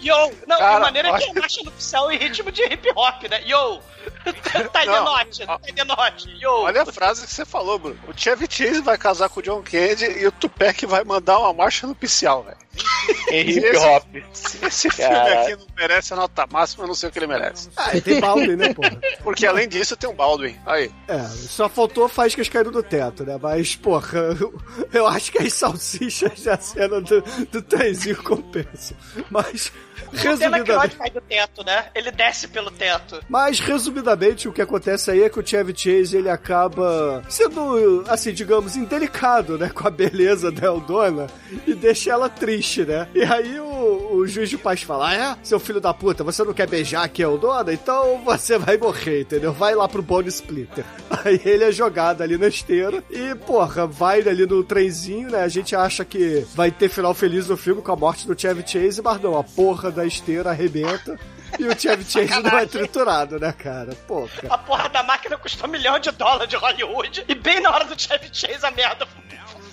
Yo! 0.00 0.14
Não, 0.46 0.58
Cara, 0.58 0.74
de 0.76 0.80
maneira 0.80 1.08
que 1.18 1.24
olha- 1.24 1.30
é 1.38 1.40
marcha 1.40 1.62
nupcial 1.64 2.10
em 2.12 2.18
ritmo 2.18 2.50
de 2.52 2.62
hip 2.62 2.88
hop, 2.94 3.22
né? 3.28 3.42
Yo! 3.46 3.80
tá 4.72 4.80
de 4.80 4.86
Não. 4.86 5.04
noite, 5.04 5.46
tá 5.46 5.58
de 5.58 5.84
noite. 5.84 6.28
Yo! 6.40 6.50
Olha 6.62 6.82
a 6.82 6.86
frase 6.86 7.26
que 7.26 7.32
você 7.32 7.44
falou, 7.44 7.78
Bruno. 7.78 7.98
O 8.08 8.12
Chevy 8.16 8.46
Chase 8.48 8.80
vai 8.80 8.96
casar 8.96 9.28
com 9.28 9.40
o 9.40 9.42
John 9.42 9.62
Candy 9.62 10.04
e 10.06 10.26
o 10.26 10.32
Tupac 10.32 10.86
vai 10.86 11.04
mandar 11.04 11.38
uma 11.38 11.52
marcha 11.52 11.86
nupcial, 11.86 12.42
velho. 12.44 12.56
Em 13.30 13.50
hip 13.50 13.66
Esse- 13.66 13.76
hop. 13.84 14.04
Se 14.32 14.64
esse 14.64 14.90
filme 14.90 15.14
aqui 15.14 15.56
não 15.56 15.66
merece 15.76 16.12
a 16.12 16.16
nota 16.16 16.46
máxima, 16.50 16.84
eu 16.84 16.88
não 16.88 16.94
sei 16.94 17.08
o 17.08 17.12
que 17.12 17.18
ele 17.18 17.26
merece. 17.26 17.68
Ah, 17.76 17.94
e 17.96 18.00
tem 18.00 18.20
Baldwin, 18.20 18.56
né, 18.56 18.72
porra? 18.72 18.98
Porque 19.22 19.44
além 19.44 19.68
disso 19.68 19.96
tem 19.96 20.08
um 20.08 20.14
Baldwin. 20.14 20.56
Aí. 20.64 20.90
É, 21.08 21.18
só 21.28 21.68
faltou 21.68 22.08
faíscas 22.08 22.48
caindo 22.48 22.70
do 22.70 22.82
teto, 22.82 23.24
né? 23.24 23.38
Mas, 23.42 23.74
porra, 23.76 24.18
eu, 24.40 24.54
eu 24.92 25.06
acho 25.06 25.32
que 25.32 25.38
as 25.42 25.52
salsichas 25.52 26.42
da 26.42 26.56
cena 26.58 27.00
do, 27.00 27.20
do 27.50 27.60
trenzinho 27.62 28.22
compensam. 28.22 28.96
Mas, 29.30 29.72
O 30.06 30.10
Croyd 30.10 30.42
resumidamente, 30.42 30.96
cai 30.96 31.10
do 31.10 31.20
teto, 31.20 31.64
né? 31.64 31.86
Ele 31.94 32.10
desce 32.10 32.48
pelo 32.48 32.70
teto. 32.70 33.22
mas, 33.28 33.60
resumidamente, 33.60 34.48
o 34.48 34.52
que 34.52 34.62
acontece 34.62 35.10
aí 35.10 35.22
é 35.22 35.28
que 35.28 35.38
o 35.38 35.46
Chevy 35.46 35.74
Chase, 35.76 36.16
ele 36.16 36.28
acaba 36.28 37.22
sendo, 37.28 38.04
assim, 38.08 38.32
digamos, 38.32 38.76
indelicado, 38.76 39.58
né? 39.58 39.68
Com 39.68 39.86
a 39.86 39.90
beleza 39.90 40.50
da 40.50 40.66
Eldona 40.66 41.26
e 41.66 41.74
deixa 41.74 42.10
ela 42.10 42.28
triste, 42.28 42.84
né? 42.84 43.06
E 43.14 43.22
aí 43.22 43.58
o, 43.60 43.69
o 43.80 44.26
juiz 44.26 44.48
de 44.48 44.58
paz 44.58 44.82
fala, 44.82 45.10
ah, 45.10 45.14
é? 45.14 45.36
Seu 45.42 45.58
filho 45.58 45.80
da 45.80 45.92
puta, 45.92 46.22
você 46.22 46.44
não 46.44 46.52
quer 46.52 46.68
beijar 46.68 47.04
aqui 47.04 47.22
a 47.22 47.26
Eldona? 47.26 47.72
Então 47.72 48.22
você 48.24 48.58
vai 48.58 48.76
morrer, 48.76 49.22
entendeu? 49.22 49.52
Vai 49.52 49.74
lá 49.74 49.88
pro 49.88 50.02
Bone 50.02 50.28
Splitter. 50.28 50.84
Aí 51.24 51.40
ele 51.44 51.64
é 51.64 51.72
jogado 51.72 52.22
ali 52.22 52.36
na 52.36 52.48
esteira 52.48 53.02
e, 53.10 53.34
porra, 53.34 53.86
vai 53.86 54.20
ali 54.20 54.46
no 54.46 54.62
trenzinho, 54.62 55.30
né? 55.30 55.42
A 55.42 55.48
gente 55.48 55.74
acha 55.74 56.04
que 56.04 56.46
vai 56.54 56.70
ter 56.70 56.88
final 56.88 57.14
feliz 57.14 57.48
no 57.48 57.56
filme 57.56 57.82
com 57.82 57.92
a 57.92 57.96
morte 57.96 58.26
do 58.26 58.38
Chevy 58.38 58.64
Chase, 58.66 59.02
mas 59.02 59.20
não, 59.20 59.38
a 59.38 59.44
porra 59.44 59.90
da 59.90 60.04
esteira 60.04 60.50
arrebenta 60.50 61.18
e 61.58 61.66
o 61.66 61.78
Chevy 61.78 62.04
Chase 62.08 62.42
não 62.42 62.58
é 62.58 62.66
triturado, 62.66 63.38
né, 63.38 63.52
cara? 63.52 63.94
Pô, 64.06 64.28
cara. 64.28 64.54
A 64.54 64.58
porra 64.58 64.88
da 64.88 65.02
máquina 65.02 65.36
custou 65.36 65.68
um 65.68 65.72
milhão 65.72 65.98
de 65.98 66.10
dólares 66.12 66.48
de 66.48 66.56
Hollywood 66.56 67.24
e 67.28 67.34
bem 67.34 67.60
na 67.60 67.70
hora 67.70 67.84
do 67.84 68.00
Chevy 68.00 68.28
Chase 68.32 68.64
a 68.64 68.70
merda 68.70 69.06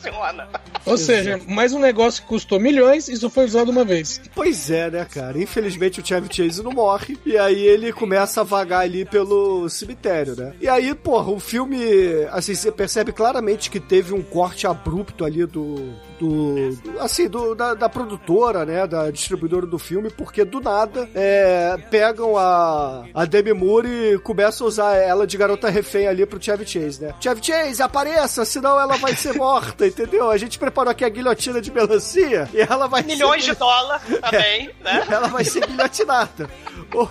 funciona. 0.02 0.48
Ou 0.86 0.98
seja, 0.98 1.40
mais 1.48 1.74
um 1.74 1.80
negócio 1.80 2.22
que 2.22 2.28
custou 2.30 2.60
milhões 2.60 3.08
e 3.10 3.18
só 3.18 3.30
foi 3.30 3.46
usado 3.46 3.70
uma 3.70 3.84
vez. 3.84 4.22
Pois 4.34 4.70
é, 4.72 4.90
né, 4.90 5.06
cara? 5.06 5.38
Infelizmente 5.42 6.00
o 6.00 6.06
Chevy 6.06 6.34
Chase 6.34 6.64
não 6.64 6.72
morre. 6.72 7.18
E 7.26 7.38
aí 7.38 7.62
ele 7.62 7.92
começa 7.92 8.42
a 8.42 8.44
vagar 8.44 8.82
ali 8.82 9.04
pelo 9.06 9.68
cemitério, 9.70 10.36
né? 10.36 10.54
E 10.62 10.68
aí, 10.68 10.94
porra, 10.96 11.32
o 11.32 11.40
filme. 11.40 11.78
Assim, 12.32 12.56
você 12.56 12.72
percebe 12.72 13.12
claramente 13.12 13.70
que 13.70 13.80
teve 13.80 14.14
um 14.14 14.22
corte 14.22 14.66
abrupto 14.68 15.26
ali 15.26 15.46
do. 15.46 15.76
do. 16.20 16.72
do- 16.76 17.00
assim, 17.00 17.28
do, 17.28 17.54
da, 17.54 17.74
da 17.74 17.90
produtora, 17.90 18.66
né? 18.66 18.88
Da 18.88 19.12
distribuidora 19.12 19.66
do 19.66 19.78
filme, 19.78 20.10
porque 20.10 20.46
do 20.46 20.60
nada 20.62 21.10
é, 21.14 21.76
pegam 21.92 22.38
a, 22.38 23.06
a 23.14 23.26
Demi 23.26 23.54
Moore 23.54 23.88
e 24.14 24.20
começam 24.20 24.66
a 24.66 24.70
usar 24.70 24.96
ela 24.96 25.28
de 25.28 25.38
garota 25.38 25.70
refém 25.70 26.08
ali 26.08 26.26
pro 26.26 26.42
Chevy 26.42 26.66
Chase, 26.66 27.02
né? 27.02 27.14
Chevy 27.20 27.44
Chase, 27.44 27.82
apareça, 27.82 28.46
senão 28.46 28.80
ela 28.80 28.96
vai 28.98 29.16
ser 29.16 29.34
morta, 29.34 29.87
entendeu? 29.88 30.30
A 30.30 30.38
gente 30.38 30.60
preparou 30.60 30.92
aqui 30.92 31.04
a 31.06 31.10
guilhotina 31.10 31.62
de 31.62 31.72
melancia 31.72 32.50
e 32.54 32.62
ela 32.62 32.88
vai 32.88 33.04
Milhões 33.04 33.44
ser... 33.44 33.54
de 33.54 33.60
dólares 33.60 34.20
também, 34.22 34.70
né? 34.84 35.06
Ela 35.10 35.28
vai 35.28 35.44
ser 35.44 35.66
guilhotinada. 35.66 36.50
Ô, 36.94 37.08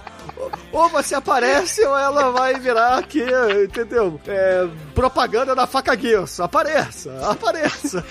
Ou 0.73 0.89
você 0.89 1.15
aparece 1.15 1.85
ou 1.85 1.97
ela 1.97 2.31
vai 2.31 2.59
virar 2.59 2.99
aqui, 2.99 3.25
entendeu? 3.65 4.21
É, 4.27 4.69
propaganda 4.95 5.55
da 5.55 5.67
faca 5.67 5.99
Gears. 5.99 6.41
Apareça, 6.41 7.13
apareça. 7.31 8.05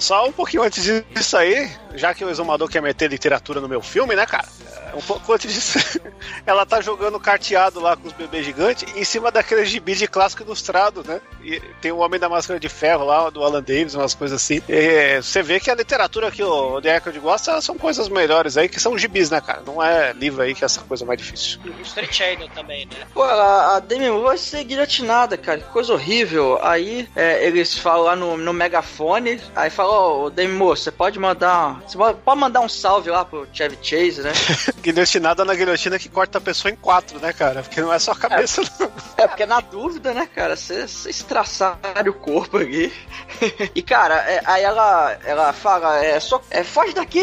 Só- 0.00 0.26
um 0.28 0.32
pouquinho 0.32 0.62
antes 0.62 0.82
disso 0.84 1.36
aí, 1.36 1.70
já 1.94 2.14
que 2.14 2.24
o 2.24 2.30
exumador 2.30 2.68
quer 2.68 2.80
meter 2.80 3.10
literatura 3.10 3.60
no 3.60 3.68
meu 3.68 3.82
filme, 3.82 4.14
né, 4.14 4.24
cara? 4.26 4.46
É, 4.92 4.94
Um 4.96 5.00
pouco 5.00 5.32
antes 5.32 5.52
disso, 5.52 6.00
ela 6.46 6.64
tá 6.64 6.80
jogando 6.80 7.18
carteado 7.18 7.80
lá 7.80 7.96
com 7.96 8.06
os 8.06 8.12
bebês 8.12 8.44
gigantes 8.46 8.84
em 8.96 9.02
cima 9.04 9.30
daqueles 9.32 9.68
gibi 9.68 9.94
de 9.94 10.06
clássico 10.06 10.42
ilustrado, 10.44 11.02
né? 11.04 11.20
E 11.42 11.60
tem 11.80 11.90
o 11.92 11.98
Homem 11.98 12.18
da 12.20 12.28
Máscara 12.28 12.58
de 12.60 12.68
Ferro 12.68 13.04
lá, 13.04 13.28
do 13.30 13.42
Alan 13.42 13.62
Davis, 13.62 13.94
umas 13.94 14.14
coisas 14.14 14.40
assim. 14.40 14.62
E 14.68 15.20
você 15.20 15.42
vê 15.42 15.58
que 15.58 15.70
a 15.70 15.74
literatura 15.74 16.30
que 16.30 16.42
o 16.42 16.80
The 16.80 16.96
Echo 16.96 17.20
gosta 17.20 17.60
são 17.60 17.76
coisas 17.76 18.08
melhores 18.08 18.56
aí, 18.56 18.68
que 18.68 18.78
são 18.80 18.96
gibis, 18.96 19.30
né, 19.30 19.40
cara? 19.40 19.62
Não 19.66 19.82
é 19.82 20.12
livro 20.12 20.42
aí 20.42 20.54
que 20.54 20.64
é 20.64 20.66
essa 20.66 20.80
coisa 20.82 21.04
mais 21.04 21.18
difícil. 21.18 21.58
Street 21.82 22.12
Channel 22.12 22.48
também, 22.54 22.86
né? 22.86 23.06
Pô, 23.12 23.22
a, 23.22 23.76
a 23.76 23.80
Demi 23.80 24.08
Moore 24.08 24.24
vai 24.24 24.38
ser 24.38 24.62
guilhotinada, 24.64 25.36
cara. 25.36 25.58
Que 25.58 25.68
coisa 25.70 25.92
horrível. 25.92 26.58
Aí 26.62 27.08
é, 27.16 27.44
eles 27.44 27.76
falam 27.76 28.04
lá 28.04 28.16
no, 28.16 28.36
no 28.36 28.52
megafone. 28.52 29.13
Aí 29.54 29.70
falam, 29.70 30.24
ô 30.24 30.30
Demi 30.30 30.54
Moore, 30.54 30.78
você 30.78 30.90
pode 30.90 31.18
mandar. 31.18 31.80
Você 31.86 31.96
pode 31.96 32.40
mandar 32.40 32.60
um 32.60 32.68
salve 32.68 33.10
lá 33.10 33.24
pro 33.24 33.46
Chevy 33.52 33.78
Chase, 33.82 34.22
né? 34.22 34.32
Guilhotinada 34.82 35.44
na 35.44 35.54
guilhotina 35.54 35.98
que 35.98 36.08
corta 36.08 36.38
a 36.38 36.40
pessoa 36.40 36.72
em 36.72 36.76
quatro, 36.76 37.18
né, 37.18 37.32
cara? 37.32 37.62
Porque 37.62 37.80
não 37.80 37.92
é 37.92 37.98
só 37.98 38.12
a 38.12 38.16
cabeça, 38.16 38.62
não. 38.78 38.90
É, 39.16 39.26
porque 39.26 39.46
na 39.46 39.60
dúvida, 39.60 40.12
né, 40.12 40.28
cara, 40.34 40.56
você 40.56 40.86
você 40.86 41.10
estraçar 41.10 41.78
o 42.06 42.12
corpo 42.12 42.58
aqui. 42.58 42.92
e, 43.74 43.82
cara, 43.82 44.16
é, 44.16 44.42
aí 44.44 44.62
ela, 44.62 45.18
ela 45.24 45.52
fala, 45.52 46.04
é, 46.04 46.18
só, 46.20 46.40
é, 46.50 46.64
foge 46.64 46.92
daqui, 46.94 47.18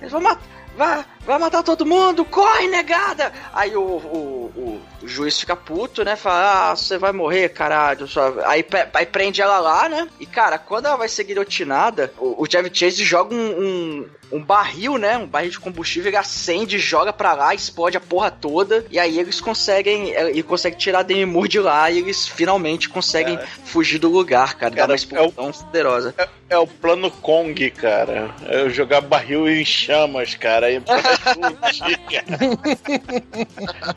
eles 0.00 0.10
vão 0.10 0.20
matar. 0.20 0.42
Vai, 0.76 1.04
vai 1.24 1.38
matar 1.38 1.62
todo 1.62 1.86
mundo, 1.86 2.24
corre, 2.24 2.66
negada! 2.66 3.32
Aí 3.52 3.76
o, 3.76 3.80
o, 3.80 4.52
o, 4.56 4.80
o 5.02 5.08
juiz 5.08 5.38
fica 5.38 5.54
puto, 5.54 6.04
né? 6.04 6.16
Fala, 6.16 6.70
ah, 6.70 6.76
você 6.76 6.98
vai 6.98 7.12
morrer, 7.12 7.50
caralho. 7.50 8.06
Aí, 8.46 8.64
aí 8.94 9.06
prende 9.06 9.40
ela 9.40 9.58
lá, 9.58 9.88
né? 9.88 10.08
E, 10.18 10.26
cara, 10.26 10.58
quando 10.58 10.86
ela 10.86 10.96
vai 10.96 11.08
ser 11.08 11.24
guilhotinada, 11.24 12.12
o, 12.18 12.42
o 12.42 12.50
Chevy 12.50 12.70
Chase 12.72 13.04
joga 13.04 13.34
um, 13.34 13.38
um, 13.38 14.06
um 14.32 14.42
barril, 14.42 14.96
né? 14.96 15.16
Um 15.18 15.26
barril 15.26 15.50
de 15.50 15.60
combustível, 15.60 16.08
ele 16.08 16.16
acende, 16.16 16.78
joga 16.78 17.12
pra 17.12 17.32
lá, 17.34 17.54
explode 17.54 17.96
a 17.96 18.00
porra 18.00 18.30
toda. 18.30 18.84
E 18.90 18.98
aí 18.98 19.18
eles 19.18 19.40
conseguem, 19.40 20.14
é, 20.14 20.30
ele 20.30 20.42
consegue 20.42 20.76
tirar 20.76 21.00
a 21.00 21.02
Demi 21.02 21.26
Moore 21.26 21.48
de 21.48 21.58
lá 21.58 21.90
e 21.90 21.98
eles 21.98 22.26
finalmente 22.26 22.88
conseguem 22.88 23.38
fugir 23.64 23.98
do 23.98 24.08
lugar, 24.08 24.54
cara. 24.54 24.70
Dá 24.70 24.76
Cara, 24.76 24.92
uma 24.92 24.96
explosão 24.96 25.52
poderosa. 25.52 26.14
É 26.48 26.58
o 26.58 26.66
plano 26.66 27.10
Kong, 27.10 27.70
cara. 27.70 28.34
É 28.46 28.68
jogar 28.68 29.00
barril 29.00 29.48
em 29.48 29.64
chamas, 29.64 30.34
cara. 30.34 30.70
E. 30.70 30.80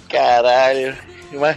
Caralho. 0.09 0.97
Mas 1.34 1.55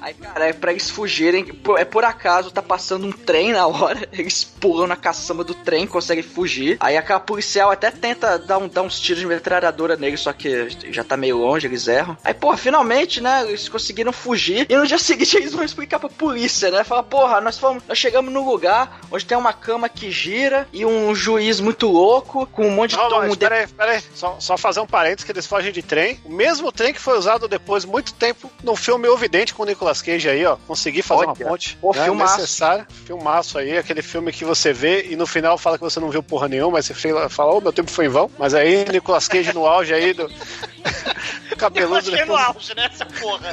Aí, 0.00 0.14
cara, 0.14 0.48
é 0.48 0.52
pra 0.52 0.70
eles 0.72 0.88
fugirem. 0.90 1.44
por- 1.44 1.78
É 1.78 1.84
por 1.84 2.04
acaso, 2.04 2.50
tá 2.50 2.62
passando 2.62 3.06
um 3.06 3.12
trem 3.12 3.52
na 3.52 3.66
hora. 3.66 4.08
Eles 4.12 4.44
pulam 4.44 4.86
na 4.86 4.96
caçamba 4.96 5.44
do 5.44 5.54
trem, 5.54 5.86
conseguem 5.86 6.22
fugir. 6.22 6.76
Aí 6.80 6.96
aquela 6.96 7.20
policial 7.20 7.70
até 7.70 7.90
tenta 7.90 8.38
dar, 8.38 8.58
um, 8.58 8.68
dar 8.68 8.82
uns 8.82 8.98
tiros 9.00 9.20
de 9.20 9.26
metralhadora 9.26 9.96
nele, 9.96 10.16
só 10.16 10.32
que 10.32 10.68
já 10.90 11.02
tá 11.04 11.16
meio 11.16 11.36
longe, 11.38 11.66
eles 11.66 11.86
erram. 11.88 12.16
Aí, 12.24 12.34
porra, 12.34 12.56
finalmente, 12.56 13.20
né? 13.20 13.44
Eles 13.46 13.68
conseguiram 13.68 14.12
fugir. 14.12 14.66
E 14.68 14.76
no 14.76 14.86
dia 14.86 14.98
seguinte 14.98 15.36
eles 15.36 15.52
vão 15.52 15.64
explicar 15.64 15.98
pra 15.98 16.08
polícia, 16.08 16.70
né? 16.70 16.84
Fala, 16.84 17.02
porra, 17.02 17.40
nós, 17.40 17.58
fomos, 17.58 17.82
nós 17.86 17.98
chegamos 17.98 18.32
num 18.32 18.44
lugar 18.48 19.00
onde 19.10 19.24
tem 19.24 19.36
uma 19.36 19.52
cama 19.52 19.88
que 19.88 20.10
gira 20.10 20.66
e 20.72 20.84
um 20.84 21.14
juiz 21.14 21.60
muito 21.60 21.86
louco 21.88 22.46
com 22.46 22.66
um 22.66 22.70
monte 22.70 22.90
de 22.92 22.96
Não, 22.96 23.08
tom 23.08 23.18
mas 23.20 23.32
de 23.32 23.36
peraí, 23.38 23.66
peraí. 23.66 24.00
Só, 24.14 24.36
só 24.40 24.56
fazer 24.56 24.80
um 24.80 24.86
parênteses 24.86 25.24
que 25.24 25.32
eles 25.32 25.46
fogem 25.46 25.72
de 25.72 25.82
trem. 25.82 26.20
O 26.24 26.32
mesmo 26.32 26.70
trem 26.72 26.92
que 26.92 27.00
foi 27.00 27.16
usado 27.18 27.46
depois, 27.48 27.84
muito 27.84 28.12
tempo, 28.14 28.50
no 28.62 28.74
filme 28.76 29.08
O 29.08 29.16
Com 29.54 29.62
o 29.62 29.66
Nicolas 29.66 30.00
Cage 30.02 30.28
aí, 30.28 30.44
ó. 30.44 30.56
Consegui 30.66 31.02
fazer 31.02 31.20
Olha, 31.20 31.28
uma 31.28 31.36
ponte. 31.36 31.76
pô, 31.80 31.92
né, 31.94 32.04
filmaço. 32.04 32.40
necessário. 32.40 32.86
Filmaço 33.06 33.58
aí, 33.58 33.76
aquele 33.76 34.02
filme 34.02 34.32
que 34.32 34.44
você 34.44 34.72
vê 34.72 35.06
e 35.10 35.16
no 35.16 35.26
final 35.26 35.56
fala 35.58 35.76
que 35.78 35.84
você 35.84 35.98
não 36.00 36.10
viu 36.10 36.22
porra 36.22 36.48
nenhuma, 36.48 36.72
mas 36.72 36.86
você 36.86 36.94
fala, 36.94 37.28
fala 37.28 37.54
ô, 37.54 37.60
meu 37.60 37.72
tempo 37.72 37.90
foi 37.90 38.06
em 38.06 38.08
vão. 38.08 38.30
Mas 38.38 38.54
aí, 38.54 38.84
Nicolas 38.90 39.26
Cage 39.28 39.52
no 39.52 39.66
auge 39.66 39.92
aí 39.94 40.12
do. 40.12 40.30
Eu 41.50 41.56
Cabeludo 41.56 41.98
achei 41.98 42.12
no 42.12 42.18
depois. 42.18 42.40
auge, 42.44 42.74
né, 42.76 42.88
essa 42.92 43.06
porra. 43.06 43.52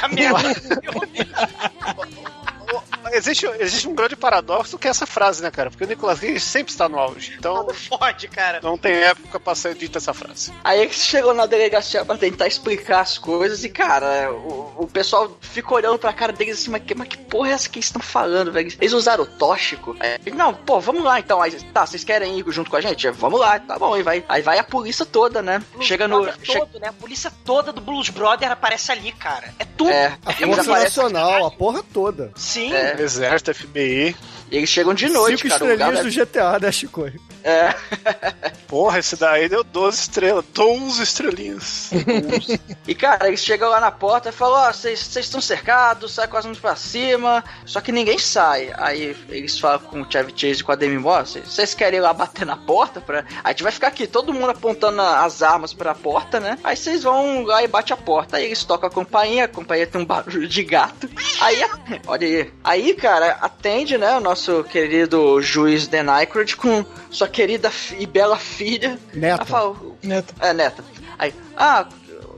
A 0.00 0.08
merda. 0.08 0.38
Existe, 3.12 3.46
existe 3.58 3.88
um 3.88 3.94
grande 3.94 4.16
paradoxo 4.16 4.78
que 4.78 4.86
é 4.88 4.90
essa 4.90 5.06
frase, 5.06 5.42
né, 5.42 5.50
cara? 5.50 5.70
Porque 5.70 5.84
o 5.84 5.86
Nicolas 5.86 6.18
Cage 6.20 6.40
sempre 6.40 6.72
está 6.72 6.88
no 6.88 6.98
auge. 6.98 7.34
Então. 7.38 7.68
Fode, 7.72 8.28
cara. 8.28 8.60
Não 8.62 8.76
tem 8.78 8.94
época 8.94 9.38
pra 9.38 9.54
ser 9.54 9.74
dita 9.74 9.98
essa 9.98 10.14
frase. 10.14 10.52
Aí 10.64 10.80
eles 10.80 10.96
chegam 10.96 11.34
na 11.34 11.46
delegacia 11.46 12.04
pra 12.04 12.16
tentar 12.16 12.46
explicar 12.46 13.00
as 13.00 13.18
coisas 13.18 13.64
e, 13.64 13.68
cara, 13.68 14.32
o, 14.32 14.74
o 14.84 14.86
pessoal 14.86 15.36
fica 15.40 15.74
olhando 15.74 15.98
pra 15.98 16.12
cara 16.12 16.32
deles 16.32 16.58
assim, 16.60 16.70
mas 16.70 16.82
que, 16.82 16.94
mas 16.94 17.08
que 17.08 17.18
porra 17.18 17.50
é 17.50 17.52
essa 17.52 17.68
que 17.68 17.78
eles 17.78 17.86
estão 17.86 18.02
falando, 18.02 18.50
velho? 18.52 18.72
Eles 18.80 18.92
usaram 18.92 19.24
o 19.24 19.26
tóxico? 19.26 19.96
Aí, 20.00 20.18
não, 20.32 20.54
pô, 20.54 20.80
vamos 20.80 21.02
lá 21.02 21.18
então. 21.18 21.40
Aí, 21.42 21.52
tá, 21.72 21.86
vocês 21.86 22.04
querem 22.04 22.38
ir 22.38 22.44
junto 22.48 22.70
com 22.70 22.76
a 22.76 22.80
gente? 22.80 23.08
Vamos 23.10 23.38
lá, 23.40 23.58
tá 23.58 23.78
bom. 23.78 23.94
Aí 23.94 24.02
vai, 24.02 24.24
aí 24.28 24.42
vai 24.42 24.58
a 24.58 24.64
polícia 24.64 25.04
toda, 25.04 25.42
né? 25.42 25.62
Blues 25.72 25.86
Chega 25.86 26.08
no. 26.08 26.24
Che- 26.42 26.58
todo, 26.58 26.78
né? 26.80 26.88
A 26.88 26.92
polícia 26.92 27.32
toda 27.44 27.72
do 27.72 27.80
Blues 27.80 28.08
Brother 28.08 28.50
aparece 28.50 28.90
ali, 28.92 29.12
cara. 29.12 29.52
É 29.58 29.64
tudo. 29.64 29.90
É, 29.90 30.16
A 30.24 30.32
Força 30.32 30.70
Nacional, 30.72 31.46
a 31.46 31.50
porra 31.50 31.82
toda. 31.92 32.30
Sim. 32.36 32.72
É. 32.72 33.01
Exército, 33.02 33.54
FBI. 33.54 34.16
E 34.50 34.56
eles 34.56 34.68
chegam 34.68 34.94
de 34.94 35.08
noite, 35.08 35.42
Cinco 35.42 35.48
cara. 35.50 35.64
o 35.64 35.68
lugar 35.70 35.92
estrelinhas 35.94 36.14
do 36.14 36.26
GTA, 36.26 36.58
né, 36.58 36.72
Chico? 36.72 37.10
É. 37.44 37.74
Porra, 38.68 38.98
esse 39.00 39.16
daí 39.16 39.48
deu 39.48 39.62
12 39.62 40.00
estrelas. 40.00 40.44
12 40.54 41.02
estrelinhas. 41.02 41.90
E, 42.86 42.94
cara, 42.94 43.28
eles 43.28 43.44
chegam 43.44 43.68
lá 43.68 43.80
na 43.80 43.90
porta 43.90 44.30
e 44.30 44.32
falam, 44.32 44.68
ó, 44.68 44.72
vocês 44.72 44.98
vocês 45.00 45.26
estão 45.26 45.40
cercados, 45.40 46.12
sai 46.14 46.28
as 46.32 46.46
mãos 46.46 46.58
pra 46.58 46.74
cima. 46.76 47.44
Só 47.66 47.80
que 47.80 47.92
ninguém 47.92 48.18
sai. 48.18 48.72
Aí 48.76 49.14
eles 49.28 49.58
falam 49.58 49.78
com 49.80 50.00
o 50.02 50.10
Chevy 50.10 50.32
Chase 50.34 50.60
e 50.60 50.64
com 50.64 50.72
a 50.72 50.74
Demi 50.74 50.98
Moore, 50.98 51.26
"Vocês- 51.26 51.74
querem 51.74 51.98
ir 51.98 52.02
lá 52.02 52.12
bater 52.12 52.46
na 52.46 52.56
porta? 52.56 53.00
Pra... 53.00 53.20
Aí 53.20 53.26
a 53.44 53.48
gente 53.50 53.62
vai 53.62 53.72
ficar 53.72 53.88
aqui, 53.88 54.06
todo 54.06 54.32
mundo 54.32 54.50
apontando 54.50 55.00
as 55.02 55.42
armas 55.42 55.72
pra 55.72 55.94
porta, 55.94 56.38
né? 56.40 56.58
Aí 56.64 56.76
vocês 56.76 57.02
vão 57.02 57.42
lá 57.44 57.62
e 57.62 57.68
bate 57.68 57.92
a 57.92 57.96
porta. 57.96 58.36
Aí 58.36 58.46
eles 58.46 58.64
tocam 58.64 58.88
a 58.88 58.92
campainha, 58.92 59.44
a 59.44 59.48
campainha 59.48 59.86
tem 59.86 60.00
um 60.00 60.04
barulho 60.04 60.46
de 60.48 60.62
gato. 60.64 61.08
Aí, 61.40 61.62
olha 62.06 62.26
aí. 62.26 62.52
Aí, 62.64 62.94
cara, 62.94 63.38
atende, 63.40 63.98
né, 63.98 64.16
o 64.16 64.20
nosso 64.20 64.64
querido 64.64 65.40
juiz 65.42 65.86
Dan 65.88 66.10
Aykroyd 66.10 66.56
com 66.56 66.84
sua 67.10 67.28
querida 67.32 67.70
e 67.98 68.06
bela 68.06 68.36
filha. 68.36 68.98
Neta. 69.14 69.44
Fala, 69.44 69.74
Neta. 70.02 70.34
é, 70.40 70.52
neta. 70.52 70.84
Aí, 71.18 71.34
ah, 71.56 71.86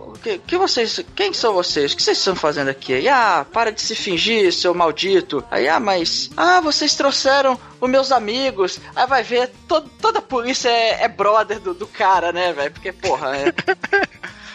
o 0.01 0.13
que, 0.19 0.39
que 0.39 0.57
vocês. 0.57 1.01
Quem 1.15 1.33
são 1.33 1.53
vocês? 1.53 1.93
O 1.93 1.97
que 1.97 2.03
vocês 2.03 2.17
estão 2.19 2.35
fazendo 2.37 2.69
aqui? 2.69 2.95
Aí, 2.95 3.09
ah, 3.09 3.45
para 3.53 3.71
de 3.73 3.81
se 3.81 3.95
fingir, 3.95 4.53
seu 4.53 4.73
maldito. 4.75 5.45
Aí, 5.51 5.69
ah, 5.69 5.81
mas. 5.81 6.31
Ah, 6.37 6.61
vocês 6.61 6.95
trouxeram 6.95 7.59
os 7.81 7.91
meus 7.91 8.13
amigos. 8.13 8.79
Aí 8.95 9.07
vai 9.07 9.23
ver, 9.23 9.51
to- 9.69 9.83
toda 10.01 10.21
a 10.21 10.23
polícia 10.23 10.69
é, 10.71 11.03
é 11.05 11.09
brother 11.09 11.59
do, 11.61 11.75
do 11.75 11.87
cara, 11.87 12.33
né, 12.33 12.53
velho? 12.53 12.71
Porque, 12.71 12.93
porra, 12.93 13.37
é. 13.37 13.53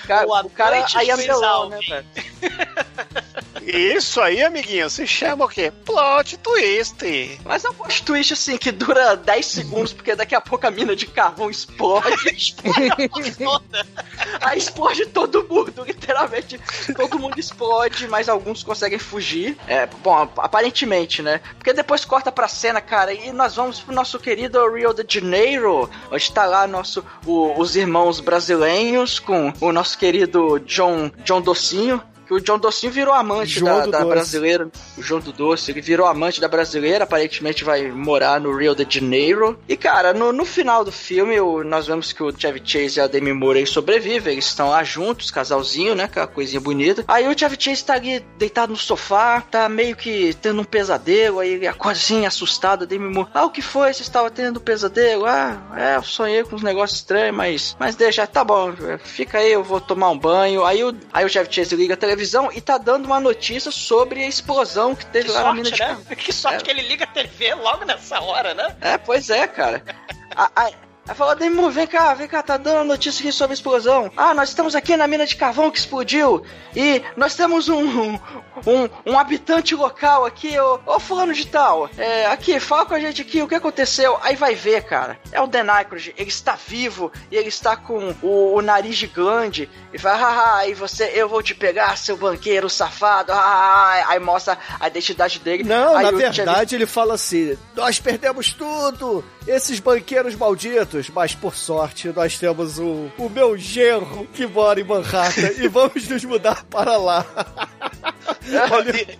Cara, 0.10 0.26
Boa 0.26 0.43
o 0.43 0.49
cara 0.49 0.84
aí 0.95 1.10
é 1.12 1.16
melão, 1.16 1.70
né, 1.70 1.80
velho? 1.88 2.05
Isso 3.62 4.20
aí, 4.20 4.41
amiguinho, 4.41 4.89
se 4.89 5.05
chama 5.05 5.45
o 5.45 5.47
quê? 5.47 5.72
Plot 5.86 6.38
twist. 6.38 7.39
Mas 7.45 7.64
é 7.64 7.70
um 7.70 7.74
plot 7.76 8.01
twist 8.03 8.34
assim 8.34 8.57
que 8.57 8.72
dura 8.72 9.16
10 9.16 9.45
segundos, 9.45 9.93
porque 9.93 10.16
daqui 10.16 10.34
a 10.34 10.41
pouco 10.41 10.66
a 10.66 10.72
mina 10.72 10.95
de 10.95 11.05
carvão 11.05 11.47
explode. 11.51 12.55
Aí 14.41 14.57
explode 14.57 15.05
todo 15.07 15.45
mundo, 15.47 15.84
literalmente. 15.86 16.60
Todo 16.95 17.20
mundo 17.20 17.39
explode, 17.39 18.07
mas 18.07 18.28
alguns 18.30 18.64
conseguem 18.64 18.97
fugir. 18.97 19.55
É, 19.68 19.86
bom, 19.86 20.28
aparentemente, 20.38 21.22
né? 21.22 21.41
Porque 21.55 21.74
depois 21.74 22.03
corta 22.05 22.32
pra 22.32 22.47
cena, 22.47 22.82
cara, 22.82 23.14
e 23.14 23.32
nós 23.32 23.55
vamos 23.55 23.80
pro 23.80 23.93
nosso 23.93 24.18
querido 24.20 24.68
Rio 24.74 24.93
de 24.93 25.20
Janeiro, 25.20 25.89
onde 26.12 26.32
tá 26.32 26.45
lá 26.45 26.66
nosso, 26.66 27.05
o- 27.26 27.53
os 27.60 27.76
irmãos 27.76 28.20
brasileiros 28.20 29.20
com 29.20 29.53
o 29.62 29.72
nosso 29.72 29.97
querido 30.00 30.60
John, 30.66 31.12
John 31.26 31.41
Docinho. 31.41 32.02
Que 32.30 32.36
o 32.36 32.40
John 32.40 32.60
Docinho 32.60 32.92
virou 32.94 33.12
amante 33.12 33.60
João 33.60 33.90
da, 33.90 33.98
da 34.00 34.06
brasileira. 34.06 34.70
O 34.96 35.02
João 35.02 35.20
do 35.20 35.34
Doce, 35.34 35.72
ele 35.72 35.82
virou 35.82 36.06
amante 36.06 36.40
da 36.40 36.48
brasileira, 36.48 37.04
aparentemente 37.06 37.64
vai 37.64 37.90
morar 37.90 38.40
no 38.40 38.56
Rio 38.56 38.76
de 38.76 38.86
Janeiro. 39.00 39.58
E, 39.68 39.76
cara, 39.76 40.14
no, 40.14 40.32
no 40.32 40.46
final 40.46 40.86
do 40.86 40.92
filme, 40.92 41.40
o- 41.42 41.64
nós 41.64 41.88
vemos 41.88 42.14
que 42.14 42.22
o 42.22 42.32
Chevy 42.32 42.62
Chase 42.64 43.00
e 43.00 43.02
a 43.02 43.08
Demi 43.08 43.34
Moore 43.34 43.66
sobrevivem. 43.66 44.34
Eles 44.34 44.46
estão 44.46 44.70
lá 44.70 44.84
juntos, 44.84 45.32
casalzinho, 45.32 45.96
né? 45.96 46.04
Aquela 46.04 46.28
coisinha 46.28 46.62
bonita. 46.62 47.04
Aí 47.08 47.28
o 47.28 47.36
Chevy 47.36 47.58
Chase 47.60 47.84
tá 47.84 47.96
ali 47.96 48.24
deitado 48.38 48.74
no 48.74 48.78
sofá, 48.78 49.42
tá 49.42 49.68
meio 49.68 49.96
que 49.96 50.32
tendo 50.40 50.62
um 50.62 50.66
pesadelo. 50.66 51.40
Aí 51.40 51.54
ele 51.54 51.66
acorda 51.66 51.98
assim, 51.98 52.28
assustado. 52.28 52.84
A 52.84 52.86
Demi 52.86 53.12
Moore, 53.12 53.30
ah, 53.34 53.46
o 53.46 53.50
que 53.50 53.64
foi? 53.64 53.92
Você 53.92 54.04
estava 54.04 54.30
tendo 54.30 54.58
um 54.60 54.64
pesadelo? 54.64 55.26
Ah, 55.26 55.58
é, 55.76 55.96
eu 55.96 56.04
sonhei 56.04 56.44
com 56.44 56.56
uns 56.56 56.62
negócios 56.62 57.00
estranhos, 57.00 57.36
mas, 57.36 57.76
mas 57.80 57.96
deixa, 57.96 58.28
tá 58.28 58.44
bom, 58.44 58.72
fica 59.04 59.40
aí, 59.40 59.52
eu 59.52 59.64
vou 59.64 59.82
tomar 59.82 60.12
um 60.12 60.18
banho. 60.20 60.64
Aí 60.64 60.84
o, 60.84 60.96
aí 61.12 61.26
o 61.26 61.30
Chevy 61.30 61.52
Chase 61.52 61.76
liga 61.76 61.96
a 61.96 61.98
televisão 61.98 62.18
e 62.53 62.61
tá 62.61 62.78
dando 62.78 63.05
uma 63.05 63.20
notícia 63.20 63.72
sobre 63.72 64.24
a 64.24 64.28
explosão 64.28 64.95
que 64.95 65.05
teve 65.07 65.26
Que 65.28 65.32
lá 65.32 65.43
na 65.45 65.53
mina 65.53 65.70
sorte, 65.70 65.84
de 66.03 66.09
né? 66.09 66.15
Que 66.17 66.34
sorte 66.34 66.57
É. 66.57 66.61
que 66.65 66.72
ele 66.72 66.82
liga 66.88 67.03
a 67.03 67.07
TV 67.07 67.53
logo 67.55 67.86
nessa 67.86 68.20
hora, 68.22 68.53
né? 68.53 68.76
É, 68.82 68.97
pois 68.97 69.30
é, 69.30 69.47
cara. 69.47 69.84
A- 70.36 70.51
a- 70.55 70.72
Aí 71.10 71.16
falou, 71.16 71.36
Demu, 71.36 71.72
vem 71.72 71.88
cá, 71.88 72.14
vem 72.14 72.28
cá, 72.28 72.43
tá 72.43 72.55
dando 72.55 72.88
notícia 72.88 73.24
aqui 73.24 73.32
sobre 73.32 73.55
explosão. 73.55 74.12
Ah, 74.16 74.32
nós 74.36 74.49
estamos 74.49 74.76
aqui 74.76 74.95
na 74.95 75.07
mina 75.07 75.26
de 75.26 75.36
carvão 75.36 75.72
que 75.72 75.80
explodiu. 75.80 76.43
E 76.76 77.01
nós 77.18 77.34
temos 77.34 77.68
um, 77.68 78.14
um, 78.14 78.89
um, 79.07 79.18
habitante 79.18 79.74
local 79.74 80.24
aqui, 80.24 80.60
ô, 80.60 80.80
ô 80.86 80.99
fulano 80.99 81.34
de 81.34 81.47
tal. 81.47 81.89
É, 81.97 82.28
aqui, 82.28 82.60
fala 82.60 82.86
com 82.86 82.93
a 82.93 82.99
gente 82.99 83.24
aqui 83.24 83.41
o 83.41 83.47
que 83.47 83.55
aconteceu. 83.55 84.20
Aí 84.22 84.36
vai 84.36 84.53
ver, 84.53 84.84
cara. 84.84 85.18
É 85.32 85.41
o 85.41 85.47
Dan 85.47 85.72
Aykroyd, 85.72 86.14
ele 86.16 86.30
está 86.30 86.55
vivo 86.55 87.12
e 87.32 87.36
ele 87.36 87.49
está 87.49 87.76
com 87.76 88.14
o, 88.22 88.53
o 88.53 88.62
nariz 88.62 88.95
de 88.95 89.07
glande. 89.07 89.68
E 89.91 89.97
vai, 89.97 90.16
haha, 90.16 90.57
aí 90.57 90.76
você, 90.76 91.12
eu 91.16 91.28
vou 91.28 91.41
te 91.41 91.55
pegar, 91.55 91.97
seu 91.97 92.18
banqueiro 92.18 92.70
safado. 92.70 93.32
Ah, 93.34 94.05
aí 94.10 94.20
mostra 94.20 94.60
a 94.80 94.88
identidade 94.88 95.39
dele. 95.39 95.64
Não, 95.64 95.99
na 95.99 96.12
verdade 96.12 96.76
ele 96.76 96.86
fala 96.86 97.16
assim: 97.16 97.57
nós 97.76 97.99
perdemos 97.99 98.53
tudo, 98.53 99.26
esses 99.50 99.80
banqueiros 99.80 100.36
malditos, 100.36 101.10
mas 101.10 101.34
por 101.34 101.56
sorte 101.56 102.10
nós 102.10 102.38
temos 102.38 102.78
o, 102.80 103.12
o 103.18 103.30
meu 103.30 103.58
genro 103.58 104.28
que 104.34 104.45
mora 104.45 104.80
em 104.80 104.84
Manhattan 104.84 105.52
e 105.58 105.68
vamos 105.68 106.08
nos 106.08 106.24
mudar 106.24 106.64
para 106.66 106.97
lá. 106.97 107.26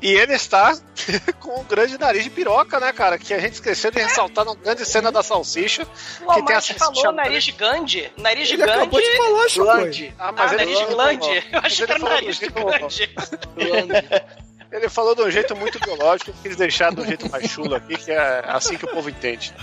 E, 0.02 0.08
e 0.08 0.12
ele 0.12 0.34
está 0.34 0.78
com 1.40 1.60
um 1.60 1.64
grande 1.64 1.98
nariz 1.98 2.24
de 2.24 2.30
piroca, 2.30 2.80
né, 2.80 2.92
cara? 2.94 3.18
Que 3.18 3.34
a 3.34 3.40
gente 3.40 3.54
esqueceu 3.54 3.92
de 3.92 4.00
ressaltar 4.02 4.46
na 4.46 4.54
grande 4.56 4.86
cena 4.86 5.12
da 5.12 5.24
salsicha. 5.24 5.88
O 6.26 6.34
que 6.36 6.46
tem 6.46 6.56
a 6.56 6.62
falou 6.62 7.12
nariz 7.12 7.44
de 7.44 7.52
Gandhi. 7.52 8.12
Nariz 8.18 8.48
de 8.48 8.54
Ele 8.56 8.66
Gandhi. 8.66 8.78
acabou 8.80 9.02
de 9.02 9.12
falar. 9.56 9.78
Glande. 9.78 10.14
Ah, 10.18 10.28
Ah, 10.30 10.32
mas 10.32 10.52
ele 10.54 10.74
nariz 10.74 10.90
Glande. 10.94 11.48
Eu 11.52 11.60
achei 11.60 11.86
que 11.86 11.92
era 11.92 12.04
nariz 12.04 12.40
Glande. 12.40 13.16
Ele 14.72 14.88
falou 14.88 15.16
de 15.16 15.22
um 15.24 15.32
jeito 15.32 15.56
muito 15.56 15.80
biológico, 15.80 16.32
quis 16.44 16.56
deixar 16.56 16.92
do 16.92 17.04
jeito 17.04 17.30
mais 17.30 17.50
chulo 17.50 17.74
aqui, 17.76 17.98
que 17.98 18.12
é 18.12 18.44
assim 18.48 18.78
que 18.78 18.86
o 18.86 18.88
povo 18.88 19.10
entende. 19.10 19.54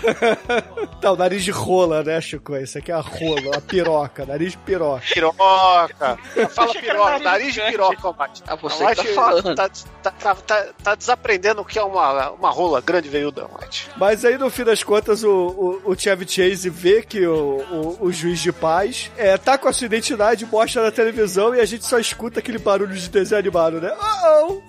tá, 1.00 1.12
o 1.12 1.16
nariz 1.16 1.44
de 1.44 1.52
rola, 1.52 2.02
né, 2.02 2.20
Chico? 2.20 2.56
Isso 2.56 2.78
aqui 2.78 2.90
é 2.90 2.94
a 2.94 3.00
rola, 3.00 3.56
a 3.56 3.60
piroca, 3.60 4.26
nariz 4.26 4.52
de 4.52 4.58
piroca. 4.58 5.02
Piroca! 5.12 6.18
Fala 6.50 6.74
piroca, 6.74 7.18
nariz 7.20 7.54
de 7.54 7.60
piroca, 7.62 8.12
Mate. 8.12 8.42
Ah, 8.46 8.56
você 8.56 8.82
Mate 8.82 9.00
que 9.02 9.08
tá 9.08 9.14
falando. 9.14 9.54
Tá, 9.54 9.68
tá, 10.02 10.10
tá, 10.10 10.34
tá- 10.34 10.66
tá 10.82 10.94
desaprendendo 10.94 11.60
o 11.60 11.64
que 11.64 11.78
é 11.78 11.82
uma, 11.82 12.30
uma 12.30 12.50
rola 12.50 12.80
grande 12.80 13.08
veiuda, 13.08 13.48
Mate. 13.52 13.88
Mas 13.96 14.24
aí, 14.24 14.36
no 14.36 14.50
fim 14.50 14.64
das 14.64 14.82
contas, 14.82 15.22
o, 15.22 15.30
o, 15.30 15.92
o 15.92 15.98
Chevy 15.98 16.26
Chase 16.28 16.68
vê 16.68 17.02
que 17.02 17.24
o, 17.26 17.96
o, 18.00 18.06
o 18.06 18.12
juiz 18.12 18.40
de 18.40 18.52
paz 18.52 19.10
é, 19.16 19.38
tá 19.38 19.56
com 19.56 19.68
a 19.68 19.72
sua 19.72 19.86
identidade, 19.86 20.44
mostra 20.46 20.82
na 20.82 20.90
televisão 20.90 21.54
e 21.54 21.60
a 21.60 21.64
gente 21.64 21.84
só 21.84 21.98
escuta 21.98 22.40
aquele 22.40 22.58
barulho 22.58 22.94
de 22.94 23.08
desenho 23.08 23.38
animado, 23.38 23.80
né? 23.80 23.92
Oh, 24.00 24.52
oh. 24.52 24.62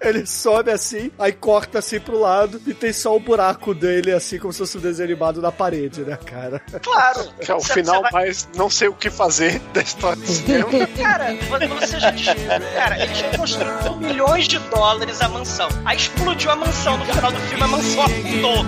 Ele 0.00 0.26
sobe 0.26 0.70
assim, 0.70 1.10
aí 1.18 1.32
corta 1.32 1.78
assim 1.78 1.98
pro 1.98 2.18
lado 2.20 2.60
e 2.66 2.74
tem 2.74 2.92
só 2.92 3.16
o 3.16 3.20
buraco 3.20 3.74
dele, 3.74 4.12
assim, 4.12 4.38
como 4.38 4.52
se 4.52 4.58
fosse 4.58 4.76
um 4.76 4.80
desenho 4.80 5.08
animado 5.08 5.40
na 5.40 5.50
parede, 5.50 6.02
né, 6.02 6.16
cara? 6.16 6.60
Claro. 6.82 7.26
Que 7.40 7.50
é 7.50 7.54
o 7.54 7.60
final 7.60 8.02
vai- 8.02 8.12
mais 8.12 8.48
não 8.56 8.68
sei 8.68 8.88
o 8.88 8.92
que 8.94 9.08
fazer 9.10 9.58
da 9.72 9.80
história 9.82 10.20
do 10.20 10.26
cinema. 10.26 10.68
Cara, 10.96 11.34
você 11.80 11.98
já 12.00 12.10
diz, 12.10 12.26
cara, 12.74 13.02
eles 13.02 13.22
construíram 13.36 13.78
por 13.78 14.00
milhões 14.00 14.48
de 14.48 14.58
dólares 14.58 15.20
a 15.20 15.28
mansão. 15.28 15.68
Aí 15.84 15.96
explodiu 15.96 16.50
a 16.50 16.56
mansão 16.56 16.96
no 16.98 17.04
final 17.06 17.32
do 17.32 17.38
filme, 17.40 17.62
a 17.64 17.68
mansão 17.68 18.02
afundou. 18.02 18.64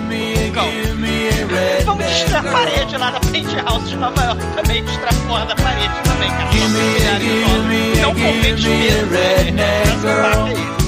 Vamos 1.85 2.05
destruir 2.05 2.35
a 2.37 2.43
parede 2.43 2.97
lá 2.97 3.11
da 3.11 3.19
Penthouse 3.19 3.87
de 3.87 3.95
Nova 3.97 4.23
York 4.23 4.41
também, 4.55 4.83
destruir 4.83 5.07
a 5.09 5.27
porra 5.27 5.45
da 5.45 5.55
parede 5.55 5.93
também, 6.03 6.29
cara. 6.29 6.49
Não 8.01 8.13
convence 8.13 8.67
mesmo, 8.67 9.11
né? 9.55 10.78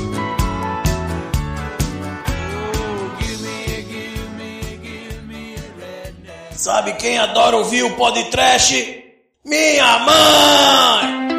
Sabe 6.62 6.94
quem 6.94 7.18
adora 7.18 7.58
ouvir 7.58 7.82
o 7.82 7.90
podcast? 7.96 8.72
Minha 9.44 9.98
mãe! 9.98 11.32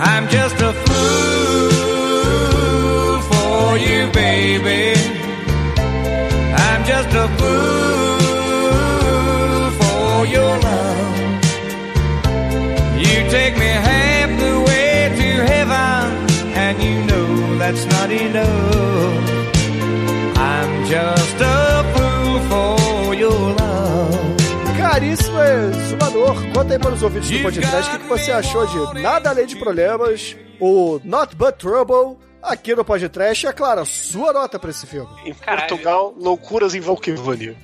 I'm 0.00 0.26
just 0.28 0.60
a 0.60 0.72
fool 0.72 1.70
for 3.30 3.78
you, 3.78 4.10
baby. 4.10 4.94
I'm 6.58 6.82
just 6.82 7.14
a 7.14 7.28
fool 7.38 8.10
for 9.78 10.26
your 10.26 10.58
love. 10.58 11.38
You 12.98 13.30
take 13.30 13.56
me 13.56 13.68
half 13.68 14.30
the 14.40 14.58
way 14.66 15.12
to 15.18 15.44
heaven, 15.52 16.26
and 16.56 16.82
you 16.82 17.04
know 17.04 17.58
that's 17.58 17.84
not 17.86 18.10
enough. 18.10 18.73
Exumador, 26.34 26.52
conta 26.52 26.72
aí 26.74 26.78
para 26.78 26.92
os 26.92 27.02
ouvintes 27.02 27.30
do 27.30 27.42
podcast 27.42 27.88
o 27.88 27.92
que, 27.92 27.98
que 27.98 28.08
você 28.08 28.32
achou 28.32 28.66
de 28.66 29.02
Nada 29.02 29.30
Além 29.30 29.46
de 29.46 29.56
Problemas, 29.56 30.36
o 30.60 31.00
Not 31.04 31.34
But 31.36 31.56
Trouble, 31.56 32.18
aqui 32.42 32.74
no 32.74 32.84
podcast. 32.84 33.46
É 33.46 33.52
claro, 33.52 33.80
a 33.80 33.84
sua 33.84 34.32
nota 34.32 34.58
para 34.58 34.70
esse 34.70 34.86
filme. 34.86 35.08
Em 35.24 35.34
Portugal, 35.34 36.14
loucuras 36.18 36.74
em 36.74 36.80
Valkyvania. 36.80 37.56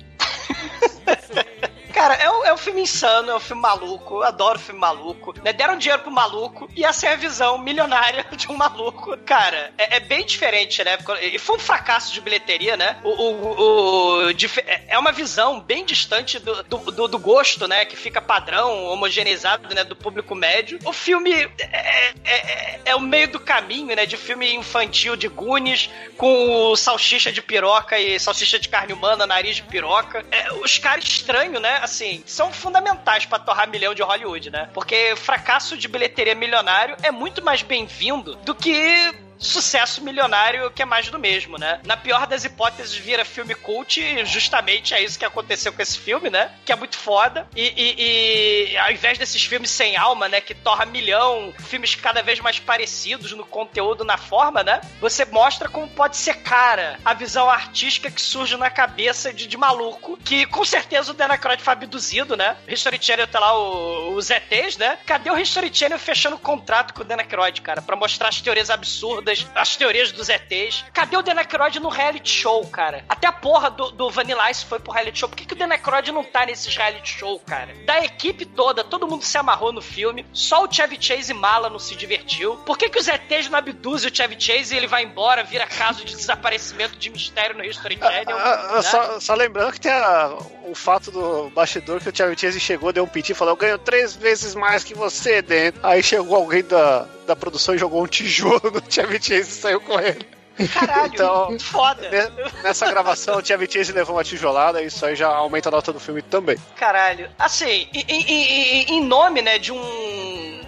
Cara, 2.01 2.15
é 2.15 2.27
um, 2.31 2.45
é 2.45 2.51
um 2.51 2.57
filme 2.57 2.81
insano, 2.81 3.29
é 3.29 3.35
um 3.35 3.39
filme 3.39 3.61
maluco, 3.61 4.15
eu 4.15 4.23
adoro 4.23 4.57
filme 4.57 4.79
maluco. 4.81 5.35
Né? 5.43 5.53
Deram 5.53 5.77
dinheiro 5.77 6.01
pro 6.01 6.09
maluco 6.09 6.67
e 6.75 6.83
essa 6.83 7.05
é 7.05 7.13
a 7.13 7.15
visão 7.15 7.59
milionária 7.59 8.25
de 8.35 8.47
um 8.51 8.55
maluco. 8.57 9.15
Cara, 9.19 9.71
é, 9.77 9.97
é 9.97 9.99
bem 9.99 10.25
diferente, 10.25 10.83
né? 10.83 10.97
E 11.21 11.37
foi 11.37 11.57
um 11.57 11.59
fracasso 11.59 12.11
de 12.11 12.19
bilheteria, 12.19 12.75
né? 12.75 12.97
O, 13.03 13.09
o- 13.09 14.25
o- 14.25 14.29
é- 14.31 14.83
é 14.87 14.97
uma 14.97 15.11
visão 15.11 15.59
bem 15.59 15.85
distante 15.85 16.39
do, 16.39 16.63
do, 16.63 17.07
do- 17.07 17.19
gosto, 17.19 17.67
né? 17.67 17.85
Que 17.85 17.95
fica 17.95 18.19
padrão, 18.19 18.83
homogeneizado, 18.85 19.71
né? 19.75 19.83
Do 19.83 19.95
público 19.95 20.33
médio. 20.33 20.79
O 20.83 20.91
filme 20.91 21.31
é, 21.59 22.13
é- 22.25 22.79
é 22.83 22.95
o 22.95 22.99
meio 22.99 23.27
do 23.27 23.39
caminho, 23.39 23.95
né? 23.95 24.07
De 24.07 24.17
filme 24.17 24.51
infantil 24.55 25.15
de 25.15 25.27
Goonies, 25.27 25.87
com 26.17 26.71
o 26.71 26.75
salsicha 26.75 27.31
de 27.31 27.43
piroca 27.43 27.99
e 27.99 28.19
salsicha 28.19 28.57
de 28.57 28.69
carne 28.69 28.91
humana, 28.91 29.27
nariz 29.27 29.57
de 29.57 29.61
piroca. 29.61 30.25
É, 30.31 30.51
os 30.53 30.79
caras 30.79 31.03
estranhos, 31.03 31.61
né? 31.61 31.79
Assim, 31.91 32.23
são 32.25 32.53
fundamentais 32.53 33.25
pra 33.25 33.37
torrar 33.37 33.67
milhão 33.67 33.93
de 33.93 34.01
Hollywood, 34.01 34.49
né? 34.49 34.69
Porque 34.73 35.13
fracasso 35.17 35.75
de 35.75 35.89
bilheteria 35.89 36.33
milionário 36.33 36.95
é 37.03 37.11
muito 37.11 37.43
mais 37.43 37.63
bem-vindo 37.63 38.35
do 38.45 38.55
que 38.55 39.13
sucesso 39.41 40.03
milionário 40.03 40.69
que 40.71 40.81
é 40.81 40.85
mais 40.85 41.09
do 41.09 41.17
mesmo, 41.19 41.57
né? 41.57 41.79
Na 41.85 41.97
pior 41.97 42.27
das 42.27 42.43
hipóteses, 42.45 42.93
vira 42.95 43.25
filme 43.25 43.55
cult 43.55 43.99
e 43.99 44.23
justamente 44.25 44.93
é 44.93 45.01
isso 45.03 45.17
que 45.17 45.25
aconteceu 45.25 45.73
com 45.73 45.81
esse 45.81 45.97
filme, 45.97 46.29
né? 46.29 46.51
Que 46.65 46.71
é 46.71 46.75
muito 46.75 46.97
foda. 46.97 47.47
E, 47.55 47.61
e- 47.75 48.71
e 48.73 48.77
ao 48.77 48.91
invés 48.91 49.17
desses 49.17 49.43
filmes 49.43 49.69
sem 49.71 49.97
alma, 49.97 50.27
né? 50.29 50.39
Que 50.41 50.53
torra 50.53 50.85
milhão, 50.85 51.53
filmes 51.59 51.95
cada 51.95 52.21
vez 52.21 52.39
mais 52.39 52.59
parecidos 52.59 53.31
no 53.31 53.45
conteúdo, 53.45 54.03
na 54.03 54.17
forma, 54.17 54.63
né? 54.63 54.79
Você 54.99 55.25
mostra 55.25 55.67
como 55.67 55.87
pode 55.89 56.17
ser 56.17 56.35
cara 56.35 56.99
a 57.03 57.13
visão 57.13 57.49
artística 57.49 58.11
que 58.11 58.21
surge 58.21 58.55
na 58.57 58.69
cabeça 58.69 59.33
de, 59.33 59.47
de 59.47 59.57
maluco, 59.57 60.17
que 60.23 60.45
com 60.45 60.63
certeza 60.63 61.11
o 61.11 61.13
Dan 61.13 61.27
Aykroyd 61.29 61.61
foi 61.61 61.73
abduzido, 61.73 62.37
né? 62.37 62.55
O 62.67 62.71
History 62.71 62.99
Channel 63.01 63.27
tá 63.27 63.39
lá, 63.39 63.57
o- 63.57 64.13
os 64.15 64.29
ETs, 64.29 64.77
né? 64.77 64.97
Cadê 65.05 65.29
o 65.31 65.37
History 65.37 65.71
Channel 65.73 65.97
fechando 65.99 66.37
contrato 66.37 66.93
com 66.93 67.01
o 67.01 67.03
Dan 67.05 67.17
Aykroyd, 67.17 67.61
cara? 67.61 67.81
Pra 67.81 67.95
mostrar 67.95 68.29
as 68.29 68.39
teorias 68.41 68.69
absurdas, 68.69 69.30
as 69.55 69.75
teorias 69.75 70.11
dos 70.11 70.29
ETs. 70.29 70.83
Cadê 70.93 71.17
o 71.17 71.21
Dan 71.21 71.37
Aykroyd 71.37 71.79
no 71.79 71.89
reality 71.89 72.29
show, 72.29 72.65
cara? 72.67 73.03
Até 73.07 73.27
a 73.27 73.31
porra 73.31 73.69
do, 73.69 73.91
do 73.91 74.09
Vanilla 74.09 74.49
Ice 74.51 74.65
foi 74.65 74.79
pro 74.79 74.91
reality 74.91 75.19
show. 75.19 75.29
Por 75.29 75.35
que, 75.35 75.45
que 75.45 75.53
o 75.53 75.57
Dan 75.57 75.69
Aykroyd 75.71 76.11
não 76.11 76.23
tá 76.23 76.45
nesses 76.45 76.75
reality 76.75 77.09
show, 77.19 77.39
cara? 77.39 77.73
Da 77.85 78.03
equipe 78.03 78.45
toda, 78.45 78.83
todo 78.83 79.07
mundo 79.07 79.23
se 79.23 79.37
amarrou 79.37 79.71
no 79.71 79.81
filme. 79.81 80.25
Só 80.33 80.65
o 80.65 80.71
Chevy 80.71 80.97
Chase 80.99 81.31
e 81.31 81.35
Mala 81.35 81.69
não 81.69 81.79
se 81.79 81.95
divertiu. 81.95 82.55
Por 82.65 82.77
que, 82.77 82.89
que 82.89 82.99
os 82.99 83.07
ETs 83.07 83.49
não 83.49 83.57
abduzem 83.59 84.11
o 84.11 84.15
Chevy 84.15 84.35
Chase 84.39 84.73
e 84.73 84.77
ele 84.77 84.87
vai 84.87 85.03
embora, 85.03 85.43
vira 85.43 85.65
caso 85.67 86.03
de 86.05 86.15
desaparecimento 86.15 86.97
de 86.97 87.09
mistério 87.09 87.55
no 87.57 87.63
History 87.63 87.97
Channel? 87.97 88.37
Ah, 88.37 88.67
ah, 88.71 88.75
né? 88.75 88.81
só, 88.81 89.19
só 89.19 89.33
lembrando 89.33 89.71
que 89.73 89.81
tem 89.81 89.91
a- 89.91 90.35
o 90.65 90.75
fato 90.75 91.11
do 91.11 91.49
bastidor 91.51 91.99
que 92.01 92.09
o 92.09 92.15
Chevy 92.15 92.37
Chase 92.39 92.59
chegou, 92.59 92.93
deu 92.93 93.03
um 93.03 93.07
piti 93.07 93.31
e 93.31 93.35
falou: 93.35 93.53
Eu 93.53 93.57
ganho 93.57 93.77
três 93.77 94.15
vezes 94.15 94.55
mais 94.55 94.83
que 94.83 94.93
você 94.93 95.41
dentro. 95.41 95.79
Aí 95.85 96.01
chegou 96.01 96.35
alguém 96.37 96.63
da, 96.63 97.05
da 97.31 97.35
produção 97.35 97.73
e 97.73 97.77
jogou 97.77 98.03
um 98.03 98.07
tijolo 98.07 98.61
no 98.71 98.81
Chevy 98.89 99.15
Chase 99.21 99.41
e 99.41 99.53
saiu 99.53 99.79
correndo. 99.81 100.25
Caralho, 100.73 101.11
Então, 101.13 101.59
foda. 101.59 102.07
ne- 102.09 102.61
Nessa 102.61 102.87
gravação, 102.91 103.37
o 103.39 103.45
Chevy 103.45 103.67
Chase 103.71 103.91
levou 103.93 104.15
uma 104.17 104.23
tijolada 104.23 104.81
e 104.81 104.87
isso 104.87 105.03
aí 105.05 105.15
já 105.15 105.29
aumenta 105.29 105.69
a 105.69 105.71
nota 105.71 105.93
do 105.93 105.99
filme 105.99 106.21
também. 106.21 106.57
Caralho. 106.75 107.29
Assim, 107.39 107.87
em, 107.93 108.05
em- 108.07 108.83
em- 108.97 109.03
nome, 109.05 109.41
né, 109.41 109.57
de 109.57 109.71
um 109.71 110.61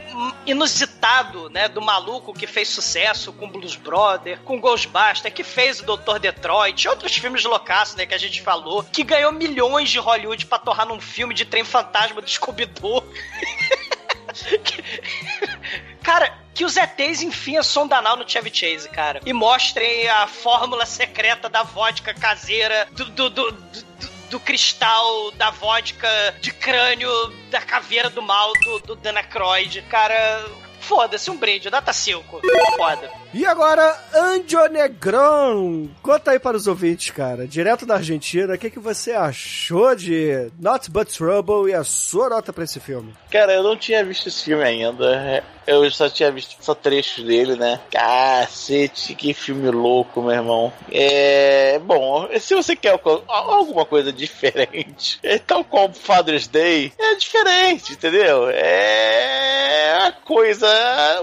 inusitado, 0.45 1.49
né, 1.49 1.67
do 1.67 1.81
maluco 1.81 2.33
que 2.33 2.47
fez 2.47 2.69
sucesso 2.69 3.31
com 3.33 3.47
Blues 3.49 3.75
Brother, 3.75 4.39
com 4.39 4.59
Ghostbuster, 4.59 5.31
que 5.33 5.43
fez 5.43 5.79
o 5.81 5.85
Doutor 5.85 6.17
Detroit, 6.19 6.87
outros 6.87 7.13
filmes 7.15 7.43
loucaços, 7.43 7.95
né, 7.95 8.05
que 8.05 8.13
a 8.13 8.17
gente 8.17 8.41
falou, 8.41 8.83
que 8.83 9.03
ganhou 9.03 9.31
milhões 9.31 9.89
de 9.89 9.99
Hollywood 9.99 10.45
pra 10.45 10.57
torrar 10.59 10.87
num 10.87 10.99
filme 10.99 11.33
de 11.33 11.45
trem 11.45 11.63
fantasma 11.63 12.21
do 12.21 12.29
Scooby-Doo. 12.29 13.03
Cara, 16.03 16.37
que 16.53 16.65
os 16.65 16.75
ETs 16.77 17.21
enfim 17.21 17.57
a 17.57 17.63
sonda 17.63 17.97
anal 17.97 18.17
no 18.17 18.27
Chevy 18.29 18.51
Chase, 18.53 18.89
cara. 18.89 19.19
E 19.25 19.33
mostrem 19.33 20.07
a 20.09 20.27
fórmula 20.27 20.85
secreta 20.85 21.49
da 21.49 21.63
vodka 21.63 22.13
caseira 22.13 22.87
do, 22.91 23.05
do, 23.05 23.29
do, 23.29 23.51
do- 23.51 23.93
do 24.29 24.39
cristal 24.39 25.31
da 25.33 25.51
vodka 25.51 26.07
de 26.41 26.51
crânio 26.51 27.09
da 27.51 27.61
caveira 27.61 28.09
do 28.09 28.21
mal 28.21 28.51
do, 28.63 28.79
do 28.79 28.95
Dan 28.95 29.15
Aykroyd. 29.15 29.81
Cara, 29.83 30.43
foda-se, 30.79 31.29
um 31.29 31.37
brinde, 31.37 31.69
data 31.69 31.93
5. 31.93 32.41
Foda. 32.75 33.11
E 33.33 33.47
agora, 33.47 33.97
Anjo 34.13 34.67
Negrão. 34.67 35.89
Conta 36.03 36.31
aí 36.31 36.39
para 36.39 36.55
os 36.55 36.67
ouvintes, 36.67 37.09
cara, 37.09 37.47
direto 37.47 37.83
da 37.83 37.95
Argentina, 37.95 38.53
o 38.53 38.57
que, 38.59 38.69
que 38.69 38.79
você 38.79 39.13
achou 39.13 39.95
de 39.95 40.51
Not 40.59 40.91
But 40.91 41.07
Trouble 41.07 41.71
e 41.71 41.73
a 41.73 41.83
sua 41.83 42.29
nota 42.29 42.53
para 42.53 42.63
esse 42.63 42.79
filme? 42.79 43.11
Cara, 43.31 43.53
eu 43.53 43.63
não 43.63 43.75
tinha 43.75 44.03
visto 44.05 44.27
esse 44.27 44.43
filme 44.43 44.63
ainda. 44.63 45.43
Eu 45.65 45.89
só 45.89 46.09
tinha 46.09 46.31
visto 46.31 46.55
só 46.63 46.75
trechos 46.75 47.23
dele, 47.23 47.55
né? 47.55 47.79
Cacete, 47.89 49.15
que 49.15 49.33
filme 49.33 49.71
louco, 49.71 50.21
meu 50.21 50.31
irmão. 50.31 50.71
É. 50.91 51.79
Bom, 51.79 52.29
se 52.39 52.53
você 52.53 52.75
quer 52.75 52.99
alguma 53.27 53.85
coisa 53.85 54.13
diferente, 54.13 55.19
é 55.23 55.39
tal 55.39 55.63
qual 55.63 55.91
Father's 55.91 56.47
Day, 56.47 56.93
é 56.99 57.15
diferente, 57.15 57.93
entendeu? 57.93 58.47
É 58.51 59.97
uma 60.01 60.11
coisa 60.11 60.67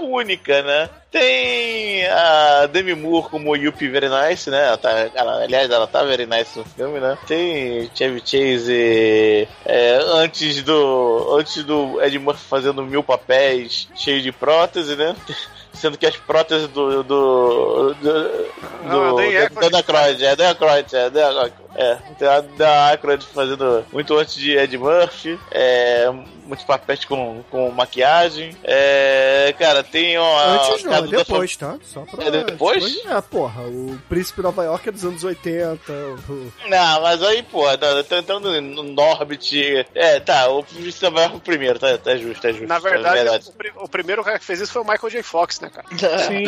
única, 0.01 0.61
né? 0.63 0.89
Tem 1.11 2.05
a 2.07 2.67
Demi 2.67 2.95
Moore 2.95 3.27
como 3.29 3.53
Yuppie 3.53 3.89
Very 3.89 4.07
Nice, 4.07 4.49
né? 4.49 4.67
Ela 4.67 4.77
tá, 4.77 5.09
ela, 5.13 5.43
aliás, 5.43 5.69
ela 5.69 5.85
tá 5.85 6.03
very 6.05 6.25
nice 6.25 6.57
no 6.57 6.63
filme, 6.63 7.01
né? 7.01 7.17
Tem 7.27 7.91
Chevy 7.93 8.21
Chase 8.21 9.47
é, 9.65 9.99
antes 10.13 10.63
do 10.63 11.35
antes 11.37 11.65
do 11.65 12.01
Ed 12.01 12.17
Murphy 12.17 12.45
fazendo 12.45 12.81
mil 12.83 13.03
papéis 13.03 13.89
cheio 13.93 14.21
de 14.21 14.31
prótese, 14.31 14.95
né? 14.95 15.13
Sendo 15.73 15.97
que 15.97 16.05
as 16.05 16.15
próteses 16.15 16.67
do. 16.69 17.03
do. 17.03 17.93
do. 17.95 18.47
Não, 18.83 19.15
do, 19.15 19.21
é 19.21 19.49
do 19.49 19.55
Dan 19.55 19.77
Aykroyd, 19.77 20.23
é 20.23 20.35
Dan 20.35 20.49
Aykroyd, 20.49 20.95
é 20.95 21.09
Dan. 21.09 21.51
É, 21.75 21.95
tem 22.17 22.27
a 22.27 22.41
Dan 22.41 22.85
Aykroyd 22.87 23.25
fazendo 23.33 23.85
muito 23.91 24.15
antes 24.17 24.35
de 24.35 24.57
Ed 24.57 24.77
Murphy. 24.77 25.39
É, 25.51 26.09
muitos 26.45 26.65
papéis 26.65 27.05
com, 27.05 27.43
com 27.49 27.69
maquiagem. 27.71 28.55
É, 28.63 29.53
cara, 29.57 29.81
tem 29.83 30.17
uma. 30.17 30.43
Antes 30.69 30.83
não, 30.83 30.93
é 30.93 31.01
depois, 31.07 31.55
tá? 31.55 31.77
Só 31.83 32.01
pra. 32.01 32.25
É 32.25 32.31
depois? 32.31 32.83
depois? 32.93 33.05
É, 33.17 33.21
porra. 33.21 33.61
O 33.63 33.97
Príncipe 34.09 34.41
Nova 34.41 34.63
York 34.65 34.89
é 34.89 34.91
dos 34.91 35.05
anos 35.05 35.23
80. 35.23 35.91
O... 36.29 36.51
Não, 36.67 37.01
mas 37.01 37.23
aí, 37.23 37.41
porra, 37.43 37.77
tá, 37.77 38.03
tá 38.03 38.17
entrando 38.17 38.61
no 38.61 38.83
Norbit. 38.83 39.85
É, 39.95 40.19
tá, 40.19 40.49
o 40.49 40.63
Príncipe 40.63 41.03
Nova 41.05 41.19
York 41.21 41.35
é 41.35 41.37
o 41.37 41.41
primeiro, 41.41 41.79
tá, 41.79 41.97
tá 41.97 42.15
justo, 42.17 42.41
tá 42.41 42.51
justo. 42.51 42.67
Na 42.67 42.79
verdade, 42.79 43.17
é 43.19 43.23
verdade. 43.23 43.49
O, 43.49 43.53
pri- 43.53 43.73
o 43.77 43.87
primeiro 43.87 44.23
cara 44.23 44.37
que 44.39 44.45
fez 44.45 44.59
isso 44.59 44.73
foi 44.73 44.81
o 44.81 44.85
Michael 44.85 45.09
J. 45.09 45.23
Fox, 45.23 45.59
né, 45.61 45.69
cara? 45.69 45.87
Sim. 46.27 46.43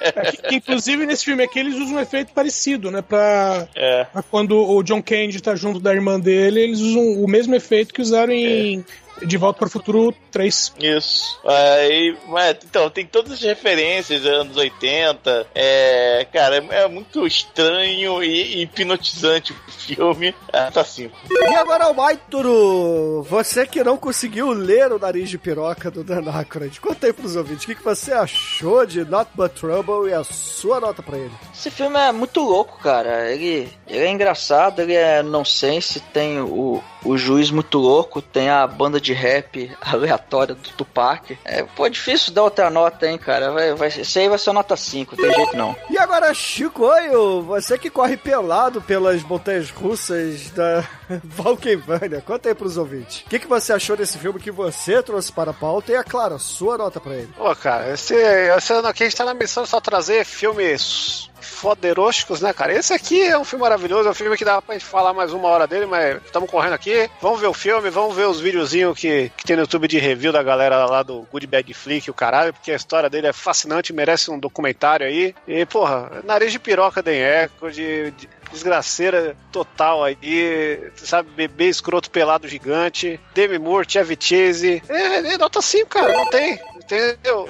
É 0.00 0.30
que- 0.32 0.42
que, 0.42 0.54
inclusive, 0.56 1.04
nesse 1.06 1.24
filme 1.24 1.42
aqui, 1.44 1.58
eles 1.58 1.74
usam 1.74 1.96
um 1.96 2.00
efeito 2.00 2.32
parecido, 2.32 2.90
né? 2.90 3.02
Pra, 3.02 3.66
É. 3.74 4.04
pra 4.04 4.21
quando 4.30 4.56
o 4.56 4.82
John 4.82 5.02
Candy 5.02 5.40
tá 5.40 5.54
junto 5.54 5.80
da 5.80 5.94
irmã 5.94 6.18
dele, 6.18 6.60
eles 6.60 6.80
usam 6.80 7.22
o 7.22 7.28
mesmo 7.28 7.54
efeito 7.54 7.92
que 7.92 8.02
usaram 8.02 8.32
em 8.32 8.84
De 9.20 9.36
Volta 9.36 9.60
para 9.60 9.68
o 9.68 9.70
Futuro 9.70 10.14
3. 10.30 10.74
Isso. 10.80 11.38
Aí, 11.46 12.16
mas, 12.28 12.56
então, 12.64 12.88
tem 12.90 13.06
todas 13.06 13.32
as 13.32 13.42
referências 13.42 14.22
dos 14.22 14.30
anos 14.30 14.56
80. 14.56 15.46
É, 15.54 16.26
cara, 16.32 16.56
é, 16.56 16.82
é 16.82 16.88
muito 16.88 17.26
estranho 17.26 18.22
e, 18.22 18.62
hipnotizante 18.62 19.52
o 19.52 19.72
filme. 19.72 20.34
Ah, 20.52 20.70
tá 20.72 20.84
cinco. 20.84 21.16
E 21.30 21.54
agora 21.54 21.88
o 21.88 21.94
Maituru, 21.94 23.22
você 23.22 23.66
que 23.66 23.82
não 23.84 23.96
conseguiu 23.96 24.50
ler 24.50 24.92
o 24.92 24.98
nariz 24.98 25.28
de 25.28 25.38
piroca 25.38 25.90
do 25.90 26.04
Dan 26.04 26.30
Aykroyd, 26.30 26.80
conta 26.80 27.06
aí 27.06 27.12
pros 27.12 27.36
ouvintes, 27.36 27.64
o 27.64 27.66
que, 27.66 27.74
que 27.74 27.84
você 27.84 28.12
achou 28.12 28.84
de 28.86 29.04
Not 29.04 29.30
But 29.34 29.52
Trouble 29.52 30.08
e 30.08 30.14
a 30.14 30.24
sua 30.24 30.80
nota 30.80 31.02
pra 31.02 31.18
ele? 31.18 31.32
Esse 31.54 31.70
filme 31.70 31.98
é 31.98 32.12
muito 32.12 32.40
louco, 32.40 32.78
cara. 32.78 33.30
Ele, 33.30 33.68
ele 33.86 34.04
é 34.04 34.10
engraçado, 34.10 34.80
ele 34.80 34.94
é 34.94 35.22
nonsense, 35.22 36.00
tem 36.00 36.40
o, 36.40 36.82
o 37.04 37.16
juiz 37.16 37.50
muito 37.50 37.78
louco, 37.78 38.22
tem 38.22 38.48
a 38.48 38.66
banda 38.66 39.00
de 39.02 39.12
rap 39.12 39.70
aleatória 39.80 40.54
do 40.54 40.70
Tupac. 40.70 41.38
É, 41.44 41.62
pô, 41.62 41.88
difícil 41.88 42.32
dar 42.32 42.44
outra 42.44 42.70
nota, 42.70 43.06
hein, 43.06 43.18
cara. 43.18 43.50
Vai, 43.50 43.74
vai, 43.74 43.88
esse 43.88 44.18
aí 44.18 44.28
vai 44.28 44.38
ser 44.38 44.52
nota 44.52 44.76
5, 44.76 45.16
tem 45.16 45.32
jeito 45.32 45.56
não. 45.56 45.76
E 45.90 45.98
agora, 45.98 46.32
Chicoio, 46.32 47.42
você 47.42 47.76
que 47.76 47.90
corre 47.90 48.16
pelado 48.16 48.80
pelas 48.80 49.22
montanhas 49.22 49.70
russas 49.70 50.50
da 50.50 50.84
Valkenvânia, 51.24 52.22
conta 52.22 52.48
aí 52.48 52.54
pros 52.54 52.76
ouvintes. 52.76 53.20
O 53.26 53.28
que, 53.28 53.38
que 53.38 53.46
você 53.46 53.72
achou 53.72 53.96
desse 53.96 54.16
filme 54.18 54.38
que 54.38 54.50
você 54.50 55.02
trouxe 55.02 55.32
para 55.32 55.50
a 55.50 55.54
pauta 55.54 55.92
e, 55.92 55.94
é 55.94 56.02
claro, 56.02 56.36
a 56.36 56.38
sua 56.38 56.78
nota 56.78 57.00
pra 57.00 57.14
ele? 57.14 57.30
Pô, 57.36 57.54
cara, 57.56 57.92
esse, 57.92 58.14
esse 58.14 58.72
ano 58.72 58.88
aqui 58.88 59.02
a 59.02 59.06
gente 59.06 59.16
tá 59.16 59.24
na 59.24 59.34
missão 59.34 59.64
de 59.64 59.68
só 59.68 59.80
trazer 59.80 60.24
filmes 60.24 61.30
foderósticos, 61.42 62.40
né, 62.40 62.52
cara? 62.52 62.72
Esse 62.72 62.92
aqui 62.92 63.22
é 63.22 63.38
um 63.38 63.44
filme 63.44 63.62
maravilhoso, 63.62 64.08
é 64.08 64.10
um 64.10 64.14
filme 64.14 64.36
que 64.36 64.44
dá 64.44 64.60
pra 64.62 64.74
gente 64.74 64.84
falar 64.84 65.12
mais 65.12 65.32
uma 65.32 65.48
hora 65.48 65.66
dele, 65.66 65.86
mas 65.86 66.16
estamos 66.24 66.50
correndo 66.50 66.74
aqui. 66.74 67.08
Vamos 67.20 67.40
ver 67.40 67.46
o 67.46 67.54
filme, 67.54 67.90
vamos 67.90 68.14
ver 68.14 68.26
os 68.26 68.40
videozinhos 68.40 68.98
que, 68.98 69.30
que 69.36 69.44
tem 69.44 69.56
no 69.56 69.62
YouTube 69.62 69.88
de 69.88 69.98
review 69.98 70.32
da 70.32 70.42
galera 70.42 70.84
lá 70.86 71.02
do 71.02 71.26
Good 71.30 71.46
Bad 71.46 71.74
Flick, 71.74 72.10
o 72.10 72.14
caralho, 72.14 72.52
porque 72.52 72.72
a 72.72 72.76
história 72.76 73.10
dele 73.10 73.26
é 73.26 73.32
fascinante, 73.32 73.92
merece 73.92 74.30
um 74.30 74.38
documentário 74.38 75.06
aí. 75.06 75.34
E, 75.46 75.66
porra, 75.66 76.22
nariz 76.24 76.52
de 76.52 76.58
piroca 76.58 77.02
tem 77.02 77.20
eco, 77.20 77.70
de, 77.70 78.10
de 78.12 78.28
desgraceira 78.52 79.34
total 79.50 80.04
aí, 80.04 80.92
sabe? 80.96 81.30
Bebê 81.30 81.68
escroto 81.68 82.10
pelado 82.10 82.46
gigante, 82.46 83.18
Demi 83.34 83.58
Moore, 83.58 83.86
Chevy 83.88 84.16
Chase. 84.20 84.82
É, 84.88 85.32
é 85.32 85.38
nota 85.38 85.62
5, 85.62 85.88
cara, 85.88 86.12
não 86.12 86.26
tem. 86.26 86.60
Entendeu? 86.92 87.46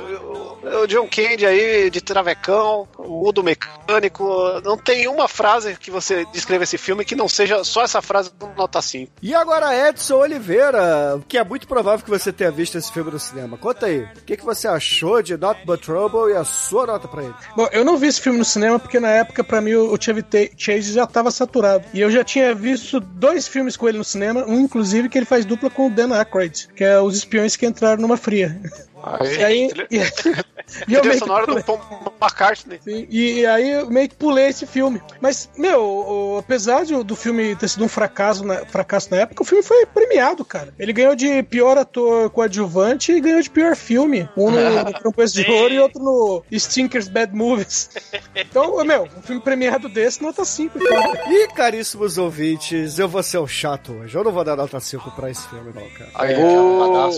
O, 0.62 0.82
o 0.82 0.86
John 0.86 1.08
Candy 1.08 1.44
aí 1.44 1.90
de 1.90 2.00
travecão, 2.00 2.86
o 2.96 3.28
Udo 3.28 3.42
mecânico. 3.42 4.24
Não 4.64 4.76
tem 4.76 5.08
uma 5.08 5.26
frase 5.26 5.76
que 5.76 5.90
você 5.90 6.24
descreva 6.26 6.62
esse 6.62 6.78
filme 6.78 7.04
que 7.04 7.16
não 7.16 7.28
seja 7.28 7.64
só 7.64 7.82
essa 7.82 8.00
frase 8.00 8.30
do 8.38 8.46
nota 8.56 8.80
5. 8.80 9.10
E 9.20 9.34
agora, 9.34 9.88
Edson 9.88 10.14
Oliveira, 10.14 11.20
que 11.26 11.36
é 11.36 11.42
muito 11.42 11.66
provável 11.66 12.04
que 12.04 12.10
você 12.10 12.32
tenha 12.32 12.52
visto 12.52 12.78
esse 12.78 12.92
filme 12.92 13.10
no 13.10 13.18
cinema. 13.18 13.58
Conta 13.58 13.86
aí, 13.86 14.02
o 14.02 14.24
que, 14.24 14.36
que 14.36 14.44
você 14.44 14.68
achou 14.68 15.20
de 15.20 15.36
Not 15.36 15.66
But 15.66 15.80
Trouble 15.80 16.32
e 16.32 16.36
a 16.36 16.44
sua 16.44 16.86
nota 16.86 17.08
pra 17.08 17.24
ele? 17.24 17.34
Bom, 17.56 17.68
eu 17.72 17.84
não 17.84 17.96
vi 17.96 18.06
esse 18.06 18.20
filme 18.20 18.38
no 18.38 18.44
cinema 18.44 18.78
porque 18.78 19.00
na 19.00 19.10
época, 19.10 19.42
pra 19.42 19.60
mim, 19.60 19.74
o 19.74 20.00
Chevy 20.00 20.24
Chase 20.56 20.92
já 20.92 21.04
tava 21.04 21.32
saturado. 21.32 21.84
E 21.92 22.00
eu 22.00 22.10
já 22.12 22.22
tinha 22.22 22.54
visto 22.54 23.00
dois 23.00 23.48
filmes 23.48 23.76
com 23.76 23.88
ele 23.88 23.98
no 23.98 24.04
cinema, 24.04 24.44
um 24.46 24.60
inclusive 24.60 25.08
que 25.08 25.18
ele 25.18 25.26
faz 25.26 25.44
dupla 25.44 25.68
com 25.68 25.88
o 25.88 25.90
Dan 25.90 26.14
Aykroyd, 26.14 26.68
que 26.76 26.84
é 26.84 27.00
Os 27.00 27.16
Espiões 27.16 27.56
que 27.56 27.66
Entraram 27.66 28.02
numa 28.02 28.16
Fria. 28.16 28.60
E 29.38 29.44
aí. 29.44 29.70
E, 29.90 29.98
e 30.88 30.94
eu 30.94 31.00
meio 31.02 31.12
que 31.12 31.18
sonora 31.18 31.42
do 31.46 31.52
pulei. 31.52 31.62
Paul 31.64 31.80
McCartney. 32.20 32.80
Sim, 32.82 33.06
E, 33.10 33.40
e 33.40 33.46
aí 33.46 33.70
eu 33.70 33.90
meio 33.90 34.08
que 34.08 34.14
pulei 34.14 34.46
esse 34.46 34.66
filme. 34.66 35.02
Mas, 35.20 35.50
meu, 35.56 35.82
o- 35.84 36.38
apesar 36.38 36.84
de, 36.84 36.94
o- 36.94 37.02
do 37.04 37.16
filme 37.16 37.56
ter 37.56 37.68
sido 37.68 37.84
um 37.84 37.88
fracasso 37.88 38.44
na, 38.44 38.64
fracasso 38.66 39.08
na 39.10 39.18
época, 39.18 39.42
o 39.42 39.46
filme 39.46 39.62
foi 39.62 39.84
premiado, 39.86 40.44
cara. 40.44 40.72
Ele 40.78 40.92
ganhou 40.92 41.14
de 41.16 41.42
pior 41.44 41.76
ator 41.76 42.30
coadjuvante 42.30 43.12
e 43.12 43.20
ganhou 43.20 43.40
de 43.40 43.50
pior 43.50 43.74
filme. 43.76 44.28
Um 44.36 44.50
no, 44.50 44.84
no 44.84 44.92
Campeões 45.00 45.32
de 45.32 45.50
Ouro 45.50 45.74
e 45.74 45.80
outro 45.80 46.02
no 46.02 46.42
Stinkers 46.52 47.08
Bad 47.08 47.34
Movies. 47.34 47.90
Então, 48.34 48.82
meu, 48.84 49.08
um 49.16 49.22
filme 49.22 49.40
premiado 49.42 49.88
desse, 49.88 50.22
nota 50.22 50.44
5. 50.44 50.78
Então. 50.78 51.14
E 51.32 51.48
caríssimos 51.48 52.18
ouvintes, 52.18 52.98
eu 52.98 53.08
vou 53.08 53.22
ser 53.22 53.38
o 53.38 53.46
chato 53.48 53.92
hoje. 53.92 54.16
Eu 54.16 54.22
não 54.24 54.32
vou 54.32 54.44
dar 54.44 54.56
nota 54.56 54.78
5 54.78 55.10
pra 55.12 55.30
esse 55.30 55.46
filme, 55.48 55.72
não, 55.74 55.88
cara. 55.90 56.10
Aí, 56.14 56.34
vou... 56.34 57.10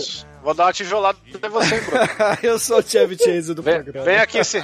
vou 0.45 0.53
dar 0.53 0.65
uma 0.65 0.73
tijolada 0.73 1.17
em 1.25 1.49
você, 1.49 1.81
Bruno. 1.81 2.07
eu 2.43 2.59
sou 2.59 2.77
o 2.77 2.83
Chevy 2.83 3.17
Chase 3.17 3.53
do 3.53 3.63
Vem, 3.63 3.81
programa. 3.83 4.05
vem 4.05 4.17
aqui, 4.17 4.43
se... 4.43 4.61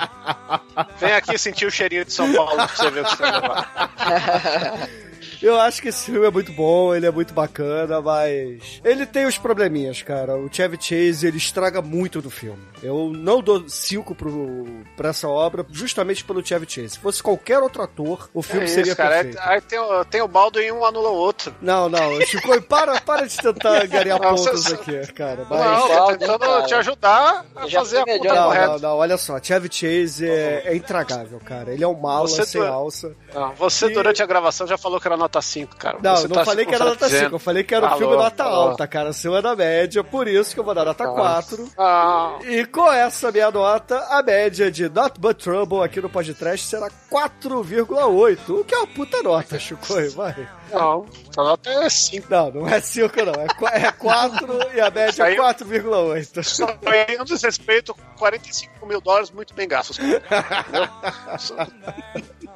vem 0.99 1.13
aqui 1.13 1.37
sentir 1.39 1.65
o 1.65 1.71
cheirinho 1.71 2.05
de 2.05 2.13
São 2.13 2.31
Paulo 2.31 2.55
pra 2.55 2.67
você 2.67 2.89
ver 2.91 3.01
o 3.01 3.03
que 3.03 3.09
você 3.09 3.21
vai 3.23 3.31
levar. 3.31 4.89
Eu 5.41 5.59
acho 5.59 5.81
que 5.81 5.89
esse 5.89 6.05
filme 6.11 6.25
é 6.27 6.31
muito 6.31 6.51
bom, 6.51 6.93
ele 6.93 7.05
é 7.05 7.11
muito 7.11 7.33
bacana, 7.33 7.99
mas 8.01 8.79
ele 8.83 9.05
tem 9.05 9.25
os 9.25 9.37
probleminhas, 9.37 10.01
cara. 10.01 10.35
O 10.37 10.47
Chevy 10.51 10.77
Chase, 10.79 11.25
ele 11.27 11.37
estraga 11.37 11.81
muito 11.81 12.21
do 12.21 12.29
filme. 12.29 12.61
Eu 12.83 13.11
não 13.13 13.41
dou 13.41 13.67
5 13.67 14.13
pro, 14.15 14.65
pra 14.95 15.09
essa 15.09 15.27
obra, 15.27 15.65
justamente 15.71 16.23
pelo 16.23 16.45
Chevy 16.45 16.65
Chase. 16.69 16.89
Se 16.89 16.99
fosse 16.99 17.21
qualquer 17.23 17.59
outro 17.59 17.81
ator, 17.81 18.29
o 18.33 18.41
filme 18.41 18.65
É 18.65 18.67
seria 18.67 18.89
isso, 18.91 18.95
cara. 18.97 19.15
perfeito. 19.15 19.37
É- 19.39 19.41
Aí 19.51 19.61
tem, 19.61 19.79
o- 19.79 20.05
tem 20.05 20.21
o 20.21 20.27
baldo 20.27 20.61
e 20.61 20.71
um 20.71 20.85
anula 20.85 21.09
o 21.09 21.15
outro. 21.15 21.55
Não, 21.61 21.89
não, 21.89 22.19
Chico, 22.21 22.61
para, 22.63 22.99
para 23.01 23.27
de 23.27 23.37
tentar 23.37 23.85
ganhar 23.87 24.19
Não, 24.19 24.35
pontos 24.35 24.43
você- 24.63 24.73
aqui, 24.75 25.13
cara. 25.13 25.45
Não, 25.49 25.87
tô 26.07 26.17
tentando 26.17 26.65
te 26.67 26.73
ajudar 26.75 27.45
a 27.55 27.67
Já 27.67 27.79
fazer 27.79 27.97
a 27.99 28.05
conta 28.05 28.33
Não, 28.33 28.43
correta. 28.43 28.67
não, 28.67 28.79
não, 28.79 28.97
olha 28.97 29.17
só, 29.17 29.39
Chevy 29.41 29.69
Chase 29.71 30.27
é, 30.29 30.63
é 30.65 30.75
intragável, 30.75 31.39
cara. 31.39 31.71
Ele 31.73 31.83
é 31.83 31.87
um 31.87 31.99
mala 31.99 32.27
Você 32.27 32.45
sem 32.45 32.61
tu- 32.61 32.67
alça. 32.67 33.15
Não, 33.33 33.53
você, 33.55 33.87
E- 33.87 33.93
durante 33.93 34.21
a 34.21 34.25
gravação, 34.25 34.65
já 34.67 34.77
falou 34.77 34.99
que 34.99 35.07
era 35.07 35.17
nota 35.17 35.30
5, 35.39 35.75
cara. 35.75 35.99
Não, 36.01 36.15
Você 36.17 36.27
não 36.27 36.35
tá 36.37 36.45
falei 36.45 36.65
que 36.65 36.73
era 36.73 36.83
nota 36.83 36.95
5, 36.95 37.03
contradizendo. 37.05 37.35
eu 37.35 37.39
falei 37.39 37.63
que 37.63 37.75
era 37.75 37.85
um 37.85 37.89
Falou, 37.89 37.99
filme 38.09 38.23
nota 38.23 38.43
falou. 38.43 38.69
alta, 38.69 38.87
cara, 38.87 39.09
acima 39.09 39.39
da 39.39 39.55
média, 39.55 40.03
por 40.03 40.27
isso 40.27 40.55
que 40.55 40.59
eu 40.59 40.63
vou 40.63 40.73
dar 40.73 40.85
nota 40.85 41.07
4. 41.07 41.71
Ah, 41.77 42.39
E 42.43 42.65
com 42.65 42.91
essa 42.91 43.31
minha 43.31 43.51
nota, 43.51 43.99
a 44.09 44.23
média 44.23 44.71
de 44.71 44.89
Not 44.89 45.19
But 45.19 45.37
Trouble 45.43 45.83
aqui 45.83 46.01
no 46.01 46.09
podcast 46.09 46.65
será 46.65 46.89
4,8, 47.11 48.49
o 48.59 48.63
que 48.63 48.73
é 48.73 48.77
uma 48.79 48.87
puta 48.87 49.21
nota, 49.21 49.59
Chico, 49.59 49.85
vai. 50.15 50.47
não, 50.71 51.05
a 51.37 51.43
nota 51.43 51.69
é 51.69 51.87
5. 51.89 52.27
Não, 52.29 52.49
não 52.51 52.67
é 52.67 52.81
5 52.81 53.15
não, 53.23 53.33
é 53.33 53.47
qu- 53.47 53.67
é 53.67 53.91
4 53.91 54.47
e 54.73 54.81
a 54.81 54.89
média 54.89 55.23
é 55.23 55.27
Aí- 55.27 55.35
4,8. 55.35 56.43
Só 56.43 56.65
aí 56.85 57.05
é 57.15 57.21
um 57.21 57.25
desrespeito, 57.25 57.93
45 58.17 58.85
mil 58.87 58.99
dólares 59.01 59.29
muito 59.29 59.53
bem 59.53 59.67
gastos. 59.67 59.99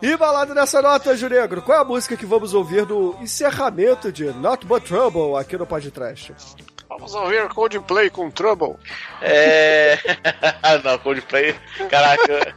E 0.02 0.18
balado 0.18 0.54
nessa 0.54 0.82
nota, 0.82 1.12
Anjo 1.12 1.30
Negro, 1.30 1.62
qual 1.62 1.78
é 1.78 1.82
a 1.82 1.86
música 1.86 2.18
que 2.18 2.26
vamos 2.26 2.54
ouvir 2.54 2.86
no 2.86 3.18
encerramento 3.22 4.12
de 4.12 4.26
Not 4.26 4.66
But 4.66 4.84
Trouble 4.84 5.36
aqui 5.40 5.58
no 5.58 5.66
podcast? 5.66 6.34
Vamos 6.88 7.14
ouvir 7.16 7.48
Coldplay 7.50 8.10
com 8.10 8.30
Trouble. 8.30 8.76
É. 9.22 9.98
Ah, 10.62 10.78
não, 10.84 10.98
Coldplay. 10.98 11.56
Caraca. 11.90 12.56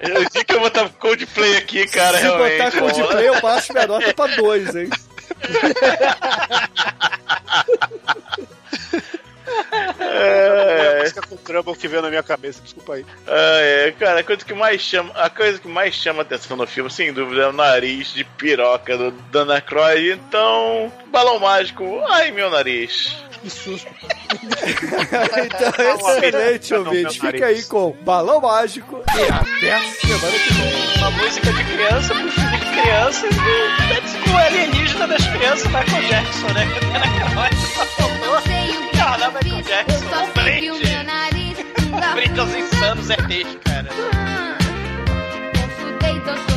Eu 0.00 0.24
disse 0.24 0.44
que 0.44 0.52
eu 0.54 0.60
vou 0.60 0.70
botar 0.70 0.88
Coldplay 0.88 1.56
aqui, 1.58 1.86
cara. 1.86 2.18
Se 2.18 2.24
realmente, 2.24 2.58
botar 2.58 2.80
Coldplay, 2.80 3.28
eu 3.28 3.40
baixo 3.40 3.72
minha 3.72 3.86
nota 3.86 4.14
pra 4.14 4.26
dois, 4.36 4.74
hein? 4.74 4.90
É... 9.98 10.98
A 10.98 11.02
música 11.02 11.22
com 11.22 11.36
Trouble 11.36 11.76
que 11.76 11.88
veio 11.88 12.02
na 12.02 12.08
minha 12.08 12.22
cabeça, 12.22 12.60
desculpa 12.62 12.94
aí. 12.94 13.06
Ah, 13.26 13.58
é, 13.60 13.94
cara, 13.98 14.20
a 14.20 14.24
coisa 14.24 14.44
que 14.44 14.54
mais 14.54 14.80
chama, 14.80 15.12
a 15.14 15.28
coisa 15.28 15.58
que 15.58 15.68
mais 15.68 15.94
chama 15.94 16.22
atenção 16.22 16.56
no 16.56 16.66
filme, 16.66 16.90
sem 16.90 17.12
dúvida, 17.12 17.42
é 17.42 17.48
o 17.48 17.52
nariz 17.52 18.12
de 18.12 18.24
piroca 18.24 18.96
do 18.96 19.10
Dana 19.10 19.60
Croy. 19.60 20.12
Então, 20.12 20.92
balão 21.08 21.38
mágico, 21.38 22.02
ai 22.08 22.30
meu 22.30 22.50
nariz. 22.50 23.16
Que 23.40 23.50
susto. 23.50 23.86
então, 25.46 26.18
excelente, 26.18 26.74
ouvinte. 26.74 27.20
Fica 27.20 27.46
aí 27.46 27.62
com 27.64 27.92
Balão 28.02 28.40
Mágico 28.40 29.02
e 29.14 29.22
até 29.22 29.78
semana 30.00 30.38
que 30.38 30.52
vem. 30.54 30.96
Uma 30.98 31.10
música 31.12 31.52
de 31.52 31.64
criança 31.64 32.14
pro 32.14 32.30
filme 32.30 32.58
de 32.58 32.66
criança 32.66 33.26
e 33.26 34.28
Go 34.28 34.36
alienígena 34.36 35.06
das 35.06 35.26
crianças, 35.26 35.66
Michael 35.66 36.08
Jackson, 36.08 36.46
né? 36.48 36.66
Caramba, 39.06 39.38
Michael 39.40 39.62
Jackson, 39.62 40.04
um 40.04 40.32
brinde. 40.32 40.84
Brinde 42.12 42.40
aos 42.40 42.52
insanos 42.56 43.08
é 43.08 43.16
dele, 43.18 43.56
cara. 43.64 43.88
Consultei 45.54 46.18
doutor 46.18 46.55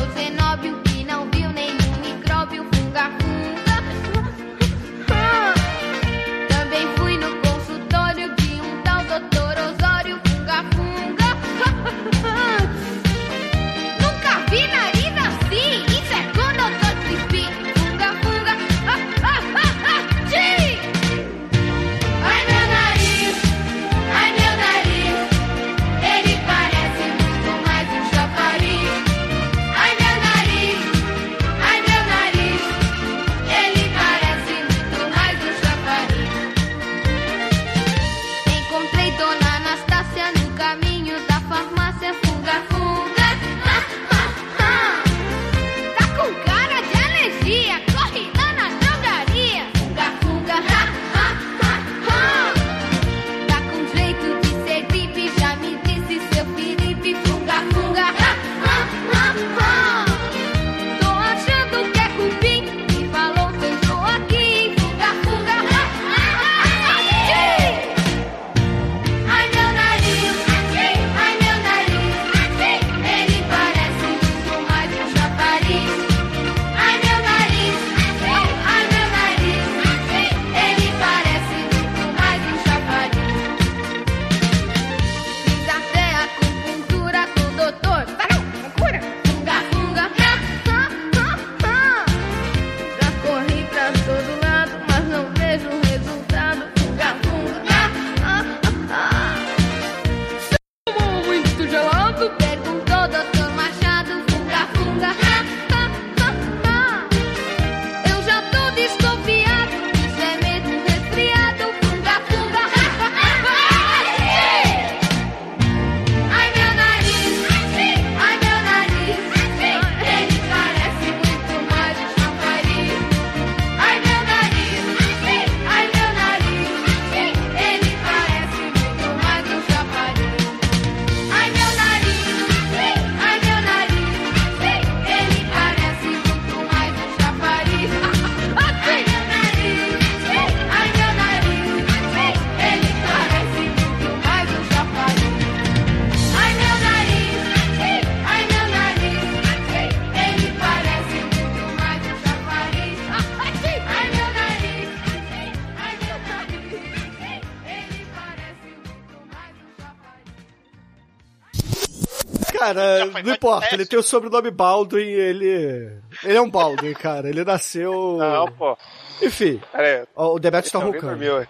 Cara, 162.74 163.06
não 163.22 163.32
importa, 163.32 163.74
ele 163.74 163.86
tem 163.86 163.98
o 163.98 164.02
sobrenome 164.02 164.50
Baldwin, 164.50 165.02
ele. 165.08 166.00
Ele 166.22 166.36
é 166.36 166.40
um 166.40 166.50
Baldwin, 166.50 166.92
cara. 166.94 167.28
Ele 167.28 167.44
nasceu. 167.44 168.16
Não, 168.18 168.50
pô. 168.52 168.76
Enfim. 169.22 169.60
Aí. 169.72 170.04
Ó, 170.14 170.34
o 170.34 170.38
Demetrius 170.38 170.72
tá 170.72 170.78
Alguém 170.78 170.94
roncando. 171.00 171.12
dormiu, 171.18 171.40
é. 171.40 171.48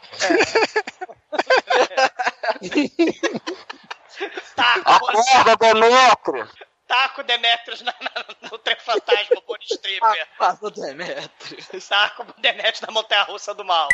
Acorda, 4.85 5.57
Demetrio! 5.57 6.49
Taco 6.87 7.23
Demetrius 7.23 7.83
na, 7.83 7.95
na, 8.01 8.51
no 8.51 8.59
trem 8.59 8.77
fantasma, 8.81 9.41
Bonnie 9.47 9.65
Stripper. 9.71 10.27
Taco 10.39 10.71
Demetrius. 10.71 11.89
Taco 11.89 12.27
Demetrius 12.39 12.81
na 12.81 12.93
montanha 12.93 13.23
russa 13.23 13.55
do 13.55 13.65
mal. 13.65 13.89